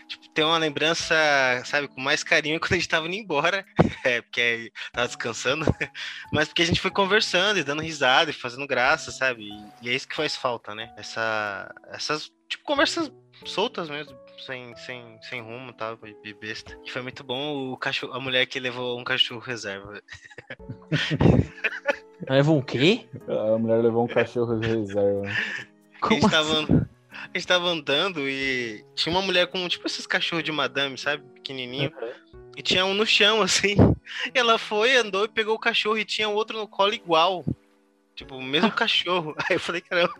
tipo, 0.09 0.27
tenho 0.33 0.49
uma 0.49 0.57
lembrança, 0.57 1.15
sabe, 1.63 1.87
com 1.87 2.01
mais 2.01 2.21
carinho 2.21 2.59
quando 2.59 2.73
a 2.73 2.75
gente 2.75 2.89
tava 2.89 3.07
indo 3.07 3.15
embora, 3.15 3.65
é, 4.03 4.21
porque 4.21 4.69
tava 4.91 5.07
descansando, 5.07 5.65
mas 6.33 6.49
porque 6.49 6.63
a 6.63 6.65
gente 6.65 6.81
foi 6.81 6.91
conversando 6.91 7.59
e 7.59 7.63
dando 7.63 7.81
risada 7.81 8.29
e 8.29 8.33
fazendo 8.33 8.67
graça, 8.67 9.09
sabe? 9.09 9.43
E, 9.43 9.87
e 9.87 9.89
é 9.89 9.93
isso 9.93 10.05
que 10.05 10.17
faz 10.17 10.35
falta, 10.35 10.75
né? 10.75 10.93
Essa, 10.97 11.73
essas, 11.93 12.29
tipo, 12.49 12.61
conversas 12.65 13.09
soltas 13.45 13.89
mesmo, 13.89 14.13
sem, 14.45 14.75
sem, 14.75 15.17
sem 15.21 15.41
rumo 15.41 15.71
tal, 15.71 15.95
de 15.95 16.33
besta. 16.33 16.77
E 16.83 16.91
foi 16.91 17.03
muito 17.03 17.23
bom 17.23 17.71
o 17.71 17.77
cachorro, 17.77 18.11
a 18.11 18.19
mulher 18.19 18.45
que 18.47 18.59
levou 18.59 18.99
um 18.99 19.03
cachorro 19.05 19.39
reserva. 19.39 20.01
levou 22.29 22.59
o 22.59 22.63
quê? 22.63 23.07
A 23.29 23.57
mulher 23.57 23.81
levou 23.81 24.03
um 24.03 24.07
cachorro 24.09 24.59
reserva. 24.59 25.21
Como 25.99 26.17
a 26.17 26.19
gente, 26.19 26.31
tava, 26.31 26.63
assim? 26.63 26.81
a 27.11 27.37
gente 27.37 27.47
tava 27.47 27.67
andando 27.67 28.27
e 28.27 28.85
tinha 28.95 29.13
uma 29.13 29.21
mulher 29.21 29.47
com 29.47 29.67
tipo 29.67 29.87
esses 29.87 30.07
cachorros 30.07 30.43
de 30.43 30.51
madame, 30.51 30.97
sabe? 30.97 31.23
Pequenininho. 31.33 31.91
Uhum. 32.01 32.41
E 32.57 32.61
tinha 32.63 32.85
um 32.85 32.93
no 32.93 33.05
chão, 33.05 33.41
assim. 33.43 33.75
E 34.33 34.37
ela 34.37 34.57
foi, 34.57 34.95
andou 34.95 35.25
e 35.25 35.29
pegou 35.29 35.55
o 35.55 35.59
cachorro 35.59 35.97
e 35.97 36.05
tinha 36.05 36.27
outro 36.27 36.57
no 36.57 36.67
colo 36.67 36.93
igual. 36.93 37.45
Tipo, 38.15 38.35
o 38.35 38.41
mesmo 38.41 38.71
cachorro. 38.73 39.35
Aí 39.37 39.55
eu 39.55 39.59
falei, 39.59 39.79
caramba, 39.79 40.13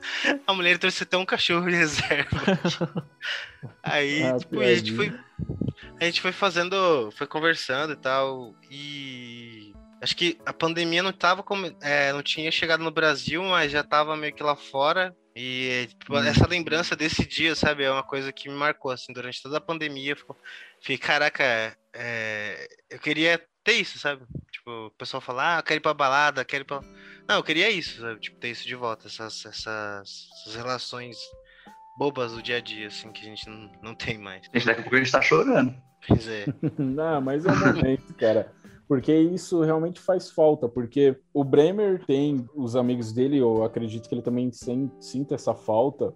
a 0.46 0.54
mulher 0.54 0.78
trouxe 0.78 1.02
até 1.04 1.18
um 1.18 1.26
cachorro 1.26 1.66
de 1.66 1.76
reserva. 1.76 2.30
Aí, 3.82 4.24
ah, 4.24 4.38
tipo, 4.38 4.60
a 4.60 4.76
gente 4.76 4.96
foi. 4.96 5.12
A 6.00 6.06
gente 6.06 6.22
foi 6.22 6.32
fazendo. 6.32 7.12
Foi 7.18 7.26
conversando 7.26 7.94
e 7.94 7.96
tal. 7.96 8.54
E. 8.70 9.74
Acho 10.00 10.16
que 10.16 10.38
a 10.46 10.54
pandemia 10.54 11.02
não 11.02 11.12
tava 11.12 11.42
como. 11.42 11.76
É, 11.82 12.14
não 12.14 12.22
tinha 12.22 12.52
chegado 12.52 12.84
no 12.84 12.92
Brasil, 12.92 13.42
mas 13.44 13.72
já 13.72 13.84
tava 13.84 14.16
meio 14.16 14.32
que 14.32 14.44
lá 14.44 14.56
fora. 14.56 15.16
E 15.40 15.88
tipo, 16.00 16.16
hum. 16.16 16.24
essa 16.24 16.48
lembrança 16.48 16.96
desse 16.96 17.24
dia, 17.24 17.54
sabe, 17.54 17.84
é 17.84 17.92
uma 17.92 18.02
coisa 18.02 18.34
que 18.34 18.50
me 18.50 18.56
marcou, 18.56 18.90
assim, 18.90 19.14
durante 19.14 19.40
toda 19.40 19.58
a 19.58 19.62
pandemia. 19.62 20.18
Fiquei, 20.80 20.98
caraca, 20.98 21.44
é, 21.94 22.68
eu 22.90 22.98
queria 22.98 23.40
ter 23.64 23.74
isso, 23.74 24.00
sabe? 24.00 24.26
Tipo, 24.52 24.88
o 24.88 24.92
pessoal 24.98 25.22
fala, 25.22 25.60
ah, 25.60 25.62
quero 25.62 25.78
ir 25.78 25.82
pra 25.82 25.94
balada, 25.94 26.44
quero 26.44 26.64
ir 26.64 26.66
pra. 26.66 26.82
Não, 27.28 27.36
eu 27.36 27.44
queria 27.44 27.70
isso, 27.70 28.02
sabe? 28.02 28.20
Tipo, 28.20 28.40
ter 28.40 28.50
isso 28.50 28.66
de 28.66 28.74
volta, 28.74 29.06
essas, 29.06 29.46
essas, 29.46 30.28
essas 30.42 30.56
relações 30.56 31.16
bobas 32.00 32.32
do 32.32 32.42
dia 32.42 32.58
a 32.58 32.62
dia, 32.62 32.88
assim, 32.88 33.12
que 33.12 33.22
a 33.22 33.30
gente 33.30 33.48
não, 33.48 33.72
não 33.84 33.94
tem 33.94 34.18
mais. 34.18 34.42
A 34.52 34.58
gente, 34.58 34.66
daqui 34.66 34.80
a 34.80 34.84
pouco 34.84 34.96
a 34.96 35.00
gente 35.00 35.12
tá 35.12 35.22
chorando. 35.22 35.76
Pois 36.08 36.28
é. 36.28 36.46
não, 36.80 37.22
mas 37.22 37.46
é 37.46 37.52
momento, 37.54 38.12
cara 38.16 38.52
porque 38.88 39.14
isso 39.14 39.62
realmente 39.62 40.00
faz 40.00 40.30
falta, 40.32 40.68
porque 40.68 41.18
o 41.34 41.44
Bremer 41.44 42.06
tem 42.06 42.48
os 42.56 42.76
amigos 42.76 43.12
dele, 43.12 43.38
eu 43.38 43.64
acredito 43.64 44.08
que 44.08 44.16
ele 44.16 44.22
também 44.22 44.50
sinta 44.52 45.36
essa 45.36 45.54
falta, 45.54 46.16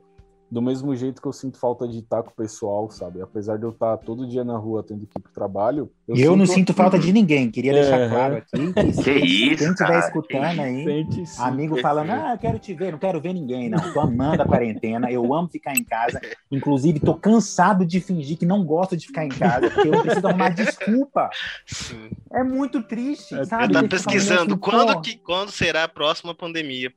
do 0.52 0.62
mesmo 0.62 0.94
jeito 0.94 1.22
que 1.22 1.28
eu 1.28 1.32
sinto 1.32 1.58
falta 1.58 1.88
de 1.88 2.00
estar 2.00 2.22
com 2.22 2.30
o 2.30 2.34
pessoal, 2.34 2.90
sabe? 2.92 3.22
Apesar 3.22 3.58
de 3.58 3.64
eu 3.64 3.70
estar 3.70 3.96
todo 3.98 4.28
dia 4.28 4.44
na 4.44 4.58
rua 4.58 4.84
tendo 4.84 5.08
que 5.08 5.18
ir 5.18 5.22
pro 5.22 5.32
trabalho. 5.32 5.90
Eu, 6.06 6.16
eu 6.16 6.18
sinto... 6.18 6.36
não 6.36 6.46
sinto 6.46 6.74
falta 6.74 7.00
de 7.00 7.14
ninguém, 7.14 7.50
queria 7.50 7.72
deixar 7.72 8.02
é. 8.02 8.10
claro 8.10 8.36
aqui. 8.36 8.74
Que, 8.74 8.74
que 9.02 9.12
isso, 9.12 9.58
quem 9.58 9.72
estiver 9.72 10.00
escutando 10.00 10.60
aí, 10.60 10.84
sente, 10.84 11.42
amigo 11.42 11.80
falando, 11.80 12.10
ah, 12.10 12.34
eu 12.34 12.38
quero 12.38 12.60
te 12.60 12.74
ver, 12.74 12.92
não 12.92 13.00
quero 13.00 13.22
ver 13.22 13.32
ninguém, 13.32 13.70
não. 13.70 13.94
Tô 13.94 14.02
amando 14.02 14.42
a 14.44 14.46
quarentena, 14.46 15.10
eu 15.10 15.34
amo 15.34 15.48
ficar 15.48 15.74
em 15.74 15.86
casa. 15.86 16.20
Inclusive, 16.52 17.00
tô 17.00 17.16
cansado 17.16 17.86
de 17.86 18.02
fingir 18.02 18.38
que 18.38 18.46
não 18.46 18.66
gosto 18.66 18.98
de 18.98 19.08
ficar 19.08 19.26
em 19.26 19.30
casa, 19.30 19.70
porque 19.70 19.88
eu 19.88 20.02
preciso 20.02 20.28
arrumar 20.28 20.50
desculpa. 20.50 21.30
Sim. 21.66 22.10
É 22.34 22.44
muito 22.44 22.84
triste, 22.84 23.36
é, 23.36 23.46
sabe? 23.46 23.74
Eu 23.74 23.84
tô 23.84 23.88
pesquisando 23.88 24.54
assim, 24.54 24.58
quando, 24.58 25.02
que, 25.02 25.16
quando 25.18 25.52
será 25.52 25.86
a 25.86 25.88
próxima 25.88 26.36
pandemia. 26.36 26.92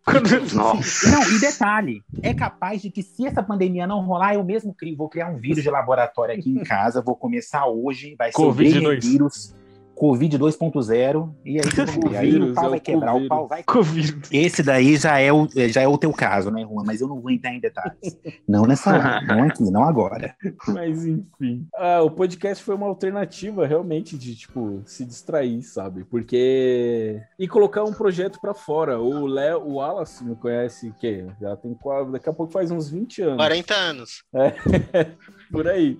Nossa. 0.52 1.10
Não, 1.10 1.30
e 1.30 1.38
detalhe, 1.38 2.02
é 2.20 2.34
capaz 2.34 2.82
de 2.82 2.90
que 2.90 3.02
se 3.02 3.26
essa 3.26 3.43
pandemia 3.44 3.86
não 3.86 4.04
rolar, 4.04 4.34
eu 4.34 4.44
mesmo 4.44 4.74
crio, 4.74 4.96
vou 4.96 5.08
criar 5.08 5.28
um 5.28 5.36
vírus 5.36 5.62
de 5.62 5.70
laboratório 5.70 6.34
aqui 6.34 6.50
em 6.50 6.62
casa, 6.64 7.02
vou 7.02 7.16
começar 7.16 7.66
hoje, 7.66 8.14
vai 8.18 8.32
ser 8.32 8.36
COVID 8.36 8.86
o 8.86 9.00
vírus. 9.00 9.54
Covid 9.94 10.38
2.0 10.38 11.34
e 11.44 11.58
aí, 11.58 11.60
aí 12.18 12.36
o 12.36 12.54
pau 12.54 12.66
é 12.66 12.70
vai 12.70 12.80
quebrar, 12.80 13.12
COVID. 13.12 13.26
o 13.26 13.28
pau 13.28 13.48
vai. 13.48 13.62
COVID. 13.64 14.22
Esse 14.32 14.62
daí 14.62 14.96
já 14.96 15.18
é, 15.18 15.32
o, 15.32 15.48
já 15.68 15.82
é 15.82 15.88
o 15.88 15.96
teu 15.96 16.12
caso, 16.12 16.50
né, 16.50 16.62
Juan? 16.62 16.82
Mas 16.84 17.00
eu 17.00 17.08
não 17.08 17.20
vou 17.20 17.30
entrar 17.30 17.54
em 17.54 17.60
detalhes. 17.60 18.18
Não 18.46 18.66
nessa 18.66 18.90
hora, 18.90 19.20
não 19.26 19.44
aqui, 19.44 19.70
não 19.70 19.84
agora. 19.84 20.34
Mas 20.68 21.06
enfim. 21.06 21.66
Ah, 21.74 22.02
o 22.02 22.10
podcast 22.10 22.62
foi 22.62 22.74
uma 22.74 22.86
alternativa 22.86 23.66
realmente 23.66 24.18
de, 24.18 24.34
tipo, 24.34 24.82
se 24.84 25.04
distrair, 25.04 25.62
sabe? 25.62 26.04
Porque. 26.04 27.20
E 27.38 27.46
colocar 27.46 27.84
um 27.84 27.92
projeto 27.92 28.40
para 28.40 28.54
fora. 28.54 28.98
O 28.98 29.26
Léo, 29.26 29.60
o 29.60 29.74
Wallace 29.74 30.24
me 30.24 30.34
conhece, 30.34 30.92
que 30.98 31.26
já 31.40 31.56
tem 31.56 31.74
quase. 31.74 32.10
Daqui 32.10 32.28
a 32.28 32.32
pouco 32.32 32.52
faz 32.52 32.70
uns 32.70 32.88
20 32.88 33.22
anos. 33.22 33.36
40 33.36 33.74
anos. 33.74 34.24
É, 34.34 35.06
por 35.50 35.68
aí. 35.68 35.98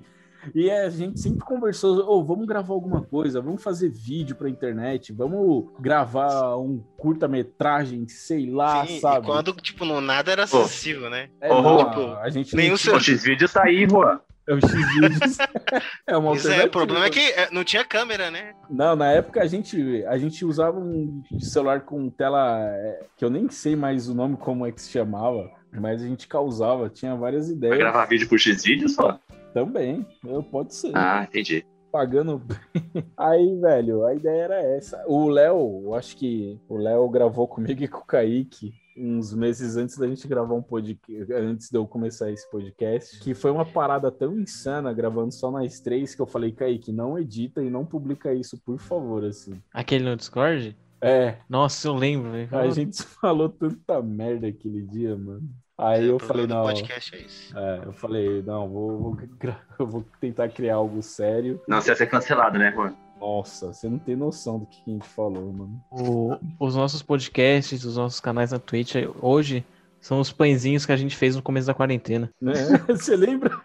E 0.55 0.70
a 0.70 0.88
gente 0.90 1.20
sempre 1.20 1.45
conversou, 1.45 2.05
oh, 2.09 2.24
vamos 2.24 2.47
gravar 2.47 2.74
alguma 2.74 3.03
coisa, 3.03 3.40
vamos 3.40 3.62
fazer 3.62 3.90
vídeo 3.90 4.36
pra 4.36 4.49
internet, 4.49 5.12
vamos 5.12 5.66
gravar 5.78 6.57
um 6.57 6.82
curta-metragem, 6.97 8.07
sei 8.09 8.51
lá, 8.51 8.86
Sim, 8.86 9.01
sabe? 9.01 9.26
E 9.26 9.30
quando, 9.30 9.53
tipo, 9.55 9.84
não, 9.84 10.01
nada 10.01 10.32
era 10.32 10.45
acessível, 10.45 11.09
né? 11.09 11.28
É, 11.40 11.53
oh, 11.53 11.62
não, 11.62 11.90
tipo, 11.90 12.01
a 12.16 12.28
gente 12.30 12.57
nenhum 12.57 12.76
tinha... 12.76 12.97
O 12.97 13.01
X-Vídeo 13.01 13.49
tá 13.49 13.64
aí, 13.64 13.86
Juan. 13.88 14.20
É 14.47 14.55
o 14.55 14.61
X-Vídeos. 14.61 15.38
é 16.07 16.16
uma 16.16 16.36
é, 16.36 16.64
o 16.64 16.70
problema 16.70 17.07
é 17.07 17.11
que 17.11 17.20
é, 17.20 17.49
não 17.51 17.64
tinha 17.64 17.84
câmera, 17.84 18.30
né? 18.30 18.53
Não, 18.68 18.95
na 18.95 19.11
época 19.11 19.42
a 19.42 19.47
gente, 19.47 20.05
a 20.07 20.18
gente 20.18 20.45
usava 20.45 20.78
um 20.78 21.22
celular 21.40 21.80
com 21.80 22.11
tela 22.11 22.61
é, 22.61 23.07
que 23.16 23.24
eu 23.24 23.30
nem 23.30 23.49
sei 23.49 23.74
mais 23.74 24.09
o 24.09 24.14
nome 24.14 24.36
como 24.36 24.66
é 24.66 24.72
que 24.72 24.82
se 24.82 24.90
chamava, 24.90 25.51
mas 25.72 26.03
a 26.03 26.07
gente 26.07 26.28
causava, 26.28 26.90
tinha 26.90 27.16
várias 27.16 27.49
ideias. 27.49 27.76
Vai 27.76 27.78
gravar 27.78 28.05
vídeo 28.05 28.28
por 28.28 28.38
X-Vídeos 28.38 28.95
só? 28.95 29.18
Também, 29.55 30.05
pode 30.50 30.74
ser. 30.74 30.90
Ah, 30.94 31.24
entendi. 31.28 31.64
Pagando. 31.90 32.42
Aí, 33.16 33.57
velho, 33.61 34.05
a 34.05 34.14
ideia 34.14 34.42
era 34.42 34.61
essa. 34.61 35.05
O 35.07 35.28
Léo, 35.28 35.82
eu 35.84 35.94
acho 35.94 36.16
que 36.16 36.61
o 36.68 36.76
Léo 36.76 37.09
gravou 37.09 37.46
comigo 37.46 37.82
e 37.82 37.86
com 37.86 38.00
o 38.00 38.05
Kaique 38.05 38.74
uns 38.96 39.32
meses 39.34 39.76
antes 39.76 39.96
da 39.96 40.07
gente 40.07 40.26
gravar 40.28 40.55
um 40.55 40.62
podcast, 40.62 41.32
antes 41.32 41.68
de 41.68 41.76
eu 41.76 41.86
começar 41.86 42.30
esse 42.30 42.48
podcast, 42.50 43.18
que 43.20 43.34
foi 43.34 43.50
uma 43.50 43.64
parada 43.64 44.11
tão 44.11 44.38
insana 44.38 44.92
gravando 44.92 45.32
só 45.32 45.50
nós 45.50 45.80
três 45.80 46.14
que 46.14 46.22
eu 46.22 46.26
falei, 46.26 46.52
Kaique, 46.52 46.92
não 46.92 47.18
edita 47.18 47.62
e 47.62 47.70
não 47.70 47.84
publica 47.84 48.32
isso, 48.32 48.61
por 48.64 48.78
favor, 48.78 49.24
assim. 49.24 49.61
Aquele 49.72 50.05
no 50.05 50.16
Discord? 50.16 50.76
É. 51.00 51.36
Nossa, 51.48 51.88
eu 51.88 51.94
lembro. 51.94 52.30
A 52.50 52.68
gente 52.70 53.02
falou 53.20 53.48
tanta 53.48 54.00
merda 54.00 54.46
aquele 54.46 54.82
dia, 54.82 55.16
mano. 55.16 55.48
Aí 55.77 56.07
é, 56.07 56.11
eu 56.11 56.18
falei, 56.18 56.47
não. 56.47 56.62
podcast 56.62 57.14
é 57.14 57.18
isso. 57.18 57.59
É, 57.59 57.83
eu 57.87 57.93
falei, 57.93 58.43
não, 58.43 58.68
vou, 58.68 58.99
vou, 58.99 59.18
eu 59.79 59.87
vou 59.87 60.05
tentar 60.20 60.49
criar 60.49 60.77
algo 60.77 61.03
sério. 61.03 61.61
Não, 61.66 61.81
você 61.81 61.91
ia 61.91 61.97
ser 61.97 62.07
cancelado, 62.07 62.59
né, 62.59 62.72
Juan? 62.72 62.95
Nossa, 63.20 63.72
você 63.72 63.89
não 63.89 63.99
tem 63.99 64.14
noção 64.14 64.59
do 64.59 64.66
que 64.66 64.79
a 64.87 64.91
gente 64.91 65.09
falou, 65.09 65.53
mano. 65.53 65.83
O, 65.91 66.37
os 66.61 66.77
nossos 66.77 67.03
podcasts, 67.03 67.85
os 67.85 67.97
nossos 67.97 68.20
canais 68.20 68.53
na 68.53 68.59
Twitch, 68.59 68.95
hoje, 69.20 69.64
são 70.01 70.20
os 70.20 70.31
pãezinhos 70.31 70.85
que 70.85 70.93
a 70.93 70.97
gente 70.97 71.16
fez 71.16 71.35
no 71.35 71.43
começo 71.43 71.66
da 71.66 71.75
quarentena. 71.75 72.31
É, 72.47 72.93
você 72.93 73.16
lembra? 73.16 73.59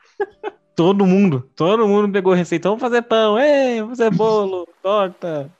Todo 0.76 1.06
mundo, 1.06 1.50
todo 1.56 1.88
mundo 1.88 2.10
pegou 2.10 2.34
receita. 2.34 2.70
Vamos 2.70 2.82
fazer 2.82 3.02
pão, 3.02 3.38
ei, 3.38 3.82
vamos 3.82 3.98
fazer 3.98 4.16
bolo, 4.16 4.66
torta. 4.82 5.52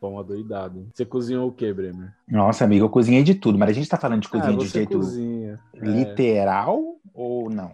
Pão 0.00 0.18
adoidado. 0.18 0.88
Você 0.94 1.04
cozinhou 1.04 1.48
o 1.48 1.52
que, 1.52 1.72
Bremer? 1.72 2.12
Nossa, 2.28 2.64
amigo, 2.64 2.84
eu 2.84 2.90
cozinhei 2.90 3.22
de 3.22 3.34
tudo, 3.34 3.58
mas 3.58 3.70
a 3.70 3.72
gente 3.72 3.88
tá 3.88 3.96
falando 3.96 4.22
de 4.22 4.28
cozinha 4.28 4.54
ah, 4.54 4.58
de 4.58 4.66
jeito 4.66 4.96
cozinha. 4.96 5.58
É. 5.74 5.80
literal 5.84 6.78
é. 6.78 7.10
ou 7.14 7.50
não? 7.50 7.72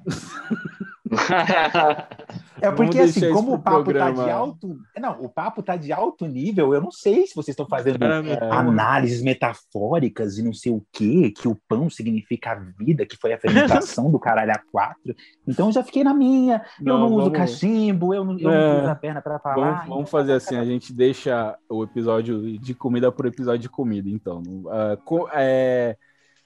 é 2.68 2.72
porque 2.72 2.98
assim, 2.98 3.32
como 3.32 3.54
o 3.54 3.58
papo 3.58 3.84
programa. 3.84 4.14
tá 4.14 4.24
de 4.24 4.30
alto. 4.30 4.78
Não, 4.98 5.22
o 5.22 5.28
papo 5.28 5.62
tá 5.62 5.76
de 5.76 5.92
alto 5.92 6.26
nível, 6.26 6.74
eu 6.74 6.80
não 6.80 6.90
sei 6.90 7.26
se 7.26 7.34
vocês 7.34 7.54
estão 7.54 7.66
fazendo 7.66 8.02
é. 8.02 8.50
análises 8.50 9.22
metafóricas 9.22 10.38
e 10.38 10.42
não 10.42 10.52
sei 10.52 10.72
o 10.72 10.84
quê, 10.92 11.32
que 11.36 11.48
o 11.48 11.58
pão 11.68 11.88
significa 11.90 12.52
a 12.52 12.54
vida, 12.54 13.06
que 13.06 13.16
foi 13.16 13.32
a 13.32 13.38
fermentação 13.40 14.10
do 14.10 14.18
caralho 14.18 14.52
a 14.52 14.60
quatro. 14.70 15.14
Então 15.46 15.66
eu 15.66 15.72
já 15.72 15.82
fiquei 15.82 16.04
na 16.04 16.14
minha, 16.14 16.64
não, 16.80 16.94
eu 16.94 17.00
não 17.00 17.08
vamos... 17.08 17.22
uso 17.24 17.32
cachimbo, 17.32 18.14
eu 18.14 18.24
não, 18.24 18.38
eu 18.38 18.50
é. 18.50 18.72
não 18.72 18.80
uso 18.80 18.90
a 18.90 18.94
perna 18.94 19.22
para 19.22 19.38
falar. 19.38 19.54
Vamos, 19.54 19.88
vamos 19.88 19.88
então 19.88 20.06
fazer 20.06 20.32
assim, 20.32 20.56
a 20.56 20.64
gente 20.64 20.92
deixa 20.92 21.56
o 21.68 21.84
episódio 21.84 22.58
de 22.58 22.74
comida 22.74 23.10
por 23.12 23.26
episódio 23.26 23.60
de 23.60 23.68
comida, 23.68 24.08
então. 24.08 24.42
Uh, 24.42 24.96
co 25.04 25.28
é, 25.32 25.96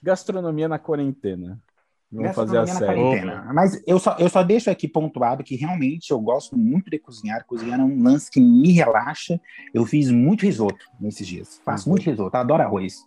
gastronomia 0.01 0.67
na 0.67 0.79
quarentena. 0.79 1.59
Vamos 2.11 2.35
fazer 2.35 2.57
a 2.57 2.65
série. 2.65 3.23
Mas 3.53 3.81
eu 3.85 3.99
só, 3.99 4.15
eu 4.17 4.29
só 4.29 4.41
deixo 4.41 4.69
aqui 4.69 4.87
pontuado 4.87 5.43
que 5.43 5.55
realmente 5.55 6.09
eu 6.11 6.19
gosto 6.19 6.57
muito 6.57 6.89
de 6.89 6.97
cozinhar. 6.97 7.45
Cozinhar 7.45 7.79
é 7.79 7.83
um 7.83 8.01
lance 8.01 8.31
que 8.31 8.39
me 8.39 8.71
relaxa. 8.71 9.39
Eu 9.73 9.85
fiz 9.85 10.09
muito 10.09 10.41
risoto 10.41 10.85
nesses 10.99 11.27
dias. 11.27 11.61
Faço 11.63 11.87
uhum. 11.87 11.95
muito 11.95 12.09
risoto, 12.09 12.35
adoro 12.35 12.63
arroz. 12.63 13.05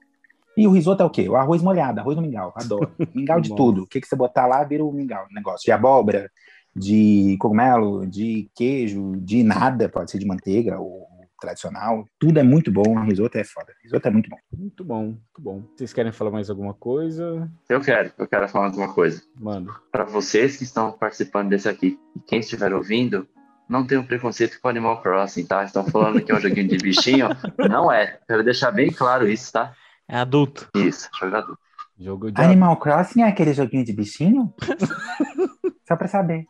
E 0.57 0.67
o 0.67 0.71
risoto 0.71 1.03
é 1.03 1.07
o 1.07 1.11
quê? 1.11 1.29
O 1.29 1.35
arroz 1.35 1.63
molhado, 1.63 1.99
arroz 1.99 2.17
no 2.17 2.23
mingau. 2.23 2.53
Adoro. 2.55 2.93
Mingau 3.15 3.41
de 3.41 3.55
tudo. 3.57 3.83
O 3.83 3.87
que, 3.87 4.01
que 4.01 4.07
você 4.07 4.15
botar 4.15 4.47
lá 4.47 4.63
vira 4.63 4.85
o 4.85 4.93
mingau. 4.93 5.27
Negócio 5.33 5.65
de 5.65 5.73
abóbora, 5.73 6.31
de 6.77 7.37
cogumelo, 7.41 8.07
de 8.07 8.51
queijo, 8.55 9.17
de 9.17 9.43
nada. 9.43 9.89
Pode 9.89 10.11
ser 10.11 10.19
de 10.19 10.27
manteiga 10.27 10.79
ou 10.79 11.09
tradicional. 11.43 12.07
Tudo 12.19 12.39
é 12.39 12.43
muito 12.43 12.71
bom. 12.71 12.97
O 12.97 13.05
risoto 13.05 13.37
é 13.37 13.45
foda. 13.45 13.73
O 13.73 13.83
risoto 13.83 14.07
é 14.07 14.11
muito 14.11 14.31
bom. 14.31 14.37
Muito 14.57 14.85
bom, 14.85 15.03
muito 15.05 15.41
bom. 15.41 15.65
Vocês 15.77 15.93
querem 15.93 16.13
falar 16.13 16.31
mais 16.31 16.49
alguma 16.49 16.73
coisa? 16.73 17.51
Eu 17.69 17.81
quero, 17.81 18.13
eu 18.17 18.29
quero 18.29 18.49
falar 18.49 18.71
de 18.71 18.77
uma 18.77 18.95
coisa. 18.95 19.21
Mano, 19.39 19.75
Para 19.91 20.05
vocês 20.05 20.57
que 20.57 20.65
estão 20.65 20.93
participando 20.93 21.49
desse 21.49 21.69
aqui, 21.69 21.99
e 22.17 22.21
quem 22.21 22.39
estiver 22.39 22.73
ouvindo, 22.73 23.27
não 23.69 23.85
tenham 23.87 24.05
preconceito 24.05 24.61
com 24.61 24.69
Animal 24.69 25.03
Crossing, 25.03 25.45
tá? 25.47 25.65
Estão 25.65 25.85
falando 25.85 26.23
que 26.23 26.31
é 26.31 26.35
um 26.35 26.41
joguinho 26.41 26.69
de 26.69 26.79
bichinho. 26.79 27.29
Não 27.59 27.91
é. 27.91 28.19
Quero 28.29 28.45
deixar 28.45 28.71
bem 28.71 28.91
claro 28.91 29.29
isso, 29.29 29.53
tá? 29.53 29.73
É 30.09 30.19
adulto. 30.19 30.69
Isso, 30.77 31.09
jogador. 31.19 31.59
jogo 31.99 32.31
de 32.31 32.41
Animal 32.41 32.77
Crossing 32.77 33.23
é 33.23 33.29
aquele 33.29 33.53
joguinho 33.55 33.85
de 33.85 33.93
bichinho? 33.93 34.53
Só 35.89 35.97
pra 35.97 36.07
saber. 36.07 36.45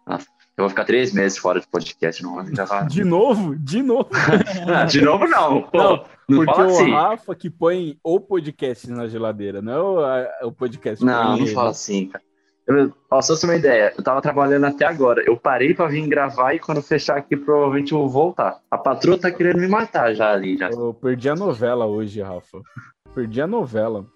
Eu 0.57 0.65
vou 0.65 0.69
ficar 0.69 0.85
três 0.85 1.13
meses 1.15 1.39
fora 1.39 1.61
do 1.61 1.67
podcast, 1.69 2.23
não 2.23 2.35
vou 2.35 2.45
gravar. 2.53 2.87
De 2.87 3.03
novo? 3.05 3.57
De 3.57 3.83
novo? 3.83 4.09
Ah, 4.69 4.85
de 4.85 5.01
novo, 5.01 5.27
não. 5.27 5.63
Pô, 5.63 5.79
Não, 5.79 6.05
não, 6.29 6.45
Porque 6.45 6.55
fala 6.55 6.69
o 6.69 6.71
assim. 6.71 6.91
Rafa 6.93 7.35
que 7.35 7.51
põe 7.51 7.97
o 8.03 8.21
podcast 8.21 8.91
na 8.91 9.09
geladeira, 9.09 9.61
não 9.63 9.73
é 9.73 9.81
o, 9.81 9.99
a- 10.01 10.47
o 10.47 10.53
podcast. 10.53 11.05
Não, 11.05 11.37
não 11.39 11.47
fala 11.49 11.71
assim, 11.71 12.07
cara. 12.09 12.23
Eu, 12.65 12.93
ó, 13.11 13.21
só 13.21 13.35
uma 13.45 13.57
ideia, 13.57 13.93
eu 13.99 14.05
tava 14.05 14.23
trabalhando 14.23 14.65
até 14.67 14.85
agora. 14.87 15.21
Eu 15.27 15.37
parei 15.37 15.75
pra 15.75 15.89
vir 15.89 16.07
gravar 16.07 16.55
e 16.55 16.61
quando 16.61 16.81
fechar 16.81 17.17
aqui, 17.17 17.37
provavelmente 17.37 17.91
eu 17.93 17.99
vou 17.99 18.09
voltar. 18.09 18.61
A 18.71 18.79
patroa 18.79 19.19
tá 19.19 19.33
querendo 19.33 19.59
me 19.59 19.67
matar 19.67 20.15
já 20.15 20.31
ali. 20.33 20.57
Já. 20.57 20.71
Eu 20.71 20.95
perdi 20.95 21.29
a 21.29 21.35
novela 21.35 21.87
hoje, 21.87 22.23
Rafa. 22.23 22.61
Perdi 23.15 23.41
a 23.43 23.49
novela. 23.49 24.07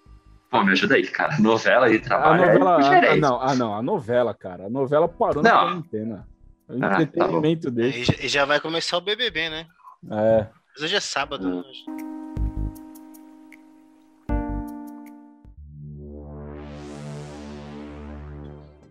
Pô, 0.49 0.63
me 0.63 0.71
ajuda 0.71 0.95
aí, 0.95 1.05
cara. 1.07 1.37
Novela 1.41 1.89
e 1.91 1.97
A 1.97 2.01
trabalho. 2.01 2.41
novela. 2.45 2.71
é 2.71 2.73
ah, 2.73 2.81
diferente. 2.81 3.19
não, 3.19 3.41
ah, 3.41 3.55
não, 3.55 3.73
a 3.75 3.81
novela, 3.81 4.33
cara. 4.33 4.65
A 4.67 4.69
novela 4.69 5.07
parou 5.07 5.43
na 5.43 5.49
Não. 5.51 5.59
quarentena. 5.81 6.27
O 6.69 6.73
Ah, 6.83 6.89
tá 6.89 7.01
entretenimento 7.01 7.71
dele. 7.71 8.05
E 8.21 8.27
já- 8.27 8.45
vai 8.45 8.59
começar 8.59 8.97
o 8.97 9.01
BBB, 9.01 9.49
né? 9.49 9.65
É. 10.11 10.47
Mas 10.73 10.83
hoje 10.83 10.95
é 10.95 10.99
sábado. 10.99 11.47
Hum. 11.47 11.61
né? 11.61 12.16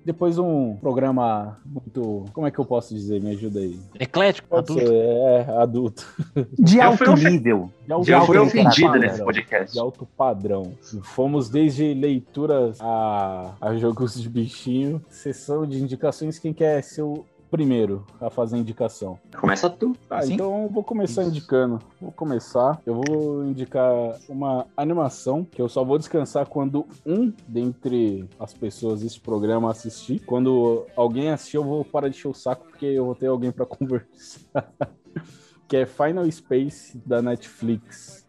Depois 0.06 0.36
de 0.36 0.40
um 0.40 0.76
programa 0.76 1.58
muito. 1.66 2.26
Como 2.32 2.46
é 2.46 2.50
que 2.52 2.60
eu 2.60 2.64
posso 2.64 2.94
dizer? 2.94 3.20
Me 3.20 3.30
ajuda 3.30 3.58
aí. 3.58 3.76
Eclético, 3.98 4.46
Pode 4.48 4.70
adulto. 4.70 4.86
ser, 4.86 4.94
é, 4.94 5.58
adulto. 5.58 6.14
De 6.56 6.76
Eu 6.78 6.82
alto 6.84 7.12
nível. 7.16 7.70
De 7.84 7.92
alto, 7.92 8.26
fui 8.26 8.36
alto 8.36 8.48
ofendido 8.48 8.86
padrão. 8.86 9.00
nesse 9.00 9.24
podcast. 9.24 9.72
De 9.72 9.80
alto 9.80 10.06
padrão. 10.16 10.72
Fomos 11.02 11.50
desde 11.50 11.92
leituras 11.92 12.78
a, 12.80 13.54
a 13.60 13.74
jogos 13.74 14.14
de 14.22 14.28
bichinho, 14.28 15.02
sessão 15.10 15.66
de 15.66 15.82
indicações. 15.82 16.38
Quem 16.38 16.54
quer 16.54 16.84
ser 16.84 17.02
o 17.02 17.24
primeiro 17.50 18.04
a 18.20 18.28
fazer 18.30 18.56
a 18.56 18.58
indicação? 18.58 19.18
Começa 19.40 19.68
tu. 19.70 19.96
Tá, 20.08 20.22
Sim. 20.22 20.34
então 20.34 20.64
eu 20.64 20.68
vou 20.68 20.82
começar 20.84 21.24
indicando. 21.24 21.78
Vou 22.00 22.10
começar. 22.12 22.80
Eu 22.84 23.00
vou 23.02 23.44
indicar 23.44 23.92
uma 24.28 24.66
animação 24.76 25.44
que 25.44 25.60
eu 25.62 25.68
só 25.68 25.84
vou 25.84 25.98
descansar 25.98 26.46
quando 26.46 26.86
um 27.04 27.32
dentre 27.46 28.28
as 28.38 28.52
pessoas 28.52 29.00
desse 29.02 29.20
programa 29.20 29.70
assistir. 29.70 30.20
Quando 30.20 30.86
alguém 30.96 31.30
assistir, 31.30 31.56
eu 31.56 31.64
vou 31.64 31.84
parar 31.84 32.08
de 32.08 32.16
encher 32.16 32.28
o 32.28 32.34
saco 32.34 32.66
porque 32.68 32.86
eu 32.86 33.04
vou 33.06 33.14
ter 33.14 33.26
alguém 33.28 33.50
pra 33.52 33.64
conversar. 33.66 34.72
que 35.68 35.76
é 35.76 35.86
Final 35.86 36.30
Space 36.30 36.96
da 37.06 37.20
Netflix. 37.22 38.26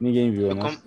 Ninguém 0.00 0.30
viu, 0.30 0.48
Eu, 0.48 0.54
né? 0.54 0.62
com- 0.62 0.86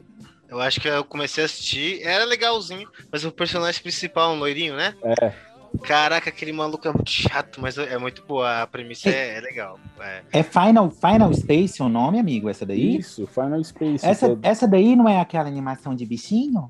eu 0.49 0.59
acho 0.59 0.79
que 0.81 0.87
eu 0.87 1.03
comecei 1.03 1.43
a 1.43 1.45
assistir, 1.45 2.01
era 2.03 2.25
legalzinho, 2.25 2.89
mas 3.11 3.23
o 3.23 3.31
personagem 3.31 3.81
principal, 3.81 4.33
um 4.33 4.39
loirinho, 4.39 4.75
né? 4.75 4.95
É. 5.03 5.48
Caraca, 5.83 6.29
aquele 6.29 6.51
maluco 6.51 6.87
é 6.87 6.91
muito 6.91 7.09
chato, 7.09 7.59
mas 7.61 7.77
é 7.77 7.97
muito 7.97 8.23
boa. 8.27 8.61
A 8.63 8.67
premissa 8.67 9.09
é, 9.09 9.37
é 9.37 9.41
legal. 9.41 9.79
É. 9.99 10.21
É 10.33 10.43
Final, 10.43 10.89
Final 10.91 11.33
Space 11.33 11.81
o 11.81 11.89
nome, 11.89 12.19
amigo, 12.19 12.49
essa 12.49 12.65
daí? 12.65 12.97
Isso, 12.97 13.25
Final 13.27 13.63
Space. 13.63 14.05
Essa, 14.05 14.35
que 14.35 14.45
é- 14.47 14.49
essa 14.51 14.67
daí 14.67 14.95
não 14.95 15.07
é 15.07 15.19
aquela 15.19 15.47
animação 15.47 15.95
de 15.95 16.05
bichinho? 16.05 16.67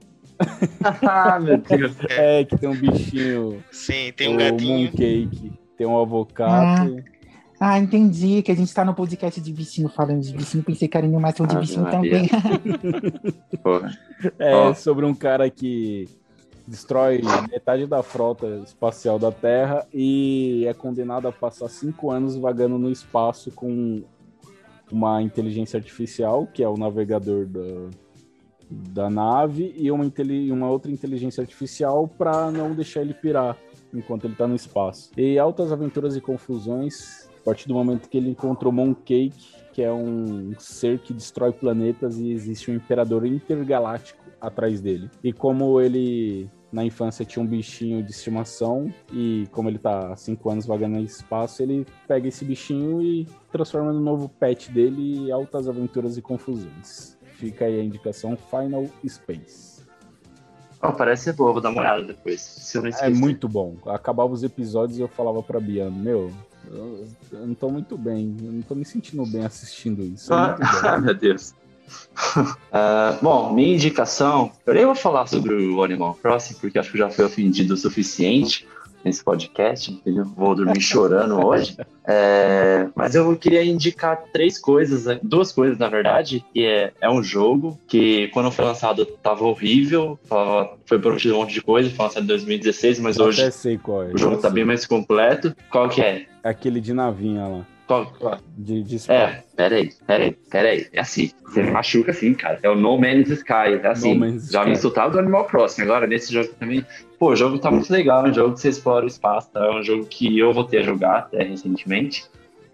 ah, 1.07 1.39
meu 1.39 1.57
Deus. 1.67 1.95
é, 2.09 2.43
que 2.45 2.57
tem 2.57 2.69
um 2.69 2.75
bichinho, 2.75 3.63
Sim, 3.71 4.11
tem 4.15 4.29
um 4.29 4.35
o 4.35 4.37
gatinho. 4.37 4.79
mooncake, 4.79 5.51
tem 5.77 5.87
um 5.87 5.97
avocado. 5.99 7.03
Ah, 7.61 7.77
entendi, 7.77 8.41
que 8.41 8.51
a 8.53 8.55
gente 8.55 8.73
tá 8.73 8.85
no 8.85 8.93
podcast 8.93 9.41
de 9.41 9.51
bichinho 9.51 9.89
falando 9.89 10.21
de 10.21 10.31
bichinho, 10.33 10.63
pensei 10.63 10.87
que 10.87 10.95
era 10.95 11.05
animação 11.05 11.45
de 11.45 11.57
Ave 11.57 11.65
bichinho 11.65 11.83
Maria. 11.83 11.99
também. 11.99 12.29
Porra. 13.61 13.97
É 14.39 14.55
Ó. 14.55 14.73
sobre 14.73 15.05
um 15.05 15.13
cara 15.13 15.49
que 15.49 16.07
destrói 16.69 17.21
metade 17.51 17.87
da 17.87 18.03
frota 18.03 18.61
espacial 18.63 19.17
da 19.17 19.31
Terra 19.31 19.87
e 19.91 20.65
é 20.67 20.73
condenado 20.73 21.27
a 21.27 21.31
passar 21.31 21.67
cinco 21.67 22.11
anos 22.11 22.35
vagando 22.35 22.77
no 22.77 22.91
espaço 22.91 23.51
com 23.51 24.03
uma 24.91 25.21
inteligência 25.21 25.77
artificial, 25.77 26.47
que 26.47 26.63
é 26.63 26.69
o 26.69 26.77
navegador 26.77 27.47
da, 27.47 27.89
da 28.69 29.09
nave, 29.09 29.73
e 29.75 29.91
uma, 29.91 30.11
uma 30.51 30.69
outra 30.69 30.91
inteligência 30.91 31.41
artificial 31.41 32.07
para 32.07 32.51
não 32.51 32.73
deixar 32.73 33.01
ele 33.01 33.13
pirar 33.13 33.57
enquanto 33.93 34.25
ele 34.25 34.33
está 34.33 34.47
no 34.47 34.55
espaço. 34.55 35.11
E 35.17 35.39
altas 35.39 35.71
aventuras 35.71 36.15
e 36.15 36.21
confusões 36.21 37.27
a 37.41 37.45
partir 37.45 37.67
do 37.67 37.73
momento 37.73 38.07
que 38.07 38.17
ele 38.17 38.29
encontrou 38.29 38.71
Mooncake, 38.71 39.55
que 39.73 39.81
é 39.81 39.91
um 39.91 40.53
ser 40.59 40.99
que 40.99 41.13
destrói 41.13 41.51
planetas 41.51 42.17
e 42.17 42.31
existe 42.31 42.69
um 42.69 42.75
imperador 42.75 43.25
intergaláctico 43.25 44.23
atrás 44.39 44.81
dele. 44.81 45.09
E 45.23 45.33
como 45.33 45.79
ele 45.81 46.49
na 46.71 46.83
infância 46.85 47.25
tinha 47.25 47.43
um 47.43 47.47
bichinho 47.47 48.03
de 48.03 48.11
estimação 48.11 48.93
e 49.11 49.47
como 49.51 49.69
ele 49.69 49.79
tá 49.79 50.13
há 50.13 50.15
cinco 50.15 50.49
anos 50.49 50.65
vagando 50.65 50.99
espaço, 50.99 51.63
ele 51.63 51.85
pega 52.07 52.27
esse 52.27 52.45
bichinho 52.45 53.01
e 53.01 53.27
transforma 53.51 53.91
no 53.91 53.99
novo 53.99 54.29
pet 54.29 54.71
dele 54.71 55.25
e 55.25 55.31
altas 55.31 55.67
aventuras 55.67 56.17
e 56.17 56.21
confusões. 56.21 57.17
Fica 57.33 57.65
aí 57.65 57.79
a 57.79 57.83
indicação 57.83 58.37
Final 58.37 58.85
Space. 59.07 59.79
Ó, 60.81 60.91
parece 60.91 61.25
ser 61.25 61.33
boa, 61.33 61.51
vou 61.51 61.61
dar 61.61 61.69
uma 61.69 61.81
olhada 61.81 62.03
depois. 62.03 62.73
É 63.01 63.09
muito 63.09 63.49
bom. 63.49 63.75
Acabava 63.87 64.31
os 64.31 64.43
episódios 64.43 64.97
e 64.97 65.01
eu 65.01 65.07
falava 65.07 65.43
pra 65.43 65.59
Biano, 65.59 65.97
meu, 65.97 66.31
eu, 66.71 67.07
eu 67.31 67.47
não 67.47 67.53
tô 67.53 67.69
muito 67.69 67.97
bem, 67.97 68.35
eu 68.41 68.51
não 68.51 68.61
tô 68.61 68.75
me 68.75 68.85
sentindo 68.85 69.25
bem 69.25 69.43
assistindo 69.43 70.03
isso. 70.03 70.33
É. 70.33 70.55
Ah, 70.83 70.97
meu 71.01 71.13
Deus. 71.13 71.53
Ah, 72.71 73.17
bom, 73.21 73.51
minha 73.51 73.73
indicação, 73.73 74.51
eu 74.65 74.73
nem 74.75 74.85
vou 74.85 74.93
falar 74.93 75.25
sobre 75.25 75.55
o 75.55 75.83
Animal 75.83 76.17
Crossing, 76.21 76.53
porque 76.55 76.77
acho 76.77 76.91
que 76.91 76.97
já 76.99 77.09
foi 77.09 77.25
ofendido 77.25 77.73
o 77.73 77.77
suficiente 77.77 78.67
nesse 79.03 79.23
podcast, 79.23 79.91
entendeu? 79.91 80.25
Vou 80.25 80.55
dormir 80.55 80.81
chorando 80.81 81.39
hoje. 81.45 81.77
É, 82.05 82.87
mas 82.95 83.15
eu 83.15 83.35
queria 83.37 83.63
indicar 83.63 84.21
três 84.33 84.59
coisas, 84.59 85.05
né? 85.05 85.19
duas 85.23 85.51
coisas, 85.51 85.77
na 85.77 85.87
verdade, 85.87 86.43
que 86.53 86.65
é, 86.65 86.91
é 86.99 87.09
um 87.09 87.23
jogo 87.23 87.79
que, 87.87 88.27
quando 88.29 88.51
foi 88.51 88.65
lançado, 88.65 89.05
tava 89.05 89.43
horrível, 89.45 90.19
foi 90.85 90.99
prometido 90.99 91.35
um 91.35 91.39
monte 91.39 91.53
de 91.53 91.61
coisa, 91.61 91.89
foi 91.89 92.05
lançado 92.05 92.23
em 92.23 92.27
2016, 92.27 92.99
mas 92.99 93.17
Eu 93.17 93.25
hoje 93.25 93.41
é. 93.41 93.49
o 94.13 94.17
jogo 94.17 94.37
tá 94.37 94.49
bem 94.49 94.65
mais 94.65 94.85
completo. 94.85 95.55
Qual 95.71 95.89
que 95.89 96.01
é? 96.01 96.25
Aquele 96.43 96.81
de 96.81 96.93
navinha 96.93 97.47
lá? 97.47 97.65
De, 98.57 98.83
de 98.83 98.95
espaço. 98.95 99.19
É, 99.19 99.43
peraí, 99.55 99.91
peraí, 100.05 100.37
peraí. 100.49 100.87
É 100.93 100.99
assim, 100.99 101.31
você 101.43 101.63
me 101.63 101.71
machuca 101.71 102.11
assim, 102.11 102.33
cara. 102.33 102.59
É 102.61 102.69
o 102.69 102.75
No 102.75 102.97
Man's 102.97 103.29
Sky. 103.29 103.79
É 103.81 103.87
assim, 103.87 104.15
Man's 104.17 104.49
já 104.49 104.63
me 104.63 104.71
Sky. 104.71 104.79
insultava 104.79 105.11
do 105.11 105.19
Animal 105.19 105.45
Crossing. 105.45 105.81
Agora, 105.83 106.05
nesse 106.05 106.33
jogo 106.33 106.49
também. 106.59 106.85
Pô, 107.17 107.31
o 107.31 107.35
jogo 107.35 107.57
tá 107.59 107.71
muito 107.71 107.91
legal. 107.91 108.25
É 108.25 108.29
um 108.29 108.33
jogo 108.33 108.53
que 108.53 108.61
você 108.61 108.69
explora 108.69 109.05
o 109.05 109.07
espaço. 109.07 109.51
Tá? 109.51 109.65
É 109.65 109.71
um 109.71 109.83
jogo 109.83 110.05
que 110.05 110.37
eu 110.37 110.53
voltei 110.53 110.79
a 110.79 110.83
jogar 110.83 111.17
até 111.17 111.43
recentemente. 111.43 112.25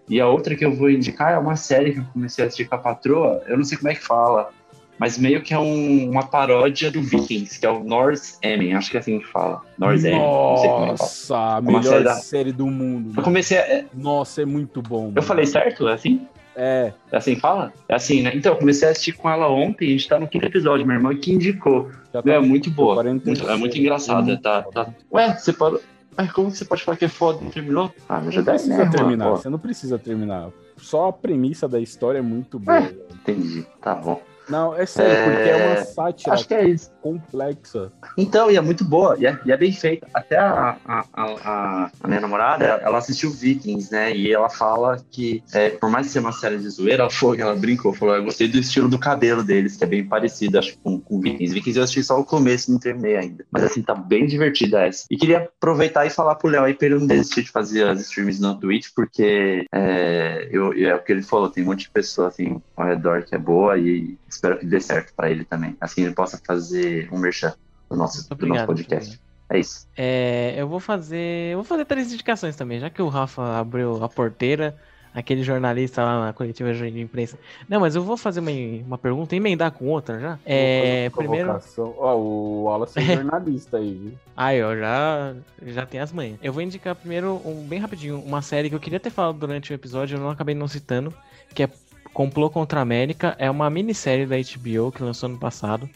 E 0.08 0.20
a 0.20 0.28
outra 0.28 0.54
que 0.54 0.64
eu 0.64 0.72
vou 0.72 0.88
indicar 0.88 1.32
é 1.32 1.38
uma 1.38 1.56
série 1.56 1.92
que 1.92 1.98
eu 1.98 2.04
comecei 2.12 2.44
a 2.44 2.46
assistir 2.46 2.68
com 2.68 2.74
a 2.76 2.78
patroa. 2.78 3.42
Eu 3.46 3.56
não 3.56 3.64
sei 3.64 3.76
como 3.78 3.90
é 3.90 3.94
que 3.94 4.02
fala. 4.02 4.50
Mas 4.98 5.18
meio 5.18 5.42
que 5.42 5.52
é 5.52 5.58
um- 5.58 6.10
uma 6.10 6.26
paródia 6.26 6.90
do 6.90 7.02
Vikings, 7.02 7.58
que 7.60 7.66
é 7.66 7.70
o 7.70 7.84
Norse 7.84 8.38
Emin. 8.42 8.72
Acho 8.74 8.90
que 8.90 8.96
é 8.96 9.00
assim 9.00 9.18
que 9.18 9.26
fala. 9.26 9.60
Norse 9.78 10.06
Emin. 10.08 10.18
Não 10.18 10.56
sei 10.56 10.70
como 10.70 10.84
é. 10.84 10.88
Nossa, 10.88 11.36
a 11.36 11.58
Uma 11.58 11.62
melhor 11.62 11.82
série 11.84 12.04
da- 12.04 12.14
série 12.14 12.52
do 12.52 12.66
mundo. 12.66 13.12
Eu 13.16 13.22
comecei 13.22 13.58
a. 13.58 13.60
é, 13.60 13.84
Nossa, 13.94 14.42
é 14.42 14.44
muito 14.46 14.80
bom. 14.80 15.06
Eu 15.08 15.10
mano. 15.12 15.22
falei 15.22 15.44
certo? 15.46 15.86
É 15.88 15.92
assim? 15.92 16.26
É, 16.58 16.94
É 17.12 17.16
assim 17.18 17.34
que 17.34 17.40
fala? 17.42 17.70
É 17.86 17.94
assim, 17.94 18.22
né? 18.22 18.32
Então, 18.34 18.52
eu 18.54 18.58
comecei 18.58 18.88
a 18.88 18.90
assistir 18.92 19.12
com 19.12 19.28
ela 19.28 19.46
ontem, 19.46 19.88
a 19.88 19.90
gente 19.90 20.08
tá 20.08 20.18
no 20.18 20.26
quinto 20.26 20.46
episódio, 20.46 20.86
minha 20.86 20.96
irmã 20.98 21.14
que 21.14 21.30
indicou. 21.30 21.90
já 22.14 22.22
É 22.32 22.38
muito 22.40 22.70
boa. 22.70 22.94
46. 22.94 23.40
Muito- 23.40 23.52
é 23.52 23.56
muito 23.58 23.78
engraçada, 23.78 24.38
tá, 24.40 24.62
tá. 24.62 24.88
Ué, 25.12 25.34
você 25.36 25.52
parou. 25.52 25.78
Mas 26.16 26.32
como 26.32 26.50
você 26.50 26.64
pode 26.64 26.82
falar 26.82 26.96
que 26.96 27.04
é 27.04 27.08
foda 27.08 27.40
e 27.42 27.44
não 27.44 27.50
terminou? 27.50 27.92
Ah, 28.08 28.22
mas 28.24 28.34
já 28.34 28.40
deve 28.40 28.56
precisa 28.56 28.84
né, 28.86 28.90
terminar, 28.90 29.28
você 29.32 29.50
não 29.50 29.58
precisa 29.58 29.98
terminar. 29.98 30.48
Só 30.78 31.08
a 31.08 31.12
premissa 31.12 31.68
da 31.68 31.78
história 31.78 32.20
é 32.20 32.22
muito 32.22 32.58
boa. 32.58 32.90
Entendi, 33.12 33.66
tá 33.82 33.94
bom. 33.94 34.18
Não, 34.48 34.74
é 34.74 34.86
sério, 34.86 35.12
é... 35.12 35.24
porque 35.24 35.50
é 35.50 35.66
uma 35.66 35.84
sátira 35.84 36.34
Acho 36.34 36.48
que 36.48 36.54
é 36.54 36.68
isso. 36.68 36.90
complexa. 37.02 37.92
Então, 38.16 38.50
e 38.50 38.56
é 38.56 38.60
muito 38.60 38.84
boa, 38.84 39.16
e 39.18 39.26
é, 39.26 39.38
e 39.44 39.52
é 39.52 39.56
bem 39.56 39.72
feita. 39.72 40.06
Até 40.14 40.38
a, 40.38 40.76
a, 40.84 41.04
a, 41.12 41.90
a, 42.00 42.08
minha 42.08 42.20
namorada, 42.20 42.64
ela 42.64 42.98
assistiu 42.98 43.30
Vikings, 43.30 43.92
né? 43.92 44.14
E 44.14 44.32
ela 44.32 44.48
fala 44.48 44.98
que, 45.10 45.42
é, 45.52 45.70
por 45.70 45.90
mais 45.90 46.06
que 46.06 46.12
seja 46.12 46.26
uma 46.26 46.32
série 46.32 46.58
de 46.58 46.68
zoeira, 46.68 47.02
ela, 47.02 47.10
foi, 47.10 47.40
ela 47.40 47.54
brincou, 47.54 47.92
falou: 47.92 48.16
eu 48.16 48.24
gostei 48.24 48.48
do 48.48 48.58
estilo 48.58 48.88
do 48.88 48.98
cabelo 48.98 49.42
deles, 49.42 49.76
que 49.76 49.84
é 49.84 49.86
bem 49.86 50.04
parecido, 50.04 50.58
acho, 50.58 50.78
com, 50.78 51.00
com 51.00 51.20
Vikings. 51.20 51.52
Vikings 51.52 51.78
eu 51.78 51.84
assisti 51.84 52.04
só 52.04 52.18
o 52.18 52.24
começo, 52.24 52.70
não 52.70 52.78
terminei 52.78 53.16
ainda. 53.16 53.44
Mas 53.50 53.64
assim, 53.64 53.82
tá 53.82 53.94
bem 53.94 54.26
divertida 54.26 54.86
essa. 54.86 55.06
E 55.10 55.16
queria 55.16 55.38
aproveitar 55.38 56.06
e 56.06 56.10
falar 56.10 56.36
pro 56.36 56.48
Léo 56.48 56.64
aí 56.64 56.74
pra 56.74 56.86
ele 56.86 56.98
não 56.98 57.06
desistir 57.06 57.42
de 57.42 57.50
fazer 57.50 57.86
as 57.86 58.00
streams 58.00 58.40
no 58.40 58.54
Twitch, 58.58 58.88
porque 58.94 59.66
é, 59.72 60.48
eu, 60.50 60.72
é 60.72 60.94
o 60.94 61.02
que 61.02 61.12
ele 61.12 61.22
falou, 61.22 61.50
tem 61.50 61.62
um 61.62 61.66
monte 61.66 61.80
de 61.80 61.90
pessoa 61.90 62.28
assim 62.28 62.60
ao 62.76 62.86
redor 62.86 63.24
que 63.24 63.34
é 63.34 63.38
boa 63.38 63.78
e 63.78 64.16
espero 64.36 64.58
que 64.58 64.66
dê 64.66 64.80
certo 64.80 65.12
para 65.14 65.30
ele 65.30 65.44
também. 65.44 65.76
Assim 65.80 66.04
ele 66.04 66.14
possa 66.14 66.40
fazer 66.44 67.08
um 67.12 67.18
merchan 67.18 67.54
do 67.90 67.96
nosso, 67.96 68.28
do 68.34 68.46
nosso 68.46 68.66
podcast. 68.66 69.20
É 69.48 69.58
isso. 69.58 69.86
É, 69.96 70.54
eu 70.56 70.68
vou 70.68 70.80
fazer. 70.80 71.52
Eu 71.52 71.58
vou 71.58 71.64
fazer 71.64 71.84
três 71.84 72.12
indicações 72.12 72.56
também, 72.56 72.80
já 72.80 72.90
que 72.90 73.00
o 73.00 73.08
Rafa 73.08 73.58
abriu 73.58 74.02
a 74.02 74.08
porteira 74.08 74.76
aquele 75.16 75.42
jornalista 75.42 76.04
lá 76.04 76.26
na 76.26 76.32
coletiva 76.34 76.74
de 76.74 77.00
imprensa. 77.00 77.38
Não, 77.66 77.80
mas 77.80 77.96
eu 77.96 78.02
vou 78.02 78.18
fazer 78.18 78.40
uma, 78.40 78.50
uma 78.86 78.98
pergunta 78.98 79.34
e 79.34 79.38
emendar 79.38 79.72
com 79.72 79.86
outra 79.86 80.20
já. 80.20 80.38
É, 80.44 81.08
primeiro. 81.08 81.58
Ó, 81.78 82.16
o 82.16 82.64
Wallace 82.64 82.98
é 82.98 83.02
jornalista 83.16 83.78
aí, 83.78 83.94
viu? 83.94 84.12
Aí, 84.36 84.62
ó, 84.62 84.76
já, 84.76 85.34
já 85.68 85.86
tem 85.86 86.00
as 86.00 86.12
manhas. 86.12 86.38
Eu 86.42 86.52
vou 86.52 86.60
indicar 86.60 86.94
primeiro, 86.94 87.40
um, 87.46 87.66
bem 87.66 87.78
rapidinho, 87.78 88.20
uma 88.20 88.42
série 88.42 88.68
que 88.68 88.74
eu 88.74 88.80
queria 88.80 89.00
ter 89.00 89.08
falado 89.08 89.38
durante 89.38 89.72
o 89.72 89.74
episódio, 89.74 90.18
eu 90.18 90.20
não 90.20 90.28
acabei 90.28 90.54
não 90.54 90.68
citando, 90.68 91.14
que 91.54 91.62
é 91.62 91.70
Complô 92.16 92.48
contra 92.48 92.80
a 92.80 92.82
América. 92.82 93.36
É 93.38 93.50
uma 93.50 93.68
minissérie 93.68 94.24
da 94.24 94.36
HBO 94.36 94.90
que 94.90 95.02
lançou 95.02 95.28
no 95.28 95.36
passado 95.36 95.86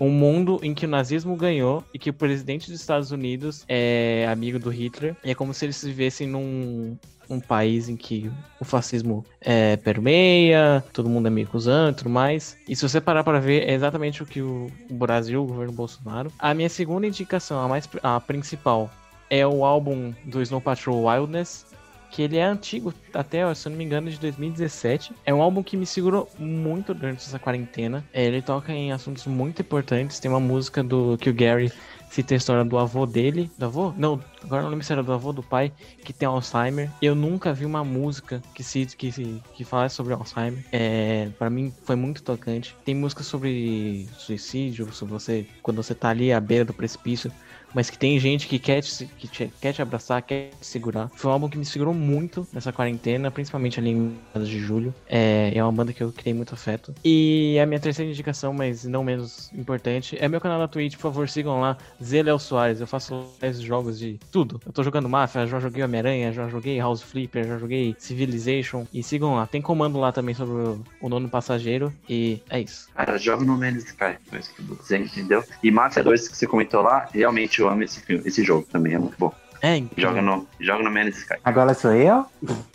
um 0.00 0.08
mundo 0.08 0.58
em 0.62 0.72
que 0.72 0.86
o 0.86 0.88
nazismo 0.88 1.36
ganhou 1.36 1.84
e 1.92 1.98
que 1.98 2.08
o 2.08 2.14
presidente 2.14 2.70
dos 2.70 2.80
Estados 2.80 3.10
Unidos 3.10 3.66
é 3.68 4.26
amigo 4.32 4.58
do 4.58 4.70
Hitler. 4.70 5.14
E 5.22 5.30
é 5.30 5.34
como 5.34 5.52
se 5.52 5.66
eles 5.66 5.84
vivessem 5.84 6.26
num 6.26 6.96
um 7.28 7.38
país 7.38 7.90
em 7.90 7.96
que 7.96 8.32
o 8.58 8.64
fascismo 8.64 9.22
é, 9.38 9.76
permeia, 9.76 10.82
todo 10.94 11.10
mundo 11.10 11.26
é 11.26 11.30
meio 11.30 11.46
cuzão 11.46 11.90
e 11.90 11.92
tudo 11.92 12.08
mais. 12.08 12.56
E 12.66 12.74
se 12.74 12.88
você 12.88 12.98
parar 12.98 13.22
para 13.22 13.38
ver, 13.38 13.68
é 13.68 13.74
exatamente 13.74 14.22
o 14.22 14.26
que 14.26 14.40
o, 14.40 14.70
Brasil, 14.90 15.42
o 15.42 15.46
governo 15.46 15.74
Bolsonaro. 15.74 16.32
A 16.38 16.54
minha 16.54 16.70
segunda 16.70 17.06
indicação, 17.06 17.60
a 17.60 17.68
mais 17.68 17.86
a 18.02 18.18
principal, 18.18 18.90
é 19.28 19.46
o 19.46 19.62
álbum 19.62 20.14
do 20.24 20.40
Snow 20.40 20.60
Patrol 20.62 21.04
Wildness, 21.04 21.66
que 22.10 22.22
ele 22.22 22.36
é 22.36 22.44
antigo, 22.44 22.92
até, 23.14 23.52
se 23.54 23.68
eu 23.68 23.70
não 23.70 23.78
me 23.78 23.84
engano, 23.84 24.10
de 24.10 24.18
2017. 24.18 25.12
É 25.24 25.32
um 25.32 25.40
álbum 25.40 25.62
que 25.62 25.76
me 25.76 25.86
segurou 25.86 26.28
muito 26.38 26.92
durante 26.92 27.18
essa 27.18 27.38
quarentena. 27.38 28.04
É, 28.12 28.24
ele 28.24 28.42
toca 28.42 28.72
em 28.72 28.92
assuntos 28.92 29.26
muito 29.26 29.62
importantes. 29.62 30.18
Tem 30.18 30.30
uma 30.30 30.40
música 30.40 30.82
do 30.82 31.16
que 31.18 31.30
o 31.30 31.34
Gary 31.34 31.72
cita 32.10 32.34
a 32.34 32.36
história 32.36 32.64
do 32.64 32.76
avô 32.76 33.06
dele. 33.06 33.50
Do 33.56 33.66
avô? 33.66 33.94
Não, 33.96 34.20
agora 34.42 34.62
não 34.62 34.70
lembro 34.70 34.84
se 34.84 34.92
era 34.92 35.02
do 35.02 35.12
avô 35.12 35.32
do 35.32 35.42
pai, 35.42 35.72
que 36.04 36.12
tem 36.12 36.26
Alzheimer. 36.26 36.90
Eu 37.00 37.14
nunca 37.14 37.52
vi 37.52 37.64
uma 37.64 37.84
música 37.84 38.42
que 38.54 38.64
se 38.64 38.84
que, 38.86 39.40
que 39.54 39.64
falasse 39.64 39.94
sobre 39.94 40.12
Alzheimer. 40.12 40.64
É, 40.72 41.28
para 41.38 41.48
mim 41.48 41.72
foi 41.84 41.96
muito 41.96 42.22
tocante. 42.22 42.76
Tem 42.84 42.94
música 42.94 43.22
sobre 43.22 44.08
suicídio, 44.18 44.92
sobre 44.92 45.14
você 45.14 45.46
quando 45.62 45.82
você 45.82 45.94
tá 45.94 46.08
ali 46.08 46.32
à 46.32 46.40
beira 46.40 46.64
do 46.64 46.74
precipício 46.74 47.30
mas 47.74 47.90
que 47.90 47.98
tem 47.98 48.18
gente 48.18 48.46
que 48.46 48.58
quer 48.58 48.82
te, 48.82 49.06
que 49.06 49.28
te, 49.28 49.52
quer 49.60 49.72
te 49.72 49.82
abraçar, 49.82 50.22
quer 50.22 50.50
te 50.60 50.66
segurar. 50.66 51.10
Foi 51.14 51.30
um 51.30 51.34
álbum 51.34 51.48
que 51.48 51.58
me 51.58 51.64
segurou 51.64 51.94
muito 51.94 52.46
nessa 52.52 52.72
quarentena, 52.72 53.30
principalmente 53.30 53.78
ali 53.78 53.90
em 53.90 54.16
meados 54.34 54.48
de 54.48 54.58
julho. 54.58 54.94
É, 55.08 55.52
é 55.54 55.62
uma 55.62 55.72
banda 55.72 55.92
que 55.92 56.02
eu 56.02 56.12
criei 56.12 56.34
muito 56.34 56.54
afeto. 56.54 56.94
E 57.04 57.58
a 57.60 57.66
minha 57.66 57.80
terceira 57.80 58.10
indicação, 58.10 58.52
mas 58.52 58.84
não 58.84 59.04
menos 59.04 59.50
importante, 59.52 60.16
é 60.20 60.28
meu 60.28 60.40
canal 60.40 60.58
na 60.58 60.68
Twitch, 60.68 60.94
por 60.94 61.02
favor, 61.02 61.28
sigam 61.28 61.60
lá, 61.60 61.76
Zelel 62.02 62.38
Soares. 62.38 62.80
Eu 62.80 62.86
faço 62.86 63.26
jogos 63.60 63.98
de 63.98 64.18
tudo. 64.30 64.60
Eu 64.64 64.72
tô 64.72 64.82
jogando 64.82 65.08
Mafia, 65.08 65.46
já 65.46 65.60
joguei 65.60 65.82
Homem-Aranha, 65.82 66.32
já 66.32 66.48
joguei 66.48 66.78
House 66.78 67.02
Flipper, 67.02 67.46
já 67.46 67.58
joguei 67.58 67.94
Civilization. 67.98 68.86
E 68.92 69.02
sigam 69.02 69.34
lá. 69.34 69.46
Tem 69.46 69.60
comando 69.60 69.98
lá 69.98 70.12
também 70.12 70.34
sobre 70.34 70.54
o, 70.54 70.84
o 71.00 71.08
nono 71.08 71.28
passageiro. 71.28 71.92
E 72.08 72.40
é 72.48 72.60
isso. 72.60 72.88
Cara, 72.94 73.18
joga 73.18 73.44
no 73.44 73.56
Man's 73.56 73.84
Sky, 73.84 74.16
foi 74.28 74.38
isso 74.38 74.54
que 74.54 74.62
vou 74.62 74.76
dizer, 74.76 75.00
entendeu? 75.00 75.44
E 75.62 75.70
Mafia 75.70 76.02
2 76.02 76.28
que 76.28 76.36
você 76.36 76.46
comentou 76.46 76.82
lá, 76.82 77.08
realmente 77.12 77.59
eu 77.60 77.68
amo 77.68 77.82
esse 77.82 78.00
filme, 78.00 78.22
esse 78.26 78.42
jogo 78.42 78.66
também, 78.70 78.94
é 78.94 78.98
muito 78.98 79.16
bom. 79.18 79.32
É, 79.62 79.76
então. 79.76 79.94
Joga 79.96 80.22
no, 80.22 80.46
joga 80.58 80.82
no 80.82 80.90
Man's 80.90 81.18
Sky. 81.18 81.34
Agora 81.44 81.74
sou 81.74 81.92
eu? 81.92 82.24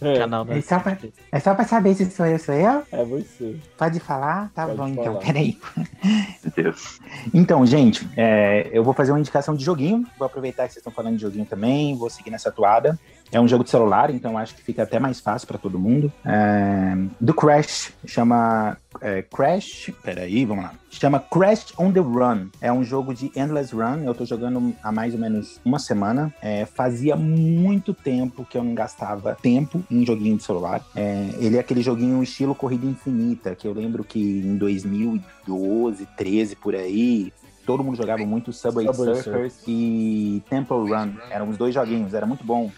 É. 0.02 0.20
Canal 0.20 0.46
da 0.46 0.56
é, 0.56 0.62
só 0.62 0.80
pra, 0.80 0.98
é 1.32 1.40
só 1.40 1.56
pra 1.56 1.66
saber 1.66 1.96
se 1.96 2.10
sou 2.12 2.28
eu, 2.28 2.38
sou 2.38 2.54
eu? 2.54 2.84
É 2.92 3.04
você. 3.04 3.56
Pode 3.76 4.00
falar? 4.00 4.52
Tá 4.54 4.68
Pode 4.68 4.78
bom, 4.78 4.88
então, 4.90 5.04
falar. 5.04 5.18
então, 5.18 5.26
peraí. 5.26 5.58
Meu 6.44 6.54
Deus. 6.56 7.00
Então, 7.34 7.66
gente, 7.66 8.08
é, 8.16 8.70
eu 8.72 8.84
vou 8.84 8.94
fazer 8.94 9.12
uma 9.12 9.20
indicação 9.20 9.56
de 9.56 9.66
joguinho. 9.66 10.06
Vou 10.20 10.28
aproveitar 10.28 10.68
que 10.68 10.74
vocês 10.74 10.82
estão 10.82 10.94
falando 10.94 11.16
de 11.16 11.24
joguinho 11.24 11.46
também, 11.46 11.98
vou 11.98 12.10
seguir 12.10 12.30
nessa 12.30 12.52
toada. 12.52 13.00
É 13.32 13.40
um 13.40 13.48
jogo 13.48 13.64
de 13.64 13.70
celular, 13.70 14.10
então 14.12 14.38
acho 14.38 14.56
que 14.56 14.62
fica 14.62 14.84
até 14.84 15.00
mais 15.00 15.20
fácil 15.20 15.48
para 15.48 15.58
todo 15.58 15.80
mundo. 15.80 16.12
É, 16.24 16.96
do 17.20 17.34
Crash, 17.34 17.92
chama 18.06 18.78
é, 19.02 19.22
Crash. 19.24 19.92
Peraí, 20.04 20.46
vamos 20.46 20.64
lá. 20.64 20.74
Chama 20.90 21.20
Crash 21.20 21.74
on 21.78 21.92
the 21.92 22.00
Run. 22.00 22.48
É 22.62 22.72
um 22.72 22.84
jogo 22.84 23.14
de 23.14 23.32
Endless 23.36 23.76
Run. 23.76 24.04
Eu 24.04 24.14
tô 24.14 24.26
jogando 24.26 24.74
há 24.82 24.92
mais 24.92 25.14
ou 25.14 25.20
menos 25.20 25.60
uma 25.66 25.80
semana. 25.80 26.34
É, 26.42 26.66
fazia 26.66 27.16
muito 27.16 27.94
tempo 27.94 28.46
que 28.46 28.58
eu 28.58 28.64
não 28.64 28.74
gastava 28.74 29.36
tempo 29.42 29.84
em 29.90 30.06
joguinho 30.06 30.38
de 30.38 30.44
celular. 30.44 30.82
É, 30.96 31.30
ele 31.40 31.58
é 31.58 31.60
aquele 31.60 31.82
joguinho 31.82 32.22
estilo 32.24 32.56
Corrida 32.56 32.86
Infinita, 32.86 33.56
que 33.56 33.68
eu 33.68 33.74
lembro 33.74 34.04
que 34.04 34.20
em 34.20 34.56
2012, 34.56 36.08
13 36.16 36.56
por 36.56 36.76
aí, 36.76 37.34
todo 37.66 37.84
mundo 37.84 37.98
jogava 37.98 38.26
muito 38.26 38.54
Subway, 38.54 38.88
Subway 38.88 39.16
Surfers 39.16 39.64
e 39.68 40.42
Temple 40.50 40.78
Run. 40.78 41.16
Eram 41.30 41.50
os 41.50 41.58
dois 41.58 41.74
joguinhos, 41.74 42.14
era 42.14 42.26
muito 42.26 42.44
bom. 42.46 42.72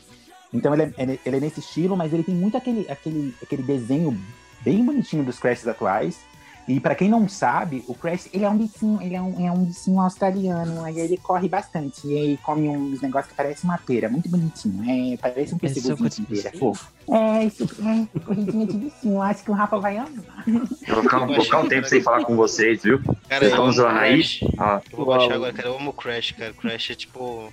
Então 0.54 0.74
ele 0.74 0.84
é, 0.84 1.20
ele, 1.26 1.38
é 1.38 1.40
nesse 1.40 1.60
estilo, 1.60 1.96
mas 1.98 2.14
ele 2.14 2.24
tem 2.24 2.36
muito 2.36 2.58
aquele, 2.58 2.90
aquele, 2.90 3.36
aquele 3.42 3.64
desenho 3.64 4.18
bem 4.62 4.84
bonitinho 4.84 5.24
dos 5.24 5.40
Crashs 5.40 5.68
atuais. 5.68 6.20
E 6.68 6.82
para 6.82 6.96
quem 6.96 7.08
não 7.08 7.30
sabe, 7.30 7.82
o 7.88 7.96
Crash, 7.96 8.28
ele 8.34 8.44
é 8.44 8.50
um 8.50 8.58
bichinho, 8.58 9.02
ele 9.02 9.16
é 9.16 9.22
um, 9.22 9.48
é 9.48 9.50
um 9.50 9.64
bichinho 9.64 10.02
australiano, 10.02 10.84
aí 10.84 11.00
ele 11.00 11.16
corre 11.16 11.48
bastante, 11.48 12.06
e 12.06 12.14
aí 12.14 12.38
come 12.44 12.68
uns 12.68 13.02
negócios 13.02 13.32
que 13.32 13.38
parece 13.38 13.64
uma 13.64 13.78
pera, 13.78 14.10
muito 14.10 14.28
bonitinho, 14.28 14.84
é, 14.84 15.16
parece 15.16 15.56
um 15.56 15.58
pêssego 15.58 16.10
de 16.10 16.22
pera, 16.24 16.52
fofo. 16.58 16.92
É, 17.10 17.46
isso, 17.46 17.64
é, 17.64 18.20
corridinha 18.20 18.68
de 18.68 18.78
bichinho, 18.78 19.22
acho 19.22 19.46
que 19.46 19.52
o 19.52 19.54
Rafa 19.54 19.80
vai 19.80 19.98
amar. 19.98 20.44
Eu 20.46 20.96
vou 20.96 21.04
ficar, 21.04 21.26
vou 21.26 21.42
ficar 21.42 21.60
um 21.60 21.70
tempo 21.70 21.88
sem 21.88 22.02
falar 22.02 22.26
com 22.26 22.36
vocês, 22.36 22.84
viu? 22.84 23.02
Cara, 23.30 23.46
Vocês 23.46 23.52
estão 23.52 23.72
zoando 23.72 24.00
aí? 24.00 24.22
Ah, 24.58 24.82
Eu 24.92 24.98
vou 24.98 25.06
baixar 25.06 25.36
agora, 25.36 25.54
cara. 25.54 25.70
Eu 25.70 25.78
amo 25.78 25.92
o 25.92 25.94
Crash, 25.94 26.34
cara. 26.34 26.52
O 26.52 26.56
Crash 26.56 26.90
é 26.90 26.96
tipo. 26.96 27.50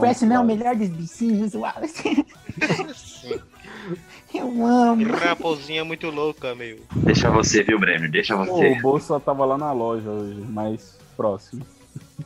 Crash 0.00 0.22
não 0.22 0.36
é 0.36 0.40
o 0.40 0.44
melhor 0.44 0.74
dos 0.76 0.88
bichinhos, 0.88 1.54
Wallace. 1.54 2.24
Eu 4.34 4.46
amo. 4.66 5.02
Ele 5.02 5.10
uma 5.10 5.18
raposinha 5.18 5.84
muito 5.84 6.08
louca, 6.10 6.54
meu. 6.54 6.80
deixa 6.96 7.30
você, 7.30 7.62
viu, 7.62 7.78
Breno? 7.78 8.10
Deixa 8.10 8.36
Pô, 8.36 8.44
você. 8.44 8.68
o 8.72 8.80
Bolsa 8.80 9.20
tava 9.20 9.44
lá 9.44 9.58
na 9.58 9.72
loja 9.72 10.08
hoje, 10.08 10.40
mais 10.40 10.98
próximo. 11.16 11.66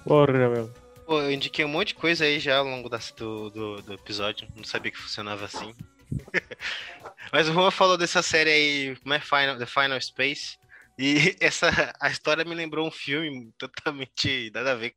Porra, 0.04 0.48
meu. 0.48 0.70
Pô, 1.04 1.20
eu 1.20 1.32
indiquei 1.32 1.64
um 1.64 1.68
monte 1.68 1.88
de 1.88 1.94
coisa 1.96 2.24
aí 2.24 2.38
já 2.38 2.58
ao 2.58 2.64
longo 2.64 2.88
das- 2.88 3.12
do, 3.16 3.50
do, 3.50 3.82
do 3.82 3.92
episódio. 3.94 4.46
Não 4.56 4.64
sabia 4.64 4.90
que 4.92 4.98
funcionava 4.98 5.44
assim. 5.44 5.74
Mas 7.32 7.48
o 7.48 7.52
Juan 7.52 7.70
falou 7.70 7.96
dessa 7.98 8.22
série 8.22 8.50
aí, 8.50 8.96
como 9.02 9.14
é 9.14 9.18
Final, 9.20 9.56
The 9.58 9.66
Final 9.66 10.00
Space. 10.00 10.58
E 10.98 11.36
essa 11.40 11.94
a 12.00 12.08
história 12.08 12.44
me 12.44 12.54
lembrou 12.54 12.86
um 12.86 12.90
filme 12.90 13.52
totalmente 13.58 14.50
nada 14.54 14.72
a 14.72 14.74
ver, 14.74 14.94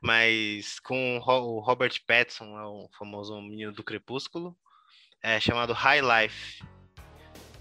mas 0.00 0.78
com 0.80 1.16
o 1.16 1.20
Ro- 1.20 1.56
o 1.56 1.60
Robert 1.60 1.94
Pattinson, 2.06 2.58
é 2.58 2.64
o 2.64 2.88
famoso 2.98 3.40
menino 3.42 3.72
do 3.72 3.84
Crepúsculo, 3.84 4.56
é 5.22 5.38
chamado 5.40 5.72
High 5.72 6.00
Life. 6.00 6.64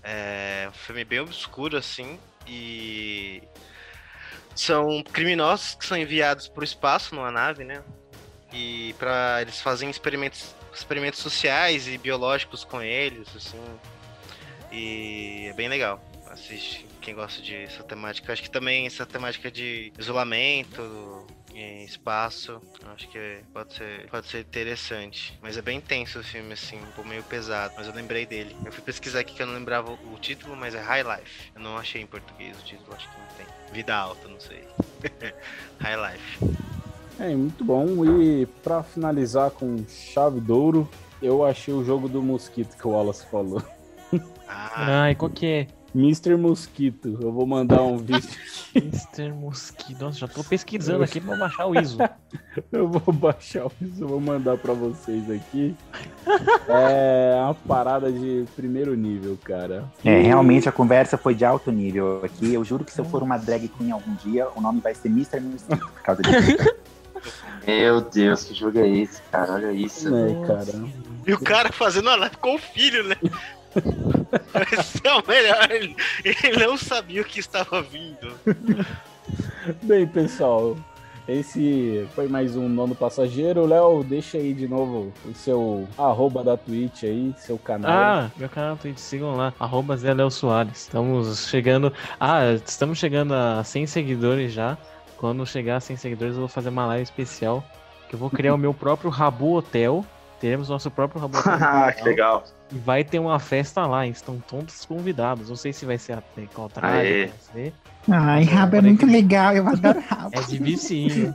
É 0.01 0.67
um 0.69 0.73
filme 0.73 1.05
bem 1.05 1.21
obscuro 1.21 1.77
assim 1.77 2.19
e 2.45 3.41
são 4.53 5.01
criminosos 5.01 5.75
que 5.75 5.85
são 5.85 5.97
enviados 5.97 6.47
para 6.49 6.61
o 6.61 6.63
espaço 6.65 7.15
numa 7.15 7.31
nave, 7.31 7.63
né? 7.63 7.81
E 8.51 8.93
para 8.99 9.41
eles 9.41 9.61
fazem 9.61 9.89
experimentos 9.89 10.53
experimentos 10.73 11.19
sociais 11.19 11.87
e 11.87 11.97
biológicos 11.97 12.63
com 12.63 12.81
eles, 12.81 13.27
assim. 13.35 13.61
E 14.71 15.47
é 15.49 15.53
bem 15.53 15.69
legal. 15.69 16.03
Assiste 16.27 16.85
quem 17.03 17.13
gosta 17.13 17.41
de 17.41 17.53
essa 17.53 17.83
temática. 17.83 18.31
Acho 18.31 18.41
que 18.41 18.49
também 18.49 18.87
essa 18.87 19.05
temática 19.05 19.51
de 19.51 19.91
isolamento 19.99 21.27
em 21.53 21.83
espaço, 21.83 22.59
acho 22.95 23.07
que 23.09 23.39
pode 23.53 23.73
ser, 23.73 24.09
pode 24.09 24.27
ser 24.27 24.39
interessante. 24.39 25.37
Mas 25.41 25.57
é 25.57 25.61
bem 25.61 25.79
tenso 25.79 26.19
o 26.19 26.23
filme, 26.23 26.53
assim, 26.53 26.77
um 26.77 26.91
pouco 26.95 27.07
meio 27.07 27.21
pesado. 27.23 27.73
Mas 27.77 27.87
eu 27.87 27.93
lembrei 27.93 28.25
dele. 28.25 28.55
Eu 28.65 28.71
fui 28.71 28.81
pesquisar 28.81 29.19
aqui 29.19 29.35
que 29.35 29.41
eu 29.41 29.45
não 29.45 29.53
lembrava 29.53 29.91
o, 29.91 30.17
título, 30.19 30.55
mas 30.55 30.73
é 30.73 30.79
High 30.79 31.03
Life. 31.03 31.51
Eu 31.53 31.61
não 31.61 31.77
achei 31.77 32.01
em 32.01 32.07
português 32.07 32.57
o 32.57 32.63
título, 32.63 32.95
acho 32.95 33.07
que 33.09 33.19
não 33.19 33.27
tem. 33.37 33.45
Vida 33.73 33.95
alta, 33.95 34.27
não 34.27 34.39
sei. 34.39 34.63
High 35.79 36.13
Life. 36.13 36.57
É, 37.19 37.35
muito 37.35 37.63
bom. 37.63 37.85
E 38.21 38.45
pra 38.63 38.81
finalizar 38.81 39.51
com 39.51 39.85
chave 39.87 40.39
d'ouro, 40.39 40.89
eu 41.21 41.45
achei 41.45 41.73
o 41.73 41.83
jogo 41.83 42.07
do 42.07 42.21
mosquito 42.23 42.75
que 42.77 42.87
o 42.87 42.91
Wallace 42.91 43.25
falou. 43.27 43.61
Ah, 44.55 45.05
Ai, 45.05 45.15
qual 45.15 45.31
que 45.31 45.47
é? 45.47 45.67
Mr. 45.95 46.35
Mosquito. 46.35 47.17
Eu 47.21 47.31
vou 47.31 47.45
mandar 47.45 47.81
um 47.83 47.97
vídeo. 47.97 48.29
Mr. 48.73 49.31
Mosquito. 49.31 50.01
Nossa, 50.01 50.19
já 50.19 50.27
tô 50.27 50.43
pesquisando 50.43 51.03
aqui 51.03 51.21
pra 51.21 51.35
baixar 51.35 51.67
o 51.67 51.79
ISO. 51.79 51.97
eu 52.71 52.87
vou 52.87 53.13
baixar 53.13 53.67
o 53.67 53.71
ISO, 53.81 54.07
vou 54.07 54.19
mandar 54.19 54.57
pra 54.57 54.73
vocês 54.73 55.29
aqui. 55.29 55.75
É 56.67 57.39
uma 57.43 57.53
parada 57.53 58.11
de 58.11 58.45
primeiro 58.55 58.95
nível, 58.95 59.37
cara. 59.43 59.85
É, 60.03 60.21
realmente 60.21 60.67
a 60.67 60.71
conversa 60.71 61.17
foi 61.17 61.35
de 61.35 61.45
alto 61.45 61.71
nível 61.71 62.21
aqui. 62.23 62.53
Eu 62.53 62.63
juro 62.63 62.83
que 62.83 62.91
se 62.91 62.99
eu 62.99 63.05
for 63.05 63.21
uma 63.21 63.37
drag 63.37 63.67
queen 63.67 63.91
algum 63.91 64.15
dia, 64.15 64.47
o 64.55 64.61
nome 64.61 64.81
vai 64.81 64.95
ser 64.95 65.09
Mr. 65.09 65.39
Mosquito 65.39 65.79
por 65.79 66.01
causa 66.01 66.21
disso. 66.23 66.73
Meu 67.65 68.01
Deus, 68.01 68.43
que 68.43 68.53
jogo 68.53 68.77
é 68.79 68.89
esse, 68.89 69.21
cara? 69.31 69.53
Olha 69.53 69.71
isso. 69.71 70.13
É, 70.13 70.45
cara. 70.45 70.85
E 71.25 71.33
o 71.33 71.39
cara 71.39 71.71
fazendo 71.71 72.09
a 72.09 72.15
live 72.17 72.35
com 72.37 72.55
o 72.55 72.59
filho, 72.59 73.03
né? 73.07 73.15
Esse 74.71 75.01
é 75.03 75.13
o 75.13 75.27
melhor. 75.27 75.69
Ele 76.23 76.65
não 76.65 76.77
sabia 76.77 77.21
o 77.21 77.25
que 77.25 77.39
estava 77.39 77.81
vindo. 77.81 78.33
Bem, 79.83 80.05
pessoal, 80.05 80.75
esse 81.27 82.05
foi 82.13 82.27
mais 82.27 82.57
um 82.57 82.67
nono 82.67 82.93
passageiro. 82.93 83.65
Léo, 83.65 84.03
deixa 84.03 84.37
aí 84.37 84.53
de 84.53 84.67
novo 84.67 85.13
o 85.25 85.33
seu 85.33 85.87
arroba 85.97 86.43
da 86.43 86.57
Twitch 86.57 87.03
aí, 87.03 87.33
seu 87.37 87.57
canal. 87.57 87.91
Ah, 87.91 88.31
meu 88.35 88.49
canal 88.49 88.75
Twitch, 88.75 88.97
sigam 88.97 89.35
lá, 89.35 89.53
arroba 89.57 89.95
Zé 89.95 90.13
Léo 90.13 90.29
Soares. 90.29 90.81
Estamos 90.81 91.47
chegando. 91.47 91.93
Ah, 92.19 92.53
estamos 92.53 92.97
chegando 92.97 93.33
a 93.33 93.63
100 93.63 93.87
seguidores 93.87 94.51
já. 94.51 94.77
Quando 95.17 95.45
chegar 95.47 95.77
a 95.77 95.79
100 95.79 95.95
seguidores, 95.95 96.33
eu 96.33 96.41
vou 96.41 96.49
fazer 96.49 96.67
uma 96.69 96.85
live 96.87 97.03
especial. 97.03 97.63
Que 98.09 98.15
eu 98.15 98.19
vou 98.19 98.29
criar 98.29 98.53
o 98.53 98.57
meu 98.57 98.73
próprio 98.73 99.09
Rabu 99.09 99.55
Hotel. 99.55 100.05
Teremos 100.43 100.67
nosso 100.67 100.91
próprio 100.91 101.23
Hotel. 101.23 101.41
Ah, 101.45 101.89
que 101.93 102.03
legal. 102.03 102.43
E 102.69 102.77
vai 102.77 103.01
ter 103.01 103.17
uma 103.17 103.39
festa 103.39 103.87
lá, 103.87 104.05
estão 104.05 104.43
todos 104.45 104.83
convidados. 104.83 105.47
Não 105.47 105.55
sei 105.55 105.71
se 105.71 105.85
vai 105.85 105.97
ser 105.97 106.17
até 106.17 106.45
qual 106.53 106.67
traje, 106.67 107.27
vai 107.27 107.31
ser. 107.53 107.73
Ai, 108.11 108.43
rabo 108.43 108.75
é 108.75 108.81
muito 108.81 109.05
legal, 109.05 109.55
eu 109.55 109.65
adoro 109.69 110.03
rabo. 110.05 110.31
É 110.33 110.41
de 110.41 110.57
vicinho. 110.57 111.33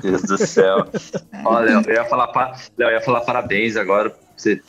Deus 0.00 0.22
do 0.22 0.38
céu. 0.38 0.86
Olha, 1.44 1.82
eu 1.84 1.92
ia 1.92 2.04
falar, 2.04 2.28
pa... 2.28 2.56
eu 2.78 2.88
ia 2.88 3.00
falar 3.00 3.22
parabéns 3.22 3.76
agora. 3.76 4.14
Você 4.36 4.62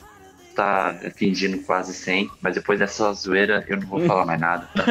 tá 0.52 0.94
fingindo 1.14 1.58
quase 1.58 1.92
100, 1.92 2.30
mas 2.40 2.54
depois 2.54 2.78
dessa 2.78 3.12
zoeira 3.12 3.64
eu 3.68 3.78
não 3.78 3.86
vou 3.86 4.00
falar 4.06 4.24
mais 4.26 4.40
nada. 4.40 4.68
Tá? 4.74 4.84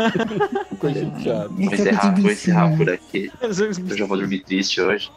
Vou 0.81 0.89
encerrar, 0.89 2.15
vou 2.15 2.31
encerrar 2.31 2.75
por 2.75 2.89
aqui. 2.89 3.31
Eu 3.39 3.97
já 3.97 4.05
vou 4.05 4.17
dormir 4.17 4.39
triste 4.39 4.81
hoje. 4.81 5.11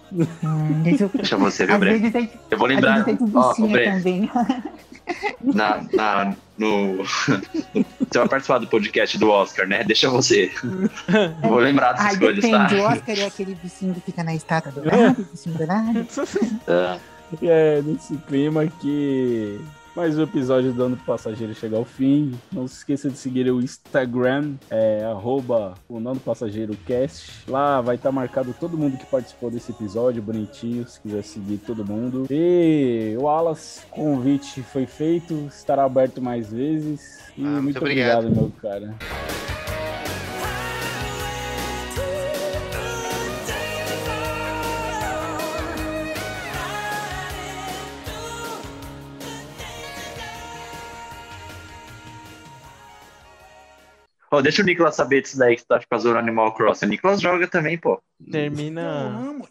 Deixa 1.13 1.37
você 1.39 1.65
ver, 1.65 1.79
Breno. 1.79 2.13
Eu 2.51 2.59
vou 2.59 2.67
lembrar. 2.67 3.07
Ó, 3.35 3.55
oh, 3.59 3.67
Breno. 3.67 4.31
Na, 5.43 5.83
na, 5.93 6.37
no, 6.59 6.99
você 7.05 8.19
vai 8.19 8.29
participar 8.29 8.59
do 8.59 8.67
podcast 8.67 9.19
do 9.19 9.31
Oscar, 9.31 9.67
né? 9.67 9.85
Deixa 9.85 10.09
você. 10.11 10.51
Vou 11.43 11.59
lembrar 11.59 11.93
dessas 11.93 12.13
Ai, 12.13 12.19
coisas, 12.19 12.45
depende. 12.45 12.77
tá? 12.77 12.83
O 12.83 12.93
Oscar 12.93 13.19
é 13.19 13.27
aquele 13.27 13.55
vicinho 13.55 13.95
que 13.95 14.01
fica 14.01 14.23
na 14.23 14.35
estátua 14.35 14.73
do 14.73 14.85
lado, 14.85 15.27
vicinho 15.31 15.57
do 15.57 15.67
lado. 15.67 16.07
É, 17.43 17.83
nesse 17.83 18.17
clima 18.29 18.67
que 18.81 19.61
mais 19.97 20.19
um 20.19 20.23
episódio 20.25 20.73
do 20.73 20.83
Ano 20.83 20.97
Passageiro 20.97 21.55
chega 21.55 21.77
ao 21.77 21.85
fim. 21.85 22.33
Não 22.53 22.67
se 22.67 22.79
esqueça 22.79 23.09
de 23.09 23.17
seguir 23.17 23.49
o 23.53 23.61
Instagram, 23.61 24.55
é 24.69 25.05
arroba 25.05 25.75
o 25.89 26.01
Nando 26.01 26.19
Passageiro 26.19 26.77
Cast. 26.85 27.49
Lá 27.49 27.81
vai 27.81 27.95
estar 27.95 28.11
marcado 28.11 28.53
todo 28.59 28.77
mundo 28.77 28.97
que 28.99 29.07
participou 29.07 29.51
desse 29.53 29.71
episódio, 29.71 30.21
bonitinho, 30.21 30.87
se 30.89 31.01
quiser 31.01 31.23
seguir 31.23 31.59
todo 31.59 31.85
mundo. 31.85 32.27
E 32.29 33.15
o 33.19 33.23
Wallace, 33.23 33.87
convite 33.91 34.63
foi 34.63 34.85
feito, 34.85 35.47
estará 35.49 35.85
aberto 35.85 36.21
mais 36.21 36.51
vezes. 36.53 37.21
E 37.39 37.43
Ah, 37.45 37.49
muito 37.51 37.63
muito 37.63 37.79
obrigado. 37.79 38.27
obrigado, 38.27 38.41
meu 38.41 38.53
cara. 38.61 38.95
Ó, 54.35 54.43
deixa 54.43 54.63
o 54.63 54.65
Nicolas 54.65 54.95
saber 54.97 55.23
disso 55.23 55.39
daí 55.39 55.55
que 55.55 55.63
você 55.63 55.67
tá 55.69 55.81
fazendo 55.89 56.19
Animal 56.19 56.55
Crossing. 56.55 56.87
O 56.87 56.89
Nicolas 56.89 57.21
joga 57.21 57.47
também, 57.49 57.79
pô. 57.79 58.03
Eu 58.27 58.33
Termina. 58.33 58.83
amo. 58.83 59.49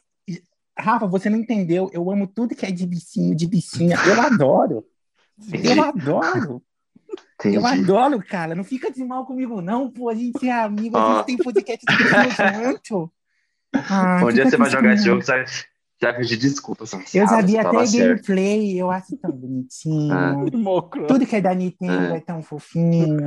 Rafa, 0.78 1.06
você 1.08 1.30
não 1.30 1.38
entendeu. 1.38 1.90
Eu 1.94 2.10
amo 2.12 2.26
tudo 2.28 2.56
que 2.56 2.66
é 2.66 2.72
de 2.72 2.86
vicinho, 2.88 3.36
de 3.36 3.46
vicinha. 3.46 3.96
Eu 4.08 4.22
adoro. 4.22 4.86
Eu 5.52 5.84
adoro. 5.84 6.62
Entendi. 7.36 7.58
Eu 7.58 7.66
adoro, 7.66 8.24
cara. 8.28 8.56
Não 8.56 8.64
fica 8.64 8.92
de 8.92 9.04
mal 9.04 9.26
comigo, 9.26 9.62
não, 9.62 9.90
pô. 9.90 10.10
A 10.10 10.16
gente 10.16 10.48
é 10.48 10.52
amigo, 10.52 10.98
a 10.98 11.18
gente 11.18 11.26
tem 11.26 11.38
podcast 11.38 11.86
junto. 12.56 13.12
Ah, 13.74 14.22
Um 14.24 14.32
dia 14.32 14.50
você 14.50 14.58
vai 14.58 14.70
jogar 14.70 14.94
esse 14.94 15.06
jogo, 15.06 15.22
você 15.22 15.46
vai 16.02 16.16
pedir 16.18 16.38
desculpa. 16.38 16.84
Eu 17.14 17.28
já 17.28 17.38
ah, 17.38 17.42
vi 17.42 17.58
até 17.58 17.86
gameplay, 17.86 18.80
eu 18.80 18.92
acho 18.92 19.16
tão 19.18 19.32
bonitinho. 19.32 20.14
Ah. 20.14 20.36
Tudo 21.08 21.26
que 21.26 21.36
é 21.36 21.42
da 21.42 21.54
Nintendo 21.54 22.14
Ah. 22.14 22.18
é 22.18 22.20
tão 22.20 22.42
fofinho. 22.42 23.18